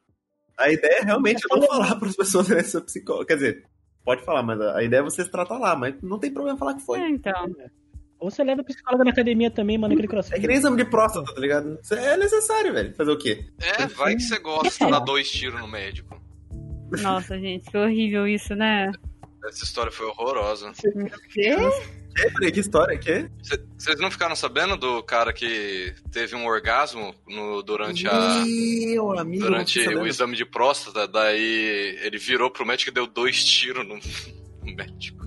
A 0.59 0.71
ideia 0.71 1.03
realmente 1.03 1.43
é 1.51 1.55
não 1.55 1.67
falar 1.67 1.97
para 1.97 2.09
as 2.09 2.17
pessoas 2.17 2.49
irem 2.49 2.65
na 2.75 2.81
psicóloga. 2.81 3.27
Quer 3.27 3.35
dizer, 3.35 3.65
pode 4.05 4.25
falar, 4.25 4.43
mas 4.43 4.61
a 4.61 4.83
ideia 4.83 5.01
é 5.01 5.05
você 5.05 5.25
se 5.25 5.31
tratar 5.31 5.59
lá, 5.59 5.77
mas 5.77 5.95
não 6.03 6.19
tem 6.19 6.33
problema 6.33 6.59
falar 6.59 6.75
que 6.75 6.83
foi. 6.83 6.99
É, 7.01 7.09
então. 7.09 7.55
Ou 8.19 8.31
você 8.31 8.43
leva 8.43 8.63
a 8.63 8.65
psicóloga 8.65 9.05
na 9.05 9.11
academia 9.11 9.51
também, 9.51 9.77
manda 9.77 9.93
aquele 9.93 10.09
crossfit. 10.09 10.37
É 10.37 10.41
que 10.41 10.47
nem 10.47 10.57
exame 10.57 10.79
de 10.79 10.87
próstata, 10.87 11.35
tá 11.35 11.41
ligado? 11.41 11.79
Isso 11.83 11.95
é 11.95 12.17
necessário, 12.17 12.73
velho. 12.73 12.95
Fazer 12.95 13.11
o 13.11 13.19
quê? 13.19 13.45
É, 13.61 13.87
vai 13.89 14.15
que 14.15 14.23
você 14.23 14.39
gosta 14.39 14.85
de 14.85 14.91
dar 14.91 15.01
dois 15.01 15.31
tiros 15.31 15.61
no 15.61 15.69
médico. 15.69 16.19
Nossa, 17.03 17.39
gente, 17.39 17.71
que 17.71 17.77
horrível 17.77 18.27
isso, 18.27 18.55
né? 18.55 18.91
Essa 19.47 19.65
história 19.65 19.93
foi 19.93 20.07
horrorosa. 20.07 20.73
Quê? 21.33 21.55
Que? 22.17 22.31
Peraí, 22.31 22.53
que 22.53 22.61
história? 22.61 22.99
Que? 22.99 23.29
Cê- 23.43 23.63
Vocês 23.79 24.01
não 24.01 24.11
ficaram 24.11 24.35
sabendo 24.35 24.77
do 24.77 25.03
cara 25.03 25.33
que 25.33 25.93
teve 26.11 26.35
um 26.35 26.47
orgasmo 26.47 27.15
no- 27.29 27.63
durante 27.63 28.07
a. 28.09 28.45
Meu 28.87 29.19
amigo, 29.19 29.45
Durante 29.45 29.79
o 29.89 30.07
exame 30.07 30.35
de 30.37 30.45
próstata, 30.45 31.07
daí 31.07 31.99
ele 32.03 32.19
virou 32.19 32.51
pro 32.51 32.65
médico 32.67 32.91
e 32.91 32.95
deu 32.95 33.07
dois 33.07 33.45
tiros 33.45 33.87
no, 33.87 33.95
no 34.65 34.75
médico. 34.75 35.25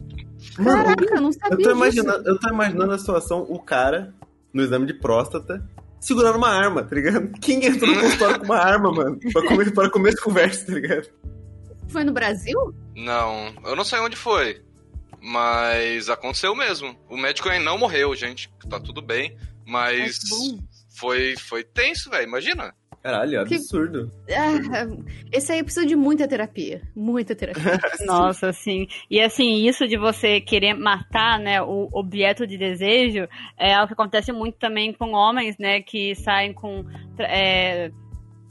Mano, 0.58 0.84
Caraca, 0.84 1.16
eu 1.16 1.22
não 1.22 1.32
sabia 1.32 1.50
eu 1.52 1.58
tô, 1.58 1.58
disso. 1.58 1.72
imaginando, 1.72 2.28
eu 2.30 2.40
tô 2.40 2.50
imaginando 2.50 2.92
a 2.92 2.98
situação, 2.98 3.46
o 3.48 3.60
cara, 3.60 4.14
no 4.52 4.62
exame 4.62 4.86
de 4.88 4.94
próstata, 4.94 5.64
segurando 6.02 6.38
uma 6.38 6.50
arma, 6.50 6.84
tá 6.84 6.96
ligado? 6.96 7.32
Quem 7.40 7.64
entrou 7.66 7.94
no 7.94 8.02
consultório 8.02 8.40
com 8.40 8.46
uma 8.46 8.58
arma, 8.58 8.92
mano? 8.92 9.20
Pra 9.32 9.46
comer, 9.48 9.72
comer 9.92 10.10
de 10.16 10.22
conversa, 10.22 10.66
tá 10.66 10.74
ligado? 10.74 11.08
Foi 11.88 12.04
no 12.04 12.12
Brasil? 12.12 12.74
Não, 12.96 13.54
eu 13.66 13.76
não 13.76 13.84
sei 13.86 14.00
onde 14.00 14.16
foi. 14.18 14.62
Mas 15.22 16.10
aconteceu 16.10 16.56
mesmo. 16.56 16.96
O 17.10 17.18
médico 17.18 17.50
ainda 17.50 17.66
não 17.66 17.78
morreu, 17.78 18.16
gente. 18.16 18.50
Tá 18.70 18.80
tudo 18.80 19.02
bem. 19.02 19.36
Mas 19.66 20.20
Ai, 20.32 20.58
que 20.58 20.98
foi, 20.98 21.36
foi 21.38 21.64
tenso, 21.64 22.10
velho. 22.10 22.24
Imagina. 22.28 22.74
Caralho, 23.02 23.46
Que- 23.46 23.56
absurdo. 23.56 24.12
Ah, 24.30 24.86
esse 25.32 25.54
aí 25.54 25.64
precisa 25.64 25.86
de 25.86 25.96
muita 25.96 26.28
terapia. 26.28 26.82
Muita 26.94 27.34
terapia. 27.34 27.64
Nossa, 28.06 28.50
assim. 28.50 28.88
E 29.10 29.22
assim, 29.22 29.66
isso 29.68 29.88
de 29.88 29.98
você 29.98 30.42
querer 30.42 30.74
matar, 30.74 31.40
né, 31.40 31.62
o 31.62 31.88
objeto 31.94 32.46
de 32.46 32.58
desejo 32.58 33.26
é 33.58 33.74
algo 33.74 33.88
que 33.88 33.94
acontece 33.94 34.34
muito 34.34 34.58
também 34.58 34.92
com 34.92 35.14
homens, 35.14 35.58
né, 35.58 35.82
que 35.82 36.14
saem 36.16 36.52
com 36.52 36.84
é, 37.20 37.90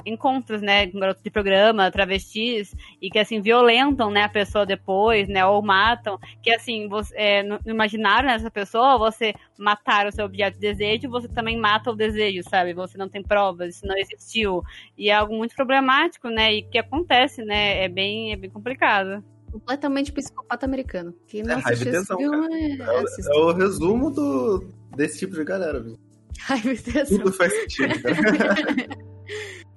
encontros, 0.04 0.62
né, 0.62 0.86
com 0.86 0.98
garotos 0.98 1.22
de 1.22 1.30
programa, 1.30 1.90
travestis, 1.90 2.74
e 3.00 3.10
que, 3.10 3.18
assim, 3.18 3.40
violentam, 3.40 4.10
né, 4.10 4.22
a 4.22 4.28
pessoa 4.28 4.64
depois, 4.64 5.28
né, 5.28 5.44
ou 5.44 5.62
matam, 5.62 6.18
que, 6.42 6.50
assim, 6.50 6.88
você, 6.88 7.14
é, 7.16 7.42
no 7.42 7.60
imaginário 7.66 8.28
dessa 8.28 8.50
pessoa, 8.50 8.98
você 8.98 9.34
matar 9.58 10.06
o 10.06 10.12
seu 10.12 10.24
objeto 10.24 10.54
de 10.54 10.60
desejo, 10.60 11.10
você 11.10 11.28
também 11.28 11.58
mata 11.58 11.90
o 11.90 11.96
desejo, 11.96 12.42
sabe? 12.48 12.72
Você 12.74 12.96
não 12.96 13.08
tem 13.08 13.22
provas, 13.22 13.76
isso 13.76 13.86
não 13.86 13.96
existiu. 13.96 14.62
E 14.96 15.10
é 15.10 15.14
algo 15.14 15.36
muito 15.36 15.54
problemático, 15.54 16.28
né, 16.28 16.54
e 16.54 16.62
que 16.62 16.78
acontece, 16.78 17.44
né, 17.44 17.84
é 17.84 17.88
bem, 17.88 18.32
é 18.32 18.36
bem 18.36 18.50
complicado. 18.50 19.22
Completamente 19.50 20.12
psicopata 20.12 20.66
americano. 20.66 21.14
Quem 21.26 21.42
não 21.42 21.52
É 21.52 21.54
raiva 21.54 21.70
assistiu 21.70 22.00
esse 22.00 22.16
filme 22.16 22.78
é... 22.78 23.00
assista. 23.00 23.32
É 23.32 23.38
o 23.38 23.52
resumo 23.52 24.10
do, 24.10 24.68
desse 24.94 25.18
tipo 25.20 25.34
de 25.34 25.44
galera, 25.44 25.80
viu? 25.80 25.98
Raiva 26.40 26.72
e 26.72 26.78
tensão. 26.78 27.18
Tudo 27.18 27.32
faz 27.32 27.52
sentido. 27.52 27.94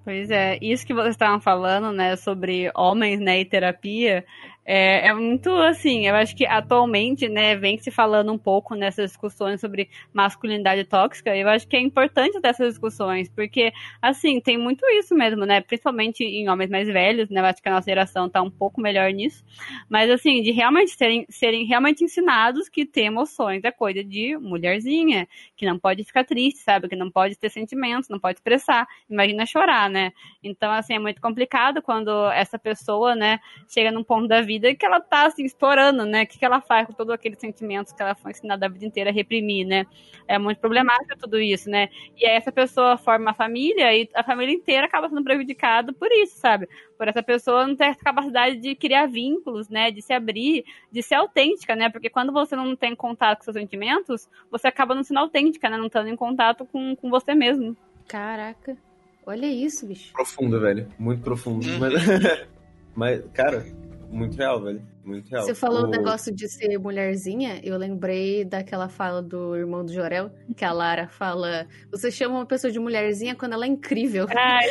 Pois 0.03 0.31
é, 0.31 0.57
isso 0.61 0.85
que 0.85 0.95
vocês 0.95 1.13
estavam 1.13 1.39
falando, 1.39 1.91
né, 1.91 2.15
sobre 2.15 2.71
homens, 2.75 3.19
né, 3.19 3.39
e 3.39 3.45
terapia, 3.45 4.25
é, 4.63 5.07
é 5.07 5.13
muito 5.13 5.49
assim, 5.53 6.07
eu 6.07 6.15
acho 6.15 6.35
que 6.35 6.45
atualmente, 6.45 7.27
né, 7.27 7.55
vem 7.55 7.77
se 7.79 7.89
falando 7.89 8.31
um 8.31 8.37
pouco 8.37 8.75
nessas 8.75 9.11
discussões 9.11 9.59
sobre 9.59 9.89
masculinidade 10.13 10.83
tóxica, 10.83 11.35
eu 11.35 11.49
acho 11.49 11.67
que 11.67 11.75
é 11.75 11.79
importante 11.79 12.39
dessas 12.39 12.69
discussões, 12.69 13.27
porque, 13.29 13.73
assim, 14.01 14.39
tem 14.39 14.57
muito 14.57 14.85
isso 14.91 15.15
mesmo, 15.15 15.45
né, 15.45 15.61
principalmente 15.61 16.23
em 16.23 16.47
homens 16.47 16.69
mais 16.69 16.87
velhos, 16.87 17.29
né, 17.29 17.41
eu 17.41 17.45
acho 17.45 17.61
que 17.61 17.69
a 17.69 17.71
nossa 17.71 17.89
geração 17.89 18.29
tá 18.29 18.41
um 18.41 18.51
pouco 18.51 18.79
melhor 18.79 19.11
nisso, 19.11 19.43
mas, 19.89 20.09
assim, 20.11 20.41
de 20.43 20.51
realmente 20.51 20.91
serem, 20.91 21.25
serem 21.27 21.65
realmente 21.65 22.03
ensinados 22.03 22.69
que 22.69 22.85
ter 22.85 23.05
emoções 23.05 23.63
é 23.63 23.71
coisa 23.71 24.03
de 24.03 24.37
mulherzinha, 24.37 25.27
que 25.55 25.65
não 25.65 25.79
pode 25.79 26.03
ficar 26.03 26.23
triste, 26.23 26.59
sabe, 26.59 26.87
que 26.87 26.95
não 26.95 27.09
pode 27.09 27.35
ter 27.35 27.49
sentimentos, 27.49 28.09
não 28.09 28.19
pode 28.19 28.37
expressar, 28.37 28.87
imagina 29.09 29.45
chorar, 29.45 29.89
né? 29.89 30.11
Então, 30.43 30.71
assim, 30.71 30.93
é 30.93 30.99
muito 30.99 31.19
complicado 31.19 31.81
quando 31.81 32.11
essa 32.31 32.59
pessoa, 32.59 33.15
né, 33.15 33.39
chega 33.67 33.91
num 33.91 34.03
ponto 34.03 34.27
da 34.27 34.41
vida 34.41 34.50
que 34.59 34.85
ela 34.85 34.99
tá, 34.99 35.25
assim, 35.25 35.43
estourando, 35.43 36.05
né? 36.05 36.23
O 36.23 36.27
que, 36.27 36.37
que 36.39 36.45
ela 36.45 36.61
faz 36.61 36.87
com 36.87 36.93
todos 36.93 37.13
aqueles 37.13 37.39
sentimentos 37.39 37.93
que 37.93 38.01
ela 38.01 38.15
foi 38.15 38.31
ensinada 38.31 38.65
a 38.65 38.69
vida 38.69 38.85
inteira 38.85 39.09
a 39.09 39.13
reprimir, 39.13 39.65
né? 39.65 39.85
É 40.27 40.37
muito 40.37 40.59
problemático 40.59 41.17
tudo 41.19 41.39
isso, 41.39 41.69
né? 41.69 41.89
E 42.17 42.25
aí 42.25 42.35
essa 42.35 42.51
pessoa 42.51 42.97
forma 42.97 43.25
uma 43.25 43.33
família 43.33 43.95
e 43.95 44.09
a 44.13 44.23
família 44.23 44.53
inteira 44.53 44.85
acaba 44.85 45.09
sendo 45.09 45.23
prejudicada 45.23 45.93
por 45.93 46.11
isso, 46.11 46.37
sabe? 46.37 46.67
Por 46.97 47.07
essa 47.07 47.23
pessoa 47.23 47.67
não 47.67 47.75
ter 47.75 47.85
essa 47.85 48.03
capacidade 48.03 48.57
de 48.57 48.75
criar 48.75 49.07
vínculos, 49.07 49.69
né? 49.69 49.91
De 49.91 50.01
se 50.01 50.13
abrir, 50.13 50.63
de 50.91 51.01
ser 51.01 51.15
autêntica, 51.15 51.75
né? 51.75 51.89
Porque 51.89 52.09
quando 52.09 52.31
você 52.31 52.55
não 52.55 52.75
tem 52.75 52.95
contato 52.95 53.39
com 53.39 53.43
seus 53.45 53.55
sentimentos, 53.55 54.29
você 54.49 54.67
acaba 54.67 54.95
não 54.95 55.03
sendo 55.03 55.19
autêntica, 55.19 55.69
né? 55.69 55.77
Não 55.77 55.87
estando 55.87 56.07
em 56.07 56.15
contato 56.15 56.65
com, 56.65 56.95
com 56.95 57.09
você 57.09 57.33
mesmo. 57.35 57.75
Caraca. 58.07 58.77
Olha 59.25 59.45
isso, 59.45 59.85
bicho. 59.85 60.11
profundo, 60.13 60.59
velho. 60.59 60.87
Muito 60.97 61.21
profundo. 61.21 61.65
Uhum. 61.67 61.79
Mas, 61.79 61.93
mas, 62.95 63.23
cara, 63.33 63.65
muito 64.11 64.37
real, 64.37 64.61
velho. 64.63 64.81
Muito 65.03 65.29
real. 65.29 65.43
Você 65.45 65.55
falou 65.55 65.81
o 65.81 65.85
O- 65.85 65.89
negócio 65.89 66.33
de 66.33 66.47
ser 66.47 66.77
mulherzinha, 66.77 67.59
eu 67.63 67.77
lembrei 67.77 68.45
daquela 68.45 68.87
fala 68.89 69.21
do 69.21 69.55
irmão 69.55 69.83
do 69.85 69.91
Jorel, 69.93 70.29
que 70.55 70.63
a 70.65 70.71
Lara 70.71 71.07
fala: 71.07 71.65
Você 71.91 72.11
chama 72.11 72.35
uma 72.35 72.45
pessoa 72.45 72.71
de 72.71 72.79
mulherzinha 72.79 73.35
quando 73.35 73.53
ela 73.53 73.65
é 73.65 73.69
incrível. 73.69 74.27
Ai, 74.37 74.67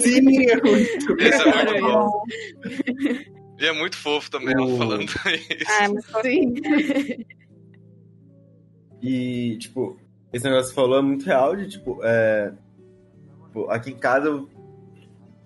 Sim, 0.00 0.46
é 0.48 0.56
muito 0.60 1.22
Isso 1.22 1.42
é 1.42 1.64
muito 1.64 1.80
bom. 1.86 2.22
E 3.58 3.66
é 3.66 3.72
muito 3.72 3.96
fofo 3.96 4.30
também 4.30 4.52
ela 4.54 4.76
falando 4.76 5.02
isso. 5.26 5.70
ai, 5.80 5.88
mas 5.88 6.04
Sim. 6.22 6.54
E, 9.02 9.56
tipo, 9.58 9.96
esse 10.32 10.44
negócio 10.44 10.68
que 10.68 10.74
você 10.74 10.74
falou 10.74 10.98
é 10.98 11.02
muito 11.02 11.24
real 11.26 11.54
de, 11.54 11.68
tipo, 11.68 12.00
é... 12.02 12.52
tipo, 13.46 13.70
aqui 13.70 13.90
em 13.90 13.96
casa 13.98 14.28
eu 14.28 14.48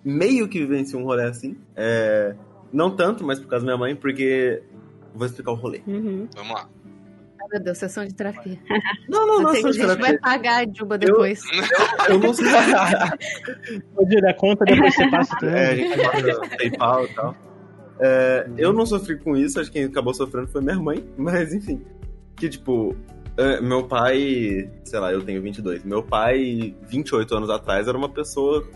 meio 0.04 0.48
que 0.48 0.60
vivenciei 0.60 1.00
um 1.00 1.04
rolê 1.04 1.24
assim. 1.24 1.56
É... 1.76 2.34
Não 2.72 2.94
tanto, 2.94 3.24
mas 3.24 3.38
por 3.40 3.48
causa 3.48 3.64
da 3.64 3.72
minha 3.72 3.78
mãe, 3.78 3.96
porque... 3.96 4.62
Vou 5.14 5.26
explicar 5.26 5.52
o 5.52 5.54
rolê. 5.54 5.80
Uhum. 5.86 6.28
Vamos 6.36 6.52
lá. 6.54 6.68
Ai, 7.40 7.46
meu 7.52 7.62
Deus, 7.62 7.78
sessão 7.78 8.04
de 8.04 8.14
terapia. 8.14 8.58
Não, 9.08 9.26
não, 9.26 9.40
não, 9.40 9.54
Eu 9.54 9.54
sei 9.54 9.62
que 9.62 9.62
só 9.62 9.68
a 9.68 9.72
de 9.72 9.78
gente 9.78 9.86
vai 9.86 9.96
terapia. 9.96 10.20
pagar 10.20 10.64
a 10.64 10.72
Juba 10.72 10.98
depois. 10.98 11.40
Eu 12.08 12.18
não 12.18 12.34
sei. 12.34 12.46
Pode 13.94 14.16
ir 14.16 14.20
da 14.20 14.34
conta, 14.34 14.64
depois 14.66 14.94
você 14.94 15.10
passa 15.10 15.36
tudo. 15.40 15.48
É, 15.48 15.70
a 15.70 15.74
gente 15.76 15.96
passa 15.96 16.56
PayPal 16.56 17.04
e 17.04 17.14
tal. 17.14 17.36
É, 18.00 18.48
eu 18.56 18.72
não 18.72 18.84
sofri 18.86 19.18
com 19.18 19.36
isso, 19.36 19.58
acho 19.58 19.72
que 19.72 19.78
quem 19.78 19.88
acabou 19.88 20.12
sofrendo 20.14 20.48
foi 20.48 20.60
minha 20.60 20.78
mãe, 20.78 21.04
mas 21.16 21.52
enfim. 21.54 21.82
Que 22.36 22.48
tipo, 22.48 22.94
é, 23.36 23.60
meu 23.60 23.88
pai, 23.88 24.70
sei 24.84 25.00
lá, 25.00 25.12
eu 25.12 25.22
tenho 25.22 25.40
22. 25.42 25.82
Meu 25.84 26.02
pai, 26.02 26.76
28 26.82 27.34
anos 27.34 27.50
atrás, 27.50 27.88
era 27.88 27.96
uma 27.96 28.08
pessoa 28.08 28.68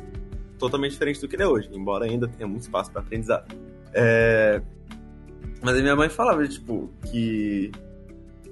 totalmente 0.59 0.93
diferente 0.93 1.21
do 1.21 1.29
que 1.29 1.37
ele 1.37 1.43
é 1.43 1.47
hoje, 1.47 1.69
embora 1.73 2.05
ainda 2.07 2.27
tenha 2.27 2.49
muito 2.49 2.63
espaço 2.63 2.91
para 2.91 3.03
aprendizado. 3.03 3.55
É, 3.93 4.61
mas 5.63 5.79
a 5.79 5.81
minha 5.81 5.97
mãe 5.97 6.09
falava, 6.09 6.47
tipo, 6.47 6.91
que. 7.11 7.71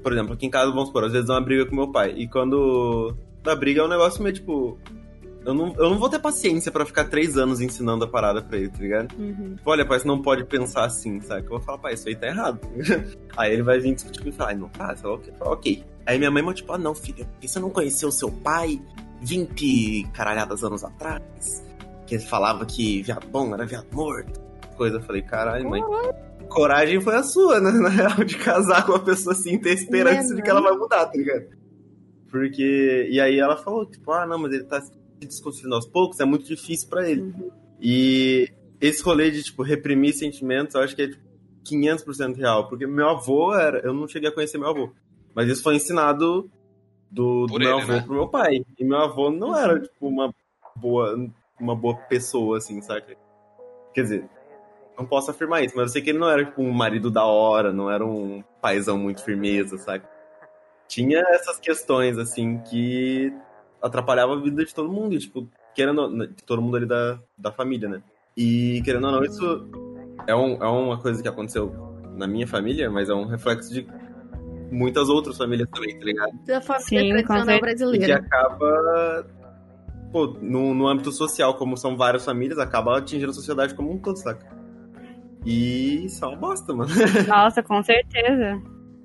Por 0.03 0.13
exemplo, 0.13 0.33
aqui 0.33 0.47
em 0.47 0.51
casa, 0.51 0.71
vamos 0.71 0.87
supor, 0.87 1.05
às 1.05 1.13
vezes 1.13 1.27
dá 1.27 1.35
uma 1.35 1.41
briga 1.41 1.67
com 1.67 1.75
meu 1.75 1.91
pai. 1.91 2.15
E 2.17 2.29
quando 2.29 3.15
dá 3.43 3.55
briga 3.55 3.81
é 3.83 3.85
um 3.85 3.89
negócio 3.89 4.23
meio 4.23 4.35
tipo. 4.35 4.79
Eu 5.45 5.55
não, 5.55 5.75
eu 5.79 5.89
não 5.89 5.99
vou 5.99 6.11
ter 6.11 6.19
paciência 6.19 6.71
pra 6.71 6.85
ficar 6.85 7.05
três 7.05 7.39
anos 7.39 7.63
ensinando 7.63 8.05
a 8.05 8.09
parada 8.09 8.43
pra 8.43 8.59
ele, 8.59 8.69
tá 8.69 8.79
ligado? 8.79 9.15
Uhum. 9.19 9.55
Tipo, 9.57 9.71
olha, 9.71 9.87
pai, 9.87 9.99
você 9.99 10.07
não 10.07 10.21
pode 10.21 10.45
pensar 10.45 10.85
assim, 10.85 11.19
sabe? 11.23 11.41
Que 11.43 11.47
eu 11.47 11.57
vou 11.57 11.61
falar, 11.61 11.79
pai, 11.79 11.95
isso 11.95 12.07
aí 12.09 12.15
tá 12.15 12.27
errado. 12.27 12.61
aí 13.37 13.55
ele 13.55 13.63
vai 13.63 13.81
vir 13.81 13.95
discutir 13.95 14.19
comigo 14.19 14.35
e 14.35 14.39
falar, 14.39 14.51
"Ai, 14.51 14.57
não 14.57 14.69
tá, 14.69 14.95
sei 14.95 15.09
lá 15.09 15.15
o 15.17 15.19
quê. 15.19 15.33
Falo, 15.39 15.53
ok. 15.53 15.85
Aí 16.05 16.19
minha 16.19 16.31
mãe, 16.31 16.53
tipo, 16.53 16.71
ah, 16.73 16.79
não, 16.79 16.95
filho, 16.95 17.25
porque 17.25 17.49
você 17.49 17.59
não 17.59 17.71
conheceu 17.71 18.13
seu 18.13 18.31
pai 18.31 18.81
20 19.23 20.11
caralhadas 20.13 20.63
anos 20.63 20.85
atrás? 20.85 21.65
Que 22.07 22.17
ele 22.17 22.25
falava 22.25 22.67
que 22.67 23.03
viado 23.03 23.27
bom 23.29 23.55
era 23.55 23.65
viado 23.65 23.87
morto. 23.93 24.50
Coisa, 24.81 24.97
eu 24.97 25.03
falei, 25.03 25.21
caralho, 25.21 25.69
mãe. 25.69 25.83
Coragem 26.49 27.03
foi 27.03 27.15
a 27.15 27.23
sua, 27.23 27.61
né? 27.61 27.69
Na 27.79 27.91
real, 27.91 28.25
de 28.25 28.39
casar 28.39 28.87
com 28.87 28.93
uma 28.93 29.05
pessoa 29.05 29.35
assim 29.35 29.57
e 29.57 29.61
ter 29.61 29.75
esperança 29.75 30.31
Né, 30.31 30.37
de 30.37 30.43
que 30.43 30.49
ela 30.49 30.63
vai 30.63 30.73
mudar, 30.73 31.05
tá 31.05 31.13
ligado? 31.19 31.49
Porque. 32.31 33.07
E 33.11 33.21
aí 33.21 33.39
ela 33.39 33.59
falou, 33.59 33.85
tipo, 33.85 34.11
ah, 34.11 34.27
não, 34.27 34.39
mas 34.39 34.55
ele 34.55 34.65
tá 34.65 34.81
se 34.81 34.91
desconstruindo 35.21 35.75
aos 35.75 35.87
poucos, 35.87 36.19
é 36.19 36.25
muito 36.25 36.47
difícil 36.47 36.89
pra 36.89 37.07
ele. 37.07 37.31
E 37.79 38.51
esse 38.81 39.03
rolê 39.03 39.31
de, 39.31 39.43
tipo, 39.43 39.63
reprimir 39.63 40.15
sentimentos, 40.15 40.75
eu 40.75 40.81
acho 40.81 40.97
que 40.97 41.03
é, 41.03 41.09
tipo, 41.09 41.23
500% 41.71 42.37
real. 42.39 42.67
Porque 42.67 42.87
meu 42.87 43.11
avô 43.11 43.53
era. 43.55 43.81
Eu 43.81 43.93
não 43.93 44.09
cheguei 44.09 44.31
a 44.31 44.35
conhecer 44.35 44.57
meu 44.57 44.71
avô. 44.71 44.95
Mas 45.35 45.47
isso 45.51 45.63
foi 45.63 45.75
ensinado 45.77 46.51
do, 47.11 47.45
do 47.45 47.47
Por 47.49 47.61
meu 47.61 47.73
ele, 47.73 47.83
avô 47.83 47.93
né? 47.93 48.01
pro 48.01 48.15
meu 48.15 48.29
pai. 48.29 48.65
E 48.79 48.83
meu 48.83 48.97
avô 48.97 49.31
não 49.31 49.55
era, 49.55 49.79
tipo, 49.79 50.09
uma 50.09 50.35
boa, 50.75 51.31
uma 51.61 51.77
boa 51.77 51.97
pessoa, 52.09 52.57
assim, 52.57 52.81
saca? 52.81 53.15
Quer 53.93 54.03
dizer, 54.05 54.31
não 55.01 55.07
posso 55.07 55.31
afirmar 55.31 55.65
isso, 55.65 55.75
mas 55.75 55.87
eu 55.87 55.93
sei 55.95 56.03
que 56.03 56.11
ele 56.11 56.19
não 56.19 56.29
era, 56.29 56.45
tipo, 56.45 56.63
um 56.63 56.73
marido 56.73 57.11
da 57.11 57.25
hora, 57.25 57.73
não 57.73 57.91
era 57.91 58.05
um 58.05 58.45
paizão 58.61 58.99
muito 58.99 59.25
firmeza, 59.25 59.79
saca? 59.79 60.07
Tinha 60.87 61.21
essas 61.31 61.59
questões, 61.59 62.19
assim, 62.19 62.59
que 62.59 63.33
atrapalhavam 63.83 64.37
a 64.37 64.41
vida 64.43 64.63
de 64.63 64.75
todo 64.75 64.93
mundo, 64.93 65.15
e, 65.15 65.19
tipo, 65.19 65.49
querendo, 65.75 66.27
de 66.27 66.45
todo 66.45 66.61
mundo 66.61 66.77
ali 66.77 66.87
da, 66.87 67.19
da 67.39 67.51
família, 67.51 67.89
né? 67.89 68.03
E, 68.37 68.83
querendo 68.85 69.07
ou 69.07 69.13
não, 69.13 69.25
isso 69.25 69.69
é, 70.27 70.35
um, 70.35 70.63
é 70.63 70.69
uma 70.69 70.99
coisa 70.99 71.23
que 71.23 71.29
aconteceu 71.29 71.73
na 72.15 72.27
minha 72.27 72.47
família, 72.47 72.91
mas 72.91 73.09
é 73.09 73.15
um 73.15 73.25
reflexo 73.25 73.73
de 73.73 73.87
muitas 74.71 75.09
outras 75.09 75.39
famílias 75.39 75.69
também, 75.71 75.99
tá 75.99 76.05
ligado? 76.05 76.33
Da 76.47 76.61
família 76.61 77.03
Sim, 77.03 77.09
tradicional 77.09 77.45
certeza. 77.47 77.57
E 77.57 77.99
que 77.99 78.05
brasileira. 78.05 78.17
acaba, 78.17 79.27
pô, 80.13 80.27
no, 80.43 80.75
no 80.75 80.87
âmbito 80.87 81.11
social, 81.11 81.55
como 81.55 81.77
são 81.79 81.97
várias 81.97 82.23
famílias, 82.23 82.59
acaba 82.59 82.99
atingindo 82.99 83.31
a 83.31 83.35
sociedade 83.35 83.75
como 83.75 83.91
um 83.91 83.99
todo, 83.99 84.17
saca? 84.17 84.60
E 85.45 86.07
isso 86.07 86.25
é 86.25 86.29
uma 86.29 86.37
bosta, 86.37 86.73
mano. 86.75 86.91
Nossa, 87.27 87.63
com 87.63 87.83
certeza. 87.83 88.61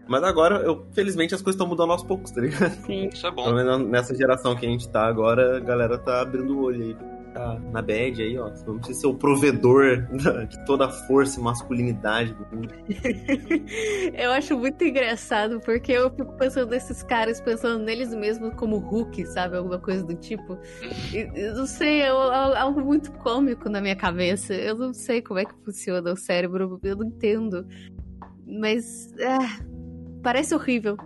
Mas 0.08 0.24
agora, 0.24 0.58
eu, 0.58 0.86
felizmente, 0.94 1.34
as 1.34 1.42
coisas 1.42 1.56
estão 1.56 1.68
mudando 1.68 1.92
aos 1.92 2.04
poucos, 2.04 2.32
tá 2.32 2.42
ligado? 2.42 2.72
Sim. 2.86 3.10
Isso 3.12 3.26
é 3.26 3.32
bom. 3.32 3.46
Pelo 3.46 3.56
menos 3.56 3.88
nessa 3.88 4.16
geração 4.16 4.56
que 4.56 4.66
a 4.66 4.70
gente 4.70 4.88
tá 4.90 5.06
agora, 5.06 5.58
a 5.58 5.60
galera 5.60 5.98
tá 5.98 6.22
abrindo 6.22 6.58
o 6.58 6.64
olho 6.64 6.84
aí. 6.84 6.98
Tá 7.36 7.60
na 7.60 7.82
bad 7.82 8.22
aí, 8.22 8.40
ó. 8.40 8.50
Você 8.50 8.66
não 8.66 8.78
precisa 8.78 9.02
ser 9.02 9.08
o 9.08 9.14
provedor 9.14 10.08
de 10.48 10.66
toda 10.66 10.86
a 10.86 10.90
força 10.90 11.38
e 11.38 11.44
masculinidade 11.44 12.34
do 12.34 12.56
mundo. 12.56 12.74
Eu 14.16 14.32
acho 14.32 14.58
muito 14.58 14.82
engraçado, 14.86 15.60
porque 15.60 15.92
eu 15.92 16.10
fico 16.12 16.32
pensando 16.38 16.70
nesses 16.70 17.04
caras, 17.04 17.42
pensando 17.42 17.84
neles 17.84 18.14
mesmos 18.16 18.54
como 18.56 18.78
Hulk, 18.78 19.26
sabe? 19.26 19.58
Alguma 19.58 19.80
coisa 19.80 20.02
do 20.06 20.16
tipo. 20.16 20.58
Eu 21.14 21.56
não 21.56 21.66
sei, 21.68 22.00
é 22.04 22.08
al- 22.08 22.56
algo 22.56 22.80
muito 22.82 23.12
cômico 23.12 23.68
na 23.70 23.82
minha 23.82 23.98
cabeça. 23.98 24.54
Eu 24.54 24.78
não 24.78 24.94
sei 24.94 25.22
como 25.22 25.38
é 25.40 25.44
que 25.44 25.54
funciona 25.66 26.14
o 26.14 26.16
cérebro, 26.16 26.80
eu 26.84 26.96
não 26.96 27.06
entendo. 27.08 27.68
Mas. 28.48 29.14
ah, 29.22 29.60
parece 30.26 30.56
horrível. 30.56 30.98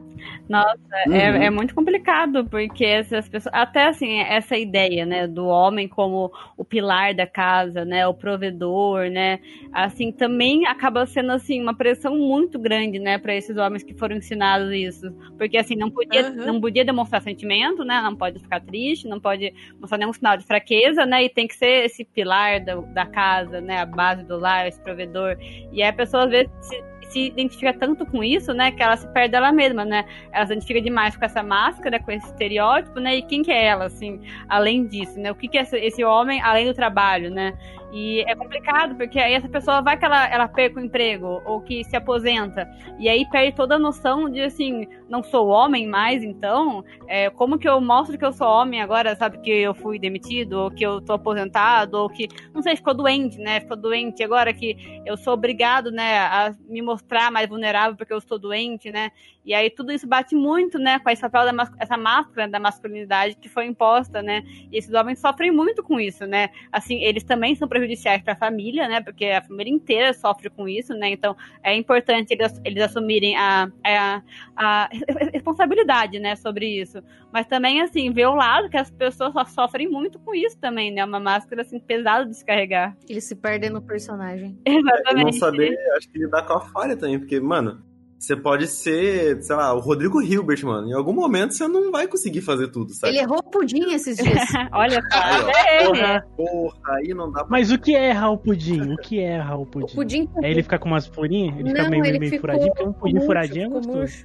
Nossa, 0.50 0.78
Uhum. 1.08 1.14
é, 1.14 1.46
é 1.46 1.50
muito 1.50 1.74
complicado, 1.76 2.44
porque 2.46 2.84
essas 2.84 3.30
pessoas. 3.30 3.54
Até 3.56 3.88
assim, 3.88 4.20
essa 4.20 4.58
ideia, 4.58 5.06
né, 5.06 5.28
do 5.28 5.46
homem 5.48 5.88
como 5.88 6.32
o 6.58 6.66
pilar 6.66 7.14
da 7.14 7.26
casa, 7.28 7.86
né? 7.86 8.06
O 8.08 8.14
provedor, 8.14 9.10
né? 9.10 9.40
Assim, 9.72 10.12
também 10.12 10.66
acaba 10.66 11.06
sendo 11.06 11.32
assim, 11.32 11.62
uma 11.62 11.74
pressão 11.76 12.18
muito 12.18 12.58
grande, 12.60 13.00
né, 13.00 13.18
para 13.18 13.34
esses 13.36 13.56
homens 13.58 13.84
que 13.84 13.94
foram 13.94 14.18
ensinados 14.18 14.72
isso. 14.74 15.10
Porque 15.38 15.58
assim, 15.58 15.76
não 15.76 15.90
podia, 15.90 16.22
Uhum. 16.32 16.46
não 16.48 16.60
podia 16.62 16.84
demonstrar 16.84 17.22
sentimento, 17.22 17.84
né? 17.86 18.02
Não 18.02 18.16
pode 18.16 18.40
ficar 18.40 18.60
triste, 18.60 19.08
não 19.08 19.20
pode 19.22 19.54
mostrar 19.80 19.98
nenhum 19.98 20.14
sinal 20.14 20.36
de 20.38 20.46
fraqueza, 20.46 21.06
né? 21.06 21.24
E 21.24 21.30
tem 21.30 21.48
que 21.48 21.56
ser 21.56 21.86
esse 21.86 22.04
pilar 22.04 22.60
da, 22.66 22.76
da 22.76 23.06
casa, 23.06 23.62
né? 23.62 23.78
A 23.80 23.86
base 23.86 24.24
do 24.26 24.38
lar, 24.38 24.68
esse 24.68 24.82
provedor. 24.82 25.38
E 25.72 25.82
aí 25.84 25.90
a 25.90 25.94
pessoa 25.94 26.26
às 26.26 26.30
vezes 26.32 26.52
se, 26.62 26.84
se 27.10 27.28
identifica 27.28 27.74
tanto 27.74 28.06
com 28.06 28.24
isso, 28.24 28.54
né? 28.54 28.72
Que 28.72 28.82
ela 28.82 28.96
se 28.96 29.08
perde 29.08 29.36
ela 29.36 29.52
mesma, 29.52 29.84
né? 29.84 30.06
Ela 30.32 30.46
se 30.46 30.54
identifica 30.54 30.82
demais 30.82 31.18
com 31.18 31.26
essa 31.26 31.44
máscara, 31.44 32.00
com 32.00 32.12
esse 32.12 32.28
estereótipo, 32.28 33.00
né? 33.00 33.18
E 33.18 33.22
quem 33.24 33.42
que 33.42 33.52
é 33.52 33.66
ela, 33.66 33.86
assim, 33.86 34.22
além 34.48 34.86
disso, 34.86 35.20
né? 35.20 35.32
O 35.32 35.36
que 35.36 35.48
que 35.48 35.58
é 35.58 35.62
esse, 35.62 36.04
homem 36.04 36.40
além 36.42 36.66
do 36.66 36.74
trabalho, 36.74 37.32
né? 37.32 37.58
E 37.92 38.22
é 38.22 38.36
complicado, 38.36 38.96
porque 38.96 39.20
aí 39.20 39.34
essa 39.34 39.50
pessoa 39.50 39.82
vai 39.82 39.98
que 39.98 40.06
ela, 40.06 40.28
ela 40.28 40.48
perca 40.48 40.80
o 40.80 40.84
emprego, 40.84 41.42
ou 41.46 41.60
que 41.62 41.84
se 41.84 41.96
aposenta, 41.96 42.70
e 43.00 43.10
aí 43.10 43.28
perde 43.30 43.56
toda 43.56 43.76
a 43.76 43.80
noção 43.80 44.30
de, 44.30 44.42
assim, 44.42 44.88
não 45.10 45.24
sou 45.24 45.48
homem 45.48 45.88
mais, 45.88 46.24
então, 46.24 46.84
é, 47.08 47.30
como 47.32 47.58
que 47.58 47.68
eu 47.68 47.82
mostro 47.82 48.18
que 48.18 48.26
eu 48.26 48.32
sou 48.32 48.48
homem 48.48 48.82
agora, 48.82 49.16
sabe, 49.16 49.40
que 49.40 49.50
eu 49.50 49.74
fui 49.74 49.98
demitido, 49.98 50.54
ou 50.54 50.72
que 50.72 50.86
eu 50.86 51.02
tô 51.02 51.14
aposentado, 51.14 51.98
ou 51.98 52.10
que, 52.10 52.28
não 52.54 52.62
sei, 52.62 52.76
ficou 52.76 52.94
doente, 52.94 53.38
né? 53.40 53.60
Ficou 53.62 53.78
doente 53.78 54.24
agora 54.24 54.54
que 54.54 55.02
eu 55.06 55.18
sou 55.18 55.34
obrigado, 55.34 55.92
né, 55.92 56.20
a 56.20 56.54
me 56.68 56.82
mostrar 56.82 57.32
mais 57.32 57.50
vulnerável 57.50 57.96
porque 57.98 58.14
eu 58.14 58.20
estou 58.20 58.38
doente, 58.38 58.92
né? 58.92 59.12
E 59.50 59.54
aí 59.56 59.68
tudo 59.72 59.92
isso 59.92 60.06
bate 60.06 60.36
muito, 60.36 60.78
né, 60.78 61.00
com 61.00 61.10
esse 61.10 61.24
papel 61.24 61.52
da 61.52 61.70
essa 61.80 61.98
máscara 61.98 62.48
da 62.48 62.60
masculinidade 62.60 63.36
que 63.36 63.50
foi 63.50 63.66
imposta, 63.66 64.22
né? 64.22 64.44
E 64.72 64.78
esses 64.78 64.94
homens 64.94 65.18
sofrem 65.18 65.50
muito 65.50 65.82
com 65.82 66.00
isso, 66.00 66.28
né? 66.28 66.50
Assim, 66.72 67.02
eles 67.02 67.24
também 67.24 67.56
são 67.56 67.68
prejudiciais 67.68 68.22
para 68.22 68.34
a 68.34 68.36
família, 68.36 68.88
né? 68.88 69.02
Porque 69.02 69.26
a 69.26 69.42
família 69.42 69.74
inteira 69.74 70.14
sofre 70.14 70.52
com 70.52 70.70
isso, 70.70 70.94
né? 70.94 71.10
Então 71.10 71.36
é 71.64 71.76
importante 71.76 72.32
eles, 72.32 72.62
eles 72.64 72.84
assumirem 72.84 73.36
a, 73.38 73.68
a, 73.84 74.22
a 74.56 74.90
responsabilidade, 75.34 76.20
né, 76.20 76.36
sobre 76.36 76.68
isso. 76.68 77.02
Mas 77.34 77.48
também, 77.48 77.82
assim, 77.82 78.12
ver 78.12 78.28
o 78.28 78.36
lado 78.36 78.70
que 78.70 78.78
as 78.78 78.92
pessoas 78.92 79.34
só 79.34 79.44
sofrem 79.46 79.90
muito 79.90 80.20
com 80.20 80.36
isso 80.36 80.60
também, 80.60 80.92
né? 80.92 81.04
Uma 81.04 81.20
máscara, 81.20 81.64
assim, 81.64 81.80
pesada 81.80 82.24
de 82.24 82.30
descarregar. 82.30 82.96
Eles 83.10 83.24
se 83.24 83.36
perdem 83.36 83.72
no 83.72 83.82
personagem. 83.82 84.60
E 84.70 84.82
não 84.82 84.92
Exatamente. 84.92 85.38
saber, 85.40 85.76
acho 85.98 86.08
que 86.12 86.20
lidar 86.20 86.44
com 86.44 86.54
a 86.54 86.62
falha 86.62 86.96
também, 86.96 87.18
porque, 87.18 87.40
mano, 87.40 87.82
você 88.20 88.36
pode 88.36 88.68
ser, 88.68 89.42
sei 89.42 89.56
lá, 89.56 89.74
o 89.74 89.80
Rodrigo 89.80 90.22
Hilbert, 90.22 90.64
mano. 90.66 90.90
Em 90.90 90.94
algum 90.94 91.14
momento 91.14 91.54
você 91.54 91.68
não 91.68 91.90
vai 91.92 92.06
conseguir 92.08 92.42
fazer 92.42 92.68
tudo, 92.68 92.94
sabe? 92.94 93.14
Ele 93.14 93.22
errou 93.24 93.42
pudim 93.42 93.94
esses 93.94 94.18
dias. 94.18 94.42
Olha 94.74 95.02
só, 95.02 95.18
Aí, 95.18 95.42
ó. 95.44 95.50
é 95.50 95.78
ele. 95.84 95.88
Porra. 95.88 96.26
Porra, 96.36 96.96
aí 96.98 97.14
não 97.14 97.32
dá 97.32 97.40
pra. 97.40 97.48
Mas 97.50 97.72
o 97.72 97.80
que 97.80 97.96
é 97.96 98.10
errar 98.10 98.32
o 98.32 98.38
pudim? 98.38 98.94
O 98.94 98.98
que 98.98 99.20
é 99.20 99.36
errar 99.36 99.58
o 99.58 99.62
o 99.62 99.66
pudim? 99.66 99.96
pudim 99.96 100.30
Aí 100.44 100.52
ele 100.52 100.64
fica 100.64 100.78
com 100.78 100.90
umas 100.90 101.08
furinhas? 101.08 101.58
Ele 101.60 101.70
fica 101.70 101.84
Não, 101.84 101.90
meio, 101.90 102.06
ele 102.06 102.20
meio 102.20 102.32
ficou 102.32 102.42
furadinho, 102.50 102.74
porque 102.74 102.84
um 102.90 102.94
pudim 102.94 103.14
murcho, 103.14 103.26
furadinho 103.28 103.66
é 103.66 103.70
gostoso. 103.70 104.24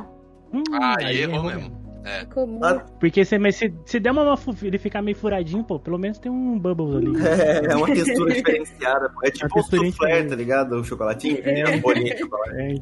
Hum, 0.52 0.62
Ah, 0.72 0.94
aí 0.98 1.20
errou 1.22 1.42
mesmo. 1.44 1.84
Ficou 2.20 2.46
murcho. 2.46 2.64
Ah, 2.66 2.84
Porque 3.00 3.24
se, 3.24 3.38
mas 3.38 3.56
se, 3.56 3.72
se 3.86 3.98
der 3.98 4.10
uma, 4.10 4.36
ele 4.62 4.76
ficar 4.76 5.00
meio 5.00 5.16
furadinho, 5.16 5.64
pô, 5.64 5.78
pelo 5.80 5.98
menos 5.98 6.18
tem 6.18 6.30
um 6.30 6.58
bubbles 6.58 6.96
ali. 6.96 7.12
É, 7.24 7.72
é 7.72 7.76
uma 7.76 7.86
textura 7.86 8.30
diferenciada. 8.34 9.08
pô. 9.08 9.20
É 9.26 9.30
tipo 9.30 9.46
o 9.46 9.54
texturinha 9.54 9.90
soufflé, 9.92 10.22
tá 10.24 10.34
ligado? 10.36 10.72
O 10.76 10.84
chocolatinho, 10.84 11.38
É. 11.42 11.60
é 11.60 11.68
um 11.76 11.80
bolinho 11.80 12.14
de 12.14 12.18
chocolate. 12.18 12.56
É, 12.58 12.74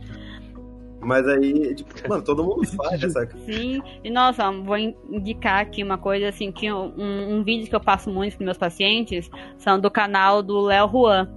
Mas 1.02 1.26
aí, 1.28 1.74
tipo, 1.74 1.92
mano, 2.08 2.24
todo 2.24 2.44
mundo 2.44 2.62
faz, 2.76 3.12
saca? 3.12 3.36
Sim, 3.44 3.82
e 4.04 4.10
nossa, 4.10 4.50
vou 4.52 4.76
in- 4.78 4.96
indicar 5.10 5.60
aqui 5.60 5.82
uma 5.82 5.98
coisa 5.98 6.28
assim, 6.28 6.52
que 6.52 6.72
um, 6.72 6.92
um 7.38 7.42
vídeo 7.44 7.68
que 7.68 7.74
eu 7.74 7.80
passo 7.80 8.10
muito 8.10 8.36
para 8.36 8.44
meus 8.44 8.58
pacientes 8.58 9.28
são 9.58 9.80
do 9.80 9.90
canal 9.90 10.42
do 10.42 10.60
Léo 10.60 10.88
Juan. 10.88 11.28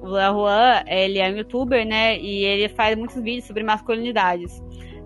O 0.00 0.08
Léo 0.08 0.34
Juan, 0.34 0.82
ele 0.86 1.18
é 1.20 1.30
um 1.30 1.36
youtuber, 1.36 1.86
né, 1.86 2.18
e 2.18 2.44
ele 2.44 2.68
faz 2.68 2.96
muitos 2.98 3.16
vídeos 3.22 3.46
sobre 3.46 3.62
masculinidades. 3.62 4.60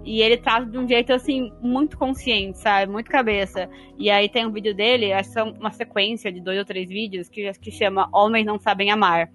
E 0.04 0.22
ele 0.22 0.36
trata 0.38 0.66
de 0.66 0.78
um 0.78 0.88
jeito, 0.88 1.12
assim, 1.12 1.52
muito 1.60 1.98
consciente, 1.98 2.58
sabe? 2.58 2.90
Muito 2.90 3.10
cabeça. 3.10 3.68
E 3.98 4.08
aí 4.08 4.28
tem 4.28 4.46
um 4.46 4.52
vídeo 4.52 4.74
dele, 4.74 5.12
acho 5.12 5.28
que 5.30 5.34
são 5.34 5.50
uma 5.58 5.72
sequência 5.72 6.30
de 6.32 6.40
dois 6.40 6.58
ou 6.58 6.64
três 6.64 6.88
vídeos, 6.88 7.28
que, 7.28 7.52
que 7.54 7.72
chama 7.72 8.08
Homens 8.12 8.46
Não 8.46 8.58
Sabem 8.58 8.90
Amar. 8.92 9.30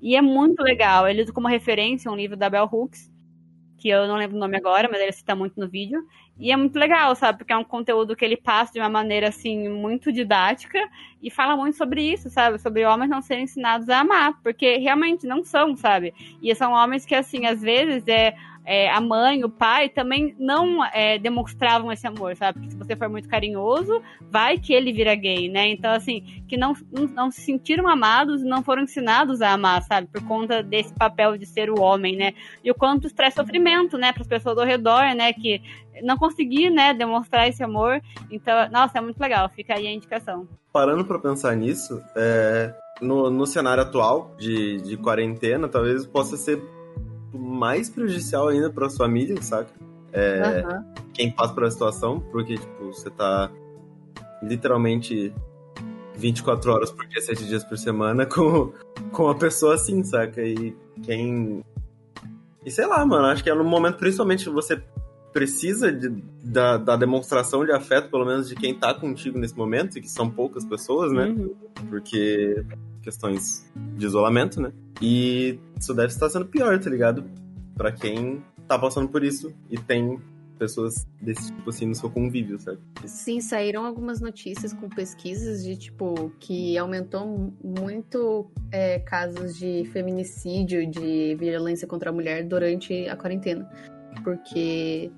E 0.00 0.16
é 0.16 0.22
muito 0.22 0.62
legal. 0.62 1.08
Ele 1.08 1.22
usa 1.22 1.32
como 1.32 1.48
referência 1.48 2.10
um 2.10 2.16
livro 2.16 2.36
da 2.36 2.48
Bell 2.48 2.68
Hooks, 2.72 3.11
que 3.82 3.88
eu 3.88 4.06
não 4.06 4.14
lembro 4.14 4.36
o 4.36 4.40
nome 4.40 4.56
agora, 4.56 4.88
mas 4.88 5.00
ele 5.00 5.10
cita 5.10 5.34
muito 5.34 5.58
no 5.58 5.68
vídeo. 5.68 6.06
E 6.38 6.52
é 6.52 6.56
muito 6.56 6.78
legal, 6.78 7.14
sabe? 7.16 7.38
Porque 7.38 7.52
é 7.52 7.56
um 7.56 7.64
conteúdo 7.64 8.14
que 8.14 8.24
ele 8.24 8.36
passa 8.36 8.72
de 8.72 8.78
uma 8.78 8.88
maneira, 8.88 9.28
assim, 9.28 9.68
muito 9.68 10.12
didática 10.12 10.78
e 11.20 11.28
fala 11.28 11.56
muito 11.56 11.76
sobre 11.76 12.00
isso, 12.00 12.30
sabe? 12.30 12.60
Sobre 12.60 12.84
homens 12.84 13.10
não 13.10 13.20
serem 13.20 13.42
ensinados 13.42 13.88
a 13.88 13.98
amar, 13.98 14.40
porque 14.40 14.76
realmente 14.76 15.26
não 15.26 15.42
são, 15.42 15.76
sabe? 15.76 16.14
E 16.40 16.54
são 16.54 16.72
homens 16.72 17.04
que, 17.04 17.14
assim, 17.14 17.44
às 17.46 17.60
vezes 17.60 18.06
é. 18.06 18.34
É, 18.64 18.88
a 18.90 19.00
mãe, 19.00 19.42
o 19.44 19.48
pai 19.48 19.88
também 19.88 20.36
não 20.38 20.84
é, 20.84 21.18
demonstravam 21.18 21.90
esse 21.90 22.06
amor, 22.06 22.36
sabe? 22.36 22.60
Porque 22.60 22.70
se 22.70 22.76
você 22.76 22.94
for 22.94 23.08
muito 23.08 23.28
carinhoso, 23.28 24.00
vai 24.30 24.58
que 24.58 24.72
ele 24.72 24.92
vira 24.92 25.14
gay, 25.14 25.48
né? 25.48 25.68
Então, 25.68 25.92
assim, 25.92 26.44
que 26.46 26.56
não, 26.56 26.74
não, 27.12 27.30
se 27.30 27.40
sentiram 27.40 27.88
amados 27.88 28.42
não 28.42 28.62
foram 28.62 28.82
ensinados 28.82 29.42
a 29.42 29.52
amar, 29.52 29.82
sabe? 29.82 30.06
Por 30.06 30.22
conta 30.26 30.62
desse 30.62 30.94
papel 30.94 31.36
de 31.36 31.44
ser 31.44 31.70
o 31.70 31.80
homem, 31.80 32.16
né? 32.16 32.34
E 32.62 32.70
o 32.70 32.74
quanto 32.74 33.06
isso 33.06 33.16
traz 33.16 33.34
sofrimento, 33.34 33.98
né? 33.98 34.12
Para 34.12 34.22
as 34.22 34.28
pessoas 34.28 34.56
ao 34.56 34.64
redor, 34.64 35.14
né? 35.16 35.32
Que 35.32 35.60
não 36.02 36.16
conseguir, 36.16 36.70
né? 36.70 36.94
Demonstrar 36.94 37.48
esse 37.48 37.64
amor. 37.64 38.00
Então, 38.30 38.70
nossa, 38.70 38.98
é 38.98 39.00
muito 39.00 39.18
legal. 39.18 39.48
Fica 39.48 39.74
aí 39.74 39.86
a 39.86 39.92
indicação. 39.92 40.46
Parando 40.72 41.04
pra 41.04 41.18
pensar 41.18 41.56
nisso, 41.56 42.00
é, 42.16 42.72
no, 43.00 43.28
no 43.28 43.44
cenário 43.44 43.82
atual 43.82 44.34
de, 44.38 44.80
de 44.82 44.96
quarentena, 44.96 45.68
talvez 45.68 46.06
possa 46.06 46.36
ser 46.36 46.62
mais 47.38 47.88
prejudicial 47.90 48.48
ainda 48.48 48.70
para 48.70 48.86
as 48.86 48.96
famílias, 48.96 49.46
saca? 49.46 49.70
É, 50.12 50.62
Aham. 50.64 50.84
quem 51.14 51.30
passa 51.30 51.54
por 51.54 51.64
a 51.64 51.70
situação, 51.70 52.20
porque, 52.30 52.56
tipo, 52.56 52.86
você 52.86 53.08
tá 53.10 53.50
literalmente 54.42 55.32
24 56.16 56.72
horas 56.72 56.90
por 56.90 57.06
dia, 57.06 57.20
7 57.20 57.44
dias 57.46 57.64
por 57.64 57.78
semana 57.78 58.26
com, 58.26 58.72
com 59.12 59.24
uma 59.24 59.34
pessoa 59.34 59.74
assim, 59.74 60.02
saca? 60.04 60.42
E 60.42 60.76
quem. 61.02 61.64
E 62.64 62.70
sei 62.70 62.86
lá, 62.86 63.04
mano, 63.04 63.26
acho 63.26 63.42
que 63.42 63.50
é 63.50 63.54
no 63.54 63.64
momento, 63.64 63.96
principalmente, 63.96 64.48
você 64.48 64.82
precisa 65.32 65.90
de- 65.90 66.10
da, 66.44 66.76
da 66.76 66.94
demonstração 66.96 67.64
de 67.64 67.72
afeto, 67.72 68.10
pelo 68.10 68.26
menos 68.26 68.48
de 68.48 68.54
quem 68.54 68.74
tá 68.74 68.92
contigo 68.92 69.38
nesse 69.38 69.56
momento, 69.56 69.98
e 69.98 70.02
que 70.02 70.08
são 70.08 70.28
poucas 70.30 70.64
pessoas, 70.64 71.10
né? 71.10 71.26
Uhum. 71.28 71.54
Porque 71.88 72.62
questões 73.02 73.70
de 73.96 74.06
isolamento, 74.06 74.60
né? 74.60 74.72
E 75.00 75.58
isso 75.78 75.92
deve 75.94 76.08
estar 76.08 76.30
sendo 76.30 76.46
pior, 76.46 76.78
tá 76.78 76.88
ligado? 76.88 77.24
Pra 77.76 77.90
quem 77.92 78.42
tá 78.68 78.78
passando 78.78 79.08
por 79.08 79.22
isso 79.24 79.52
e 79.70 79.76
tem 79.76 80.18
pessoas 80.58 81.06
desse 81.20 81.52
tipo 81.52 81.70
assim 81.70 81.86
no 81.86 81.94
seu 81.94 82.08
convívio, 82.08 82.56
sabe? 82.58 82.78
Sim, 83.04 83.40
saíram 83.40 83.84
algumas 83.84 84.20
notícias 84.20 84.72
com 84.72 84.88
pesquisas 84.88 85.64
de 85.64 85.76
tipo 85.76 86.30
que 86.38 86.78
aumentou 86.78 87.26
mu- 87.26 87.54
muito 87.64 88.48
é, 88.70 89.00
casos 89.00 89.56
de 89.58 89.84
feminicídio, 89.92 90.88
de 90.88 91.34
violência 91.34 91.88
contra 91.88 92.10
a 92.10 92.12
mulher 92.12 92.46
durante 92.46 93.08
a 93.08 93.16
quarentena. 93.16 93.68
Porque 94.22 95.10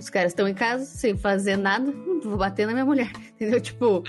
Os 0.00 0.08
caras 0.10 0.32
estão 0.32 0.48
em 0.48 0.54
casa, 0.54 0.84
sem 0.84 1.16
fazer 1.16 1.56
nada, 1.56 1.92
vou 2.24 2.36
bater 2.38 2.66
na 2.66 2.72
minha 2.72 2.84
mulher. 2.84 3.12
Entendeu? 3.36 3.60
Tipo, 3.60 4.02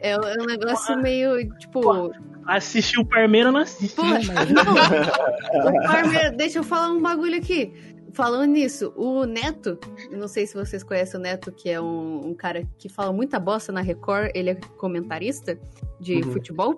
é, 0.00 0.10
é 0.10 0.16
um 0.42 0.46
negócio 0.46 0.96
meio, 1.00 1.48
tipo. 1.58 2.12
Assistir 2.46 2.98
o 3.00 3.04
Parmeira 3.04 3.50
não 3.50 3.60
assiste, 3.60 3.96
Pô, 3.96 4.02
né? 4.04 4.18
Não. 4.54 4.74
O 5.68 5.82
Parmeira, 5.86 6.30
deixa 6.30 6.58
eu 6.58 6.62
falar 6.62 6.90
um 6.92 7.00
bagulho 7.00 7.36
aqui. 7.36 7.72
Falando 8.12 8.50
nisso, 8.50 8.92
o 8.96 9.24
Neto, 9.24 9.78
não 10.10 10.26
sei 10.28 10.46
se 10.46 10.54
vocês 10.54 10.82
conhecem 10.82 11.20
o 11.20 11.22
Neto, 11.22 11.52
que 11.52 11.68
é 11.68 11.80
um, 11.80 12.28
um 12.28 12.34
cara 12.34 12.66
que 12.78 12.88
fala 12.88 13.12
muita 13.12 13.38
bosta 13.38 13.70
na 13.70 13.80
Record, 13.82 14.30
ele 14.34 14.50
é 14.50 14.54
comentarista 14.76 15.58
de 16.00 16.16
Uhum. 16.16 16.32
futebol. 16.32 16.76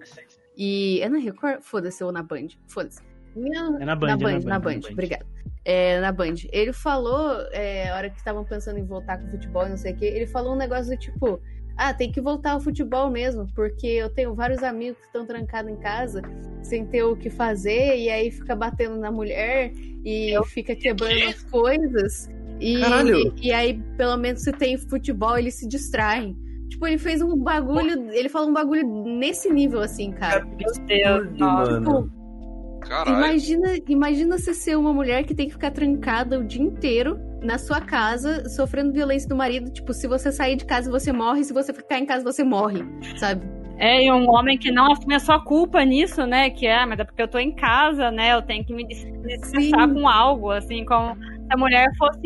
E 0.56 1.00
é 1.00 1.08
na 1.08 1.18
Record? 1.18 1.60
Foda-se, 1.62 2.02
ou 2.02 2.10
na 2.12 2.22
Band? 2.22 2.48
Foda-se. 2.66 3.00
É 3.36 3.84
na 3.84 3.94
Band, 3.94 4.06
na 4.08 4.12
é 4.12 4.16
Band, 4.16 4.16
na 4.16 4.16
na 4.16 4.16
Band, 4.16 4.34
Band, 4.34 4.48
na 4.48 4.58
Band. 4.58 4.80
obrigada. 4.92 5.26
É, 5.64 6.00
na 6.00 6.10
Band. 6.10 6.36
Ele 6.52 6.72
falou, 6.72 7.36
é, 7.52 7.90
a 7.90 7.96
hora 7.96 8.10
que 8.10 8.16
estavam 8.16 8.44
pensando 8.44 8.78
em 8.78 8.84
voltar 8.84 9.18
com 9.18 9.26
o 9.26 9.30
futebol 9.30 9.66
e 9.66 9.70
não 9.70 9.76
sei 9.76 9.92
o 9.92 9.96
quê, 9.96 10.06
ele 10.06 10.26
falou 10.26 10.54
um 10.54 10.56
negócio 10.56 10.90
do 10.90 10.98
tipo: 10.98 11.40
ah, 11.76 11.94
tem 11.94 12.12
que 12.12 12.20
voltar 12.20 12.52
ao 12.52 12.60
futebol 12.60 13.10
mesmo, 13.10 13.46
porque 13.54 13.86
eu 13.86 14.10
tenho 14.10 14.34
vários 14.34 14.62
amigos 14.62 14.98
que 14.98 15.06
estão 15.06 15.24
trancados 15.24 15.70
em 15.72 15.76
casa 15.76 16.22
sem 16.62 16.84
ter 16.86 17.02
o 17.02 17.16
que 17.16 17.30
fazer, 17.30 17.96
e 17.96 18.10
aí 18.10 18.30
fica 18.30 18.54
batendo 18.54 18.96
na 18.96 19.10
mulher 19.10 19.72
e 20.04 20.34
fica 20.46 20.76
quebrando 20.76 21.28
as 21.28 21.42
coisas. 21.44 22.28
E, 22.60 22.80
Caralho. 22.80 23.34
e 23.40 23.50
aí, 23.50 23.82
pelo 23.96 24.16
menos, 24.18 24.42
se 24.42 24.52
tem 24.52 24.76
futebol, 24.76 25.38
eles 25.38 25.54
se 25.54 25.66
distraem. 25.66 26.36
Tipo, 26.68 26.86
ele 26.86 26.98
fez 26.98 27.22
um 27.22 27.34
bagulho, 27.36 28.12
ele 28.12 28.28
falou 28.28 28.50
um 28.50 28.52
bagulho 28.52 28.86
nesse 28.86 29.50
nível, 29.50 29.80
assim, 29.80 30.12
cara. 30.12 30.44
Meu 30.44 30.86
Deus, 30.86 31.38
nossa. 31.38 31.80
mano. 31.80 32.19
Caralho. 32.80 33.16
Imagina, 33.16 33.78
imagina 33.88 34.38
você 34.38 34.54
ser 34.54 34.76
uma 34.76 34.92
mulher 34.92 35.24
que 35.24 35.34
tem 35.34 35.46
que 35.46 35.52
ficar 35.52 35.70
trancada 35.70 36.38
o 36.38 36.44
dia 36.44 36.62
inteiro 36.62 37.18
na 37.42 37.58
sua 37.58 37.80
casa, 37.80 38.48
sofrendo 38.48 38.92
violência 38.92 39.28
do 39.28 39.36
marido. 39.36 39.70
Tipo, 39.70 39.92
se 39.92 40.06
você 40.06 40.30
sair 40.30 40.56
de 40.56 40.64
casa, 40.64 40.90
você 40.90 41.12
morre. 41.12 41.44
Se 41.44 41.52
você 41.52 41.72
ficar 41.72 41.98
em 41.98 42.06
casa, 42.06 42.24
você 42.24 42.44
morre, 42.44 42.84
sabe? 43.16 43.46
É, 43.78 44.04
e 44.04 44.12
um 44.12 44.28
homem 44.30 44.58
que 44.58 44.70
não 44.70 44.92
assume 44.92 45.14
a 45.14 45.18
sua 45.18 45.42
culpa 45.42 45.82
nisso, 45.82 46.26
né? 46.26 46.50
Que 46.50 46.66
é, 46.66 46.84
mas 46.84 46.98
é 46.98 47.04
porque 47.04 47.22
eu 47.22 47.28
tô 47.28 47.38
em 47.38 47.50
casa, 47.54 48.10
né? 48.10 48.34
Eu 48.34 48.42
tenho 48.42 48.62
que 48.62 48.74
me 48.74 48.86
Sim. 48.94 49.70
com 49.70 50.06
algo, 50.06 50.50
assim, 50.50 50.84
como 50.84 51.14
se 51.14 51.46
a 51.50 51.56
mulher 51.56 51.88
fosse 51.96 52.20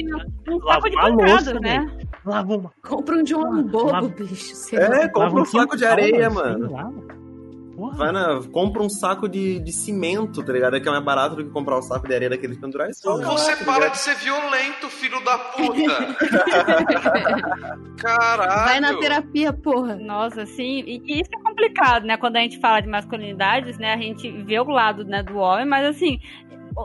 um, 0.49 0.61
saco 0.61 0.91
de 0.91 0.97
Lavar 0.97 1.13
a 1.13 1.17
pancadas, 1.17 1.47
louça, 1.47 1.61
né? 1.61 1.87
Lava 2.27 2.57
uma. 2.57 2.73
Compra 2.83 3.17
um 3.17 3.23
de 3.23 3.37
um 3.37 3.47
Ah, 3.47 3.63
bobo, 3.63 4.09
bicho. 4.09 4.77
É, 4.77 5.09
compra 5.09 5.43
um 5.43 5.45
saco 5.45 5.77
de 5.77 5.85
areia, 5.85 6.29
mano. 6.29 6.75
Porra. 7.77 7.97
Vai 7.97 8.13
na, 8.13 8.41
compra 8.53 8.83
um 8.83 8.89
saco 8.89 9.29
de, 9.29 9.59
de 9.59 9.73
cimento, 9.73 10.43
tá 10.43 10.53
ligado? 10.53 10.81
Que 10.81 10.89
é 10.89 10.93
mais 10.93 11.05
barato 11.05 11.37
do 11.37 11.45
que 11.45 11.51
comprar 11.51 11.79
um 11.79 11.83
saco 11.83 12.07
de 12.07 12.15
areia 12.15 12.31
daqueles 12.31 12.59
pendurais. 12.59 13.01
Você 13.01 13.57
tá 13.57 13.65
para 13.65 13.89
de 13.89 13.99
ser 13.99 14.15
violento, 14.17 14.89
filho 14.89 15.23
da 15.25 15.39
puta! 15.39 16.15
Caralho! 17.99 18.65
Vai 18.65 18.81
na 18.81 18.97
terapia, 18.97 19.53
porra. 19.53 19.97
Nossa, 19.97 20.47
sim. 20.47 20.85
E, 20.87 21.03
e 21.05 21.21
isso 21.21 21.31
é 21.35 21.43
complicado, 21.43 22.05
né? 22.05 22.17
Quando 22.17 22.37
a 22.37 22.41
gente 22.41 22.61
fala 22.61 22.81
de 22.81 22.89
masculinidades, 22.89 23.79
né? 23.79 23.93
A 23.93 23.99
gente 23.99 24.31
vê 24.31 24.61
o 24.61 24.65
lado 24.65 25.05
né, 25.05 25.23
do 25.23 25.37
homem, 25.37 25.67
mas 25.67 25.85
assim, 25.87 26.21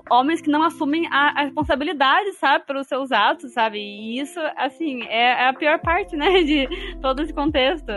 homens 0.09 0.41
que 0.41 0.49
não 0.49 0.63
assumem 0.63 1.07
a, 1.07 1.41
a 1.41 1.43
responsabilidade, 1.43 2.33
sabe, 2.33 2.65
pelos 2.65 2.87
seus 2.87 3.11
atos, 3.11 3.53
sabe? 3.53 3.79
E 3.79 4.19
isso, 4.19 4.39
assim, 4.57 5.03
é, 5.03 5.43
é 5.43 5.49
a 5.49 5.53
pior 5.53 5.79
parte, 5.79 6.15
né? 6.15 6.43
De 6.43 6.67
todo 7.01 7.21
esse 7.21 7.33
contexto. 7.33 7.91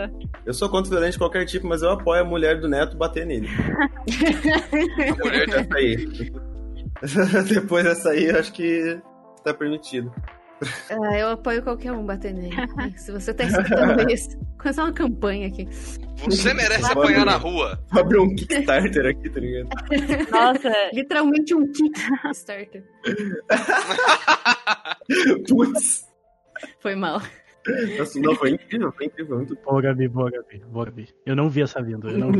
Eu 0.45 0.53
sou 0.53 0.69
contra 0.69 0.89
violência 0.89 1.13
de 1.13 1.19
qualquer 1.19 1.45
tipo, 1.45 1.67
mas 1.67 1.81
eu 1.81 1.91
apoio 1.91 2.21
a 2.21 2.25
mulher 2.25 2.59
do 2.59 2.67
neto 2.67 2.97
bater 2.97 3.25
nele. 3.25 3.47
A 5.09 5.23
mulher 5.23 5.47
de 5.47 5.55
Essa 5.55 5.75
aí. 5.75 6.07
Depois 7.47 7.83
dessa 7.83 8.09
aí, 8.09 8.25
eu 8.25 8.39
acho 8.39 8.51
que 8.53 8.99
tá 9.43 9.53
permitido. 9.53 10.11
Ah, 10.89 11.17
eu 11.17 11.29
apoio 11.29 11.63
qualquer 11.63 11.91
um 11.91 12.05
bater 12.05 12.33
nele. 12.33 12.55
Se 12.97 13.11
você 13.11 13.33
tá 13.33 13.43
escutando 13.43 14.07
isso, 14.11 14.37
começar 14.59 14.83
uma 14.83 14.93
campanha 14.93 15.47
aqui. 15.47 15.67
Você 16.25 16.53
merece 16.53 16.91
apanhar 16.91 17.25
na 17.25 17.37
rua. 17.37 17.83
Vou 17.91 18.01
abrir 18.01 18.19
um 18.19 18.33
Kickstarter 18.35 19.07
aqui, 19.07 19.29
tá 19.29 19.39
ligado? 19.39 19.69
Nossa, 20.31 20.71
Literalmente 20.93 21.53
um 21.53 21.71
Kickstarter. 21.71 22.83
Putz. 25.47 26.05
Foi 26.79 26.95
mal. 26.95 27.21
Nossa, 27.97 28.19
não, 28.19 28.35
foi 28.35 28.51
incrível, 28.51 28.91
foi 28.91 29.05
incrível. 29.05 29.37
Muito 29.37 29.55
Boa, 29.63 29.81
Gabi, 29.81 30.07
boa, 30.07 30.29
Gabi, 30.29 30.59
boa, 30.65 30.85
Gabi. 30.85 31.09
Eu 31.25 31.35
não 31.35 31.49
vi 31.49 31.61
essa 31.61 31.81
vindo, 31.81 32.09
eu 32.09 32.17
não 32.17 32.31
vi. 32.31 32.39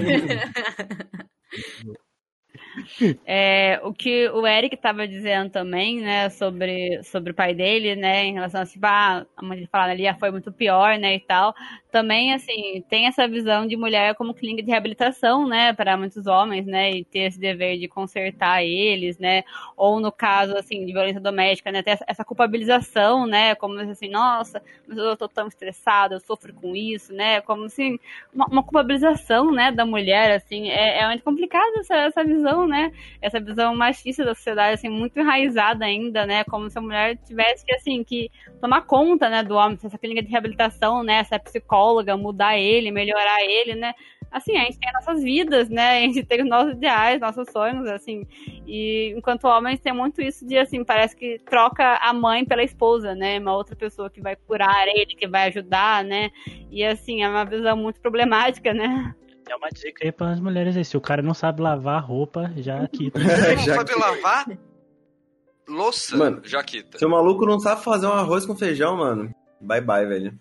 É, 3.25 3.79
o 3.83 3.93
que 3.93 4.29
o 4.29 4.45
Eric 4.47 4.75
estava 4.75 5.07
dizendo 5.07 5.49
também, 5.49 6.01
né, 6.01 6.29
sobre, 6.29 7.01
sobre 7.03 7.31
o 7.31 7.35
pai 7.35 7.53
dele, 7.53 7.95
né, 7.95 8.25
em 8.25 8.33
relação 8.33 8.61
a, 8.61 8.65
tipo, 8.65 8.85
ah, 8.85 9.25
a 9.35 9.43
mãe 9.43 9.57
dele 9.57 9.69
falando 9.71 9.91
ali, 9.91 10.07
ah, 10.07 10.15
foi 10.15 10.31
muito 10.31 10.51
pior, 10.51 10.97
né, 10.97 11.15
e 11.15 11.19
tal. 11.19 11.53
Também, 11.93 12.33
assim, 12.33 12.83
tem 12.89 13.05
essa 13.05 13.27
visão 13.27 13.67
de 13.67 13.77
mulher 13.77 14.15
como 14.15 14.33
clínica 14.33 14.63
de 14.63 14.71
reabilitação, 14.71 15.47
né, 15.47 15.73
para 15.73 15.95
muitos 15.95 16.25
homens, 16.25 16.65
né, 16.65 16.89
e 16.89 17.05
ter 17.05 17.19
esse 17.27 17.39
dever 17.39 17.77
de 17.77 17.87
consertar 17.87 18.63
eles, 18.63 19.19
né, 19.19 19.43
ou 19.77 19.99
no 19.99 20.11
caso, 20.11 20.57
assim, 20.57 20.83
de 20.87 20.91
violência 20.91 21.21
doméstica, 21.21 21.71
né, 21.71 21.83
ter 21.83 21.99
essa, 22.07 22.25
culpabilização, 22.25 23.27
né, 23.27 23.53
como 23.53 23.79
assim, 23.79 24.09
nossa, 24.09 24.59
mas 24.87 24.97
eu 24.97 25.15
tô 25.15 25.27
tão 25.29 25.47
estressada, 25.47 26.15
eu 26.15 26.19
sofro 26.19 26.51
com 26.51 26.75
isso, 26.75 27.13
né, 27.13 27.41
como 27.41 27.65
assim, 27.65 27.99
uma, 28.33 28.47
uma 28.47 28.63
culpabilização, 28.63 29.51
né, 29.51 29.71
da 29.71 29.85
mulher, 29.85 30.31
assim, 30.31 30.69
é, 30.69 31.01
é 31.01 31.07
muito 31.07 31.23
complicado 31.23 31.77
essa, 31.77 31.95
essa 31.95 32.23
visão, 32.23 32.65
né, 32.65 32.91
essa 33.21 33.39
visão 33.39 33.75
machista 33.75 34.25
da 34.25 34.33
sociedade, 34.33 34.73
assim, 34.73 34.89
muito 34.89 35.19
enraizada 35.19 35.85
ainda, 35.85 36.25
né, 36.25 36.43
como 36.45 36.67
se 36.71 36.77
a 36.79 36.81
mulher 36.81 37.17
tivesse 37.17 37.63
que, 37.63 37.75
assim, 37.75 38.03
que 38.03 38.31
tomar 38.59 38.81
conta, 38.81 39.29
né, 39.29 39.43
do 39.43 39.53
homem, 39.53 39.77
essa 39.83 39.97
clínica 39.99 40.23
de 40.23 40.31
reabilitação, 40.31 41.03
né, 41.03 41.17
essa 41.19 41.37
psicóloga, 41.37 41.82
mudar 42.17 42.57
ele, 42.57 42.91
melhorar 42.91 43.41
ele, 43.43 43.75
né, 43.75 43.93
assim, 44.31 44.57
a 44.57 44.61
gente 44.61 44.79
tem 44.79 44.89
as 44.89 45.05
nossas 45.05 45.23
vidas, 45.23 45.69
né, 45.69 45.97
a 45.97 46.01
gente 46.01 46.23
tem 46.23 46.41
os 46.41 46.49
nossos 46.49 46.73
ideais, 46.73 47.21
nossos 47.21 47.49
sonhos, 47.51 47.87
assim, 47.87 48.25
e 48.65 49.13
enquanto 49.15 49.45
homens 49.45 49.79
tem 49.79 49.93
muito 49.93 50.21
isso 50.21 50.45
de, 50.45 50.57
assim, 50.57 50.83
parece 50.83 51.15
que 51.15 51.39
troca 51.45 51.97
a 51.97 52.11
mãe 52.11 52.43
pela 52.43 52.63
esposa, 52.63 53.13
né, 53.13 53.39
uma 53.39 53.55
outra 53.55 53.75
pessoa 53.75 54.09
que 54.09 54.21
vai 54.21 54.35
curar 54.35 54.87
ele, 54.87 55.15
que 55.15 55.27
vai 55.27 55.49
ajudar, 55.49 56.03
né, 56.03 56.31
e, 56.71 56.83
assim, 56.83 57.23
é 57.23 57.29
uma 57.29 57.45
visão 57.45 57.77
muito 57.77 57.99
problemática, 58.01 58.73
né. 58.73 59.13
É 59.49 59.55
uma 59.55 59.67
dica 59.69 60.05
aí 60.05 60.11
para 60.11 60.31
as 60.31 60.39
mulheres 60.39 60.77
aí. 60.77 60.85
Se 60.85 60.95
o 60.95 61.01
cara 61.01 61.21
não 61.21 61.33
sabe 61.33 61.61
lavar 61.61 61.97
a 61.97 61.99
roupa, 61.99 62.49
já 62.55 62.87
quita. 62.87 63.19
Você 63.19 63.27
não 63.55 63.63
Já 63.63 63.75
sabe 63.75 63.93
lavar? 63.93 64.45
Louça, 65.67 66.17
Mano, 66.17 66.41
Jaquita. 66.43 66.97
Se 66.97 67.05
o 67.05 67.09
maluco 67.09 67.45
não 67.45 67.59
sabe 67.59 67.83
fazer 67.83 68.07
um 68.07 68.11
arroz 68.11 68.45
com 68.45 68.55
feijão, 68.55 68.97
mano, 68.97 69.33
bye 69.61 69.81
bye, 69.81 70.05
velho. 70.05 70.37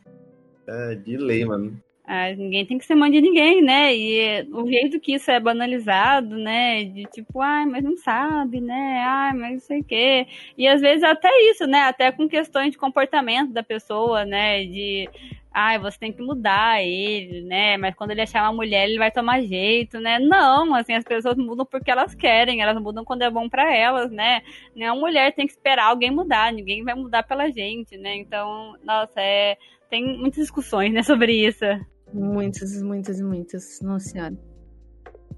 É 0.73 0.95
de 0.95 1.17
lei, 1.17 1.45
mano. 1.45 1.79
Ah, 2.05 2.33
ninguém 2.35 2.67
tem 2.67 2.79
que 2.79 2.85
ser 2.85 2.97
mãe 2.97 3.11
de 3.11 3.21
ninguém, 3.21 3.63
né? 3.63 3.95
E 3.95 4.43
o 4.53 4.67
jeito 4.67 4.99
que 4.99 5.15
isso 5.15 5.31
é 5.31 5.39
banalizado, 5.39 6.37
né? 6.37 6.85
De 6.85 7.05
tipo, 7.05 7.41
ai, 7.41 7.65
mas 7.65 7.85
não 7.85 7.97
sabe, 7.97 8.61
né? 8.61 9.03
Ai, 9.07 9.33
mas 9.35 9.53
não 9.53 9.61
sei 9.61 9.81
o 9.81 9.85
quê. 9.85 10.27
E 10.59 10.67
às 10.67 10.81
vezes 10.81 11.05
até 11.05 11.29
isso, 11.51 11.67
né? 11.67 11.83
Até 11.83 12.11
com 12.11 12.29
questões 12.29 12.73
de 12.73 12.79
comportamento 12.79 13.53
da 13.53 13.63
pessoa, 13.63 14.25
né? 14.25 14.65
De, 14.65 15.09
ai, 15.53 15.79
você 15.79 15.99
tem 15.99 16.13
que 16.13 16.21
mudar 16.23 16.83
ele, 16.83 17.43
né? 17.43 17.77
Mas 17.77 17.95
quando 17.95 18.11
ele 18.11 18.23
achar 18.23 18.43
uma 18.43 18.53
mulher, 18.53 18.89
ele 18.89 18.99
vai 18.99 19.11
tomar 19.13 19.41
jeito, 19.43 20.01
né? 20.01 20.19
Não, 20.19 20.75
assim, 20.75 20.95
as 20.95 21.05
pessoas 21.05 21.37
mudam 21.37 21.65
porque 21.65 21.91
elas 21.91 22.15
querem, 22.17 22.61
elas 22.63 22.81
mudam 22.83 23.05
quando 23.05 23.23
é 23.23 23.31
bom 23.31 23.49
pra 23.49 23.75
elas, 23.75 24.11
né? 24.11 24.43
Nenhuma 24.75 25.01
mulher 25.01 25.33
tem 25.35 25.47
que 25.47 25.53
esperar 25.53 25.87
alguém 25.87 26.11
mudar, 26.11 26.53
ninguém 26.53 26.83
vai 26.83 26.95
mudar 26.95 27.23
pela 27.23 27.51
gente, 27.51 27.97
né? 27.97 28.17
Então, 28.17 28.77
nossa, 28.85 29.21
é. 29.21 29.57
Tem 29.93 30.17
muitas 30.19 30.41
discussões, 30.45 30.91
né, 30.91 31.03
sobre 31.03 31.47
isso. 31.47 31.67
Muitas, 32.15 32.81
muitas, 32.83 33.21
muitas. 33.21 33.79
Nossa 33.83 34.09
senhora. 34.09 34.35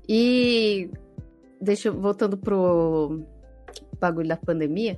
E 0.09 0.89
deixa 1.61 1.89
eu- 1.89 2.01
voltando 2.01 2.39
pro 2.39 3.21
bagulho 4.01 4.29
da 4.29 4.37
pandemia. 4.37 4.97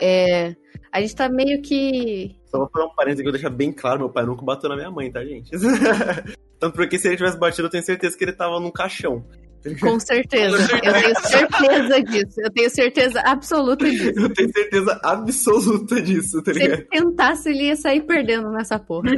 É, 0.00 0.54
a 0.92 1.00
gente 1.00 1.16
tá 1.16 1.28
meio 1.28 1.60
que. 1.62 2.36
Só 2.46 2.58
vou 2.58 2.70
fazer 2.72 2.84
um 2.86 2.94
parênteses 2.94 3.22
que 3.22 3.28
eu 3.28 3.32
deixar 3.32 3.50
bem 3.50 3.72
claro, 3.72 3.98
meu 3.98 4.08
pai 4.10 4.24
nunca 4.24 4.44
bateu 4.44 4.68
na 4.70 4.76
minha 4.76 4.90
mãe, 4.90 5.10
tá, 5.10 5.24
gente? 5.24 5.50
Tanto 6.60 6.76
porque 6.76 6.96
se 6.96 7.08
ele 7.08 7.16
tivesse 7.16 7.36
batido, 7.36 7.66
eu 7.66 7.70
tenho 7.70 7.82
certeza 7.82 8.16
que 8.16 8.22
ele 8.22 8.32
tava 8.34 8.60
num 8.60 8.70
caixão. 8.70 9.24
Com 9.80 9.98
certeza. 10.00 10.56
Eu 10.84 10.92
tenho 10.92 11.14
certeza 11.20 12.02
disso. 12.02 12.40
Eu 12.40 12.50
tenho 12.50 12.70
certeza 12.70 13.20
absoluta 13.20 13.84
disso. 13.90 14.20
Eu 14.20 14.32
tenho 14.34 14.52
certeza 14.52 15.00
absoluta 15.02 16.00
disso, 16.02 16.42
tá 16.42 16.52
Se 16.52 16.58
ele 16.60 16.68
ligado? 16.68 16.88
tentasse, 16.88 17.48
ele 17.50 17.64
ia 17.64 17.76
sair 17.76 18.02
perdendo 18.02 18.50
nessa 18.50 18.78
porra. 18.78 19.10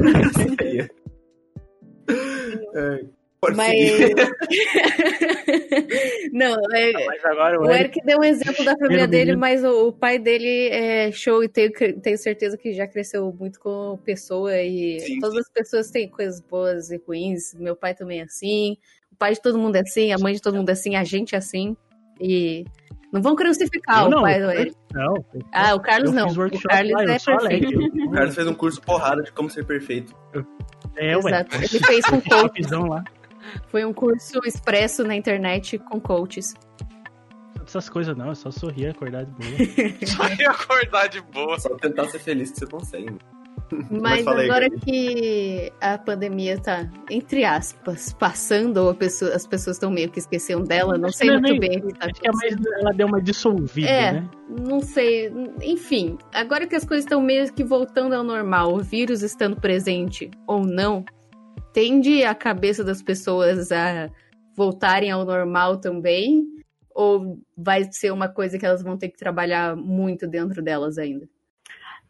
É, 2.74 3.04
pode 3.40 3.56
Mas. 3.56 3.76
Não, 6.32 6.56
é, 6.74 6.92
Mas 7.06 7.24
agora 7.24 7.60
o 7.60 7.64
O 7.64 7.70
Eric 7.70 7.98
Eric 7.98 8.06
deu 8.06 8.18
um 8.18 8.24
exemplo 8.24 8.64
da 8.64 8.72
família 8.76 9.06
Primeiro 9.06 9.10
dele, 9.10 9.24
menino. 9.36 9.40
mas 9.40 9.64
o, 9.64 9.88
o 9.88 9.92
pai 9.92 10.18
dele 10.18 10.68
é 10.68 11.12
show 11.12 11.42
e 11.44 11.48
tenho, 11.48 11.70
tenho 12.00 12.18
certeza 12.18 12.56
que 12.56 12.72
já 12.72 12.86
cresceu 12.86 13.32
muito 13.38 13.60
com 13.60 13.98
pessoa 14.04 14.56
e 14.60 15.00
Sim, 15.00 15.18
todas 15.20 15.38
as 15.38 15.50
pessoas 15.52 15.90
têm 15.90 16.08
coisas 16.08 16.40
boas 16.40 16.90
e 16.90 16.96
ruins. 17.06 17.54
Meu 17.54 17.76
pai 17.76 17.94
também 17.94 18.20
é 18.20 18.24
assim, 18.24 18.76
pai 19.18 19.34
de 19.34 19.42
todo 19.42 19.58
mundo 19.58 19.76
é 19.76 19.80
assim, 19.80 20.12
a 20.12 20.18
mãe 20.18 20.34
de 20.34 20.40
todo 20.40 20.56
mundo 20.56 20.68
é 20.68 20.72
assim, 20.72 20.96
a 20.96 21.04
gente 21.04 21.34
é 21.34 21.38
assim. 21.38 21.76
E 22.20 22.64
Não 23.12 23.22
vão 23.22 23.34
crucificar 23.36 24.02
Eu 24.02 24.06
o 24.06 24.10
não, 24.10 24.22
pai 24.22 24.40
do 24.40 24.50
Eric. 24.50 24.76
Não, 24.92 25.14
Ah, 25.52 25.74
o 25.74 25.80
Carlos 25.80 26.12
não. 26.12 26.28
O 26.28 26.62
Carlos 26.62 26.92
lá, 26.92 27.02
é 27.02 27.18
perfeito. 27.18 27.78
O 28.06 28.10
Carlos 28.10 28.34
fez 28.34 28.46
um 28.46 28.54
curso 28.54 28.80
porrada 28.82 29.22
de 29.22 29.32
como 29.32 29.48
ser 29.50 29.64
perfeito. 29.64 30.14
É, 30.96 31.16
ué. 31.16 31.30
Exato. 31.30 31.56
Ele 31.56 31.84
fez 31.84 32.04
com 32.06 32.20
coach. 32.20 32.32
Workshopzão 32.32 32.86
lá. 32.88 33.04
Foi 33.68 33.84
um 33.84 33.92
curso 33.92 34.40
expresso 34.44 35.04
na 35.04 35.14
internet 35.14 35.78
com 35.78 36.00
coaches. 36.00 36.54
Essas 37.64 37.88
coisas 37.88 38.16
não, 38.16 38.30
é 38.30 38.34
só 38.34 38.50
sorrir, 38.50 38.88
acordar 38.88 39.24
de 39.26 39.30
boa. 39.32 39.58
Só 40.06 40.26
ia 40.40 40.50
acordar 40.50 41.06
de 41.08 41.20
boa. 41.20 41.58
Só 41.60 41.68
tentar 41.76 42.06
ser 42.08 42.18
feliz 42.18 42.50
que 42.50 42.60
você 42.60 42.66
consegue. 42.66 43.14
Mas 43.90 44.26
aí, 44.26 44.44
agora 44.50 44.70
que 44.70 45.72
a 45.80 45.98
pandemia 45.98 46.58
tá, 46.58 46.88
entre 47.10 47.44
aspas, 47.44 48.12
passando, 48.12 48.78
ou 48.78 48.90
a 48.90 48.94
pessoa- 48.94 49.34
as 49.34 49.46
pessoas 49.46 49.76
estão 49.76 49.90
meio 49.90 50.10
que 50.10 50.18
esquecendo 50.18 50.64
dela, 50.64 50.96
não 50.96 51.10
sei 51.10 51.28
Não 51.28 51.34
é 51.36 51.40
muito 51.40 51.60
nem- 51.60 51.60
bem 51.60 51.78
o 51.78 51.86
que 51.88 51.94
tá 51.98 52.06
Acho 52.06 52.20
que 52.20 52.28
é 52.28 52.32
mais, 52.32 52.56
ela 52.80 52.92
deu 52.92 53.06
uma 53.06 53.20
dissolvida, 53.20 53.88
É. 53.88 54.12
né? 54.12 54.30
Não 54.66 54.80
sei, 54.80 55.30
enfim, 55.62 56.16
agora 56.32 56.66
que 56.66 56.74
as 56.76 56.84
coisas 56.84 57.04
estão 57.04 57.20
meio 57.20 57.52
que 57.52 57.62
voltando 57.64 58.14
ao 58.14 58.24
normal, 58.24 58.72
o 58.74 58.78
vírus 58.82 59.22
estando 59.22 59.56
presente 59.60 60.30
ou 60.46 60.64
não, 60.64 61.04
tende 61.72 62.24
a 62.24 62.34
cabeça 62.34 62.82
das 62.82 63.02
pessoas 63.02 63.70
a 63.70 64.08
voltarem 64.56 65.10
ao 65.10 65.24
normal 65.24 65.76
também? 65.78 66.44
Ou 66.94 67.38
vai 67.56 67.84
ser 67.92 68.10
uma 68.12 68.26
coisa 68.28 68.58
que 68.58 68.66
elas 68.66 68.82
vão 68.82 68.96
ter 68.96 69.08
que 69.10 69.16
trabalhar 69.18 69.76
muito 69.76 70.26
dentro 70.26 70.60
delas 70.60 70.98
ainda? 70.98 71.28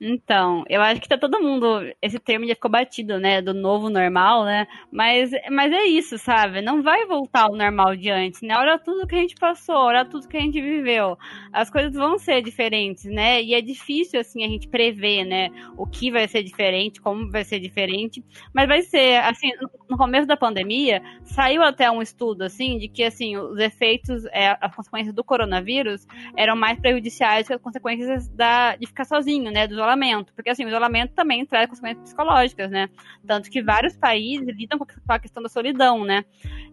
Então, 0.01 0.62
eu 0.69 0.81
acho 0.81 1.01
que 1.01 1.09
tá 1.09 1.19
todo 1.19 1.41
mundo. 1.41 1.66
Esse 2.01 2.20
termo 2.20 2.47
já 2.47 2.55
ficou 2.55 2.70
batido, 2.70 3.19
né? 3.19 3.43
Do 3.43 3.53
novo 3.53 3.91
normal, 3.91 4.45
né? 4.45 4.66
Mas, 4.93 5.31
mas 5.51 5.73
é 5.73 5.87
isso, 5.87 6.16
sabe? 6.19 6.62
Não 6.62 6.83
vai 6.83 7.05
voltar 7.07 7.45
ao 7.45 7.57
normal 7.57 7.97
de 7.97 8.09
antes, 8.09 8.41
né? 8.43 8.55
Olha 8.57 8.79
tudo 8.79 9.07
que 9.09 9.16
a 9.16 9.19
gente 9.19 9.35
passou, 9.35 9.75
olha 9.75 10.05
tudo 10.05 10.29
que 10.29 10.37
a 10.37 10.41
gente 10.41 10.61
viveu. 10.61 11.19
As 11.53 11.69
coisas 11.69 11.93
vão 11.93 12.16
ser 12.19 12.43
diferentes, 12.43 13.05
né? 13.07 13.43
E 13.43 13.55
é 13.55 13.61
difícil, 13.61 14.20
assim, 14.20 14.45
a 14.45 14.49
gente 14.49 14.69
prever, 14.69 15.25
né? 15.25 15.51
O 15.77 15.85
que 15.85 16.12
vai 16.12 16.29
ser 16.29 16.45
diferente, 16.45 17.01
como 17.01 17.29
vai 17.31 17.43
ser 17.45 17.59
diferente. 17.59 18.25
Mas 18.55 18.69
vai 18.69 18.83
ser, 18.83 19.16
assim, 19.25 19.51
no 19.89 19.97
começo 19.97 20.27
da 20.29 20.37
pandemia, 20.37 21.03
saiu 21.25 21.62
até 21.62 21.91
um 21.91 22.01
estudo, 22.01 22.43
assim, 22.43 22.79
de 22.79 22.89
que, 22.89 23.03
assim, 23.03 23.37
os 23.37 23.59
efeitos, 23.59 24.25
é, 24.27 24.57
as 24.61 24.75
consequências 24.77 25.15
do 25.15 25.25
coronavírus 25.25 26.07
eram 26.37 26.55
mais 26.55 26.79
prejudiciais 26.79 27.49
que 27.49 27.53
as 27.55 27.61
consequências 27.61 28.29
da, 28.29 28.77
de 28.77 28.87
ficar 28.87 29.05
sozinho, 29.05 29.51
né? 29.51 29.66
Isolamento. 29.89 30.32
Porque, 30.35 30.51
assim, 30.51 30.65
o 30.65 30.69
isolamento 30.69 31.12
também 31.15 31.44
traz 31.47 31.69
consequências 31.69 32.02
psicológicas, 32.05 32.70
né? 32.70 32.89
Tanto 33.27 33.51
que 33.51 33.62
vários 33.62 33.97
países 33.97 34.47
lidam 34.56 34.78
com 34.78 34.86
a 35.09 35.19
questão 35.19 35.43
da 35.43 35.48
solidão, 35.48 36.05
né? 36.05 36.24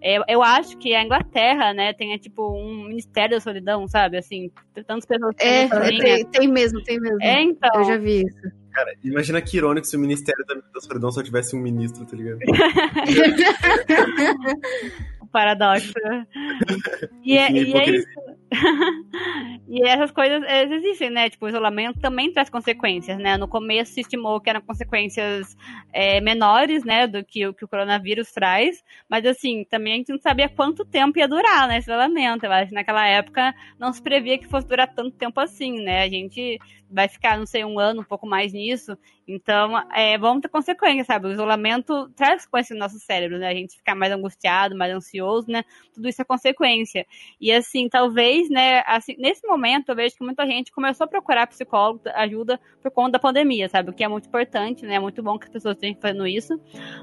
Eu, 0.02 0.24
eu 0.28 0.44
acho 0.44 0.78
que 0.78 0.94
a 0.94 1.04
Inglaterra, 1.04 1.74
né, 1.74 1.94
tem, 1.94 2.16
tipo, 2.18 2.52
um 2.54 2.86
ministério 2.88 3.38
da 3.38 3.42
solidão, 3.42 3.88
sabe? 3.88 4.18
Assim, 4.18 4.52
tantas 4.74 5.06
pessoas 5.06 5.36
É, 5.40 5.68
sozinhas. 5.68 6.04
tem, 6.04 6.26
tem 6.26 6.48
mesmo, 6.48 6.82
tem 6.84 7.00
mesmo. 7.00 7.22
É, 7.22 7.42
então. 7.42 7.70
Eu 7.76 7.84
já 7.86 7.98
vi 7.98 8.24
isso. 8.26 8.66
Cara, 8.72 8.94
imagina 9.06 9.42
que 9.42 9.56
irônico 9.56 9.88
se 9.88 9.96
o 9.96 10.00
Ministério 10.00 10.44
da, 10.46 10.56
da 10.56 10.82
Solidão 10.82 11.10
só 11.10 11.24
tivesse 11.24 11.56
um 11.56 11.60
ministro, 11.60 12.06
tá 12.06 12.18
ligado? 12.18 12.40
o 15.22 15.28
paradoxo. 15.28 15.94
E, 17.24 17.38
é, 17.38 17.50
Enfim, 17.52 17.72
e 17.72 17.78
é 17.78 17.90
isso. 17.92 18.08
e 19.68 19.88
essas 19.88 20.12
coisas 20.12 20.44
existem, 20.72 21.10
né? 21.10 21.30
Tipo, 21.30 21.46
o 21.46 21.50
isolamento 21.50 22.00
também 22.00 22.32
traz 22.32 22.50
consequências, 22.50 23.18
né? 23.18 23.38
No 23.38 23.48
começo 23.48 23.94
se 23.94 24.02
estimou 24.02 24.40
que 24.40 24.50
eram 24.50 24.62
consequências 24.62 25.56
é, 25.92 26.22
menores, 26.22 26.84
né? 26.84 27.08
Do 27.08 27.24
que 27.24 27.48
o 27.48 27.54
que 27.54 27.66
o 27.66 27.68
coronavírus 27.68 28.32
traz. 28.32 28.84
Mas, 29.10 29.26
assim, 29.26 29.66
também 29.66 29.94
a 29.94 29.96
gente 29.98 30.12
não 30.12 30.20
sabia 30.20 30.48
quanto 30.48 30.86
tempo 30.86 31.18
ia 31.18 31.28
durar, 31.28 31.68
né? 31.68 31.78
Esse 31.78 31.90
isolamento. 31.90 32.46
Eu 32.46 32.52
acho 32.52 32.70
que 32.70 32.76
naquela 32.76 33.08
época 33.08 33.54
não 33.80 33.92
se 33.92 34.02
previa 34.02 34.38
que 34.38 34.48
fosse 34.48 34.68
durar 34.68 34.94
tanto 34.94 35.18
tempo 35.18 35.40
assim, 35.40 35.82
né? 35.84 36.04
A 36.04 36.10
gente 36.10 36.60
vai 36.90 37.08
ficar, 37.08 37.38
não 37.38 37.46
sei, 37.46 37.66
um 37.66 37.80
ano, 37.80 38.02
um 38.02 38.06
pouco 38.06 38.28
mais 38.28 38.54
nisso. 38.54 38.98
Então, 39.28 39.78
é, 39.92 40.18
vamos 40.18 40.42
ter 40.42 40.50
consequências, 40.50 41.08
sabe? 41.08 41.28
O 41.28 41.32
isolamento 41.32 42.10
traz 42.16 42.46
consequências 42.46 42.78
no 42.78 42.84
nosso 42.84 43.00
cérebro, 43.00 43.40
né? 43.40 43.48
A 43.48 43.54
gente 43.54 43.78
ficar 43.78 43.96
mais 43.96 44.12
angustiado, 44.12 44.78
mais 44.78 44.94
ansioso, 44.94 45.50
né? 45.50 45.64
Tudo 45.94 46.08
isso 46.08 46.22
é 46.22 46.26
consequência. 46.26 47.06
E 47.42 47.52
assim, 47.52 47.90
talvez, 47.90 48.50
né, 48.50 48.84
assim, 48.86 49.16
nesse 49.18 49.46
momento 49.48 49.90
eu 49.90 49.96
vejo 49.96 50.16
que 50.16 50.24
muita 50.24 50.46
gente 50.46 50.72
começou 50.72 51.06
a 51.06 51.08
procurar 51.08 51.48
psicólogo, 51.48 52.02
ajuda 52.14 52.60
por 52.82 52.92
conta 52.92 53.14
da 53.14 53.20
pandemia, 53.20 53.68
sabe? 53.68 53.90
O 53.90 53.94
que 53.94 54.04
é 54.04 54.08
muito 54.08 54.28
importante, 54.28 54.86
né? 54.86 54.96
É 54.96 55.00
muito 55.00 55.24
bom 55.24 55.40
que 55.40 55.46
as 55.46 55.52
pessoas 55.52 55.76
estejam 55.76 56.00
fazendo 56.00 56.28
isso. 56.28 56.60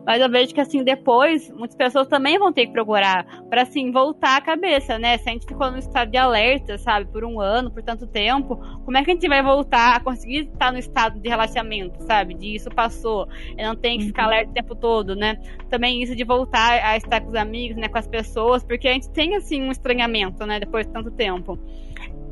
Mas 0.07 0.23
eu 0.23 0.31
vejo 0.31 0.55
que 0.55 0.61
assim, 0.61 0.85
depois, 0.85 1.51
muitas 1.51 1.77
pessoas 1.77 2.07
também 2.07 2.39
vão 2.39 2.53
ter 2.53 2.67
que 2.67 2.73
procurar 2.73 3.25
para 3.49 3.63
assim, 3.63 3.91
voltar 3.91 4.37
a 4.37 4.41
cabeça, 4.41 4.99
né? 4.99 5.19
Se 5.19 5.29
a 5.29 5.33
gente 5.33 5.47
ficou 5.47 5.71
no 5.71 5.79
estado 5.79 6.11
de 6.11 6.17
alerta, 6.17 6.79
sabe, 6.79 7.11
por 7.11 7.25
um 7.25 7.41
ano, 7.41 7.71
por 7.71 7.83
tanto 7.83 8.07
tempo, 8.07 8.57
como 8.85 8.97
é 8.97 9.05
que 9.05 9.11
a 9.11 9.15
gente 9.15 9.29
vai 9.29 9.43
voltar 9.43 9.72
a 9.77 10.01
conseguir 10.01 10.49
estar 10.53 10.73
no 10.73 10.78
estado 10.78 11.19
de 11.20 11.28
relaxamento, 11.28 12.03
sabe? 12.05 12.35
De 12.35 12.55
isso 12.55 12.70
passou. 12.70 13.28
Eu 13.57 13.69
não 13.69 13.77
tenho 13.77 14.01
que 14.01 14.07
ficar 14.07 14.24
alerta 14.24 14.51
o 14.51 14.55
tempo 14.55 14.74
todo, 14.74 15.15
né? 15.16 15.36
Também 15.69 16.03
isso 16.03 16.15
de 16.15 16.24
voltar 16.24 16.85
a 16.85 16.97
estar 16.97 17.20
com 17.20 17.28
os 17.28 17.35
amigos, 17.35 17.77
né, 17.77 17.89
com 17.89 17.99
as 17.99 18.07
pessoas, 18.07 18.65
porque 18.65 18.89
a 18.89 18.93
gente 18.93 19.11
tem 19.11 19.36
assim 19.36 19.62
um 19.62 19.70
estranhamento, 19.70 20.44
né, 20.47 20.61
depois 20.61 20.86
de 20.86 20.93
tanto 20.93 21.11
tempo. 21.11 21.59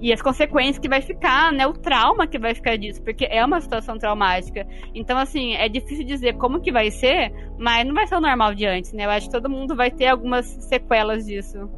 E 0.01 0.13
as 0.13 0.23
consequências 0.23 0.79
que 0.79 0.89
vai 0.89 1.03
ficar, 1.03 1.53
né, 1.53 1.67
o 1.67 1.75
trauma 1.75 2.27
que 2.27 2.39
vai 2.39 2.55
ficar 2.55 2.77
disso, 2.77 3.03
porque 3.03 3.27
é 3.31 3.45
uma 3.45 3.61
situação 3.61 3.99
traumática. 3.99 4.67
Então, 4.95 5.19
assim, 5.19 5.55
é 5.55 5.69
difícil 5.69 6.07
dizer 6.07 6.37
como 6.39 6.61
que 6.61 6.73
vai 6.73 6.91
ser, 6.91 7.31
mas 7.59 7.87
não 7.87 7.95
vai 7.95 8.07
ser 8.07 8.17
o 8.17 8.21
normal 8.21 8.55
de 8.55 8.65
antes, 8.65 8.95
né? 8.95 9.05
Eu 9.05 9.11
acho 9.11 9.27
que 9.27 9.33
todo 9.33 9.51
mundo 9.51 9.77
vai 9.77 9.91
ter 9.91 10.07
algumas 10.07 10.47
sequelas 10.47 11.27
disso. 11.27 11.69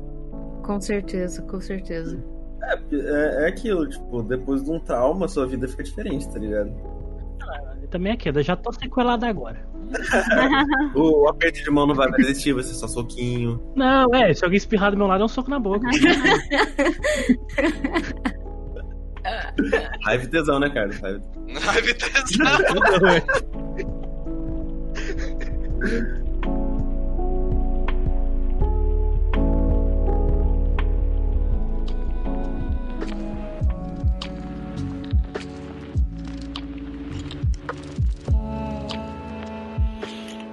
Com 0.65 0.81
certeza, 0.81 1.43
com 1.43 1.61
certeza. 1.61 2.32
É, 2.93 3.45
é 3.45 3.49
aquilo, 3.49 3.89
tipo, 3.89 4.23
depois 4.23 4.63
de 4.63 4.71
um 4.71 4.79
trauma, 4.79 5.27
sua 5.29 5.47
vida 5.47 5.67
fica 5.69 5.83
diferente, 5.83 6.29
tá 6.31 6.39
ligado? 6.39 6.73
Também 7.91 8.13
é 8.13 8.15
aquilo, 8.15 8.39
eu 8.39 8.43
já 8.43 8.57
tô 8.57 8.73
sequelado 8.73 9.27
agora. 9.27 9.61
O 10.95 11.29
aperto 11.29 11.63
de 11.63 11.71
mão 11.71 11.87
não 11.87 11.95
vai 11.95 12.09
mais 12.09 12.25
existir, 12.25 12.55
vai 12.55 12.63
ser 12.63 12.75
só 12.75 12.89
soquinho. 12.89 13.63
Não, 13.75 14.07
é, 14.15 14.33
se 14.33 14.43
alguém 14.45 14.57
espirrar 14.57 14.93
do 14.93 14.97
meu 14.97 15.07
lado, 15.07 15.23
é 15.23 15.25
um 15.25 15.29
soco 15.29 15.51
na 15.51 15.59
boca. 15.59 15.87
Raiva 20.05 20.25
e 20.25 20.29
tesão, 20.29 20.59
né, 20.59 20.71
cara? 20.71 20.91
Raiva 21.61 21.91
e 21.91 21.95
tesão. 21.95 22.47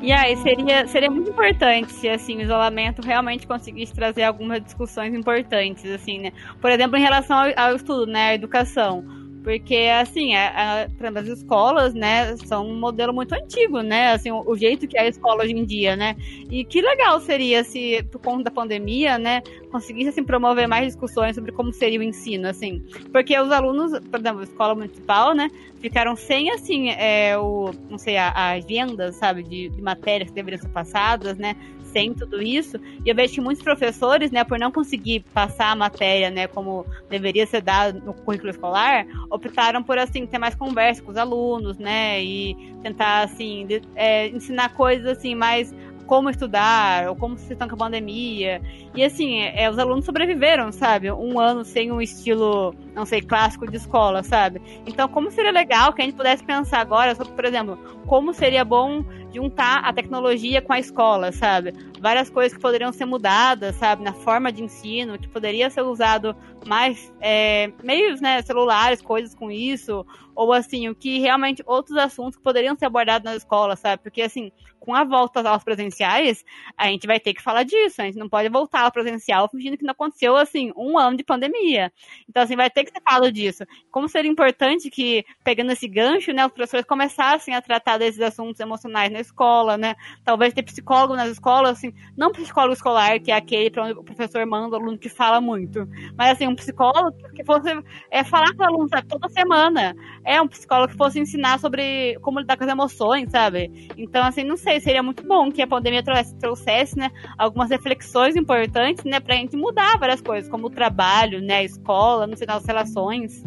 E 0.01 0.13
aí, 0.13 0.38
seria, 0.38 0.88
seria 0.88 1.11
muito 1.11 1.30
importante 1.30 1.91
se, 1.91 2.07
assim, 2.07 2.38
o 2.38 2.41
isolamento 2.41 3.01
realmente 3.01 3.45
conseguisse 3.45 3.93
trazer 3.93 4.23
algumas 4.23 4.61
discussões 4.63 5.13
importantes, 5.13 5.85
assim, 5.91 6.19
né? 6.19 6.31
Por 6.61 6.71
exemplo, 6.71 6.97
em 6.97 7.01
relação 7.01 7.38
ao, 7.38 7.47
ao 7.55 7.76
estudo, 7.76 8.05
né, 8.05 8.30
à 8.30 8.34
educação. 8.34 9.19
Porque, 9.44 9.90
assim, 10.02 10.36
a, 10.36 10.84
a, 10.84 11.20
as 11.20 11.28
escolas, 11.28 11.94
né, 11.94 12.36
são 12.45 12.68
um 12.68 12.78
modelo 12.78 13.14
muito 13.14 13.34
antigo, 13.34 13.82
né? 13.82 14.11
Assim, 14.11 14.32
o, 14.32 14.44
o, 14.45 14.57
jeito 14.57 14.88
que 14.88 14.98
é 14.98 15.02
a 15.02 15.07
escola 15.07 15.44
hoje 15.44 15.53
em 15.53 15.66
dia, 15.66 15.95
né? 15.95 16.16
E 16.49 16.66
que 16.66 16.82
legal 16.82 17.20
seria 17.22 17.64
se, 17.64 18.03
por 18.11 18.20
conta 18.20 18.45
da 18.45 18.52
pandemia, 18.52 19.18
né, 19.18 19.41
conseguisse, 19.72 20.10
assim, 20.10 20.24
promover 20.24 20.68
mais 20.68 20.88
discussões 20.88 21.36
sobre 21.36 21.52
como 21.52 21.72
seria 21.72 21.99
o 21.99 22.03
ensino, 22.03 22.48
assim. 22.48 22.84
Porque 23.11 23.38
os 23.40 23.52
alunos, 23.52 23.98
por 24.11 24.20
exemplo, 24.20 24.41
a 24.41 24.44
escola 24.44 24.76
municipal, 24.76 25.34
né, 25.34 25.49
ficaram 25.80 26.16
sem, 26.16 26.52
assim, 26.52 26.90
é, 26.90 27.38
o, 27.38 27.72
não 27.90 27.98
sei, 27.98 28.18
a 28.18 28.52
agenda, 28.52 29.11
sabe, 29.14 29.44
de, 29.44 29.70
de 29.70 29.82
matérias 29.82 30.30
que 30.30 30.36
deveriam 30.36 30.61
ser 30.61 30.70
passadas, 30.70 31.38
né? 31.38 31.56
Sem 31.91 32.14
tudo 32.14 32.41
isso. 32.41 32.78
E 33.06 33.10
eu 33.10 33.16
vejo 33.16 33.34
que 33.34 33.41
muitos 33.41 33.64
professores, 33.64 34.32
né, 34.32 34.44
por 34.44 34.57
não 34.60 34.72
conseguir 34.72 35.22
passar 35.34 35.72
a 35.72 35.76
matéria, 35.76 36.30
né, 36.30 36.48
como 36.48 36.86
deveria 37.10 37.45
ser 37.45 37.61
dado 37.61 37.99
no 38.06 38.14
currículo 38.14 38.49
escolar, 38.49 39.06
optaram 39.30 39.84
por, 39.84 39.98
assim, 39.98 40.26
ter 40.26 40.38
mais 40.38 40.56
conversa 40.56 41.02
com 41.02 41.11
os 41.11 41.18
alunos, 41.18 41.78
né, 41.78 42.22
e 42.24 42.56
tentar, 42.82 43.24
assim, 43.24 43.66
de, 43.66 43.82
é, 43.95 44.28
ensinar 44.28 44.74
coisas, 44.76 45.18
assim, 45.18 45.36
mais 45.36 45.74
como 46.10 46.27
estudar, 46.27 47.07
ou 47.07 47.15
como 47.15 47.38
se 47.38 47.53
estão 47.53 47.68
com 47.68 47.76
a 47.76 47.77
pandemia. 47.77 48.60
E 48.95 49.03
assim, 49.03 49.41
é, 49.41 49.69
os 49.69 49.77
alunos 49.77 50.06
sobreviveram, 50.06 50.72
sabe? 50.72 51.11
Um 51.11 51.40
ano 51.40 51.64
sem 51.64 51.91
um 51.91 52.02
estilo, 52.02 52.73
não 52.95 53.06
sei, 53.06 53.22
clássico 53.22 53.69
de 53.69 53.77
escola, 53.77 54.23
sabe? 54.23 54.60
Então, 54.88 55.07
como 55.07 55.30
seria 55.30 55.52
legal 55.52 55.94
que 55.94 56.02
a 56.02 56.06
gente 56.06 56.15
pudesse 56.15 56.44
pensar 56.44 56.80
agora 56.80 57.14
sobre, 57.14 57.31
por 57.34 57.45
exemplo, 57.45 57.77
como 58.07 58.34
seria 58.34 58.65
bom 58.65 59.06
juntar 59.31 59.81
a 59.86 59.94
tecnologia 59.94 60.64
com 60.64 60.73
a 60.73 60.80
escola, 60.80 61.31
sabe? 61.31 61.76
várias 61.99 62.30
coisas 62.30 62.53
que 62.53 62.61
poderiam 62.61 62.91
ser 62.91 63.06
mudadas, 63.06 63.76
sabe, 63.76 64.03
na 64.03 64.14
forma 64.14 64.52
de 64.52 64.64
ensino, 64.64 65.18
que 65.19 65.27
poderia 65.27 65.69
ser 65.69 65.81
usado 65.81 66.36
mais 66.65 67.14
é, 67.19 67.72
meios, 67.84 68.22
né, 68.22 68.41
celulares, 68.41 69.02
coisas 69.02 69.34
com 69.36 69.52
isso, 69.52 70.06
ou 70.36 70.53
assim, 70.53 70.88
o 70.88 70.95
que 70.95 71.19
realmente 71.19 71.64
outros 71.65 71.98
assuntos 71.98 72.38
que 72.38 72.44
poderiam 72.44 72.76
ser 72.77 72.86
abordados 72.86 73.26
na 73.26 73.36
escola, 73.36 73.76
sabe? 73.76 74.02
Porque 74.02 74.22
assim, 74.22 74.52
com 74.90 74.95
a 74.95 75.03
volta 75.03 75.48
aos 75.48 75.64
presenciais, 75.64 76.44
a 76.76 76.88
gente 76.88 77.06
vai 77.06 77.19
ter 77.19 77.34
que 77.34 77.44
falar 77.44 77.64
disso. 77.64 78.02
A 78.02 78.06
gente 78.06 78.18
não 78.18 78.27
pode 78.27 78.49
voltar 78.49 78.86
ao 78.86 78.91
presencial 78.91 79.48
fingindo 79.48 79.77
que 79.77 79.84
não 79.84 79.91
aconteceu, 79.91 80.36
assim, 80.36 80.72
um 80.76 80.98
ano 80.98 81.15
de 81.15 81.23
pandemia. 81.23 81.91
Então, 82.27 82.41
assim, 82.41 82.56
vai 82.56 82.72
ter 82.72 82.86
que 82.86 82.91
ser 82.91 83.02
falado 83.02 83.31
disso. 83.31 83.65
Como 83.91 84.10
seria 84.10 84.31
importante 84.31 84.90
que, 84.90 85.23
pegando 85.44 85.72
esse 85.72 85.88
gancho, 85.88 86.34
né, 86.34 86.45
os 86.45 86.52
professores 86.52 86.86
começassem 86.86 87.53
a 87.53 87.61
tratar 87.61 87.99
desses 87.99 88.22
assuntos 88.22 88.60
emocionais 88.60 89.11
na 89.11 89.19
escola, 89.19 89.77
né? 89.77 89.95
Talvez 90.23 90.56
ter 90.56 90.64
psicólogo 90.64 91.15
nas 91.15 91.30
escolas, 91.30 91.77
assim, 91.77 91.94
não 92.18 92.31
psicólogo 92.31 92.73
escolar, 92.73 93.19
que 93.19 93.31
é 93.31 93.36
aquele 93.36 93.69
para 93.69 93.84
onde 93.84 93.94
o 93.94 94.03
professor 94.03 94.44
manda 94.45 94.76
o 94.76 94.80
aluno 94.80 94.98
que 94.98 95.10
fala 95.10 95.40
muito, 95.40 95.88
mas, 96.18 96.31
assim, 96.31 96.48
um 96.49 96.55
psicólogo 96.55 97.15
que 97.34 97.43
fosse 97.43 97.69
é, 98.11 98.23
falar 98.23 98.53
com 98.55 98.63
o 98.63 98.65
aluno, 98.65 98.89
sabe, 98.89 99.07
toda 99.07 99.30
semana. 99.30 99.95
É 100.26 100.41
um 100.41 100.47
psicólogo 100.47 100.91
que 100.91 100.97
fosse 100.97 101.19
ensinar 101.19 101.59
sobre 101.59 102.17
como 102.21 102.39
lidar 102.39 102.57
com 102.57 102.63
as 102.63 102.69
emoções, 102.69 103.31
sabe? 103.31 103.89
Então, 103.97 104.23
assim, 104.23 104.43
não 104.43 104.57
sei, 104.57 104.80
seria 104.80 105.03
muito 105.03 105.26
bom 105.26 105.51
que 105.51 105.61
a 105.61 105.67
pandemia 105.67 106.03
trouxesse, 106.03 106.35
trouxesse 106.35 106.97
né, 106.97 107.11
algumas 107.38 107.69
reflexões 107.69 108.35
importantes, 108.35 109.03
né, 109.03 109.19
pra 109.19 109.35
gente 109.35 109.55
mudar 109.55 109.97
várias 109.97 110.21
coisas, 110.21 110.49
como 110.49 110.67
o 110.67 110.69
trabalho, 110.69 111.41
né, 111.41 111.57
a 111.57 111.63
escola, 111.63 112.27
não 112.27 112.35
sei, 112.35 112.47
as 112.49 112.65
relações. 112.65 113.43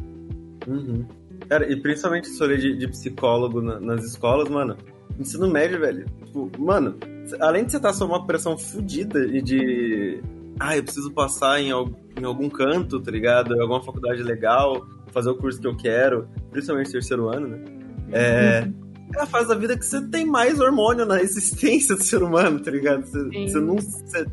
Uhum. 0.67 1.07
Cara, 1.49 1.71
e 1.71 1.77
principalmente 1.77 2.29
sobre 2.29 2.57
de, 2.57 2.77
de 2.77 2.89
psicólogo 2.89 3.61
na, 3.61 3.81
nas 3.81 4.05
escolas, 4.05 4.49
mano. 4.49 4.77
Ensino 5.19 5.49
médio, 5.51 5.79
velho. 5.81 6.07
Tipo, 6.25 6.51
mano, 6.59 6.97
além 7.41 7.65
de 7.65 7.73
você 7.73 7.77
estar 7.77 7.93
sob 7.93 8.13
uma 8.13 8.27
pressão 8.27 8.57
fodida 8.57 9.27
e 9.27 9.43
de. 9.43 10.23
Ah, 10.59 10.77
eu 10.77 10.85
preciso 10.85 11.13
passar 11.13 11.61
em, 11.61 11.71
em 11.71 12.25
algum 12.25 12.49
canto, 12.49 13.01
tá 13.01 13.11
ligado? 13.11 13.55
Em 13.55 13.61
alguma 13.61 13.83
faculdade 13.83 14.23
legal, 14.23 14.87
fazer 15.13 15.31
o 15.31 15.37
curso 15.37 15.61
que 15.61 15.67
eu 15.67 15.77
quero, 15.77 16.29
principalmente 16.51 16.91
terceiro 16.91 17.29
ano, 17.29 17.49
né? 17.49 17.65
É. 18.13 18.69
É 19.15 19.21
a 19.21 19.27
fase 19.27 19.49
da 19.49 19.55
vida 19.55 19.77
que 19.77 19.85
você 19.85 20.01
tem 20.09 20.25
mais 20.25 20.59
hormônio 20.59 21.05
na 21.05 21.21
existência 21.21 21.95
do 21.95 22.03
ser 22.03 22.23
humano, 22.23 22.61
tá 22.61 22.71
ligado? 22.71 23.05
Você, 23.05 23.23
você 23.47 23.61
não. 23.61 23.77
Você, 23.77 24.27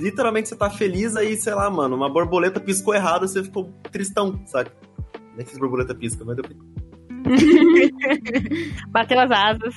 literalmente 0.00 0.48
você 0.48 0.56
tá 0.56 0.68
feliz 0.68 1.14
aí, 1.14 1.36
sei 1.36 1.54
lá, 1.54 1.70
mano, 1.70 1.94
uma 1.94 2.12
borboleta 2.12 2.58
piscou 2.58 2.94
errado, 2.94 3.28
você 3.28 3.42
ficou 3.44 3.72
tristão, 3.92 4.40
sabe? 4.46 4.70
Nem 5.36 5.46
que 5.46 5.56
borboleta 5.58 5.94
pisca, 5.94 6.24
mas 6.24 6.36
depois. 6.36 6.56
Bateu 8.90 9.20
as 9.20 9.30
asas. 9.30 9.74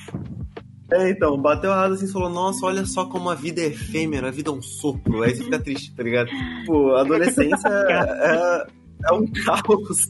É, 0.92 1.10
então, 1.10 1.36
bateu 1.36 1.72
a 1.72 1.82
asa 1.82 1.94
assim 1.94 2.06
e 2.06 2.12
falou, 2.12 2.30
nossa, 2.30 2.64
olha 2.64 2.84
só 2.86 3.06
como 3.06 3.28
a 3.28 3.34
vida 3.34 3.60
é 3.60 3.66
efêmera, 3.66 4.28
a 4.28 4.30
vida 4.30 4.50
é 4.50 4.52
um 4.52 4.62
sopro. 4.62 5.22
Aí 5.22 5.34
você 5.34 5.42
fica 5.42 5.58
triste, 5.58 5.94
tá 5.94 6.02
ligado? 6.02 6.28
Tipo, 6.28 6.94
a 6.94 7.00
adolescência 7.00 7.68
é, 7.90 8.66
é 9.08 9.12
um 9.12 9.26
caos. 9.26 10.08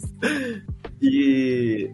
E. 1.01 1.91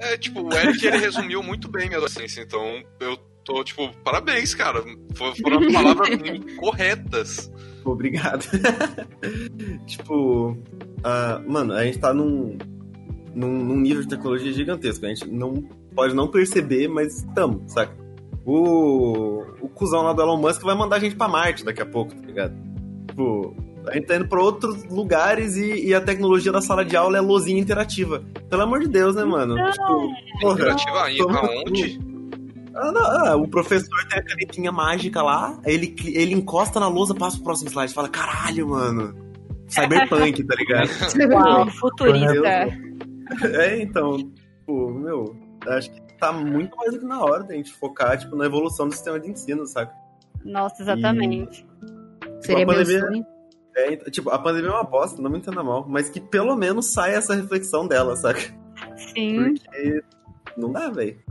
É, 0.00 0.14
é, 0.14 0.16
tipo, 0.18 0.42
o 0.42 0.52
Eric 0.52 0.84
ele 0.84 0.98
resumiu 0.98 1.42
muito 1.42 1.70
bem 1.70 1.86
minha 1.86 1.98
adolescência, 1.98 2.40
então 2.40 2.82
eu 3.00 3.16
tô, 3.44 3.62
tipo, 3.62 3.92
parabéns, 4.02 4.52
cara. 4.52 4.82
Foram 5.14 5.72
palavras 5.72 6.08
corretas. 6.58 7.52
Obrigado. 7.84 8.44
tipo, 9.86 10.50
uh, 10.50 11.50
mano, 11.50 11.72
a 11.72 11.84
gente 11.84 11.98
tá 11.98 12.12
num, 12.12 12.58
num, 13.32 13.64
num, 13.64 13.76
nível 13.76 14.02
de 14.02 14.08
tecnologia 14.08 14.52
gigantesco. 14.52 15.06
A 15.06 15.08
gente 15.08 15.26
não 15.28 15.62
pode 15.94 16.14
não 16.14 16.28
perceber, 16.28 16.88
mas 16.88 17.18
estamos, 17.18 17.72
saca? 17.72 18.07
O, 18.50 19.44
o 19.60 19.68
cuzão 19.68 20.00
lá 20.00 20.14
do 20.14 20.22
Elon 20.22 20.38
Musk 20.38 20.62
vai 20.62 20.74
mandar 20.74 20.96
a 20.96 20.98
gente 20.98 21.14
pra 21.14 21.28
Marte 21.28 21.62
daqui 21.62 21.82
a 21.82 21.86
pouco, 21.86 22.14
tá 22.14 22.26
ligado? 22.26 22.54
Tipo, 23.06 23.54
a 23.86 23.92
gente 23.92 24.06
tá 24.06 24.16
indo 24.16 24.26
pra 24.26 24.40
outros 24.40 24.84
lugares 24.84 25.54
e, 25.54 25.88
e, 25.88 25.94
a 25.94 26.00
tecnologia 26.00 26.50
da 26.50 26.62
sala 26.62 26.82
de 26.82 26.96
aula 26.96 27.18
é 27.18 27.20
lozinha 27.20 27.60
interativa. 27.60 28.24
Pelo 28.48 28.62
amor 28.62 28.80
de 28.80 28.88
Deus, 28.88 29.14
né, 29.16 29.22
mano? 29.22 29.54
Não. 29.54 29.70
Tipo, 29.70 30.40
porra, 30.40 30.54
interativa 30.54 31.02
aí, 31.02 31.18
aonde? 31.20 32.00
Ah, 32.74 32.90
não, 32.90 33.02
ah, 33.02 33.36
o 33.36 33.46
professor 33.48 34.06
tem 34.08 34.18
a 34.18 34.24
canetinha 34.24 34.72
mágica 34.72 35.22
lá, 35.22 35.60
ele, 35.66 35.94
ele 36.06 36.32
encosta 36.32 36.80
na 36.80 36.88
lousa, 36.88 37.14
passa 37.14 37.36
pro 37.36 37.44
próximo 37.44 37.68
slide 37.68 37.92
e 37.92 37.94
fala: 37.94 38.08
caralho, 38.08 38.68
mano. 38.68 39.14
Cyberpunk, 39.68 40.42
tá 40.44 40.54
ligado? 40.54 40.88
Uau, 41.34 41.70
futurista. 41.72 42.66
É, 43.42 43.82
então, 43.82 44.16
pô, 44.64 44.90
meu, 44.90 45.36
acho 45.66 45.90
que 45.90 46.07
tá 46.18 46.32
muito 46.32 46.76
mais 46.76 46.92
do 46.92 47.00
que 47.00 47.06
na 47.06 47.22
hora 47.22 47.44
da 47.44 47.54
gente 47.54 47.72
focar, 47.72 48.18
tipo, 48.18 48.36
na 48.36 48.46
evolução 48.46 48.88
do 48.88 48.94
sistema 48.94 49.18
de 49.18 49.30
ensino, 49.30 49.66
saca? 49.66 49.94
Nossa, 50.44 50.82
exatamente. 50.82 51.66
E, 52.40 52.46
Seria 52.46 52.66
meu 52.66 52.84
sonho. 52.84 53.26
É, 53.76 53.96
tipo, 54.10 54.30
a 54.30 54.38
pandemia 54.38 54.70
é 54.70 54.72
uma 54.72 54.84
bosta, 54.84 55.22
não 55.22 55.30
me 55.30 55.38
entenda 55.38 55.62
mal, 55.62 55.86
mas 55.88 56.10
que 56.10 56.20
pelo 56.20 56.56
menos 56.56 56.86
saia 56.86 57.16
essa 57.16 57.34
reflexão 57.34 57.86
dela, 57.86 58.16
saca? 58.16 58.40
Sim. 58.96 59.54
Porque 59.54 60.02
não 60.56 60.72
dá, 60.72 60.90
velho. 60.90 61.22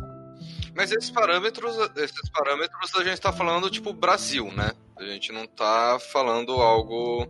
Mas 0.73 0.91
esses 0.91 1.09
parâmetros, 1.09 1.75
esses 1.97 2.29
parâmetros 2.29 2.95
a 2.95 3.03
gente 3.03 3.19
tá 3.19 3.33
falando, 3.33 3.69
tipo, 3.69 3.91
Brasil, 3.91 4.51
né? 4.53 4.71
A 4.97 5.03
gente 5.03 5.31
não 5.31 5.45
tá 5.45 5.97
falando 6.11 6.53
algo 6.53 7.27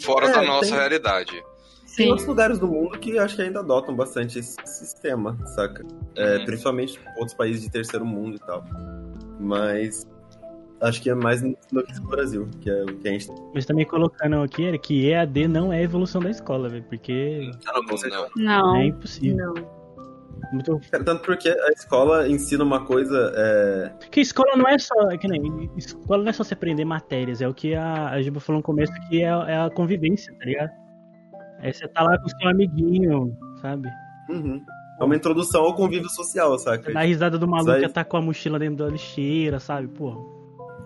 fora 0.00 0.28
é, 0.28 0.32
da 0.32 0.42
nossa 0.42 0.70
tem, 0.70 0.78
realidade. 0.78 1.42
Tem 1.96 2.08
outros 2.08 2.26
lugares 2.26 2.58
do 2.58 2.68
mundo 2.68 2.98
que 2.98 3.18
acho 3.18 3.36
que 3.36 3.42
ainda 3.42 3.60
adotam 3.60 3.94
bastante 3.94 4.38
esse 4.38 4.56
sistema, 4.64 5.36
saca? 5.46 5.84
É, 6.16 6.38
uhum. 6.38 6.44
Principalmente 6.44 7.00
outros 7.16 7.34
países 7.34 7.62
de 7.62 7.70
terceiro 7.70 8.04
mundo 8.04 8.36
e 8.36 8.38
tal. 8.38 8.64
Mas 9.38 10.06
acho 10.80 11.02
que 11.02 11.10
é 11.10 11.14
mais 11.14 11.42
no 11.42 11.54
que 11.54 12.00
no 12.00 12.08
Brasil, 12.08 12.48
que 12.60 12.70
é 12.70 12.82
o 12.82 12.86
que 12.86 13.08
a 13.08 13.12
gente. 13.12 13.28
Mas 13.54 13.66
também 13.66 13.84
colocando 13.84 14.42
aqui 14.42 14.78
que 14.78 15.10
EAD 15.10 15.48
não 15.48 15.72
é 15.72 15.78
a 15.78 15.82
evolução 15.82 16.20
da 16.20 16.30
escola, 16.30 16.68
velho, 16.68 16.84
porque. 16.84 17.50
Ah, 17.66 17.80
não, 18.08 18.28
não. 18.36 18.76
É 18.76 18.86
impossível. 18.86 19.54
Não. 19.54 19.80
Muito... 20.52 20.80
Tanto 20.90 21.18
porque 21.18 21.48
a 21.48 21.68
escola 21.68 22.28
ensina 22.28 22.64
uma 22.64 22.84
coisa. 22.84 23.32
É... 23.36 23.92
Que 24.10 24.20
escola 24.20 24.56
não 24.56 24.66
é 24.66 24.78
só. 24.78 24.94
Que 25.18 25.28
nem, 25.28 25.70
escola 25.76 26.22
não 26.22 26.30
é 26.30 26.32
só 26.32 26.42
você 26.42 26.54
aprender 26.54 26.84
matérias, 26.84 27.40
é 27.40 27.48
o 27.48 27.54
que 27.54 27.74
a, 27.74 28.08
a 28.08 28.22
Giba 28.22 28.40
falou 28.40 28.60
no 28.60 28.64
começo, 28.64 28.92
que 29.08 29.22
é, 29.22 29.26
é 29.26 29.60
a 29.60 29.70
convivência, 29.70 30.34
tá 30.38 30.44
ligado? 30.44 30.70
Aí 31.60 31.72
você 31.72 31.86
tá 31.88 32.02
lá 32.02 32.18
com 32.18 32.26
o 32.26 32.30
seu 32.30 32.48
amiguinho, 32.48 33.36
sabe? 33.60 33.88
Uhum. 34.28 34.62
É 35.00 35.04
uma 35.04 35.16
introdução 35.16 35.62
ao 35.62 35.74
convívio 35.74 36.08
social, 36.10 36.58
saca? 36.58 36.98
A 36.98 37.02
risada 37.02 37.38
do 37.38 37.48
maluco 37.48 37.78
que 37.78 37.88
tá 37.88 38.04
com 38.04 38.16
a 38.16 38.22
mochila 38.22 38.58
dentro 38.58 38.84
da 38.84 38.90
lixeira, 38.90 39.58
sabe? 39.58 39.88
Porra. 39.88 40.20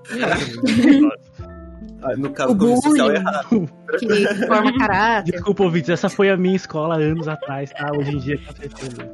Ah, 2.05 2.15
no 2.19 2.31
caso, 2.31 2.55
o 2.55 2.83
social 2.83 3.11
é 3.11 3.17
errado. 3.17 3.69
Que 3.99 4.47
forma 4.47 4.79
caráter. 4.79 5.33
Desculpa, 5.33 5.65
ouvintes, 5.65 5.89
essa 5.89 6.11
foi 6.11 6.29
a 6.29 6.37
minha 6.37 6.55
escola 6.55 6.97
anos 6.97 7.27
atrás, 7.27 7.71
tá? 7.71 7.91
Hoje 7.97 8.15
em 8.15 8.19
dia 8.19 8.39
tá 8.47 8.53
fechando. 8.53 9.11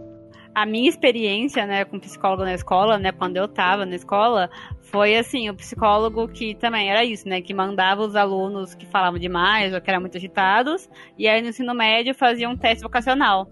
A 0.52 0.66
minha 0.66 0.88
experiência, 0.88 1.64
né, 1.64 1.84
com 1.84 2.00
psicólogo 2.00 2.42
na 2.42 2.54
escola, 2.54 2.98
né, 2.98 3.12
quando 3.12 3.36
eu 3.36 3.46
tava 3.46 3.86
na 3.86 3.94
escola, 3.94 4.50
foi 4.90 5.16
assim, 5.16 5.48
o 5.48 5.54
psicólogo 5.54 6.26
que 6.28 6.54
também 6.54 6.90
era 6.90 7.04
isso, 7.04 7.28
né, 7.28 7.40
que 7.40 7.54
mandava 7.54 8.02
os 8.02 8.16
alunos 8.16 8.74
que 8.74 8.84
falavam 8.86 9.18
demais 9.18 9.72
ou 9.72 9.80
que 9.80 9.88
eram 9.88 10.00
muito 10.00 10.16
agitados, 10.16 10.88
e 11.16 11.28
aí 11.28 11.40
no 11.40 11.48
ensino 11.48 11.72
médio 11.74 12.14
fazia 12.14 12.48
um 12.48 12.56
teste 12.56 12.82
vocacional. 12.82 13.48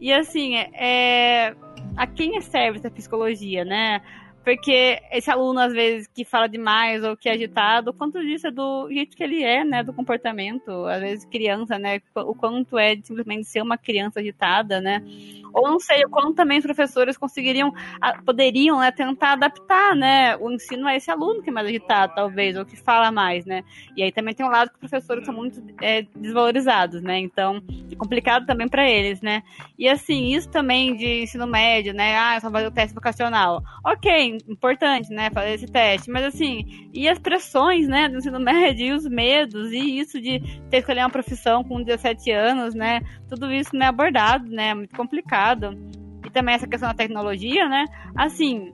E 0.00 0.12
assim, 0.12 0.56
é, 0.56 1.54
a 1.96 2.06
quem 2.06 2.40
serve 2.40 2.78
essa 2.78 2.90
psicologia, 2.90 3.64
né? 3.64 4.00
Porque 4.44 4.98
esse 5.12 5.30
aluno, 5.30 5.60
às 5.60 5.72
vezes, 5.72 6.06
que 6.06 6.24
fala 6.24 6.48
demais 6.48 7.04
ou 7.04 7.16
que 7.16 7.28
é 7.28 7.32
agitado, 7.32 7.90
o 7.90 7.94
quanto 7.94 8.20
disso 8.20 8.46
é 8.46 8.50
do 8.50 8.88
jeito 8.90 9.16
que 9.16 9.22
ele 9.22 9.42
é, 9.42 9.64
né? 9.64 9.82
Do 9.82 9.92
comportamento. 9.92 10.70
Às 10.86 11.00
vezes, 11.00 11.24
criança, 11.26 11.78
né? 11.78 12.00
O 12.14 12.34
quanto 12.34 12.78
é 12.78 12.94
de 12.94 13.06
simplesmente 13.06 13.44
ser 13.44 13.60
uma 13.60 13.76
criança 13.76 14.20
agitada, 14.20 14.80
né? 14.80 15.02
Ou 15.52 15.68
não 15.68 15.80
sei, 15.80 16.04
o 16.04 16.10
quanto 16.10 16.34
também 16.34 16.58
os 16.58 16.64
professores 16.64 17.16
conseguiriam, 17.16 17.72
poderiam, 18.24 18.78
né? 18.78 18.90
Tentar 18.90 19.32
adaptar, 19.32 19.94
né? 19.94 20.36
O 20.36 20.50
ensino 20.50 20.86
a 20.86 20.94
esse 20.94 21.10
aluno 21.10 21.42
que 21.42 21.50
é 21.50 21.52
mais 21.52 21.66
agitado, 21.66 22.14
talvez, 22.14 22.56
ou 22.56 22.64
que 22.64 22.76
fala 22.76 23.10
mais, 23.10 23.44
né? 23.44 23.64
E 23.96 24.02
aí 24.02 24.12
também 24.12 24.34
tem 24.34 24.46
um 24.46 24.50
lado 24.50 24.68
que 24.68 24.74
os 24.76 24.80
professores 24.80 25.24
são 25.24 25.34
muito 25.34 25.62
é, 25.82 26.06
desvalorizados, 26.14 27.02
né? 27.02 27.18
Então, 27.18 27.62
é 27.90 27.96
complicado 27.96 28.46
também 28.46 28.68
para 28.68 28.88
eles, 28.88 29.20
né? 29.20 29.42
E 29.78 29.88
assim, 29.88 30.34
isso 30.34 30.48
também 30.48 30.96
de 30.96 31.22
ensino 31.22 31.46
médio, 31.46 31.92
né? 31.92 32.16
Ah, 32.16 32.40
só 32.40 32.50
fazer 32.50 32.66
o 32.66 32.72
teste 32.72 32.94
vocacional. 32.94 33.62
Ok, 33.84 34.27
importante, 34.48 35.10
né, 35.10 35.30
fazer 35.30 35.54
esse 35.54 35.66
teste, 35.66 36.10
mas 36.10 36.24
assim, 36.24 36.90
e 36.92 37.08
as 37.08 37.18
pressões, 37.18 37.88
né, 37.88 38.08
do 38.08 38.18
ensino 38.18 38.38
médio, 38.40 38.86
e 38.86 38.92
os 38.92 39.06
medos, 39.06 39.72
e 39.72 39.98
isso 39.98 40.20
de 40.20 40.40
ter 40.70 40.78
escolher 40.78 41.00
uma 41.00 41.10
profissão 41.10 41.64
com 41.64 41.82
17 41.82 42.30
anos, 42.30 42.74
né, 42.74 43.00
tudo 43.28 43.52
isso 43.52 43.70
não 43.74 43.86
é 43.86 43.88
abordado, 43.88 44.50
né, 44.50 44.74
muito 44.74 44.94
complicado. 44.96 45.76
E 46.24 46.30
também 46.30 46.54
essa 46.54 46.66
questão 46.66 46.88
da 46.88 46.94
tecnologia, 46.94 47.68
né, 47.68 47.84
assim, 48.16 48.72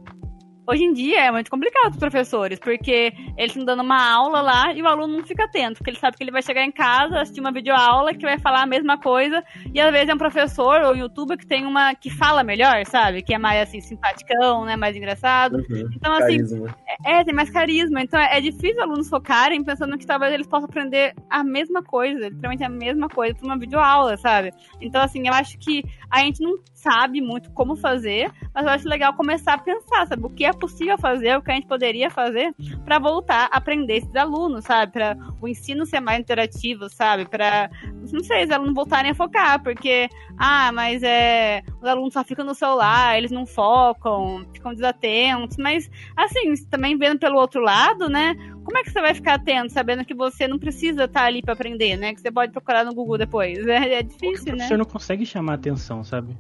hoje 0.66 0.84
em 0.84 0.92
dia 0.92 1.24
é 1.26 1.30
muito 1.30 1.50
complicado 1.50 1.92
os 1.92 1.98
professores, 1.98 2.58
porque 2.58 3.12
eles 3.36 3.50
estão 3.50 3.64
dando 3.64 3.82
uma 3.82 4.12
aula 4.12 4.40
lá 4.40 4.72
e 4.72 4.82
o 4.82 4.86
aluno 4.86 5.18
não 5.18 5.24
fica 5.24 5.44
atento, 5.44 5.78
porque 5.78 5.90
ele 5.90 5.98
sabe 5.98 6.16
que 6.16 6.22
ele 6.22 6.30
vai 6.30 6.42
chegar 6.42 6.64
em 6.64 6.72
casa, 6.72 7.20
assistir 7.20 7.40
uma 7.40 7.52
videoaula 7.52 8.14
que 8.14 8.24
vai 8.24 8.38
falar 8.38 8.62
a 8.62 8.66
mesma 8.66 8.98
coisa, 8.98 9.42
e 9.72 9.80
às 9.80 9.90
vezes 9.92 10.08
é 10.08 10.14
um 10.14 10.18
professor 10.18 10.82
ou 10.82 10.92
um 10.92 10.96
youtuber 10.96 11.36
que 11.36 11.46
tem 11.46 11.66
uma 11.66 11.94
que 11.94 12.10
fala 12.10 12.42
melhor, 12.42 12.84
sabe? 12.86 13.22
Que 13.22 13.34
é 13.34 13.38
mais 13.38 13.62
assim, 13.62 13.80
simpaticão, 13.80 14.64
né? 14.64 14.76
Mais 14.76 14.96
engraçado. 14.96 15.56
Uhum. 15.56 15.88
Então, 15.94 16.12
assim, 16.12 16.38
Carisma. 16.38 16.76
é, 17.04 17.24
tem 17.24 17.34
mais 17.34 17.50
carisma. 17.50 18.00
Então 18.02 18.18
é, 18.18 18.38
é 18.38 18.40
difícil 18.40 18.82
alunos 18.82 19.08
focarem 19.08 19.62
pensando 19.62 19.96
que 19.98 20.06
talvez 20.06 20.32
eles 20.32 20.46
possam 20.46 20.68
aprender 20.68 21.14
a 21.28 21.44
mesma 21.44 21.82
coisa, 21.82 22.28
literalmente 22.28 22.64
a 22.64 22.68
mesma 22.68 23.08
coisa, 23.08 23.34
por 23.34 23.44
uma 23.44 23.58
videoaula, 23.58 24.16
sabe? 24.16 24.52
Então, 24.80 25.02
assim, 25.02 25.26
eu 25.26 25.32
acho 25.32 25.58
que 25.58 25.84
a 26.10 26.20
gente 26.20 26.42
não 26.42 26.56
sabe 26.85 27.23
muito 27.23 27.51
como 27.52 27.74
fazer, 27.74 28.31
mas 28.55 28.65
eu 28.66 28.70
acho 28.70 28.86
legal 28.86 29.15
começar 29.15 29.55
a 29.55 29.59
pensar, 29.59 30.06
sabe? 30.06 30.27
O 30.27 30.28
que 30.28 30.44
é 30.44 30.52
possível 30.52 30.98
fazer, 30.98 31.35
o 31.35 31.40
que 31.43 31.51
a 31.51 31.55
gente 31.55 31.66
poderia 31.66 32.11
fazer 32.11 32.55
para 32.85 32.98
voltar 32.98 33.48
a 33.51 33.56
aprender 33.56 33.97
esses 33.97 34.15
alunos, 34.15 34.66
sabe? 34.66 34.93
Para 34.93 35.16
o 35.40 35.48
ensino 35.48 35.86
ser 35.86 36.01
mais 36.01 36.20
interativo, 36.20 36.90
sabe? 36.90 37.24
Para, 37.24 37.70
não 38.12 38.23
sei, 38.23 38.44
os 38.44 38.51
alunos 38.51 38.74
voltarem 38.74 39.12
a 39.12 39.15
focar, 39.15 39.62
porque, 39.62 40.11
ah, 40.39 40.70
mas 40.73 41.02
é. 41.02 41.62
Os 41.81 41.89
alunos 41.89 42.12
só 42.12 42.23
ficam 42.23 42.44
no 42.44 42.55
celular, 42.55 43.16
eles 43.16 43.31
não 43.31 43.47
focam, 43.47 44.44
ficam 44.52 44.74
desatentos, 44.74 45.56
mas, 45.56 45.90
assim, 46.15 46.52
também 46.70 46.98
vendo 46.98 47.19
pelo 47.19 47.39
outro 47.39 47.62
lado, 47.62 48.11
né? 48.11 48.35
Como 48.62 48.77
é 48.77 48.82
que 48.82 48.90
você 48.90 49.01
vai 49.01 49.15
ficar 49.15 49.35
atento, 49.35 49.73
sabendo 49.73 50.05
que 50.05 50.15
você 50.15 50.47
não 50.47 50.59
precisa 50.59 51.05
estar 51.05 51.24
ali 51.24 51.40
para 51.40 51.55
aprender, 51.55 51.97
né? 51.97 52.12
Que 52.15 52.20
você 52.20 52.31
pode 52.31 52.52
procurar 52.52 52.85
no 52.85 52.94
Google 52.94 53.16
depois. 53.16 53.59
É, 53.74 53.94
é 53.94 54.01
O 54.01 54.05
difícil, 54.05 54.52
né? 54.52 54.56
professor 54.59 54.78
não 54.78 54.85
consegue 54.85 55.27
chamar 55.27 55.55
atenção, 55.55 56.05
sabe? 56.05 56.36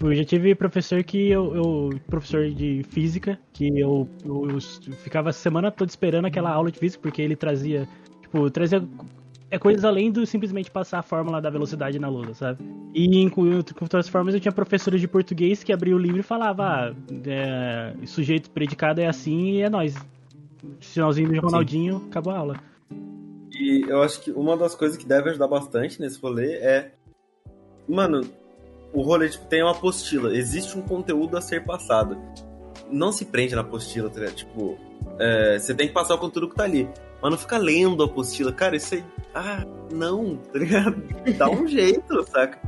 Tipo, 0.00 0.12
eu 0.12 0.16
já 0.16 0.24
tive 0.24 0.54
professor 0.54 1.04
que 1.04 1.28
eu, 1.28 1.54
eu- 1.54 1.90
professor 2.06 2.48
de 2.48 2.82
física, 2.88 3.38
que 3.52 3.68
eu, 3.78 4.08
eu, 4.24 4.48
eu 4.50 4.60
ficava 4.94 5.28
a 5.28 5.32
semana 5.32 5.70
toda 5.70 5.90
esperando 5.90 6.24
aquela 6.24 6.50
aula 6.50 6.70
de 6.72 6.78
física, 6.78 7.02
porque 7.02 7.20
ele 7.20 7.36
trazia, 7.36 7.86
tipo, 8.22 8.50
trazia 8.50 8.82
é 9.50 9.58
coisas 9.58 9.84
além 9.84 10.10
do 10.10 10.24
simplesmente 10.24 10.70
passar 10.70 11.00
a 11.00 11.02
fórmula 11.02 11.38
da 11.38 11.50
velocidade 11.50 11.98
na 11.98 12.08
lousa, 12.08 12.32
sabe? 12.32 12.64
E 12.94 13.18
em 13.18 13.28
com 13.28 13.42
outras 13.82 14.08
formas 14.08 14.32
eu 14.32 14.40
tinha 14.40 14.52
professores 14.52 15.02
de 15.02 15.06
português 15.06 15.62
que 15.62 15.70
abria 15.70 15.94
o 15.94 15.98
livro 15.98 16.20
e 16.20 16.22
falava, 16.22 16.64
ah, 16.64 16.94
é, 17.26 17.92
sujeito 18.06 18.48
predicado 18.48 19.02
é 19.02 19.06
assim 19.06 19.50
e 19.50 19.60
é 19.60 19.68
nós. 19.68 19.94
Sinalzinho 20.80 21.28
do 21.28 21.40
Ronaldinho, 21.42 22.06
acabou 22.08 22.32
a 22.32 22.38
aula. 22.38 22.60
E 23.52 23.84
eu 23.86 24.00
acho 24.02 24.22
que 24.22 24.30
uma 24.30 24.56
das 24.56 24.74
coisas 24.74 24.96
que 24.96 25.04
deve 25.04 25.28
ajudar 25.28 25.48
bastante 25.48 26.00
nesse 26.00 26.18
rolê 26.18 26.54
é. 26.54 26.94
Mano, 27.86 28.22
o 28.92 29.02
rolê 29.02 29.28
tipo, 29.28 29.46
tem 29.46 29.62
uma 29.62 29.72
apostila. 29.72 30.34
Existe 30.36 30.76
um 30.76 30.82
conteúdo 30.82 31.36
a 31.36 31.40
ser 31.40 31.64
passado. 31.64 32.18
Não 32.90 33.12
se 33.12 33.24
prende 33.24 33.54
na 33.54 33.60
apostila, 33.60 34.08
tá 34.10 34.18
ligado? 34.20 34.34
Tipo, 34.34 34.76
é, 35.18 35.58
você 35.58 35.74
tem 35.74 35.86
que 35.88 35.94
passar 35.94 36.14
o 36.14 36.18
conteúdo 36.18 36.48
que 36.48 36.56
tá 36.56 36.64
ali. 36.64 36.88
Mas 37.22 37.30
não 37.30 37.38
fica 37.38 37.58
lendo 37.58 38.02
a 38.02 38.06
apostila. 38.06 38.52
Cara, 38.52 38.76
isso 38.76 38.94
aí. 38.94 39.04
Ah, 39.34 39.64
não, 39.92 40.36
tá 40.36 40.58
ligado? 40.58 41.02
Dá 41.36 41.48
um 41.48 41.66
jeito, 41.68 42.22
saca? 42.24 42.58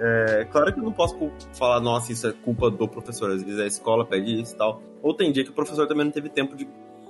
É, 0.00 0.46
claro 0.50 0.72
que 0.72 0.78
eu 0.78 0.84
não 0.84 0.92
posso 0.92 1.16
falar, 1.54 1.80
nossa, 1.80 2.12
isso 2.12 2.26
é 2.26 2.32
culpa 2.32 2.70
do 2.70 2.88
professor. 2.88 3.30
Às 3.30 3.42
vezes 3.42 3.60
a 3.60 3.66
escola 3.66 4.04
pede 4.06 4.40
isso 4.40 4.54
e 4.54 4.56
tal. 4.56 4.80
Ou 5.02 5.12
tem 5.14 5.30
dia 5.30 5.44
que 5.44 5.50
o 5.50 5.54
professor 5.54 5.86
também 5.86 6.04
não 6.04 6.12
teve 6.12 6.28
tempo 6.28 6.56
de 6.56 6.68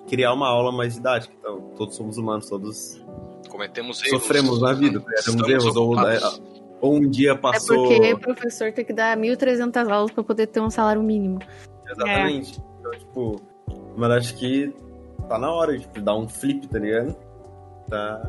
criar 0.09 0.32
uma 0.32 0.49
aula 0.49 0.73
mais 0.73 0.95
didática. 0.95 1.35
Então, 1.39 1.70
todos 1.77 1.95
somos 1.97 2.19
humanos, 2.19 2.49
todos 2.49 3.01
Cometemos 3.49 4.03
erros. 4.03 4.20
sofremos 4.23 4.61
na 4.61 4.73
vida, 4.73 5.01
tá 5.01 5.07
ligado? 5.09 5.24
temos 5.24 5.40
Estamos 5.40 5.49
erros, 5.65 5.77
ou, 5.77 5.86
ocupados. 5.93 6.40
ou 6.40 6.58
um 6.83 7.09
dia 7.09 7.33
É 7.33 7.35
passou. 7.35 7.89
porque 7.89 8.13
o 8.15 8.19
professor 8.19 8.73
tem 8.73 8.85
que 8.85 8.93
dar 8.93 9.17
1.300 9.17 9.91
aulas 9.91 10.11
pra 10.11 10.23
poder 10.23 10.47
ter 10.47 10.61
um 10.61 10.71
salário 10.71 11.03
mínimo. 11.03 11.39
Exatamente. 11.91 12.61
Então, 12.81 12.91
tipo, 12.93 13.37
mas 13.97 14.11
acho 14.13 14.35
que 14.37 14.73
tá 15.29 15.39
na 15.39 15.53
hora 15.53 15.79
tipo, 15.79 15.95
de 15.95 16.05
dar 16.05 16.17
um 16.17 16.29
flip, 16.29 16.67
tá 16.69 16.79
ligado? 16.79 17.17
Tá. 17.89 18.20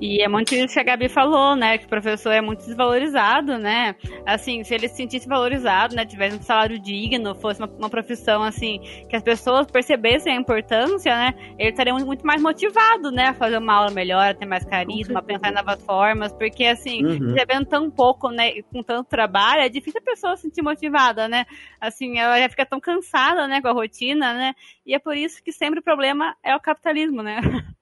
E 0.00 0.20
é 0.22 0.28
muito 0.28 0.54
isso 0.54 0.74
que 0.74 0.80
a 0.80 0.82
Gabi 0.82 1.08
falou, 1.08 1.54
né? 1.54 1.78
Que 1.78 1.86
o 1.86 1.88
professor 1.88 2.32
é 2.32 2.40
muito 2.40 2.64
desvalorizado, 2.64 3.56
né? 3.58 3.94
Assim, 4.26 4.64
se 4.64 4.74
ele 4.74 4.88
se 4.88 4.96
sentisse 4.96 5.28
valorizado, 5.28 5.94
né? 5.94 6.04
Tivesse 6.04 6.36
um 6.36 6.42
salário 6.42 6.78
digno, 6.80 7.34
fosse 7.36 7.60
uma, 7.60 7.68
uma 7.78 7.88
profissão, 7.88 8.42
assim, 8.42 8.80
que 9.08 9.14
as 9.14 9.22
pessoas 9.22 9.66
percebessem 9.70 10.32
a 10.32 10.40
importância, 10.40 11.14
né? 11.14 11.34
Ele 11.58 11.70
estaria 11.70 11.94
muito, 11.94 12.26
mais 12.26 12.42
motivado, 12.42 13.10
né? 13.12 13.28
A 13.28 13.34
fazer 13.34 13.58
uma 13.58 13.74
aula 13.74 13.90
melhor, 13.90 14.26
a 14.30 14.34
ter 14.34 14.46
mais 14.46 14.64
carisma, 14.64 15.20
a 15.20 15.22
pensar 15.22 15.50
em 15.50 15.54
novas 15.54 15.82
formas. 15.84 16.32
Porque, 16.32 16.64
assim, 16.64 17.04
Uhum. 17.04 17.32
recebendo 17.32 17.66
tão 17.66 17.90
pouco, 17.90 18.30
né? 18.30 18.48
e 18.50 18.62
Com 18.62 18.82
tanto 18.82 19.08
trabalho, 19.08 19.60
é 19.62 19.68
difícil 19.68 20.00
a 20.00 20.04
pessoa 20.04 20.36
se 20.36 20.42
sentir 20.42 20.62
motivada, 20.62 21.28
né? 21.28 21.44
Assim, 21.80 22.18
ela 22.18 22.38
já 22.40 22.48
fica 22.48 22.66
tão 22.66 22.80
cansada, 22.80 23.46
né? 23.46 23.60
Com 23.60 23.68
a 23.68 23.72
rotina, 23.72 24.34
né? 24.34 24.54
E 24.84 24.94
é 24.94 24.98
por 24.98 25.16
isso 25.16 25.42
que 25.42 25.52
sempre 25.52 25.78
o 25.80 25.82
problema 25.82 26.34
é 26.42 26.54
o 26.56 26.60
capitalismo, 26.60 27.22
né? 27.22 27.40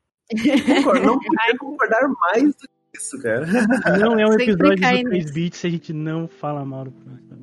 Concordo, 0.77 1.07
não 1.07 1.19
podia 1.21 1.59
concordar 1.59 2.09
mais 2.09 2.55
do 2.55 2.61
que 2.61 2.99
isso, 2.99 3.23
cara. 3.23 3.47
Não 3.99 4.19
é 4.19 4.27
um 4.27 4.31
Sempre 4.33 4.45
episódio 4.45 4.77
do 4.77 4.81
3 4.81 5.05
nisso. 5.05 5.35
bits 5.35 5.59
se 5.59 5.67
a 5.67 5.71
gente 5.71 5.93
não 5.93 6.29
fala 6.29 6.65
mal 6.65 6.85
do 6.85 6.93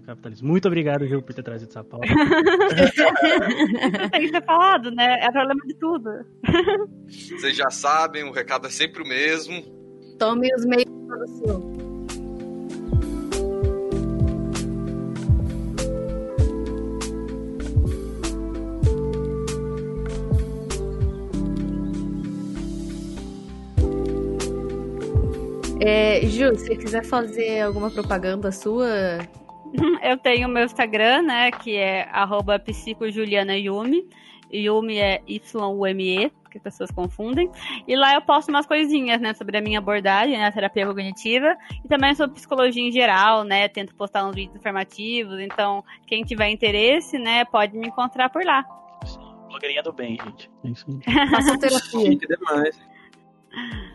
capitalismo. 0.06 0.47
Muito 0.47 0.68
obrigado, 0.68 1.07
Gil, 1.07 1.22
por 1.22 1.34
ter 1.34 1.43
trazido 1.43 1.69
essa 1.69 1.84
pauta. 1.84 2.06
Isso 2.07 2.14
tem 4.11 4.22
que 4.22 4.30
ser 4.30 4.43
falado, 4.45 4.91
né? 4.91 5.19
É 5.22 5.31
problema 5.31 5.61
de 5.65 5.73
tudo. 5.76 6.10
Vocês 7.07 7.56
já 7.56 7.69
sabem, 7.69 8.23
o 8.23 8.31
recado 8.31 8.68
é 8.68 8.69
sempre 8.69 9.01
o 9.03 9.07
mesmo. 9.07 9.64
Tome 10.18 10.53
os 10.56 10.65
meios 10.65 10.85
de 10.85 11.07
produção. 11.07 11.88
É, 25.81 26.22
Ju, 26.26 26.56
se 26.56 26.68
você 26.68 26.76
quiser 26.76 27.06
fazer 27.06 27.61
alguma 27.61 27.89
propaganda 27.89 28.51
sua, 28.51 29.19
Eu 30.01 30.18
tenho 30.18 30.47
o 30.47 30.51
meu 30.51 30.65
Instagram, 30.65 31.23
né? 31.23 31.51
Que 31.51 31.76
é 31.76 32.07
arroba 32.11 32.60
psicojulianayumi. 32.60 34.07
Yumi 34.51 34.97
é 34.97 35.22
Y-U-M-E, 35.27 36.31
que 36.49 36.57
as 36.57 36.64
pessoas 36.64 36.89
confundem. 36.89 37.51
E 37.88 37.95
lá 37.95 38.15
eu 38.15 38.22
posto 38.22 38.49
umas 38.49 38.65
coisinhas, 38.65 39.22
né? 39.22 39.34
Sobre 39.35 39.57
a 39.57 39.61
minha 39.61 39.77
abordagem, 39.77 40.38
né? 40.38 40.45
A 40.47 40.51
terapia 40.51 40.88
cognitiva. 40.88 41.56
E 41.84 41.88
também 41.88 42.15
sobre 42.15 42.35
psicologia 42.35 42.81
em 42.81 42.91
geral, 42.91 43.43
né? 43.43 43.68
Tento 43.68 43.93
postar 43.95 44.26
uns 44.27 44.35
vídeos 44.35 44.56
informativos. 44.56 45.39
Então, 45.39 45.84
quem 46.07 46.23
tiver 46.23 46.49
interesse, 46.49 47.19
né? 47.19 47.45
Pode 47.45 47.77
me 47.77 47.88
encontrar 47.88 48.30
por 48.30 48.43
lá. 48.43 48.65
Blogueirinha 49.47 49.84
do 49.84 49.93
bem, 49.93 50.18
gente. 50.23 50.49
É 50.64 50.69
isso 50.69 50.85
faça 51.31 51.57
terapia. 51.60 52.11
Chique 52.11 52.27
demais. 52.27 52.80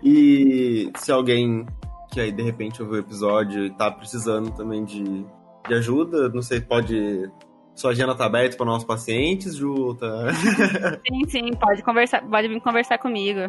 E 0.03 0.91
se 0.97 1.11
alguém 1.13 1.67
que 2.11 2.21
aí 2.21 2.31
de 2.31 2.43
repente 2.43 2.81
ouviu 2.81 2.99
o 2.99 3.01
episódio 3.01 3.65
e 3.67 3.71
tá 3.71 3.91
precisando 3.91 4.53
também 4.53 4.85
de, 4.85 5.03
de 5.67 5.75
ajuda, 5.75 6.29
não 6.29 6.43
sei, 6.43 6.61
pode. 6.61 7.29
Sua 7.75 7.91
agenda 7.91 8.15
tá 8.15 8.27
aberta 8.27 8.57
para 8.57 8.67
nossos 8.67 8.87
pacientes, 8.87 9.57
Ju, 9.57 9.95
tá? 9.97 10.33
Sim, 11.05 11.29
sim, 11.29 11.51
pode 11.61 11.83
conversar, 11.83 12.23
pode 12.23 12.47
vir 12.47 12.61
conversar 12.61 12.99
comigo. 12.99 13.41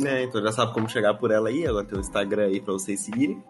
né, 0.00 0.24
então 0.24 0.42
já 0.42 0.50
sabe 0.50 0.74
como 0.74 0.88
chegar 0.88 1.14
por 1.14 1.30
ela 1.30 1.48
aí, 1.48 1.64
agora 1.64 1.86
tem 1.86 1.96
o 1.96 2.00
Instagram 2.00 2.46
aí 2.46 2.60
pra 2.60 2.72
vocês 2.72 3.00
seguirem. 3.04 3.40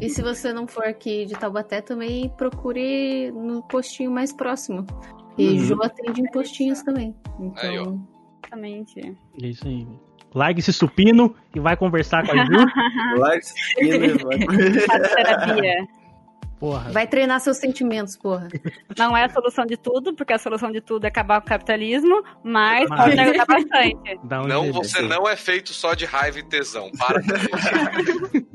E 0.00 0.10
se 0.10 0.20
você 0.22 0.52
não 0.52 0.66
for 0.66 0.84
aqui 0.84 1.24
de 1.24 1.32
Taubaté, 1.34 1.80
também 1.80 2.28
procure 2.36 3.32
no 3.32 3.62
postinho 3.62 4.10
mais 4.10 4.34
próximo. 4.34 4.86
E 5.38 5.48
Uhum. 5.48 5.58
Ju 5.60 5.82
atende 5.82 6.20
em 6.20 6.30
postinhos 6.30 6.82
também. 6.82 7.16
Aí, 7.56 7.78
ó. 7.78 7.82
Então, 7.82 8.08
Exatamente. 8.44 9.16
É 9.42 9.46
isso 9.46 9.66
aí. 9.66 9.86
Largue 10.34 10.60
esse 10.60 10.72
supino 10.72 11.34
e 11.54 11.60
vai 11.60 11.76
conversar 11.76 12.26
com 12.26 12.32
a 12.32 12.44
Ju. 12.44 12.52
Larga 13.18 13.38
esse 13.38 13.54
sino, 13.54 14.26
vai. 14.26 14.38
Faço 14.86 15.14
terapia. 15.14 15.86
Porra. 16.58 16.92
vai 16.92 17.08
treinar 17.08 17.40
seus 17.40 17.56
sentimentos, 17.56 18.16
porra. 18.16 18.46
Não 18.96 19.16
é 19.16 19.24
a 19.24 19.28
solução 19.28 19.66
de 19.66 19.76
tudo, 19.76 20.14
porque 20.14 20.32
a 20.32 20.38
solução 20.38 20.70
de 20.70 20.80
tudo 20.80 21.04
é 21.04 21.08
acabar 21.08 21.40
com 21.40 21.46
o 21.46 21.48
capitalismo, 21.48 22.22
mas 22.44 22.88
Mas- 22.88 23.00
pode 23.04 23.18
ajudar 23.18 23.46
bastante. 23.46 24.20
Não, 24.48 24.72
você 24.72 25.02
não 25.02 25.28
é 25.28 25.34
feito 25.34 25.72
só 25.74 25.92
de 25.92 26.04
raiva 26.04 26.38
e 26.38 26.42
tesão. 26.44 26.88
Para 26.96 27.20
com 27.20 27.26
isso. 28.38 28.46